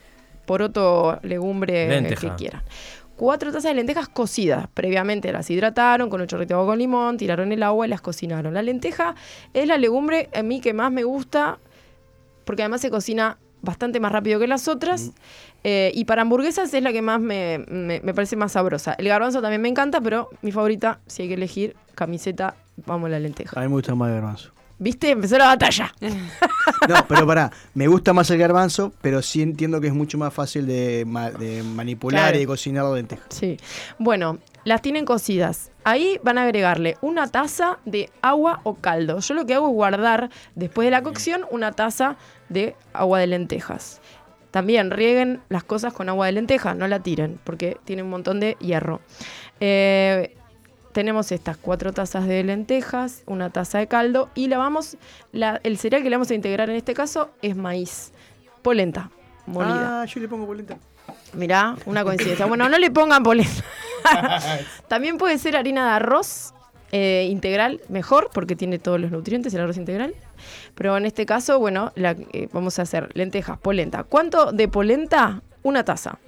poroto 0.44 1.18
legumbre 1.22 1.88
Lenteja. 1.88 2.30
que 2.30 2.36
quieran. 2.36 2.62
Cuatro 3.16 3.50
tazas 3.50 3.70
de 3.70 3.74
lentejas 3.74 4.08
cocidas. 4.08 4.66
Previamente 4.74 5.32
las 5.32 5.48
hidrataron 5.50 6.10
con 6.10 6.20
un 6.20 6.26
chorrito 6.26 6.48
de 6.54 6.54
agua 6.60 6.72
con 6.72 6.78
limón, 6.78 7.16
tiraron 7.16 7.50
el 7.50 7.62
agua 7.62 7.86
y 7.86 7.88
las 7.88 8.00
cocinaron. 8.02 8.52
La 8.52 8.62
lenteja 8.62 9.14
es 9.54 9.66
la 9.66 9.78
legumbre 9.78 10.28
a 10.34 10.42
mí 10.42 10.60
que 10.60 10.74
más 10.74 10.92
me 10.92 11.02
gusta 11.04 11.58
porque 12.46 12.62
además 12.62 12.80
se 12.80 12.88
cocina 12.90 13.36
bastante 13.60 14.00
más 14.00 14.12
rápido 14.12 14.38
que 14.40 14.46
las 14.46 14.66
otras. 14.68 15.10
Eh, 15.64 15.90
y 15.94 16.04
para 16.06 16.22
hamburguesas 16.22 16.72
es 16.72 16.82
la 16.82 16.92
que 16.92 17.02
más 17.02 17.20
me, 17.20 17.58
me- 17.68 18.00
me 18.00 18.14
parece 18.14 18.36
más 18.36 18.52
sabrosa. 18.52 18.94
El 18.94 19.08
garbanzo 19.08 19.42
también 19.42 19.60
me 19.60 19.68
encanta, 19.68 20.00
pero 20.00 20.30
mi 20.40 20.52
favorita, 20.52 21.00
si 21.06 21.22
hay 21.22 21.28
que 21.28 21.34
elegir, 21.34 21.76
camiseta, 21.94 22.54
vamos 22.86 23.08
a 23.08 23.10
la 23.10 23.18
lenteja. 23.18 23.58
A 23.58 23.62
mí 23.62 23.68
me 23.68 23.74
gusta 23.74 23.94
más 23.94 24.08
el 24.08 24.14
garbanzo. 24.14 24.52
¿Viste? 24.78 25.10
Empezó 25.10 25.36
la 25.38 25.46
batalla. 25.46 25.92
No, 26.88 26.94
pero 27.08 27.26
pará, 27.26 27.50
me 27.74 27.88
gusta 27.88 28.12
más 28.12 28.30
el 28.30 28.38
garbanzo, 28.38 28.92
pero 29.00 29.22
sí 29.22 29.40
entiendo 29.42 29.80
que 29.80 29.86
es 29.88 29.94
mucho 29.94 30.18
más 30.18 30.32
fácil 30.32 30.66
de, 30.66 31.04
ma- 31.06 31.30
de 31.30 31.62
manipular 31.62 32.22
Claro. 32.24 32.36
y 32.36 32.40
de 32.40 32.46
cocinar 32.46 32.84
la 32.84 32.92
lenteja. 32.94 33.22
Sí. 33.30 33.56
Bueno, 33.98 34.38
las 34.66 34.82
tienen 34.82 35.04
cocidas. 35.04 35.70
Ahí 35.84 36.18
van 36.24 36.38
a 36.38 36.42
agregarle 36.42 36.96
una 37.00 37.28
taza 37.28 37.78
de 37.84 38.10
agua 38.20 38.60
o 38.64 38.74
caldo. 38.74 39.20
Yo 39.20 39.34
lo 39.34 39.46
que 39.46 39.54
hago 39.54 39.68
es 39.68 39.72
guardar, 39.74 40.28
después 40.56 40.86
de 40.86 40.90
la 40.90 41.02
cocción, 41.02 41.46
una 41.52 41.70
taza 41.70 42.16
de 42.48 42.74
agua 42.92 43.20
de 43.20 43.28
lentejas. 43.28 44.00
También 44.50 44.90
rieguen 44.90 45.40
las 45.50 45.62
cosas 45.62 45.92
con 45.92 46.08
agua 46.08 46.26
de 46.26 46.32
lentejas, 46.32 46.76
no 46.76 46.88
la 46.88 46.98
tiren, 47.00 47.38
porque 47.44 47.76
tiene 47.84 48.02
un 48.02 48.10
montón 48.10 48.40
de 48.40 48.56
hierro. 48.58 49.00
Eh, 49.60 50.34
tenemos 50.90 51.30
estas 51.30 51.56
cuatro 51.58 51.92
tazas 51.92 52.26
de 52.26 52.42
lentejas, 52.42 53.22
una 53.26 53.50
taza 53.50 53.78
de 53.78 53.86
caldo 53.86 54.30
y 54.34 54.48
la 54.48 54.58
vamos, 54.58 54.96
la- 55.30 55.60
el 55.62 55.78
cereal 55.78 56.02
que 56.02 56.10
le 56.10 56.16
vamos 56.16 56.30
a 56.30 56.34
integrar 56.34 56.70
en 56.70 56.76
este 56.76 56.92
caso 56.94 57.30
es 57.40 57.54
maíz, 57.54 58.12
polenta, 58.62 59.10
molida. 59.46 60.02
Ah, 60.02 60.04
yo 60.06 60.20
le 60.20 60.26
pongo 60.26 60.44
polenta. 60.46 60.76
Mirá, 61.34 61.76
una 61.84 62.02
coincidencia. 62.02 62.46
Bueno, 62.46 62.68
no 62.68 62.78
le 62.78 62.90
pongan 62.90 63.22
polenta. 63.22 63.62
También 64.88 65.18
puede 65.18 65.38
ser 65.38 65.56
harina 65.56 65.84
de 65.84 65.90
arroz 65.92 66.54
eh, 66.92 67.28
integral, 67.30 67.80
mejor, 67.88 68.30
porque 68.32 68.56
tiene 68.56 68.78
todos 68.78 69.00
los 69.00 69.10
nutrientes, 69.10 69.52
el 69.54 69.60
arroz 69.60 69.76
integral. 69.76 70.14
Pero 70.74 70.96
en 70.96 71.06
este 71.06 71.26
caso, 71.26 71.58
bueno, 71.58 71.92
eh, 71.96 72.48
vamos 72.52 72.78
a 72.78 72.82
hacer 72.82 73.10
lentejas, 73.14 73.58
polenta. 73.58 74.04
¿Cuánto 74.04 74.52
de 74.52 74.68
polenta? 74.68 75.42
Una 75.62 75.84
taza. 75.84 76.18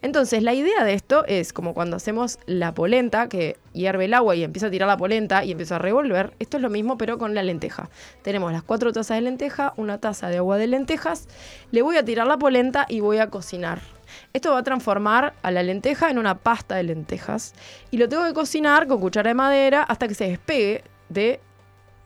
Entonces, 0.00 0.42
la 0.42 0.54
idea 0.54 0.84
de 0.84 0.94
esto 0.94 1.24
es 1.26 1.52
como 1.52 1.74
cuando 1.74 1.96
hacemos 1.96 2.38
la 2.46 2.72
polenta, 2.72 3.28
que 3.28 3.56
hierve 3.72 4.06
el 4.06 4.14
agua 4.14 4.36
y 4.36 4.42
empieza 4.42 4.68
a 4.68 4.70
tirar 4.70 4.88
la 4.88 4.96
polenta 4.96 5.44
y 5.44 5.52
empieza 5.52 5.76
a 5.76 5.78
revolver. 5.78 6.32
Esto 6.38 6.56
es 6.56 6.62
lo 6.62 6.70
mismo, 6.70 6.96
pero 6.96 7.18
con 7.18 7.34
la 7.34 7.42
lenteja. 7.42 7.90
Tenemos 8.22 8.52
las 8.52 8.62
cuatro 8.62 8.92
tazas 8.92 9.18
de 9.18 9.22
lenteja, 9.22 9.74
una 9.76 9.98
taza 9.98 10.28
de 10.28 10.38
agua 10.38 10.56
de 10.56 10.68
lentejas. 10.68 11.28
Le 11.72 11.82
voy 11.82 11.96
a 11.96 12.04
tirar 12.04 12.26
la 12.26 12.38
polenta 12.38 12.86
y 12.88 13.00
voy 13.00 13.18
a 13.18 13.28
cocinar. 13.28 13.95
Esto 14.36 14.52
va 14.52 14.58
a 14.58 14.62
transformar 14.62 15.32
a 15.42 15.50
la 15.50 15.62
lenteja 15.62 16.10
en 16.10 16.18
una 16.18 16.34
pasta 16.34 16.74
de 16.74 16.82
lentejas. 16.82 17.54
Y 17.90 17.96
lo 17.96 18.06
tengo 18.06 18.24
que 18.26 18.34
cocinar 18.34 18.86
con 18.86 19.00
cuchara 19.00 19.28
de 19.30 19.34
madera 19.34 19.82
hasta 19.82 20.06
que 20.08 20.14
se 20.14 20.28
despegue 20.28 20.84
de 21.08 21.40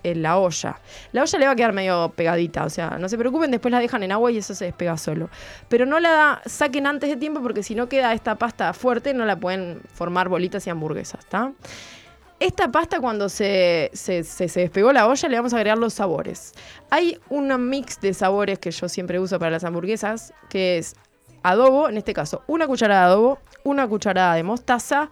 en 0.04 0.22
la 0.22 0.38
olla. 0.38 0.78
La 1.12 1.22
olla 1.22 1.38
le 1.40 1.46
va 1.46 1.52
a 1.52 1.56
quedar 1.56 1.72
medio 1.72 2.10
pegadita, 2.16 2.64
o 2.64 2.70
sea, 2.70 2.96
no 3.00 3.08
se 3.08 3.18
preocupen, 3.18 3.50
después 3.50 3.72
la 3.72 3.80
dejan 3.80 4.02
en 4.04 4.12
agua 4.12 4.30
y 4.30 4.38
eso 4.38 4.54
se 4.54 4.64
despega 4.66 4.96
solo. 4.96 5.28
Pero 5.68 5.86
no 5.86 5.98
la 5.98 6.40
saquen 6.46 6.86
antes 6.86 7.10
de 7.10 7.16
tiempo 7.16 7.42
porque 7.42 7.62
si 7.64 7.74
no 7.74 7.88
queda 7.88 8.14
esta 8.14 8.36
pasta 8.36 8.72
fuerte 8.74 9.12
no 9.12 9.24
la 9.26 9.36
pueden 9.40 9.82
formar 9.92 10.28
bolitas 10.28 10.64
y 10.66 10.70
hamburguesas, 10.70 11.18
¿está? 11.20 11.52
Esta 12.38 12.70
pasta 12.72 13.00
cuando 13.00 13.28
se, 13.28 13.90
se, 13.92 14.22
se- 14.24 14.48
se 14.48 14.60
despegó 14.60 14.92
la 14.92 15.06
olla 15.08 15.28
le 15.28 15.36
vamos 15.36 15.52
a 15.52 15.56
agregar 15.56 15.76
los 15.78 15.92
sabores. 15.94 16.52
Hay 16.88 17.18
un 17.28 17.68
mix 17.68 18.00
de 18.00 18.14
sabores 18.14 18.58
que 18.58 18.70
yo 18.70 18.88
siempre 18.88 19.18
uso 19.20 19.38
para 19.38 19.50
las 19.50 19.64
hamburguesas, 19.64 20.32
que 20.48 20.78
es 20.78 20.94
adobo, 21.42 21.88
en 21.88 21.96
este 21.96 22.14
caso 22.14 22.42
una 22.46 22.66
cucharada 22.66 23.06
de 23.06 23.12
adobo, 23.12 23.38
una 23.64 23.86
cucharada 23.88 24.34
de 24.34 24.42
mostaza, 24.42 25.10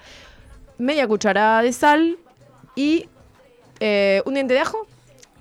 media 0.78 1.06
cucharada 1.06 1.62
de 1.62 1.72
sal 1.72 2.18
y 2.74 3.09
eh, 3.80 4.22
un 4.24 4.34
diente 4.34 4.55
de 4.55 4.60
ajo 4.60 4.86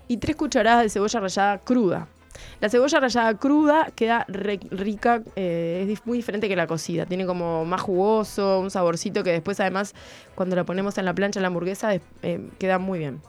y 0.08 0.18
tres 0.18 0.36
cucharadas 0.36 0.84
de 0.84 0.90
cebolla 0.90 1.20
rallada 1.20 1.58
cruda. 1.60 2.08
La 2.60 2.70
cebolla 2.70 3.00
rallada 3.00 3.34
cruda 3.36 3.92
queda 3.96 4.26
rica, 4.28 5.22
eh, 5.36 5.88
es 5.90 6.06
muy 6.06 6.18
diferente 6.18 6.48
que 6.48 6.56
la 6.56 6.68
cocida. 6.68 7.06
Tiene 7.06 7.26
como 7.26 7.66
más 7.66 7.82
jugoso, 7.82 8.60
un 8.60 8.72
saborcito 8.72 9.24
que 9.24 9.32
después 9.32 9.60
además 9.60 9.94
cuando 10.36 10.56
la 10.56 10.64
ponemos 10.64 10.98
en 10.98 11.06
la 11.06 11.14
plancha 11.14 11.40
en 11.40 11.44
la 11.44 11.48
hamburguesa 11.48 11.96
eh, 11.96 12.02
queda 12.58 12.80
muy 12.80 13.00
bien. 13.00 13.22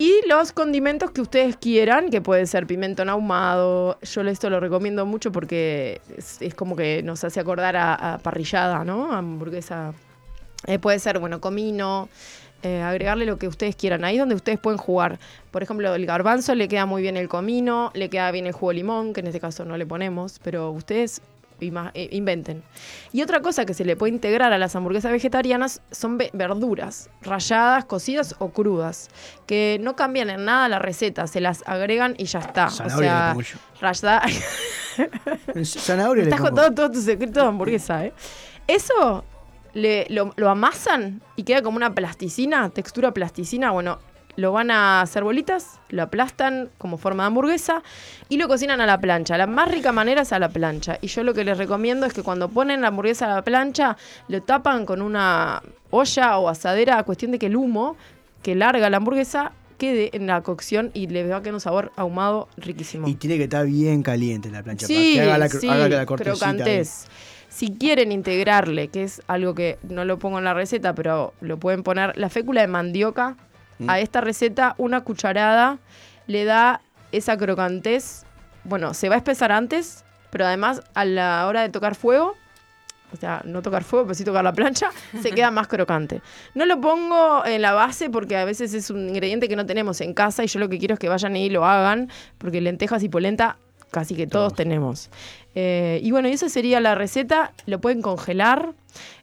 Y 0.00 0.26
los 0.26 0.52
condimentos 0.52 1.10
que 1.10 1.20
ustedes 1.20 1.58
quieran, 1.58 2.08
que 2.08 2.22
puede 2.22 2.46
ser 2.46 2.66
pimiento 2.66 3.02
ahumado. 3.02 3.98
Yo 4.00 4.22
esto 4.22 4.48
lo 4.48 4.58
recomiendo 4.58 5.04
mucho 5.04 5.30
porque 5.30 6.00
es, 6.16 6.54
como 6.54 6.74
que 6.74 7.02
nos 7.02 7.22
hace 7.22 7.38
acordar 7.38 7.76
a, 7.76 8.18
parrillada, 8.22 8.82
¿no? 8.82 9.12
A 9.12 9.18
hamburguesa. 9.18 9.92
Eh, 10.66 10.78
puede 10.78 10.98
ser, 11.00 11.18
bueno, 11.18 11.42
comino, 11.42 12.08
eh, 12.62 12.80
agregarle 12.80 13.26
lo 13.26 13.36
que 13.36 13.46
ustedes 13.46 13.76
quieran. 13.76 14.02
Ahí 14.02 14.14
es 14.14 14.20
donde 14.20 14.36
ustedes 14.36 14.58
pueden 14.58 14.78
jugar. 14.78 15.18
Por 15.50 15.62
ejemplo, 15.62 15.94
el 15.94 16.06
garbanzo 16.06 16.54
le 16.54 16.66
queda 16.66 16.86
muy 16.86 17.02
bien 17.02 17.18
el 17.18 17.28
comino, 17.28 17.90
le 17.92 18.08
queda 18.08 18.30
bien 18.30 18.46
el 18.46 18.52
jugo 18.52 18.70
de 18.70 18.76
limón, 18.76 19.12
que 19.12 19.20
en 19.20 19.26
este 19.26 19.38
caso 19.38 19.66
no 19.66 19.76
le 19.76 19.84
ponemos, 19.84 20.40
pero 20.42 20.70
ustedes 20.70 21.20
inventen. 21.60 22.62
Y 23.12 23.22
otra 23.22 23.40
cosa 23.40 23.64
que 23.66 23.74
se 23.74 23.84
le 23.84 23.96
puede 23.96 24.12
integrar 24.12 24.52
a 24.52 24.58
las 24.58 24.74
hamburguesas 24.76 25.12
vegetarianas 25.12 25.82
son 25.90 26.18
ve- 26.18 26.30
verduras, 26.32 27.10
ralladas, 27.22 27.84
cocidas 27.84 28.34
o 28.38 28.50
crudas, 28.50 29.08
que 29.46 29.78
no 29.80 29.96
cambian 29.96 30.30
en 30.30 30.44
nada 30.44 30.68
la 30.68 30.78
receta, 30.78 31.26
se 31.26 31.40
las 31.40 31.62
agregan 31.66 32.14
y 32.18 32.24
ya 32.24 32.38
está. 32.40 32.70
Zanahoria 32.70 33.34
o 33.36 33.42
sea, 33.42 33.58
rallada. 33.80 34.22
Zanahoria 35.64 36.24
Estás 36.24 36.40
contando 36.40 36.74
todos 36.74 36.92
tus 36.92 37.04
secretos 37.04 37.42
de 37.42 37.48
hamburguesa, 37.48 38.06
¿eh? 38.06 38.12
Eso 38.66 39.24
le- 39.72 40.06
lo, 40.10 40.32
lo 40.36 40.48
amasan 40.50 41.22
y 41.36 41.42
queda 41.44 41.62
como 41.62 41.76
una 41.76 41.94
plasticina, 41.94 42.70
textura 42.70 43.12
plasticina. 43.12 43.70
Bueno, 43.70 43.98
lo 44.40 44.52
van 44.52 44.70
a 44.70 45.02
hacer 45.02 45.22
bolitas, 45.22 45.78
lo 45.90 46.02
aplastan 46.02 46.70
como 46.78 46.96
forma 46.96 47.24
de 47.24 47.28
hamburguesa 47.28 47.82
y 48.28 48.38
lo 48.38 48.48
cocinan 48.48 48.80
a 48.80 48.86
la 48.86 48.98
plancha. 48.98 49.36
La 49.36 49.46
más 49.46 49.70
rica 49.70 49.92
manera 49.92 50.22
es 50.22 50.32
a 50.32 50.38
la 50.38 50.48
plancha. 50.48 50.98
Y 51.02 51.08
yo 51.08 51.22
lo 51.24 51.34
que 51.34 51.44
les 51.44 51.58
recomiendo 51.58 52.06
es 52.06 52.14
que 52.14 52.22
cuando 52.22 52.48
ponen 52.48 52.80
la 52.80 52.88
hamburguesa 52.88 53.26
a 53.26 53.36
la 53.36 53.42
plancha, 53.42 53.96
lo 54.28 54.42
tapan 54.42 54.86
con 54.86 55.02
una 55.02 55.62
olla 55.90 56.38
o 56.38 56.48
asadera, 56.48 56.98
a 56.98 57.02
cuestión 57.02 57.32
de 57.32 57.38
que 57.38 57.46
el 57.46 57.56
humo 57.56 57.96
que 58.42 58.54
larga 58.54 58.88
la 58.88 58.96
hamburguesa 58.96 59.52
quede 59.76 60.10
en 60.16 60.26
la 60.26 60.40
cocción 60.42 60.90
y 60.94 61.06
le 61.08 61.26
va 61.28 61.36
a 61.36 61.40
quedar 61.42 61.54
un 61.54 61.60
sabor 61.60 61.92
ahumado 61.96 62.48
riquísimo. 62.56 63.08
Y 63.08 63.14
tiene 63.14 63.36
que 63.36 63.44
estar 63.44 63.66
bien 63.66 64.02
caliente 64.02 64.50
la 64.50 64.62
plancha 64.62 64.86
Sí, 64.86 65.16
para 65.16 65.26
que 65.26 65.30
haga 65.30 65.38
la, 65.38 65.48
sí, 65.48 65.68
haga 65.68 65.88
la 65.88 66.06
crocantes. 66.06 67.08
Si 67.48 67.72
quieren 67.72 68.12
integrarle, 68.12 68.88
que 68.88 69.02
es 69.02 69.22
algo 69.26 69.54
que 69.54 69.78
no 69.82 70.04
lo 70.04 70.18
pongo 70.18 70.38
en 70.38 70.44
la 70.44 70.54
receta, 70.54 70.94
pero 70.94 71.34
lo 71.40 71.58
pueden 71.58 71.82
poner, 71.82 72.16
la 72.16 72.30
fécula 72.30 72.60
de 72.60 72.68
mandioca 72.68 73.36
Mm. 73.80 73.90
a 73.90 73.98
esta 73.98 74.20
receta, 74.20 74.74
una 74.78 75.00
cucharada 75.02 75.78
le 76.26 76.44
da 76.44 76.82
esa 77.12 77.36
crocantez. 77.36 78.24
Bueno, 78.64 78.94
se 78.94 79.08
va 79.08 79.14
a 79.14 79.18
espesar 79.18 79.52
antes, 79.52 80.04
pero 80.30 80.44
además 80.44 80.82
a 80.94 81.04
la 81.04 81.46
hora 81.46 81.62
de 81.62 81.70
tocar 81.70 81.94
fuego, 81.94 82.36
o 83.12 83.16
sea, 83.16 83.42
no 83.44 83.62
tocar 83.62 83.82
fuego, 83.82 84.04
pero 84.04 84.14
sí 84.14 84.22
tocar 84.24 84.44
la 84.44 84.52
plancha, 84.52 84.90
se 85.20 85.30
queda 85.34 85.50
más 85.50 85.66
crocante. 85.66 86.20
No 86.54 86.66
lo 86.66 86.80
pongo 86.80 87.44
en 87.44 87.62
la 87.62 87.72
base 87.72 88.10
porque 88.10 88.36
a 88.36 88.44
veces 88.44 88.74
es 88.74 88.90
un 88.90 89.08
ingrediente 89.08 89.48
que 89.48 89.56
no 89.56 89.66
tenemos 89.66 90.00
en 90.02 90.14
casa 90.14 90.44
y 90.44 90.46
yo 90.46 90.60
lo 90.60 90.68
que 90.68 90.78
quiero 90.78 90.94
es 90.94 91.00
que 91.00 91.08
vayan 91.08 91.34
y 91.36 91.48
lo 91.48 91.64
hagan, 91.64 92.10
porque 92.38 92.60
lentejas 92.60 93.02
y 93.02 93.08
polenta 93.08 93.56
casi 93.90 94.14
que 94.14 94.26
todos 94.26 94.54
tenemos. 94.54 95.10
Eh, 95.54 96.00
y 96.02 96.10
bueno, 96.10 96.28
y 96.28 96.32
esa 96.32 96.48
sería 96.48 96.80
la 96.80 96.94
receta. 96.94 97.52
Lo 97.66 97.80
pueden 97.80 98.02
congelar. 98.02 98.72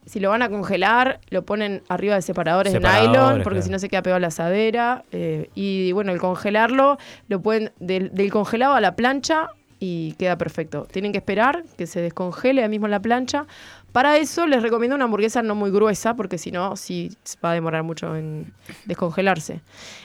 Si 0.05 0.19
lo 0.19 0.29
van 0.29 0.41
a 0.41 0.49
congelar, 0.49 1.19
lo 1.29 1.43
ponen 1.43 1.83
arriba 1.89 2.15
de 2.15 2.21
separadores, 2.21 2.73
de 2.73 2.79
nylon, 2.79 3.43
porque 3.43 3.59
claro. 3.59 3.61
si 3.61 3.69
no 3.69 3.79
se 3.79 3.89
queda 3.89 4.01
pegado 4.01 4.17
a 4.17 4.21
la 4.21 4.27
asadera. 4.27 5.03
Eh, 5.11 5.49
y 5.55 5.91
bueno, 5.91 6.11
el 6.11 6.19
congelarlo, 6.19 6.97
lo 7.27 7.41
pueden 7.41 7.71
del, 7.79 8.13
del 8.13 8.31
congelado 8.31 8.73
a 8.73 8.81
la 8.81 8.95
plancha 8.95 9.49
y 9.79 10.13
queda 10.13 10.37
perfecto. 10.37 10.87
Tienen 10.91 11.11
que 11.11 11.19
esperar 11.19 11.63
que 11.77 11.87
se 11.87 12.01
descongele 12.01 12.63
ahí 12.63 12.69
mismo 12.69 12.87
en 12.87 12.91
la 12.91 13.01
plancha. 13.01 13.45
Para 13.97 14.15
eso 14.17 14.45
les 14.45 14.61
recomiendo 14.61 14.95
una 14.95 15.05
hamburguesa 15.05 15.41
no 15.41 15.55
muy 15.55 15.71
gruesa, 15.71 16.15
porque 16.15 16.37
si 16.37 16.51
no, 16.51 16.75
sí 16.75 17.09
va 17.43 17.49
a 17.49 17.53
demorar 17.55 17.81
mucho 17.81 18.15
en 18.15 18.53
descongelarse. 18.85 19.61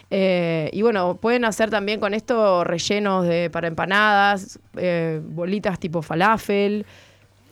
Eh, 0.08 0.70
y 0.72 0.80
bueno, 0.80 1.18
pueden 1.18 1.44
hacer 1.44 1.68
también 1.68 2.00
con 2.00 2.14
esto 2.14 2.64
rellenos 2.64 3.26
de, 3.26 3.50
para 3.50 3.68
empanadas, 3.68 4.58
eh, 4.78 5.20
bolitas 5.22 5.78
tipo 5.78 6.00
falafel, 6.00 6.86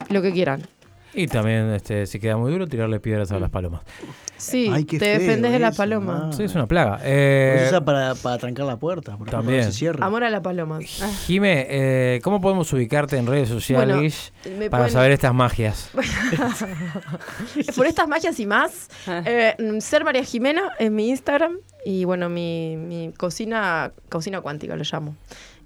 lo 0.09 0.23
que 0.23 0.31
quieran. 0.31 0.63
Y 1.13 1.27
también, 1.27 1.69
este, 1.73 2.05
si 2.05 2.19
queda 2.19 2.37
muy 2.37 2.51
duro, 2.51 2.67
tirarle 2.67 2.99
piedras 2.99 3.31
a 3.31 3.39
las 3.39 3.49
palomas. 3.49 3.81
Sí, 4.37 4.71
Ay, 4.73 4.85
te 4.85 4.97
defendes 4.97 5.51
de 5.51 5.59
la 5.59 5.67
eso, 5.67 5.77
paloma. 5.77 6.17
man. 6.19 6.33
Sí, 6.33 6.43
es 6.43 6.55
una 6.55 6.67
plaga. 6.67 6.99
Eh, 7.03 7.65
usa 7.67 7.83
para, 7.83 8.15
para 8.15 8.37
trancar 8.37 8.65
la 8.65 8.77
puerta, 8.77 9.17
porque 9.17 9.31
También. 9.31 9.59
no 9.59 9.65
se 9.65 9.71
cierra. 9.73 10.05
Amor 10.05 10.23
a 10.23 10.29
la 10.29 10.41
paloma. 10.41 10.79
Ah. 11.01 11.11
Jime, 11.27 11.67
eh, 11.69 12.21
¿cómo 12.23 12.39
podemos 12.41 12.71
ubicarte 12.73 13.17
en 13.17 13.27
redes 13.27 13.49
sociales 13.49 14.33
para 14.71 14.83
pueden- 14.85 14.89
saber 14.93 15.11
estas 15.11 15.33
magias? 15.33 15.89
Por 17.75 17.85
estas 17.85 18.07
magias 18.07 18.39
y 18.39 18.45
más, 18.45 18.87
eh, 19.07 19.55
ser 19.79 20.03
María 20.03 20.23
Jimena 20.23 20.71
es 20.79 20.91
mi 20.91 21.09
Instagram 21.09 21.57
y 21.85 22.05
bueno, 22.05 22.29
mi, 22.29 22.77
mi 22.77 23.11
cocina, 23.17 23.91
cocina 24.09 24.41
cuántica 24.41 24.75
lo 24.75 24.83
llamo. 24.89 25.15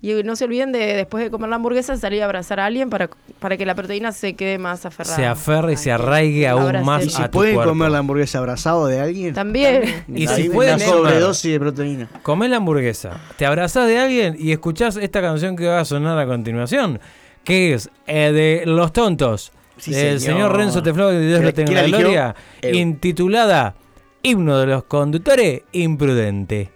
Y 0.08 0.22
no 0.24 0.36
se 0.36 0.46
olviden 0.46 0.72
de 0.72 0.80
después 0.94 1.24
de 1.24 1.32
comer 1.32 1.50
la 1.50 1.56
hamburguesa 1.56 1.98
salir 1.98 2.22
a 2.22 2.26
abrazar 2.26 2.60
a 2.60 2.66
alguien 2.68 2.92
para, 2.92 3.10
para 3.40 3.58
que 3.58 3.66
la 3.66 3.74
proteína 3.74 4.12
se 4.12 4.36
quede 4.36 4.60
más 4.60 4.86
aferrada. 4.86 5.16
Se 5.16 5.26
aferra 5.26 5.72
y 5.72 5.78
se 5.78 5.92
arraigue 5.92 6.48
aún 6.48 6.62
Abracen. 6.62 6.86
más 6.86 7.06
Y 7.06 7.10
si 7.10 7.22
a 7.24 7.26
tu 7.26 7.40
pueden 7.40 7.56
cuerpo. 7.56 7.72
comer 7.72 7.90
la 7.90 7.98
hamburguesa 7.98 8.38
abrazado 8.38 8.86
de 8.86 9.00
alguien, 9.00 9.34
También. 9.34 10.04
Y 10.14 10.28
si 10.28 10.50
pueden 10.50 10.74
comer- 10.78 10.88
sobredosis 10.94 11.52
de 11.54 11.60
proteína. 11.60 12.10
Comés 12.22 12.52
la 12.52 12.58
hamburguesa, 12.58 13.20
te 13.36 13.48
abrazás 13.48 13.88
de 13.88 13.98
alguien 13.98 14.36
y 14.38 14.52
escuchás 14.52 14.96
esta 14.98 15.22
canción 15.22 15.56
que 15.56 15.66
va 15.66 15.80
a 15.80 15.86
sonar 15.86 16.20
a 16.20 16.28
continuación, 16.28 17.00
que 17.44 17.74
es 17.74 17.90
eh, 18.06 18.32
de 18.32 18.64
Los 18.70 18.94
Tontos, 18.94 19.52
Sí, 19.78 19.90
del 19.92 20.20
señor. 20.20 20.36
señor 20.38 20.56
Renzo 20.58 20.84
Teflo, 20.84 21.10
que 21.10 21.20
Dios 21.20 21.40
¿Quién- 21.40 21.46
lo 21.46 21.54
tenga 21.54 21.82
la 21.82 21.88
gloria, 21.88 22.36
Ew. 22.62 22.76
intitulada 22.76 23.74
Himno 24.22 24.60
de 24.60 24.68
los 24.68 24.84
Conductores 24.84 25.64
Imprudente. 25.72 26.75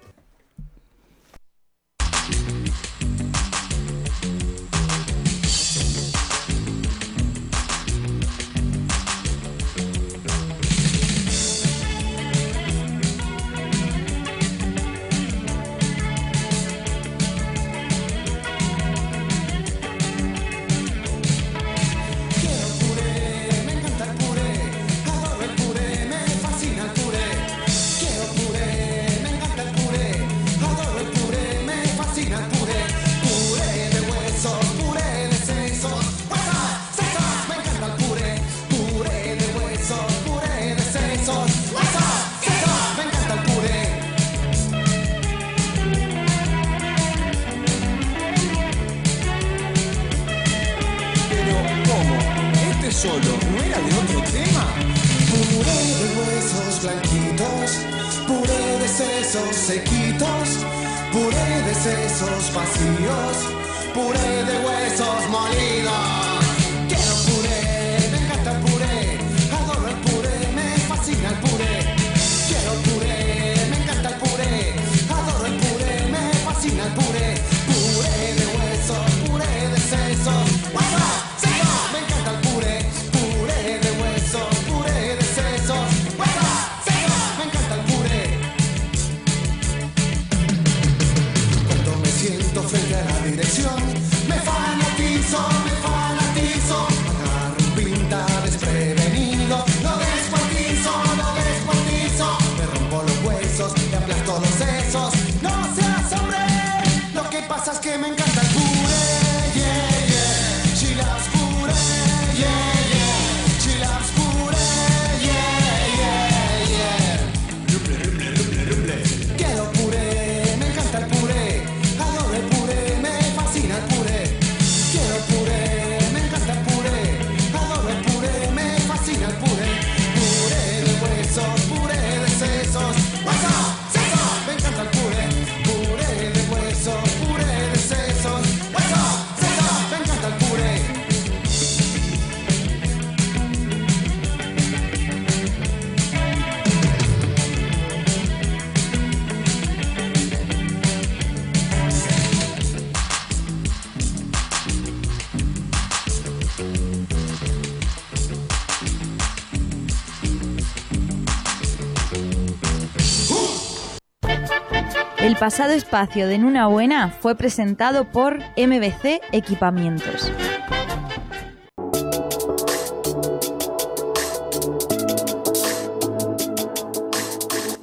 Pasado 165.39 165.71
espacio 165.71 166.27
de 166.27 166.35
En 166.35 166.43
Una 166.43 166.67
Buena 166.67 167.15
fue 167.21 167.33
presentado 167.33 168.03
por 168.03 168.39
MBC 168.57 169.21
Equipamientos. 169.31 170.29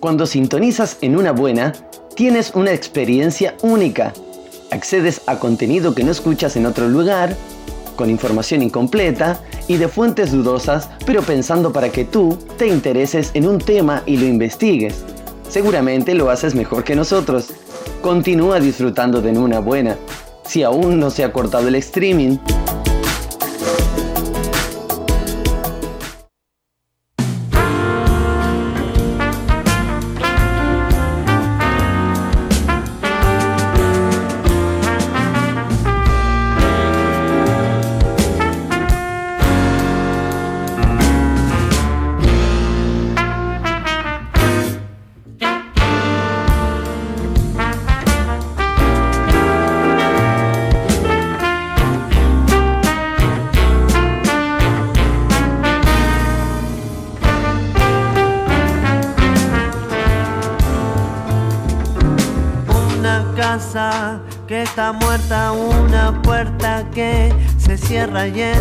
Cuando 0.01 0.27
sintonizas 0.27 0.99
en 1.01 1.17
una 1.17 1.33
buena, 1.33 1.73
tienes 2.15 2.53
una 2.55 2.73
experiencia 2.73 3.57
única. 3.63 4.13
Accedes 4.71 5.23
a 5.27 5.39
contenido 5.39 5.95
que 5.95 6.05
no 6.05 6.11
escuchas 6.11 6.57
en 6.57 6.67
otro 6.67 6.89
lugar, 6.89 7.35
con 7.97 8.11
información 8.11 8.61
incompleta 8.61 9.41
y 9.67 9.79
de 9.79 9.89
fuentes 9.89 10.31
dudosas, 10.31 10.91
pero 11.07 11.23
pensando 11.23 11.73
para 11.73 11.89
que 11.89 12.05
tú 12.05 12.37
te 12.59 12.67
intereses 12.67 13.31
en 13.33 13.49
un 13.49 13.57
tema 13.59 14.03
y 14.05 14.19
lo 14.19 14.27
investigues. 14.27 15.06
Seguramente 15.49 16.15
lo 16.15 16.31
haces 16.31 16.55
mejor 16.55 16.85
que 16.85 16.97
nosotros. 16.97 17.49
Continúa 18.03 18.61
disfrutando 18.61 19.21
de 19.23 19.31
una 19.31 19.61
buena. 19.61 19.97
Si 20.45 20.63
aún 20.63 20.99
no 20.99 21.11
se 21.11 21.25
ha 21.25 21.33
cortado 21.33 21.69
el 21.69 21.75
streaming, 21.77 22.39
una 65.29 66.23
puerta 66.23 66.89
que 66.95 67.35
se 67.59 67.77
cierra 67.77 68.21
ayer, 68.21 68.57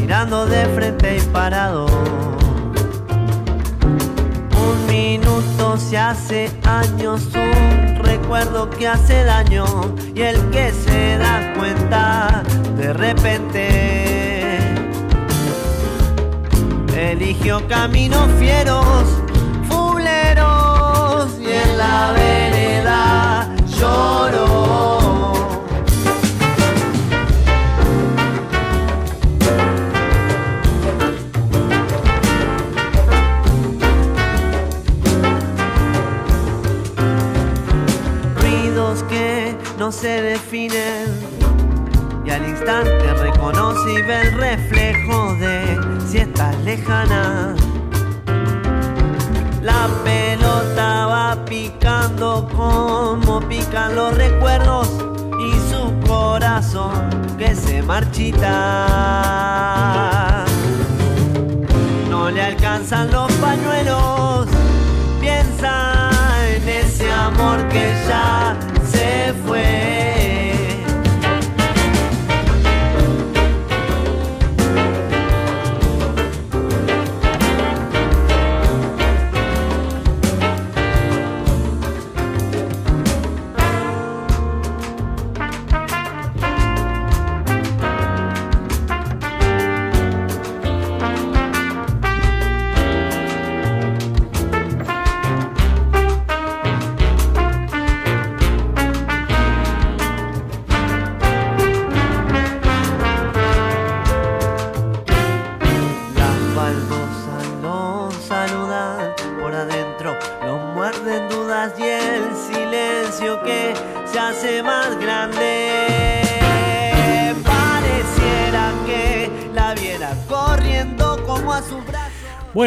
mirando 0.00 0.44
de 0.46 0.66
frente 0.66 1.18
y 1.18 1.20
parado. 1.32 1.86
Un 4.60 4.86
minuto 4.88 5.76
se 5.76 5.96
hace 5.96 6.50
años, 6.64 7.28
un 7.32 8.02
recuerdo 8.02 8.68
que 8.70 8.88
hace 8.88 9.22
daño 9.22 9.66
y 10.16 10.22
el 10.22 10.50
que 10.50 10.72
se 10.72 11.16
da 11.18 11.54
cuenta 11.56 12.42
de 12.76 12.92
repente 12.92 14.58
eligió 16.96 17.64
caminos 17.68 18.28
fieros, 18.40 19.06
fuleros 19.68 21.38
y 21.40 21.52
en 21.52 21.78
la 21.78 22.12
vereda 22.12 22.47
se 39.92 40.20
definen 40.22 41.06
y 42.24 42.30
al 42.30 42.46
instante 42.46 43.14
reconoce 43.14 43.94
y 43.94 44.02
ve 44.02 44.20
el 44.20 44.32
reflejo 44.32 45.34
de 45.36 45.78
si 46.06 46.18
estás 46.18 46.54
lejana. 46.62 47.54
La 49.62 49.88
pelota 50.04 51.06
va 51.06 51.44
picando 51.46 52.46
como 52.54 53.40
pican 53.48 53.94
los 53.94 54.14
recuerdos 54.14 54.90
y 55.40 55.52
su 55.70 55.94
corazón 56.06 57.08
que 57.38 57.54
se 57.54 57.82
marchita. 57.82 58.44
No 62.10 62.30
le 62.30 62.42
alcanzan 62.42 63.10
los 63.10 63.32
pañuelos, 63.34 64.48
piensa 65.20 66.10
en 66.54 66.68
ese 66.68 67.10
amor 67.10 67.66
que 67.68 67.94
ya 68.06 68.57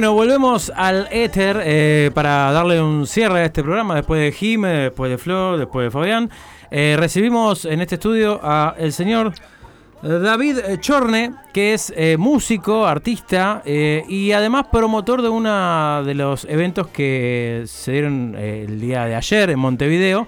Bueno, 0.02 0.15
volvemos 0.15 0.72
al 0.76 1.07
éter 1.11 1.61
eh, 1.64 2.10
para 2.15 2.52
darle 2.52 2.82
un 2.82 3.06
cierre 3.06 3.41
a 3.41 3.45
este 3.45 3.61
programa 3.61 3.94
después 3.94 4.19
de 4.19 4.32
Jime, 4.32 4.68
después 4.68 5.11
de 5.11 5.19
Flor, 5.19 5.60
después 5.60 5.86
de 5.86 5.91
Fabián. 5.91 6.32
Eh, 6.72 6.95
recibimos 6.98 7.65
en 7.65 7.82
este 7.82 7.95
estudio 7.95 8.40
a 8.41 8.73
el 8.80 8.94
señor 8.94 9.32
David 10.02 10.57
Chorne, 10.80 11.36
que 11.53 11.76
es 11.76 11.94
eh, 11.95 12.18
músico, 12.18 12.88
artista 12.88 13.61
eh, 13.64 14.03
y 14.10 14.32
además 14.32 14.65
promotor 14.72 15.22
de 15.22 15.30
uno 15.30 16.03
de 16.03 16.15
los 16.15 16.45
eventos 16.45 16.88
que 16.88 17.65
se 17.68 17.91
dieron 17.91 18.34
eh, 18.36 18.65
el 18.68 18.82
día 18.82 19.06
de 19.06 19.14
ayer 19.14 19.52
en 19.52 19.60
Montevideo, 19.60 20.26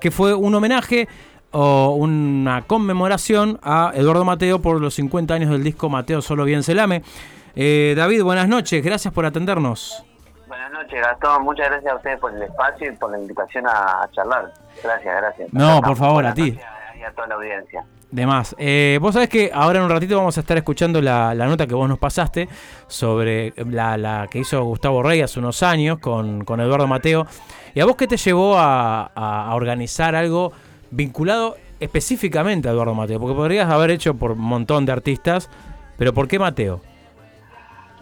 que 0.00 0.10
fue 0.10 0.34
un 0.34 0.52
homenaje 0.52 1.06
o 1.52 1.94
una 1.94 2.62
conmemoración 2.62 3.60
a 3.62 3.92
Eduardo 3.94 4.24
Mateo 4.24 4.60
por 4.60 4.80
los 4.80 4.94
50 4.94 5.32
años 5.32 5.50
del 5.50 5.62
disco 5.62 5.88
Mateo 5.88 6.22
Solo 6.22 6.44
Bien 6.44 6.64
Selame. 6.64 7.04
Eh, 7.54 7.94
David, 7.96 8.22
buenas 8.22 8.48
noches, 8.48 8.82
gracias 8.84 9.12
por 9.12 9.26
atendernos. 9.26 10.04
Buenas 10.46 10.70
noches, 10.72 11.00
Gastón. 11.00 11.44
Muchas 11.44 11.68
gracias 11.70 11.92
a 11.92 11.96
ustedes 11.96 12.18
por 12.18 12.34
el 12.34 12.42
espacio 12.42 12.92
y 12.92 12.96
por 12.96 13.10
la 13.10 13.18
invitación 13.18 13.66
a, 13.66 14.08
charlar. 14.12 14.52
Gracias, 14.82 15.16
gracias. 15.16 15.52
No, 15.52 15.80
por 15.80 15.96
favor, 15.96 16.24
a 16.26 16.34
ti. 16.34 16.58
Y 16.98 17.02
a 17.02 17.10
toda 17.12 17.26
la 17.28 17.34
audiencia. 17.36 17.84
De 18.10 18.26
más. 18.26 18.54
Eh, 18.58 18.98
vos 19.00 19.14
sabés 19.14 19.30
que 19.30 19.50
ahora 19.54 19.78
en 19.78 19.86
un 19.86 19.90
ratito 19.90 20.16
vamos 20.18 20.36
a 20.36 20.40
estar 20.40 20.56
escuchando 20.58 21.00
la, 21.00 21.34
la 21.34 21.46
nota 21.46 21.66
que 21.66 21.74
vos 21.74 21.88
nos 21.88 21.98
pasaste 21.98 22.46
sobre 22.86 23.54
la, 23.56 23.96
la 23.96 24.28
que 24.30 24.40
hizo 24.40 24.62
Gustavo 24.64 25.02
Rey 25.02 25.22
hace 25.22 25.38
unos 25.38 25.62
años 25.62 25.98
con, 25.98 26.44
con 26.44 26.60
Eduardo 26.60 26.86
Mateo. 26.86 27.26
¿Y 27.74 27.80
a 27.80 27.86
vos 27.86 27.96
qué 27.96 28.06
te 28.06 28.18
llevó 28.18 28.58
a, 28.58 29.10
a- 29.14 29.46
a 29.50 29.54
organizar 29.54 30.14
algo 30.14 30.52
vinculado 30.90 31.56
específicamente 31.80 32.68
a 32.68 32.72
Eduardo 32.72 32.94
Mateo? 32.94 33.18
Porque 33.18 33.34
podrías 33.34 33.70
haber 33.70 33.90
hecho 33.90 34.14
por 34.14 34.32
un 34.32 34.40
montón 34.40 34.84
de 34.84 34.92
artistas, 34.92 35.48
pero 35.96 36.12
¿por 36.12 36.28
qué 36.28 36.38
Mateo? 36.38 36.82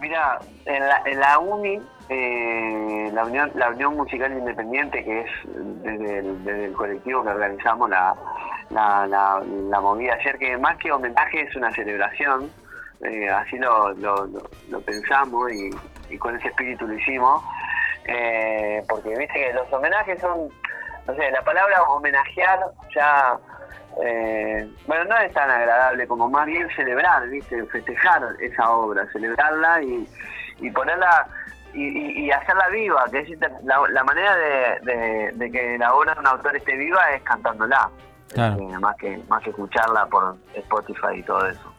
Mira, 0.01 0.39
en 0.65 0.87
la, 0.87 1.01
en 1.05 1.19
la 1.19 1.37
UNI, 1.39 1.79
eh, 2.09 3.09
la, 3.13 3.23
Unión, 3.23 3.51
la 3.55 3.69
Unión 3.69 3.95
Musical 3.95 4.31
Independiente, 4.33 5.03
que 5.03 5.21
es 5.21 5.29
desde 5.45 6.65
el, 6.65 6.73
colectivo 6.73 7.23
que 7.23 7.29
organizamos 7.29 7.89
la, 7.89 8.15
movida 9.79 10.15
ayer, 10.15 10.37
que 10.39 10.57
más 10.57 10.75
que 10.77 10.91
homenaje 10.91 11.41
es 11.41 11.55
una 11.55 11.71
celebración, 11.73 12.49
eh, 13.05 13.29
así 13.29 13.57
lo- 13.59 13.93
lo 13.93 14.81
pensamos 14.81 15.51
y, 15.53 15.69
y 16.09 16.17
con 16.17 16.35
ese 16.35 16.47
espíritu 16.49 16.87
lo 16.87 16.95
hicimos, 16.95 17.43
eh, 18.05 18.83
porque 18.89 19.09
viste 19.15 19.33
que 19.33 19.53
los 19.53 19.71
homenajes 19.71 20.19
son, 20.19 20.49
no 21.07 21.15
sé, 21.15 21.29
la 21.31 21.41
palabra 21.43 21.83
homenajear 21.83 22.59
ya 22.95 23.37
eh, 24.03 24.69
bueno, 24.87 25.05
no 25.05 25.17
es 25.17 25.33
tan 25.33 25.49
agradable 25.49 26.07
como 26.07 26.29
más 26.29 26.45
bien 26.45 26.67
celebrar, 26.75 27.27
¿viste? 27.29 27.63
Festejar 27.65 28.21
esa 28.39 28.69
obra, 28.71 29.05
celebrarla 29.11 29.81
y, 29.83 30.07
y 30.59 30.71
ponerla 30.71 31.27
y, 31.73 32.29
hacerla 32.31 32.67
viva, 32.69 33.05
que 33.11 33.19
es 33.19 33.29
la, 33.63 33.81
la 33.89 34.03
manera 34.03 34.35
de, 34.35 34.79
de- 34.83 35.31
de 35.35 35.51
que 35.51 35.77
la 35.77 35.93
obra 35.93 36.13
de 36.13 36.19
un 36.19 36.27
autor 36.27 36.55
esté 36.55 36.75
viva 36.75 37.11
es 37.11 37.21
cantándola, 37.23 37.89
Claro. 38.33 38.57
eh, 38.61 38.79
más 38.79 38.95
que 38.97 39.17
más 39.27 39.41
que 39.43 39.49
escucharla 39.49 40.05
por 40.07 40.35
Spotify 40.55 41.15
y 41.17 41.23
todo 41.23 41.45
eso. 41.47 41.73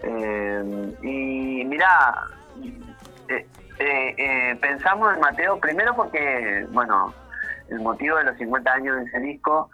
Eh, 0.00 0.94
y 1.02 1.62
eh, 3.28 3.46
eh, 4.18 4.56
pensamos 4.60 5.14
en 5.14 5.20
Mateo 5.20 5.58
primero 5.58 5.94
porque, 5.96 6.66
bueno, 6.70 7.12
el 7.68 7.80
motivo 7.80 8.16
de 8.18 8.24
los 8.24 8.36
50 8.36 8.72
años 8.72 8.96
de 8.96 9.04
ese 9.04 9.18
disco 9.20 9.70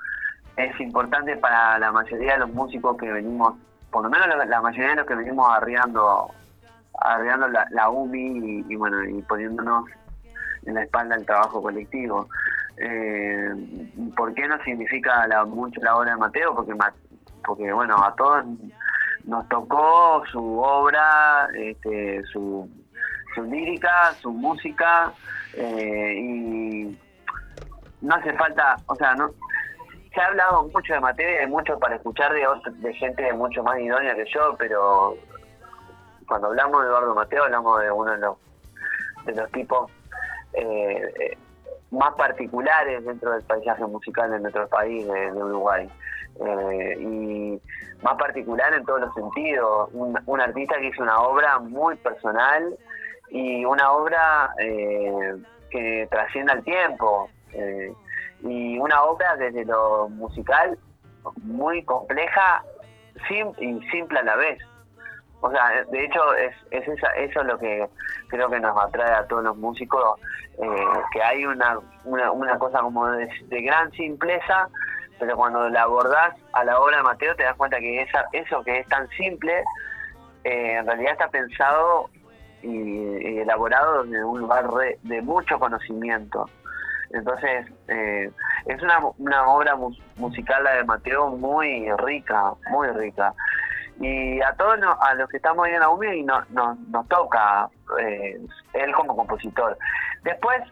es 0.56 0.80
importante 0.80 1.36
para 1.36 1.78
la 1.78 1.92
mayoría 1.92 2.34
de 2.34 2.40
los 2.40 2.50
músicos 2.50 2.96
que 2.96 3.10
venimos, 3.10 3.54
por 3.90 4.04
lo 4.04 4.10
menos 4.10 4.28
la, 4.46 4.60
mayoría 4.60 4.90
de 4.90 4.96
los 4.96 5.06
que 5.06 5.14
venimos 5.14 5.48
arriando, 5.50 6.30
arriando 7.00 7.48
la, 7.48 7.90
UMI 7.90 8.64
y, 8.68 8.76
bueno, 8.76 9.02
y 9.04 9.22
poniéndonos 9.22 9.84
en 10.64 10.74
la 10.74 10.82
espalda 10.82 11.16
el 11.16 11.26
trabajo 11.26 11.62
colectivo. 11.62 12.28
Eh, 12.76 13.50
¿Por 14.16 14.34
qué 14.34 14.46
no 14.48 14.62
significa 14.64 15.26
la- 15.26 15.44
mucho 15.44 15.80
la 15.82 15.96
obra 15.96 16.12
de 16.12 16.16
Mateo? 16.16 16.54
Porque, 16.54 16.74
porque 17.44 17.72
bueno, 17.72 18.02
a 18.02 18.14
todos 18.14 18.44
nos 19.24 19.48
tocó 19.48 20.22
su 20.30 20.58
obra, 20.58 21.48
este, 21.54 22.22
su, 22.32 22.68
su 23.34 23.42
lírica, 23.44 24.14
su 24.20 24.32
música, 24.32 25.12
eh, 25.54 26.14
y 26.18 26.98
no 28.00 28.14
hace 28.14 28.32
falta, 28.34 28.80
o 28.86 28.96
sea, 28.96 29.14
no 29.14 29.30
se 30.12 30.20
ha 30.20 30.26
hablado 30.26 30.64
mucho 30.64 30.94
de 30.94 31.00
y 31.18 31.36
hay 31.36 31.46
mucho 31.46 31.78
para 31.78 31.96
escuchar 31.96 32.32
de, 32.32 32.46
de 32.78 32.94
gente 32.94 33.32
mucho 33.32 33.62
más 33.62 33.78
idónea 33.78 34.14
que 34.14 34.24
yo, 34.32 34.56
pero 34.58 35.16
cuando 36.26 36.48
hablamos 36.48 36.82
de 36.82 36.88
Eduardo 36.88 37.14
Mateo 37.14 37.44
hablamos 37.44 37.80
de 37.80 37.90
uno 37.90 38.10
de 38.12 38.18
los, 38.18 38.36
de 39.24 39.34
los 39.34 39.50
tipos 39.52 39.90
eh, 40.54 41.12
eh, 41.20 41.38
más 41.90 42.14
particulares 42.14 43.04
dentro 43.04 43.32
del 43.32 43.42
paisaje 43.42 43.84
musical 43.84 44.30
de 44.30 44.40
nuestro 44.40 44.68
país, 44.68 45.06
de, 45.06 45.32
de 45.32 45.42
Uruguay. 45.42 45.88
Eh, 46.40 46.96
y 47.00 47.60
más 48.02 48.14
particular 48.14 48.72
en 48.74 48.84
todos 48.84 49.00
los 49.00 49.14
sentidos. 49.14 49.90
Un, 49.92 50.18
un 50.26 50.40
artista 50.40 50.78
que 50.78 50.86
hizo 50.86 51.02
una 51.02 51.20
obra 51.20 51.58
muy 51.58 51.96
personal 51.96 52.78
y 53.28 53.64
una 53.64 53.92
obra 53.92 54.54
eh, 54.58 55.36
que 55.70 56.08
trasciende 56.10 56.52
al 56.52 56.64
tiempo. 56.64 57.28
eh, 57.52 57.92
y 58.42 58.78
una 58.78 59.02
obra 59.02 59.36
desde 59.36 59.64
lo 59.64 60.08
musical 60.08 60.78
muy 61.42 61.82
compleja 61.84 62.62
sim- 63.28 63.52
y 63.58 63.80
simple 63.90 64.18
a 64.20 64.22
la 64.22 64.36
vez. 64.36 64.58
O 65.42 65.50
sea, 65.50 65.84
de 65.90 66.04
hecho 66.04 66.34
es, 66.34 66.54
es 66.70 66.86
esa, 66.86 67.08
eso 67.14 67.42
lo 67.44 67.58
que 67.58 67.88
creo 68.28 68.50
que 68.50 68.60
nos 68.60 68.76
atrae 68.82 69.10
a 69.12 69.26
todos 69.26 69.42
los 69.44 69.56
músicos, 69.56 70.20
eh, 70.62 70.84
que 71.12 71.22
hay 71.22 71.46
una, 71.46 71.78
una, 72.04 72.30
una 72.30 72.58
cosa 72.58 72.80
como 72.80 73.06
de, 73.08 73.28
de 73.46 73.62
gran 73.62 73.90
simpleza, 73.92 74.68
pero 75.18 75.36
cuando 75.36 75.68
la 75.70 75.82
abordás 75.82 76.34
a 76.52 76.64
la 76.64 76.78
obra 76.78 76.98
de 76.98 77.02
Mateo 77.04 77.34
te 77.36 77.44
das 77.44 77.56
cuenta 77.56 77.78
que 77.78 78.02
esa, 78.02 78.26
eso 78.32 78.62
que 78.64 78.80
es 78.80 78.88
tan 78.88 79.08
simple, 79.10 79.64
eh, 80.44 80.74
en 80.78 80.86
realidad 80.86 81.12
está 81.12 81.28
pensado 81.28 82.10
y, 82.62 82.68
y 82.68 83.38
elaborado 83.38 84.02
desde 84.04 84.22
un 84.24 84.40
lugar 84.40 84.70
re- 84.70 84.98
de 85.02 85.22
mucho 85.22 85.58
conocimiento. 85.58 86.48
Entonces, 87.12 87.66
eh, 87.88 88.30
es 88.66 88.82
una, 88.82 88.98
una 89.18 89.46
obra 89.48 89.74
mus- 89.76 90.00
musical 90.16 90.62
la 90.64 90.74
de 90.76 90.84
Mateo 90.84 91.30
muy 91.30 91.90
rica, 91.98 92.52
muy 92.70 92.88
rica. 92.88 93.34
Y 94.00 94.40
a 94.40 94.52
todos 94.54 94.78
no- 94.78 94.96
a 95.00 95.14
los 95.14 95.28
que 95.28 95.36
estamos 95.38 95.66
ahí 95.66 95.74
en 95.74 95.80
la 95.80 95.88
UMI 95.90 96.22
no, 96.22 96.40
no- 96.50 96.76
nos 96.88 97.06
toca 97.08 97.68
eh, 98.00 98.40
él 98.74 98.92
como 98.94 99.16
compositor. 99.16 99.76
Después, 100.22 100.62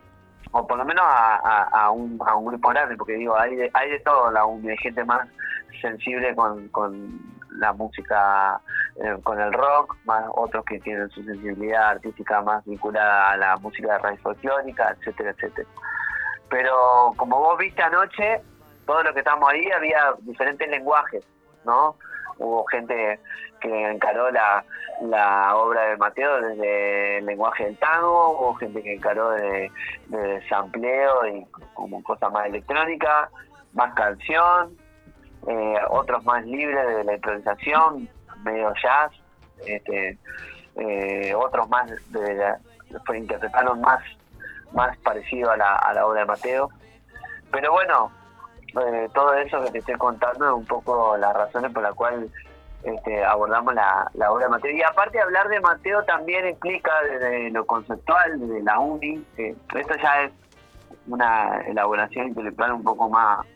o 0.52 0.66
por 0.66 0.78
lo 0.78 0.84
menos 0.84 1.04
a, 1.06 1.90
un, 1.90 2.18
a 2.26 2.36
un 2.36 2.46
grupo 2.46 2.68
grande, 2.70 2.96
porque 2.96 3.14
digo, 3.14 3.36
hay 3.36 3.54
de, 3.56 3.70
hay 3.74 3.90
de 3.90 4.00
todo 4.00 4.30
la 4.30 4.46
UMI, 4.46 4.70
hay 4.70 4.76
gente 4.78 5.04
más 5.04 5.28
sensible 5.80 6.34
con, 6.34 6.68
con 6.68 7.18
la 7.58 7.72
música, 7.72 8.60
eh, 8.96 9.16
con 9.24 9.40
el 9.40 9.52
rock, 9.52 9.96
más 10.04 10.24
otros 10.34 10.64
que 10.64 10.78
tienen 10.80 11.10
su 11.10 11.22
sensibilidad 11.24 11.88
artística 11.90 12.40
más 12.42 12.64
vinculada 12.64 13.32
a 13.32 13.36
la 13.36 13.56
música 13.58 13.92
de 13.94 13.98
raíz 13.98 14.20
folclórica, 14.20 14.94
etcétera, 14.98 15.30
etcétera. 15.30 15.68
Pero 16.50 17.12
como 17.16 17.38
vos 17.38 17.58
viste 17.58 17.82
anoche, 17.82 18.40
todo 18.86 19.02
lo 19.02 19.12
que 19.12 19.20
estamos 19.20 19.48
ahí 19.50 19.70
había 19.70 20.14
diferentes 20.20 20.68
lenguajes, 20.68 21.24
¿no? 21.64 21.96
Hubo 22.38 22.64
gente 22.66 23.18
que 23.60 23.90
encaró 23.90 24.30
la, 24.30 24.64
la 25.02 25.56
obra 25.56 25.82
de 25.88 25.96
Mateo 25.96 26.40
desde 26.40 27.18
el 27.18 27.26
lenguaje 27.26 27.64
del 27.64 27.76
tango, 27.78 28.30
hubo 28.38 28.54
gente 28.54 28.82
que 28.82 28.94
encaró 28.94 29.30
de, 29.30 29.70
de 30.06 30.48
sampleo 30.48 31.26
y 31.26 31.44
como 31.74 32.02
cosa 32.02 32.30
más 32.30 32.46
electrónica, 32.46 33.28
más 33.72 33.92
canción, 33.94 34.76
eh, 35.48 35.76
otros 35.90 36.24
más 36.24 36.44
libres 36.46 36.86
de 36.96 37.04
la 37.04 37.14
improvisación, 37.14 38.08
medio 38.44 38.72
jazz, 38.82 39.10
este, 39.66 40.16
eh, 40.76 41.34
otros 41.34 41.68
más 41.68 41.90
de 42.12 42.34
la- 42.34 42.60
interpretaron 43.16 43.80
más 43.80 44.00
más 44.72 44.96
parecido 44.98 45.50
a 45.50 45.56
la, 45.56 45.76
a 45.76 45.92
la 45.94 46.06
obra 46.06 46.20
de 46.20 46.26
Mateo. 46.26 46.70
Pero 47.50 47.72
bueno, 47.72 48.10
eh, 48.80 49.08
todo 49.14 49.34
eso 49.34 49.62
que 49.64 49.70
te 49.70 49.78
estoy 49.78 49.94
contando 49.96 50.46
es 50.46 50.52
un 50.52 50.66
poco 50.66 51.16
las 51.16 51.34
razones 51.34 51.72
por 51.72 51.82
las 51.82 51.94
cuales 51.94 52.30
este, 52.82 53.24
abordamos 53.24 53.74
la, 53.74 54.10
obra 54.30 54.44
de 54.44 54.50
Mateo. 54.50 54.70
Y 54.72 54.82
aparte 54.82 55.20
hablar 55.20 55.48
de 55.48 55.60
Mateo 55.60 56.04
también 56.04 56.46
implica 56.48 56.92
desde 57.10 57.50
lo 57.50 57.64
conceptual, 57.66 58.38
desde 58.40 58.62
la 58.62 58.78
UNI, 58.78 59.24
que 59.36 59.56
esto 59.74 59.94
ya 60.02 60.22
es 60.22 60.32
una 61.06 61.60
elaboración 61.66 62.28
intelectual 62.28 62.72
un 62.72 62.84
poco 62.84 63.08
más 63.08 63.46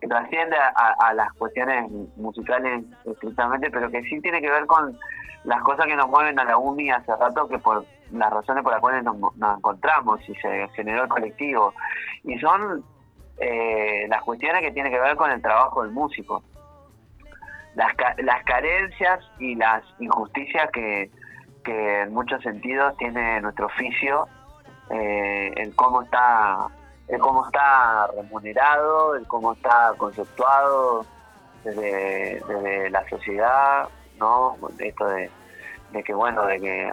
que 0.00 0.06
trasciende 0.06 0.56
a, 0.56 0.94
a- 1.00 1.14
las 1.14 1.32
cuestiones 1.34 1.90
musicales 2.16 2.84
estrictamente, 3.04 3.70
pero 3.70 3.90
que 3.90 4.00
sí 4.02 4.20
tiene 4.20 4.40
que 4.40 4.50
ver 4.50 4.64
con 4.66 4.96
las 5.44 5.60
cosas 5.62 5.86
que 5.86 5.96
nos 5.96 6.08
mueven 6.08 6.38
a 6.38 6.44
la 6.44 6.56
UMI 6.56 6.90
hace 6.90 7.14
rato, 7.16 7.48
que 7.48 7.58
por 7.58 7.84
las 8.12 8.32
razones 8.32 8.62
por 8.62 8.72
las 8.72 8.80
cuales 8.80 9.04
nos, 9.04 9.16
nos 9.36 9.58
encontramos 9.58 10.20
y 10.28 10.34
se 10.36 10.68
generó 10.74 11.04
el 11.04 11.08
colectivo. 11.08 11.74
Y 12.24 12.38
son 12.38 12.84
eh, 13.38 14.06
las 14.08 14.22
cuestiones 14.22 14.62
que 14.62 14.72
tienen 14.72 14.92
que 14.92 15.00
ver 15.00 15.16
con 15.16 15.30
el 15.30 15.40
trabajo 15.40 15.82
del 15.82 15.92
músico. 15.92 16.42
Las, 17.74 17.92
las 18.18 18.42
carencias 18.44 19.20
y 19.38 19.54
las 19.54 19.84
injusticias 20.00 20.70
que, 20.72 21.10
que 21.62 22.00
en 22.02 22.12
muchos 22.12 22.42
sentidos 22.42 22.96
tiene 22.96 23.40
nuestro 23.40 23.66
oficio, 23.66 24.26
eh, 24.90 25.52
el 25.56 25.74
cómo 25.76 26.02
está 26.02 26.68
el 27.08 27.20
cómo 27.20 27.46
está 27.46 28.06
remunerado, 28.08 29.14
el 29.14 29.26
cómo 29.26 29.54
está 29.54 29.94
conceptuado 29.96 31.06
desde, 31.64 32.42
desde 32.46 32.90
la 32.90 33.08
sociedad, 33.08 33.88
¿no? 34.18 34.56
Esto 34.78 35.06
de, 35.06 35.30
de 35.92 36.02
que 36.02 36.12
bueno, 36.12 36.44
de 36.44 36.60
que 36.60 36.92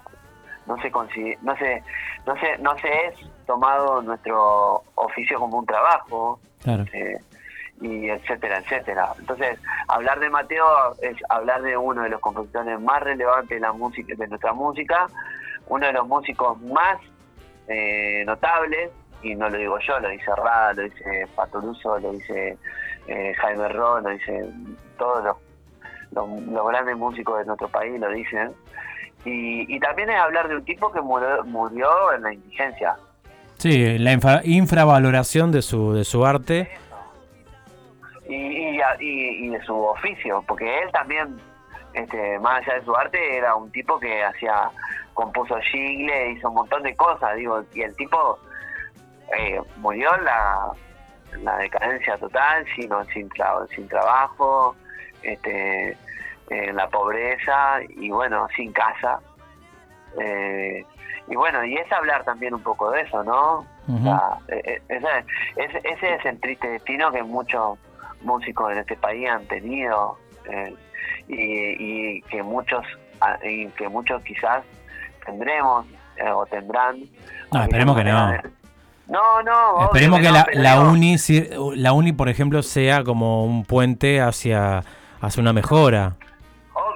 no 0.67 0.77
se 0.81 0.91
consi- 0.91 1.37
no 1.41 1.55
se 1.57 1.83
no 2.25 2.35
se 2.39 2.57
no 2.59 2.77
se 2.79 3.07
es 3.07 3.15
tomado 3.45 4.01
nuestro 4.01 4.83
oficio 4.95 5.39
como 5.39 5.59
un 5.59 5.65
trabajo 5.65 6.39
Claro. 6.63 6.83
eh, 6.93 7.17
y 7.81 8.09
etcétera 8.09 8.57
etcétera 8.59 9.09
entonces 9.19 9.59
hablar 9.87 10.19
de 10.19 10.29
Mateo 10.29 10.65
es 11.01 11.17
hablar 11.29 11.61
de 11.61 11.75
uno 11.77 12.03
de 12.03 12.09
los 12.09 12.21
compositores 12.21 12.79
más 12.79 13.01
relevantes 13.03 13.49
de 13.49 13.59
la 13.59 13.73
música 13.73 14.13
de 14.17 14.27
nuestra 14.27 14.53
música 14.53 15.07
uno 15.67 15.85
de 15.85 15.93
los 15.93 16.07
músicos 16.07 16.59
más 16.61 16.97
eh, 17.67 18.23
notables 18.25 18.91
y 19.21 19.35
no 19.35 19.49
lo 19.49 19.57
digo 19.57 19.77
yo 19.79 19.99
lo 19.99 20.07
dice 20.09 20.33
Rada 20.35 20.73
lo 20.73 20.83
dice 20.83 21.27
Patoruso 21.35 21.99
lo 21.99 22.11
dice 22.13 22.57
eh, 23.07 23.33
Jaime 23.39 23.67
Ro 23.69 23.99
lo 23.99 24.09
dice 24.09 24.49
todos 24.97 25.23
los, 25.23 25.37
los, 26.11 26.41
los 26.47 26.67
grandes 26.67 26.95
músicos 26.97 27.39
de 27.39 27.45
nuestro 27.45 27.67
país 27.67 27.99
lo 27.99 28.09
dicen 28.09 28.53
y, 29.25 29.75
y 29.75 29.79
también 29.79 30.09
es 30.09 30.17
hablar 30.19 30.47
de 30.47 30.55
un 30.57 30.65
tipo 30.65 30.91
que 30.91 31.01
murió, 31.01 31.43
murió 31.45 32.13
en 32.13 32.21
la 32.23 32.33
indigencia. 32.33 32.95
Sí, 33.57 33.97
la 33.99 34.13
infa- 34.13 34.41
infravaloración 34.43 35.51
de 35.51 35.61
su, 35.61 35.93
de 35.93 36.03
su 36.03 36.25
arte. 36.25 36.69
Y, 38.27 38.35
y, 38.35 38.79
y- 38.99 39.45
y 39.45 39.49
de 39.49 39.61
su 39.63 39.75
oficio, 39.75 40.43
porque 40.47 40.81
él 40.83 40.91
también, 40.91 41.37
este, 41.93 42.39
más 42.39 42.61
allá 42.65 42.79
de 42.79 42.85
su 42.85 42.95
arte, 42.95 43.37
era 43.37 43.55
un 43.55 43.71
tipo 43.71 43.99
que 43.99 44.23
hacía, 44.23 44.69
compuso 45.13 45.55
jingle, 45.71 46.31
hizo 46.31 46.49
un 46.49 46.55
montón 46.55 46.83
de 46.83 46.95
cosas, 46.95 47.35
digo, 47.35 47.63
y 47.73 47.81
el 47.83 47.95
tipo 47.95 48.37
eh, 49.37 49.61
murió 49.77 50.13
en 50.17 50.25
la, 50.25 50.71
en 51.33 51.45
la 51.45 51.57
decadencia 51.57 52.17
total, 52.17 52.65
sin, 52.75 52.89
sin, 53.13 53.29
tra- 53.29 53.67
sin 53.75 53.87
trabajo, 53.87 54.75
este, 55.23 55.95
en 56.49 56.75
la 56.75 56.87
pobreza 56.89 57.79
y 57.89 58.09
bueno, 58.11 58.47
sin 58.55 58.71
casa. 58.71 59.19
Eh, 60.19 60.85
y 61.27 61.35
bueno, 61.35 61.63
y 61.65 61.75
es 61.75 61.91
hablar 61.91 62.23
también 62.23 62.53
un 62.53 62.61
poco 62.61 62.91
de 62.91 63.01
eso, 63.01 63.23
¿no? 63.23 63.65
O 63.87 64.03
sea, 64.03 64.19
eh, 64.47 64.61
eh, 64.65 64.81
ese, 64.89 65.07
ese- 65.57 65.81
ese 65.87 66.15
es 66.15 66.25
el 66.25 66.39
triste 66.39 66.67
destino 66.69 67.11
que 67.11 67.21
muchos 67.23 67.77
músicos 68.21 68.71
en 68.71 68.79
este 68.79 68.95
país 68.95 69.29
han 69.29 69.45
tenido 69.47 70.17
eh, 70.49 70.73
y, 71.27 71.35
y 72.17 72.21
que 72.23 72.41
muchos 72.43 72.83
y 73.43 73.67
que 73.69 73.87
muchos 73.89 74.21
quizás 74.23 74.63
tendremos 75.25 75.85
eh, 76.17 76.29
o 76.31 76.45
tendrán. 76.45 77.03
No, 77.51 77.61
esperemos 77.63 77.95
que 77.97 78.03
no. 78.03 78.33
No, 79.07 79.43
no. 79.43 79.83
Esperemos 79.85 80.19
que 80.19 80.27
no, 80.27 80.33
la, 80.33 80.47
la 80.53 80.79
uni, 80.81 81.15
la 81.75 81.93
uni, 81.93 82.11
por 82.11 82.27
ejemplo, 82.29 82.63
sea 82.63 83.03
como 83.03 83.45
un 83.45 83.63
puente 83.65 84.19
hacia, 84.21 84.83
hacia 85.21 85.41
una 85.41 85.53
mejora. 85.53 86.15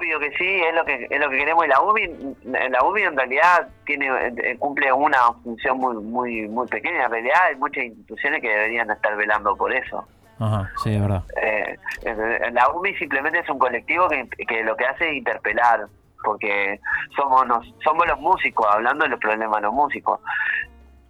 Obvio 0.00 0.18
que 0.18 0.30
sí, 0.38 0.62
es 0.62 0.74
lo 0.74 0.82
que 0.86 1.06
es 1.10 1.20
lo 1.20 1.28
que 1.28 1.36
queremos 1.36 1.66
y 1.66 1.68
la 1.68 1.82
UBI, 1.82 2.36
la 2.70 2.82
UBI 2.84 3.02
en 3.02 3.16
realidad 3.16 3.68
tiene 3.84 4.08
eh, 4.28 4.56
cumple 4.58 4.90
una 4.90 5.18
función 5.44 5.76
muy 5.76 5.96
muy 5.96 6.48
muy 6.48 6.66
pequeña. 6.68 7.04
En 7.04 7.10
realidad 7.10 7.36
hay 7.48 7.56
muchas 7.56 7.84
instituciones 7.84 8.40
que 8.40 8.48
deberían 8.48 8.90
estar 8.90 9.14
velando 9.14 9.54
por 9.56 9.74
eso. 9.74 10.08
Ajá, 10.38 10.70
sí, 10.82 10.94
es 10.94 11.02
verdad. 11.02 11.22
Eh, 11.42 11.78
eh, 12.04 12.50
la 12.52 12.70
UBI 12.70 12.96
simplemente 12.96 13.40
es 13.40 13.50
un 13.50 13.58
colectivo 13.58 14.08
que, 14.08 14.26
que 14.46 14.64
lo 14.64 14.74
que 14.74 14.86
hace 14.86 15.10
es 15.10 15.16
interpelar, 15.16 15.86
porque 16.24 16.80
somos 17.14 17.46
nos, 17.46 17.74
somos 17.84 18.06
los 18.06 18.18
músicos 18.18 18.66
hablando 18.70 19.04
de 19.04 19.10
los 19.10 19.20
problemas 19.20 19.56
de 19.56 19.66
los 19.66 19.74
músicos. 19.74 20.18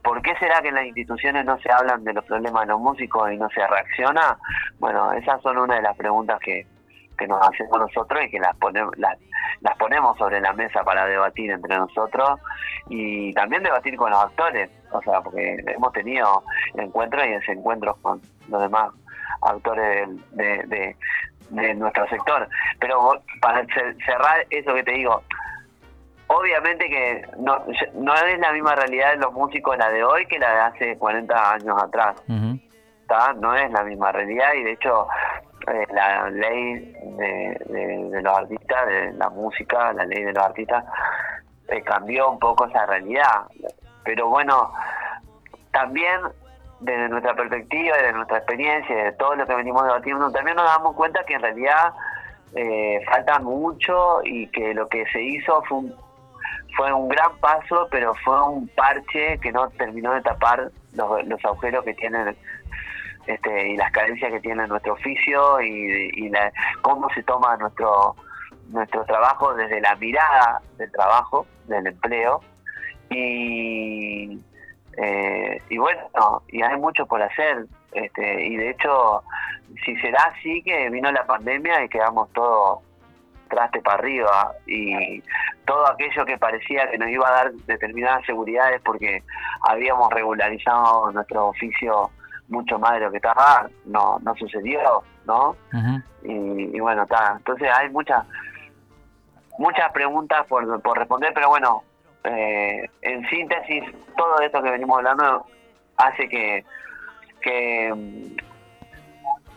¿Por 0.03 0.21
qué 0.23 0.35
será 0.41 0.61
que 0.63 0.69
en 0.69 0.75
las 0.75 0.87
instituciones 0.87 1.45
no 1.45 1.61
se 1.61 1.71
hablan 1.71 2.03
de 2.03 2.13
los 2.13 2.25
problemas 2.25 2.63
de 2.63 2.73
los 2.73 2.81
músicos 2.81 3.31
y 3.31 3.37
no 3.37 3.49
se 3.51 3.65
reacciona? 3.65 4.37
Bueno, 4.81 5.13
esas 5.13 5.41
son 5.43 5.59
una 5.59 5.77
de 5.77 5.83
las 5.83 5.97
preguntas 5.97 6.41
que, 6.41 6.67
que 7.21 7.27
nos 7.29 7.41
hacemos 7.47 7.79
nosotros 7.79 8.25
y 8.25 8.31
que 8.31 8.41
las 8.41 8.57
ponemos, 8.57 8.97
las, 8.99 9.17
las 9.61 9.77
ponemos 9.77 10.17
sobre 10.19 10.41
la 10.41 10.53
mesa 10.55 10.83
para 10.83 11.07
debatir 11.07 11.51
entre 11.53 11.77
nosotros 11.77 12.41
y 12.89 13.33
también 13.35 13.63
debatir 13.63 13.95
con 13.97 14.11
los 14.11 14.25
actores, 14.25 14.69
o 14.91 15.01
sea, 15.03 15.21
porque 15.21 15.63
hemos 15.69 15.93
tenido 15.93 16.43
encuentros 16.75 17.25
y 17.27 17.31
desencuentros 17.31 17.97
con 17.99 18.21
los 18.49 18.61
demás 18.63 18.91
actores 19.43 20.09
de, 20.33 20.63
de, 20.67 20.97
de 21.51 21.75
nuestro 21.75 22.09
sector. 22.09 22.49
Pero 22.81 23.23
para 23.41 23.63
cer- 23.67 23.97
cerrar 24.05 24.47
eso 24.51 24.75
que 24.75 24.83
te 24.83 24.93
digo, 24.93 25.23
obviamente 26.27 26.89
que 26.89 27.23
no, 27.39 27.63
no 27.95 28.15
es 28.15 28.39
la 28.39 28.53
misma 28.53 28.75
realidad 28.75 29.11
de 29.13 29.17
los 29.19 29.33
músicos 29.33 29.77
la 29.77 29.91
de 29.91 30.03
hoy 30.05 30.27
que 30.27 30.39
la 30.39 30.53
de 30.53 30.61
hace 30.61 30.99
40 30.99 31.53
años 31.55 31.83
atrás. 31.83 32.17
¿tá? 33.09 33.33
no 33.35 33.55
es 33.57 33.69
la 33.73 33.83
misma 33.83 34.13
realidad 34.13 34.51
y 34.55 34.63
de 34.63 34.73
hecho 34.73 35.09
eh, 35.71 35.87
la 35.93 36.31
ley 36.31 36.95
de, 37.17 38.21
los 38.23 38.39
artistas, 38.39 38.87
de 38.87 39.13
la 39.13 39.31
música, 39.31 39.93
la 39.93 40.05
ley 40.05 40.25
de 40.25 40.33
los 40.33 40.45
artistas, 40.45 40.85
eh, 41.69 41.83
cambió 41.83 42.31
un 42.31 42.39
poco 42.39 42.67
esa 42.67 42.87
realidad. 42.87 43.47
Pero 44.05 44.29
bueno, 44.29 44.73
también 45.73 46.21
desde 46.81 47.09
nuestra 47.09 47.35
perspectiva, 47.35 47.97
desde 47.97 48.13
nuestra 48.13 48.39
experiencia, 48.39 49.05
de 49.05 49.13
todo 49.13 49.35
lo 49.35 49.47
que 49.47 49.55
venimos 49.55 49.85
debatiendo, 49.85 50.31
también 50.33 50.57
nos 50.57 50.67
damos 50.67 50.97
cuenta 50.97 51.25
que 51.25 51.35
en 51.35 51.43
realidad 51.43 51.93
eh, 52.55 53.01
falta 53.07 53.39
mucho 53.39 54.21
y 54.25 54.49
que 54.49 54.75
lo 54.75 54.89
que 54.89 55.05
se 55.13 55.23
hizo 55.23 55.63
fue 55.69 55.79
un, 55.79 55.95
fue 56.77 56.93
un 56.93 57.09
gran 57.09 57.37
paso, 57.39 57.87
pero 57.91 58.15
fue 58.25 58.43
un 58.49 58.69
parche 58.69 59.39
que 59.39 59.53
no 59.53 59.69
terminó 59.71 60.15
de 60.15 60.23
tapar 60.23 60.71
los 60.95 61.45
agujeros 61.45 61.85
que 61.85 61.95
tienen 61.95 62.37
este, 63.27 63.69
y 63.69 63.77
las 63.77 63.91
carencias 63.93 64.33
que 64.33 64.41
tiene 64.41 64.67
nuestro 64.67 64.95
oficio 64.95 65.61
y, 65.61 66.11
y 66.15 66.29
la- 66.31 66.53
cómo 66.83 67.09
se 67.11 67.23
toma 67.23 67.57
nuestro 67.57 68.17
nuestro 68.69 69.05
trabajo 69.05 69.53
desde 69.55 69.81
la 69.81 69.97
mirada 69.97 70.61
del 70.79 70.91
trabajo, 70.93 71.45
del 71.67 71.89
empleo. 71.89 72.41
Y 73.11 74.39
eh, 74.97 75.63
y 75.69 75.79
bueno 75.79 76.43
y 76.49 76.63
hay 76.63 76.77
mucho 76.79 77.07
por 77.07 77.23
hacer 77.23 77.67
este, 77.93 78.45
y 78.47 78.57
de 78.57 78.71
hecho 78.71 79.23
si 79.85 79.97
será 79.97 80.23
así 80.35 80.63
que 80.63 80.91
vino 80.91 81.11
la 81.11 81.25
pandemia 81.27 81.85
y 81.85 81.89
quedamos 81.89 82.33
todos 82.33 82.81
traste 83.49 83.81
para 83.83 83.99
arriba 83.99 84.53
y 84.67 85.23
todo 85.65 85.89
aquello 85.89 86.25
que 86.25 86.39
parecía 86.39 86.89
que 86.91 86.99
nos 86.99 87.09
iba 87.09 87.29
a 87.29 87.33
dar 87.33 87.53
determinadas 87.67 88.25
seguridades 88.27 88.81
porque 88.85 89.23
habíamos 89.69 90.13
regularizado 90.13 91.11
nuestro 91.13 91.49
oficio 91.49 92.11
mucho 92.51 92.79
más 92.79 92.93
de 92.95 93.01
lo 93.01 93.11
que 93.11 93.17
estaba, 93.19 93.69
no, 93.87 94.19
no 94.21 94.35
sucedió, 94.37 95.03
¿no? 95.27 95.57
Y, 96.25 96.77
y 96.77 96.81
bueno, 96.81 97.05
está. 97.05 97.35
Entonces 97.39 97.69
hay 97.75 97.89
muchas 97.91 98.25
muchas 99.59 99.93
preguntas 99.93 100.47
por, 100.47 100.81
por 100.83 100.99
responder, 100.99 101.33
pero 101.35 101.49
bueno, 101.51 101.83
eh, 102.25 102.89
en 103.03 103.29
síntesis, 103.29 103.85
todo 104.17 104.39
esto 104.41 104.63
que 104.63 104.71
venimos 104.71 104.99
hablando 104.99 105.45
hace 105.97 106.29
que, 106.29 106.65
que 107.43 107.93
mm, 107.95 108.37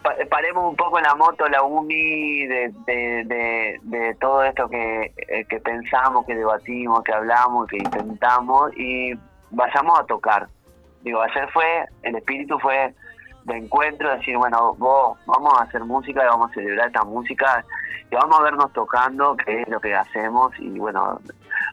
pa- 0.03 0.15
paremos 0.29 0.69
un 0.69 0.75
poco 0.75 0.99
la 0.99 1.15
moto, 1.15 1.47
la 1.47 1.63
UMI, 1.63 2.47
de, 2.47 2.73
de, 2.85 3.23
de, 3.25 3.79
de 3.83 4.15
todo 4.15 4.43
esto 4.43 4.67
que, 4.69 5.13
eh, 5.29 5.45
que 5.45 5.59
pensamos, 5.61 6.25
que 6.25 6.35
debatimos, 6.35 7.01
que 7.03 7.13
hablamos, 7.13 7.67
que 7.67 7.77
intentamos 7.77 8.75
y 8.77 9.13
vayamos 9.51 9.99
a 9.99 10.03
tocar. 10.05 10.47
Digo, 11.03 11.21
ayer 11.21 11.49
fue, 11.51 11.85
el 12.03 12.15
espíritu 12.15 12.57
fue 12.59 12.93
de 13.45 13.57
encuentro, 13.57 14.09
decir, 14.15 14.37
bueno, 14.37 14.73
vos, 14.77 15.17
vamos 15.25 15.53
a 15.59 15.63
hacer 15.63 15.83
música 15.83 16.23
y 16.23 16.27
vamos 16.27 16.49
a 16.51 16.53
celebrar 16.53 16.87
esta 16.87 17.03
música 17.03 17.63
y 18.09 18.15
vamos 18.15 18.39
a 18.39 18.43
vernos 18.43 18.71
tocando, 18.73 19.35
que 19.35 19.61
es 19.61 19.67
lo 19.67 19.79
que 19.79 19.93
hacemos 19.93 20.51
y 20.59 20.79
bueno, 20.79 21.19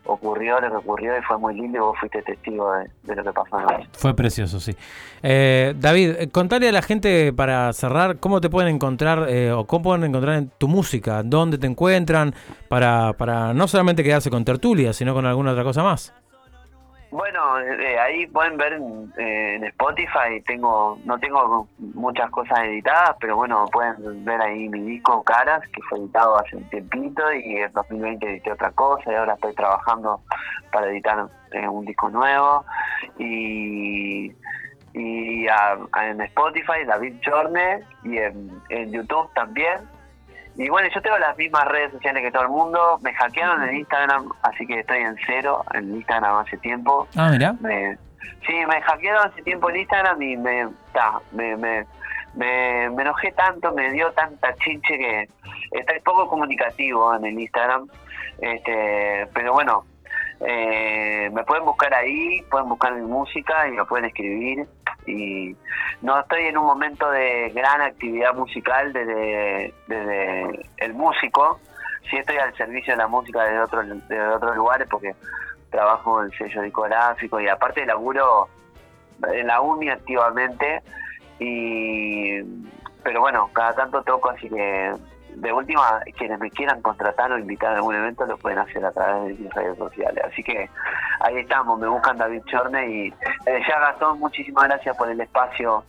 ocurrió 0.05 0.61
lo 0.61 0.71
que 0.71 0.77
ocurrió 0.77 1.17
y 1.17 1.23
fue 1.23 1.39
muy 1.39 1.55
lindo 1.55 1.79
y 1.79 1.81
vos 1.81 1.99
fuiste 1.99 2.23
testigo 2.23 2.73
de, 3.05 3.15
lo 3.15 3.23
que 3.23 3.33
pasó 3.33 3.61
en 3.61 3.89
Fue 3.93 4.15
precioso, 4.15 4.59
sí. 4.59 4.75
Eh, 5.23 5.75
David, 5.77 6.17
eh, 6.19 6.29
contale 6.31 6.69
a 6.69 6.73
la 6.73 6.83
gente 6.83 7.33
para 7.33 7.73
cerrar 7.73 8.19
cómo 8.19 8.41
te 8.41 8.51
pueden 8.51 8.75
encontrar 8.75 9.27
eh, 9.29 9.53
o 9.53 9.67
cómo 9.67 9.83
pueden 9.83 10.05
encontrar 10.05 10.37
en 10.37 10.51
tu 10.59 10.67
música, 10.67 11.23
dónde 11.23 11.59
te 11.59 11.67
encuentran, 11.67 12.35
para, 12.69 13.13
para 13.13 13.55
no 13.55 13.69
solamente 13.69 14.03
quedarse 14.03 14.31
con 14.31 14.45
tertulia, 14.45 14.93
sino 14.93 15.15
con 15.15 15.27
alguna 15.27 15.53
otra 15.53 15.65
cosa 15.65 15.83
más. 15.83 16.15
Bueno, 17.11 17.59
eh, 17.61 17.99
ahí 17.99 18.27
pueden 18.29 18.57
ver 18.57 18.75
eh, 19.19 19.55
en 19.57 19.65
Spotify, 19.65 20.41
tengo 20.47 20.97
no 21.05 21.19
tengo 21.19 21.67
muchas 21.79 22.31
cosas 22.31 22.61
editadas, 22.61 23.17
pero 23.21 23.35
bueno, 23.35 23.65
pueden 23.73 24.25
ver 24.25 24.41
ahí 24.41 24.69
mi 24.69 24.81
disco 24.83 25.23
Caras, 25.25 25.61
que 25.73 25.83
fue 25.89 25.99
editado 25.99 26.39
hace 26.39 26.55
un 26.57 26.69
tiempito 26.71 27.23
y 27.33 27.57
en 27.57 27.73
2020 27.73 28.27
edité 28.31 28.53
otra 28.53 28.71
cosa 28.71 29.11
y 29.11 29.17
ahora 29.17 29.35
estoy 29.35 29.55
trabajando 29.55 30.21
para 30.71 30.87
editar 30.89 31.27
eh, 31.51 31.67
un 31.67 31.85
disco 31.85 32.09
nuevo 32.11 32.65
y 33.19 34.33
y 34.93 35.47
a- 35.49 35.79
en 36.03 36.21
Spotify, 36.23 36.85
David 36.85 37.21
Chorne, 37.21 37.85
y 38.03 38.19
en, 38.19 38.51
en 38.71 38.91
YouTube 38.93 39.33
también. 39.35 39.79
Y 40.61 40.69
bueno, 40.69 40.91
yo 40.95 41.01
tengo 41.01 41.17
las 41.17 41.39
mismas 41.39 41.65
redes 41.69 41.91
sociales 41.91 42.23
que 42.23 42.31
todo 42.31 42.43
el 42.43 42.51
mundo. 42.51 42.99
Me 43.01 43.15
hackearon 43.15 43.67
en 43.67 43.77
Instagram, 43.77 44.29
así 44.43 44.67
que 44.67 44.81
estoy 44.81 44.99
en 44.99 45.17
cero 45.25 45.65
en 45.73 45.97
Instagram 45.97 46.37
hace 46.37 46.59
tiempo. 46.59 47.09
Ah, 47.17 47.31
mira. 47.33 47.55
Me, 47.61 47.97
sí, 48.47 48.53
me 48.69 48.83
hackearon 48.83 49.27
hace 49.27 49.41
tiempo 49.41 49.71
en 49.71 49.77
Instagram 49.77 50.21
y 50.21 50.37
me, 50.37 50.69
ta, 50.93 51.19
me, 51.33 51.57
me, 51.57 51.87
me, 52.35 52.91
me 52.91 53.03
enojé 53.03 53.33
tanto, 53.33 53.73
me 53.73 53.91
dio 53.91 54.13
tanta 54.13 54.55
chinche 54.57 54.99
que 54.99 55.31
estoy 55.71 55.99
poco 56.01 56.29
comunicativo 56.29 57.15
en 57.15 57.25
el 57.25 57.41
Instagram. 57.41 57.89
Este, 58.43 59.29
pero 59.33 59.55
bueno, 59.55 59.87
eh, 60.41 61.31
me 61.33 61.45
pueden 61.45 61.65
buscar 61.65 61.93
ahí, 61.95 62.43
pueden 62.51 62.69
buscar 62.69 62.95
mi 62.95 63.07
música 63.07 63.69
y 63.69 63.73
me 63.73 63.85
pueden 63.85 64.07
escribir. 64.07 64.67
Y 65.07 65.57
no 66.03 66.19
estoy 66.19 66.47
en 66.47 66.59
un 66.59 66.67
momento 66.67 67.11
de 67.11 67.51
gran 67.51 67.81
actividad 67.83 68.35
musical 68.35 68.93
desde, 68.93 69.75
desde 69.87 70.67
el 70.79 70.95
músico. 70.95 71.61
Sí 72.09 72.17
estoy 72.17 72.37
al 72.37 72.55
servicio 72.57 72.95
de 72.95 72.99
la 72.99 73.09
música 73.09 73.45
desde 73.45 73.61
otros 73.61 73.87
desde 74.09 74.29
otros 74.29 74.57
lugares 74.57 74.89
porque 74.91 75.15
trabajo 75.71 76.23
en 76.23 76.31
sello 76.33 76.63
discográfico 76.63 77.41
y 77.41 77.49
aparte 77.49 77.87
laburo 77.87 78.49
en 79.33 79.47
la 79.47 79.61
uni 79.61 79.89
activamente 79.89 80.83
y 81.39 82.43
pero 83.05 83.21
bueno 83.21 83.49
cada 83.53 83.75
tanto 83.75 84.03
toco 84.03 84.31
así 84.31 84.49
que 84.49 84.93
de 85.37 85.53
última 85.53 86.01
quienes 86.19 86.39
me 86.39 86.51
quieran 86.51 86.83
contratar 86.83 87.33
o 87.33 87.39
invitar 87.39 87.73
a 87.73 87.77
algún 87.77 87.95
evento 87.95 88.27
lo 88.27 88.37
pueden 88.39 88.59
hacer 88.59 88.85
a 88.85 88.93
través 88.93 89.37
de 89.37 89.45
mis 89.45 89.55
redes 89.55 89.79
sociales 89.79 90.25
así 90.25 90.43
que 90.43 90.69
ahí 91.21 91.39
estamos 91.39 91.79
me 91.79 91.89
buscan 91.89 92.19
David 92.19 92.43
Chorne 92.47 92.89
y 92.89 93.09
eh, 93.47 93.61
ya 93.69 93.81
Gastón 93.81 94.19
muchísimas 94.19 94.65
gracias 94.65 94.97
por 94.97 95.11
el 95.11 95.21
espacio 95.21 95.85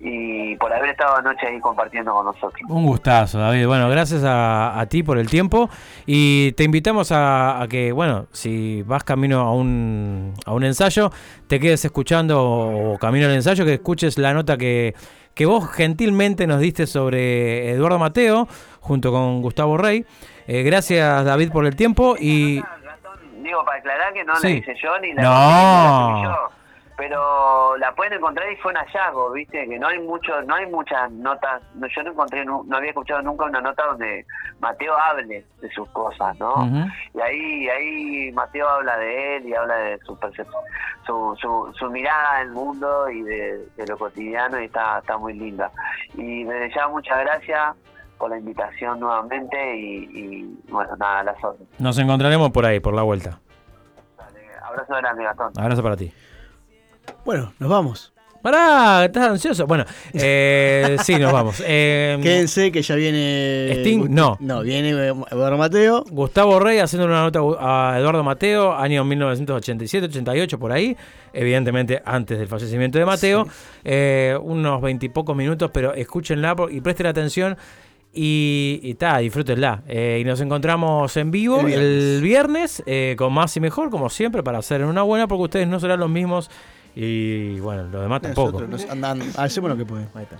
y 0.00 0.56
por 0.56 0.72
haber 0.72 0.90
estado 0.90 1.16
anoche 1.16 1.46
ahí 1.46 1.60
compartiendo 1.60 2.12
con 2.12 2.26
nosotros 2.26 2.54
Un 2.68 2.84
gustazo, 2.84 3.38
David. 3.38 3.66
Bueno, 3.66 3.88
gracias 3.88 4.22
a, 4.24 4.78
a 4.78 4.86
ti 4.86 5.02
por 5.02 5.18
el 5.18 5.28
tiempo 5.28 5.70
y 6.06 6.52
te 6.52 6.64
invitamos 6.64 7.12
a, 7.12 7.62
a 7.62 7.68
que, 7.68 7.92
bueno, 7.92 8.26
si 8.32 8.82
vas 8.82 9.04
camino 9.04 9.40
a 9.40 9.54
un, 9.54 10.34
a 10.44 10.52
un 10.52 10.64
ensayo, 10.64 11.10
te 11.46 11.60
quedes 11.60 11.84
escuchando 11.84 12.42
o 12.44 12.98
camino 12.98 13.26
al 13.26 13.32
ensayo, 13.32 13.64
que 13.64 13.74
escuches 13.74 14.18
la 14.18 14.34
nota 14.34 14.56
que, 14.56 14.94
que 15.34 15.46
vos 15.46 15.70
gentilmente 15.70 16.46
nos 16.46 16.60
diste 16.60 16.86
sobre 16.86 17.70
Eduardo 17.70 17.98
Mateo 17.98 18.46
junto 18.84 19.10
con 19.10 19.40
Gustavo 19.42 19.76
Rey. 19.78 20.04
Eh, 20.46 20.62
gracias, 20.62 21.24
David, 21.24 21.50
por 21.50 21.64
el 21.66 21.74
tiempo 21.74 22.16
y... 22.18 22.62
digo 23.42 23.64
para 23.64 23.78
aclarar 23.78 24.12
que 24.12 24.24
no 24.24 24.36
Sí. 24.36 24.48
la 24.48 24.54
hice 24.58 24.74
yo 24.82 24.98
ni 25.00 25.12
la, 25.14 25.22
No. 25.22 26.10
subí 26.12 26.22
yo, 26.24 26.48
pero 26.96 27.76
la 27.78 27.92
pueden 27.94 28.12
encontrar 28.14 28.50
y 28.52 28.56
fue 28.56 28.72
un 28.72 28.78
hallazgo 28.78 29.32
viste 29.32 29.66
que 29.68 29.78
no 29.78 29.88
hay 29.88 29.98
mucho 29.98 30.40
no 30.42 30.54
hay 30.54 30.66
muchas 30.66 31.10
notas 31.10 31.60
no, 31.74 31.86
yo 31.88 32.02
no 32.04 32.10
encontré 32.12 32.44
nu- 32.44 32.62
no 32.68 32.76
había 32.76 32.90
escuchado 32.90 33.20
nunca 33.20 33.46
una 33.46 33.60
nota 33.60 33.84
donde 33.86 34.24
Mateo 34.60 34.96
hable 34.96 35.44
de 35.60 35.70
sus 35.72 35.88
cosas 35.90 36.38
no 36.38 36.54
Ujú. 36.54 36.86
y 37.14 37.20
ahí 37.20 37.68
ahí 37.68 38.32
Mateo 38.32 38.68
habla 38.68 38.96
de 38.96 39.36
él 39.36 39.46
y 39.48 39.54
habla 39.54 39.74
de 39.74 39.98
su 40.06 40.16
su, 41.06 41.36
su, 41.40 41.72
su 41.76 41.90
mirada 41.90 42.38
del 42.38 42.50
mundo 42.52 43.10
y 43.10 43.22
de, 43.22 43.66
de 43.76 43.86
lo 43.88 43.98
cotidiano 43.98 44.60
y 44.60 44.66
está 44.66 45.00
está 45.00 45.18
muy 45.18 45.32
linda 45.34 45.70
y 46.16 46.44
desde 46.44 46.74
ya 46.74 46.86
muchas 46.88 47.18
gracias 47.18 47.74
por 48.18 48.30
la 48.30 48.38
invitación 48.38 49.00
nuevamente 49.00 49.76
y, 49.76 50.08
y, 50.12 50.60
bueno 50.70 50.96
nada 50.96 51.20
a 51.20 51.24
las 51.24 51.44
órdenes 51.44 51.68
Nos 51.78 51.98
encontraremos 51.98 52.50
por 52.50 52.64
ahí, 52.66 52.80
por 52.80 52.94
la 52.94 53.02
vuelta. 53.02 53.40
abrazo 54.62 54.94
grande 54.94 55.24
Gastón 55.24 55.52
Abrazo 55.56 55.82
para 55.82 55.96
ti. 55.96 56.12
Bueno, 57.24 57.52
nos 57.58 57.70
vamos. 57.70 58.14
Pará, 58.44 59.06
estás 59.06 59.30
ansioso. 59.30 59.66
Bueno, 59.66 59.86
eh, 60.12 60.98
sí, 61.02 61.16
nos 61.16 61.32
vamos. 61.32 61.62
Eh, 61.66 62.18
Quédense 62.22 62.70
que 62.70 62.82
ya 62.82 62.94
viene. 62.94 63.72
Sting, 63.80 64.10
no. 64.10 64.36
No, 64.38 64.60
viene 64.60 64.90
Eduardo 64.90 65.56
Mateo. 65.56 66.04
Gustavo 66.10 66.60
Rey 66.60 66.78
haciendo 66.78 67.06
una 67.06 67.22
nota 67.22 67.40
a 67.58 67.98
Eduardo 67.98 68.22
Mateo, 68.22 68.74
año 68.74 69.02
1987-88, 69.02 70.58
por 70.58 70.72
ahí. 70.72 70.94
Evidentemente 71.32 72.02
antes 72.04 72.38
del 72.38 72.46
fallecimiento 72.46 72.98
de 72.98 73.06
Mateo. 73.06 73.46
Eh, 73.82 74.38
unos 74.42 74.82
veintipocos 74.82 75.34
minutos, 75.34 75.70
pero 75.72 75.94
escúchenla 75.94 76.54
y 76.70 76.82
presten 76.82 77.06
atención. 77.06 77.56
Y, 78.16 78.78
y 78.82 78.94
ta, 78.94 79.18
disfrútenla. 79.18 79.82
Eh, 79.88 80.18
y 80.20 80.24
nos 80.24 80.40
encontramos 80.40 81.16
en 81.16 81.30
vivo 81.32 81.60
El 81.60 81.72
el 81.72 82.20
viernes. 82.22 82.82
eh, 82.86 83.16
con 83.18 83.32
más 83.32 83.56
y 83.56 83.60
mejor, 83.60 83.90
como 83.90 84.08
siempre, 84.08 84.42
para 84.42 84.58
hacer 84.58 84.84
una 84.84 85.02
buena, 85.02 85.26
porque 85.26 85.42
ustedes 85.42 85.68
no 85.68 85.80
serán 85.80 85.98
los 86.00 86.08
mismos. 86.10 86.50
Y 86.94 87.58
bueno, 87.58 87.82
los 87.84 88.02
demás 88.02 88.22
tampoco. 88.22 88.60
Nosotros 88.60 88.70
nos 88.70 88.90
andan, 88.90 89.20
hacemos 89.36 89.68
lo 89.70 89.76
que 89.76 89.84
podemos. 89.84 90.14
Ahí 90.14 90.22
está. 90.22 90.36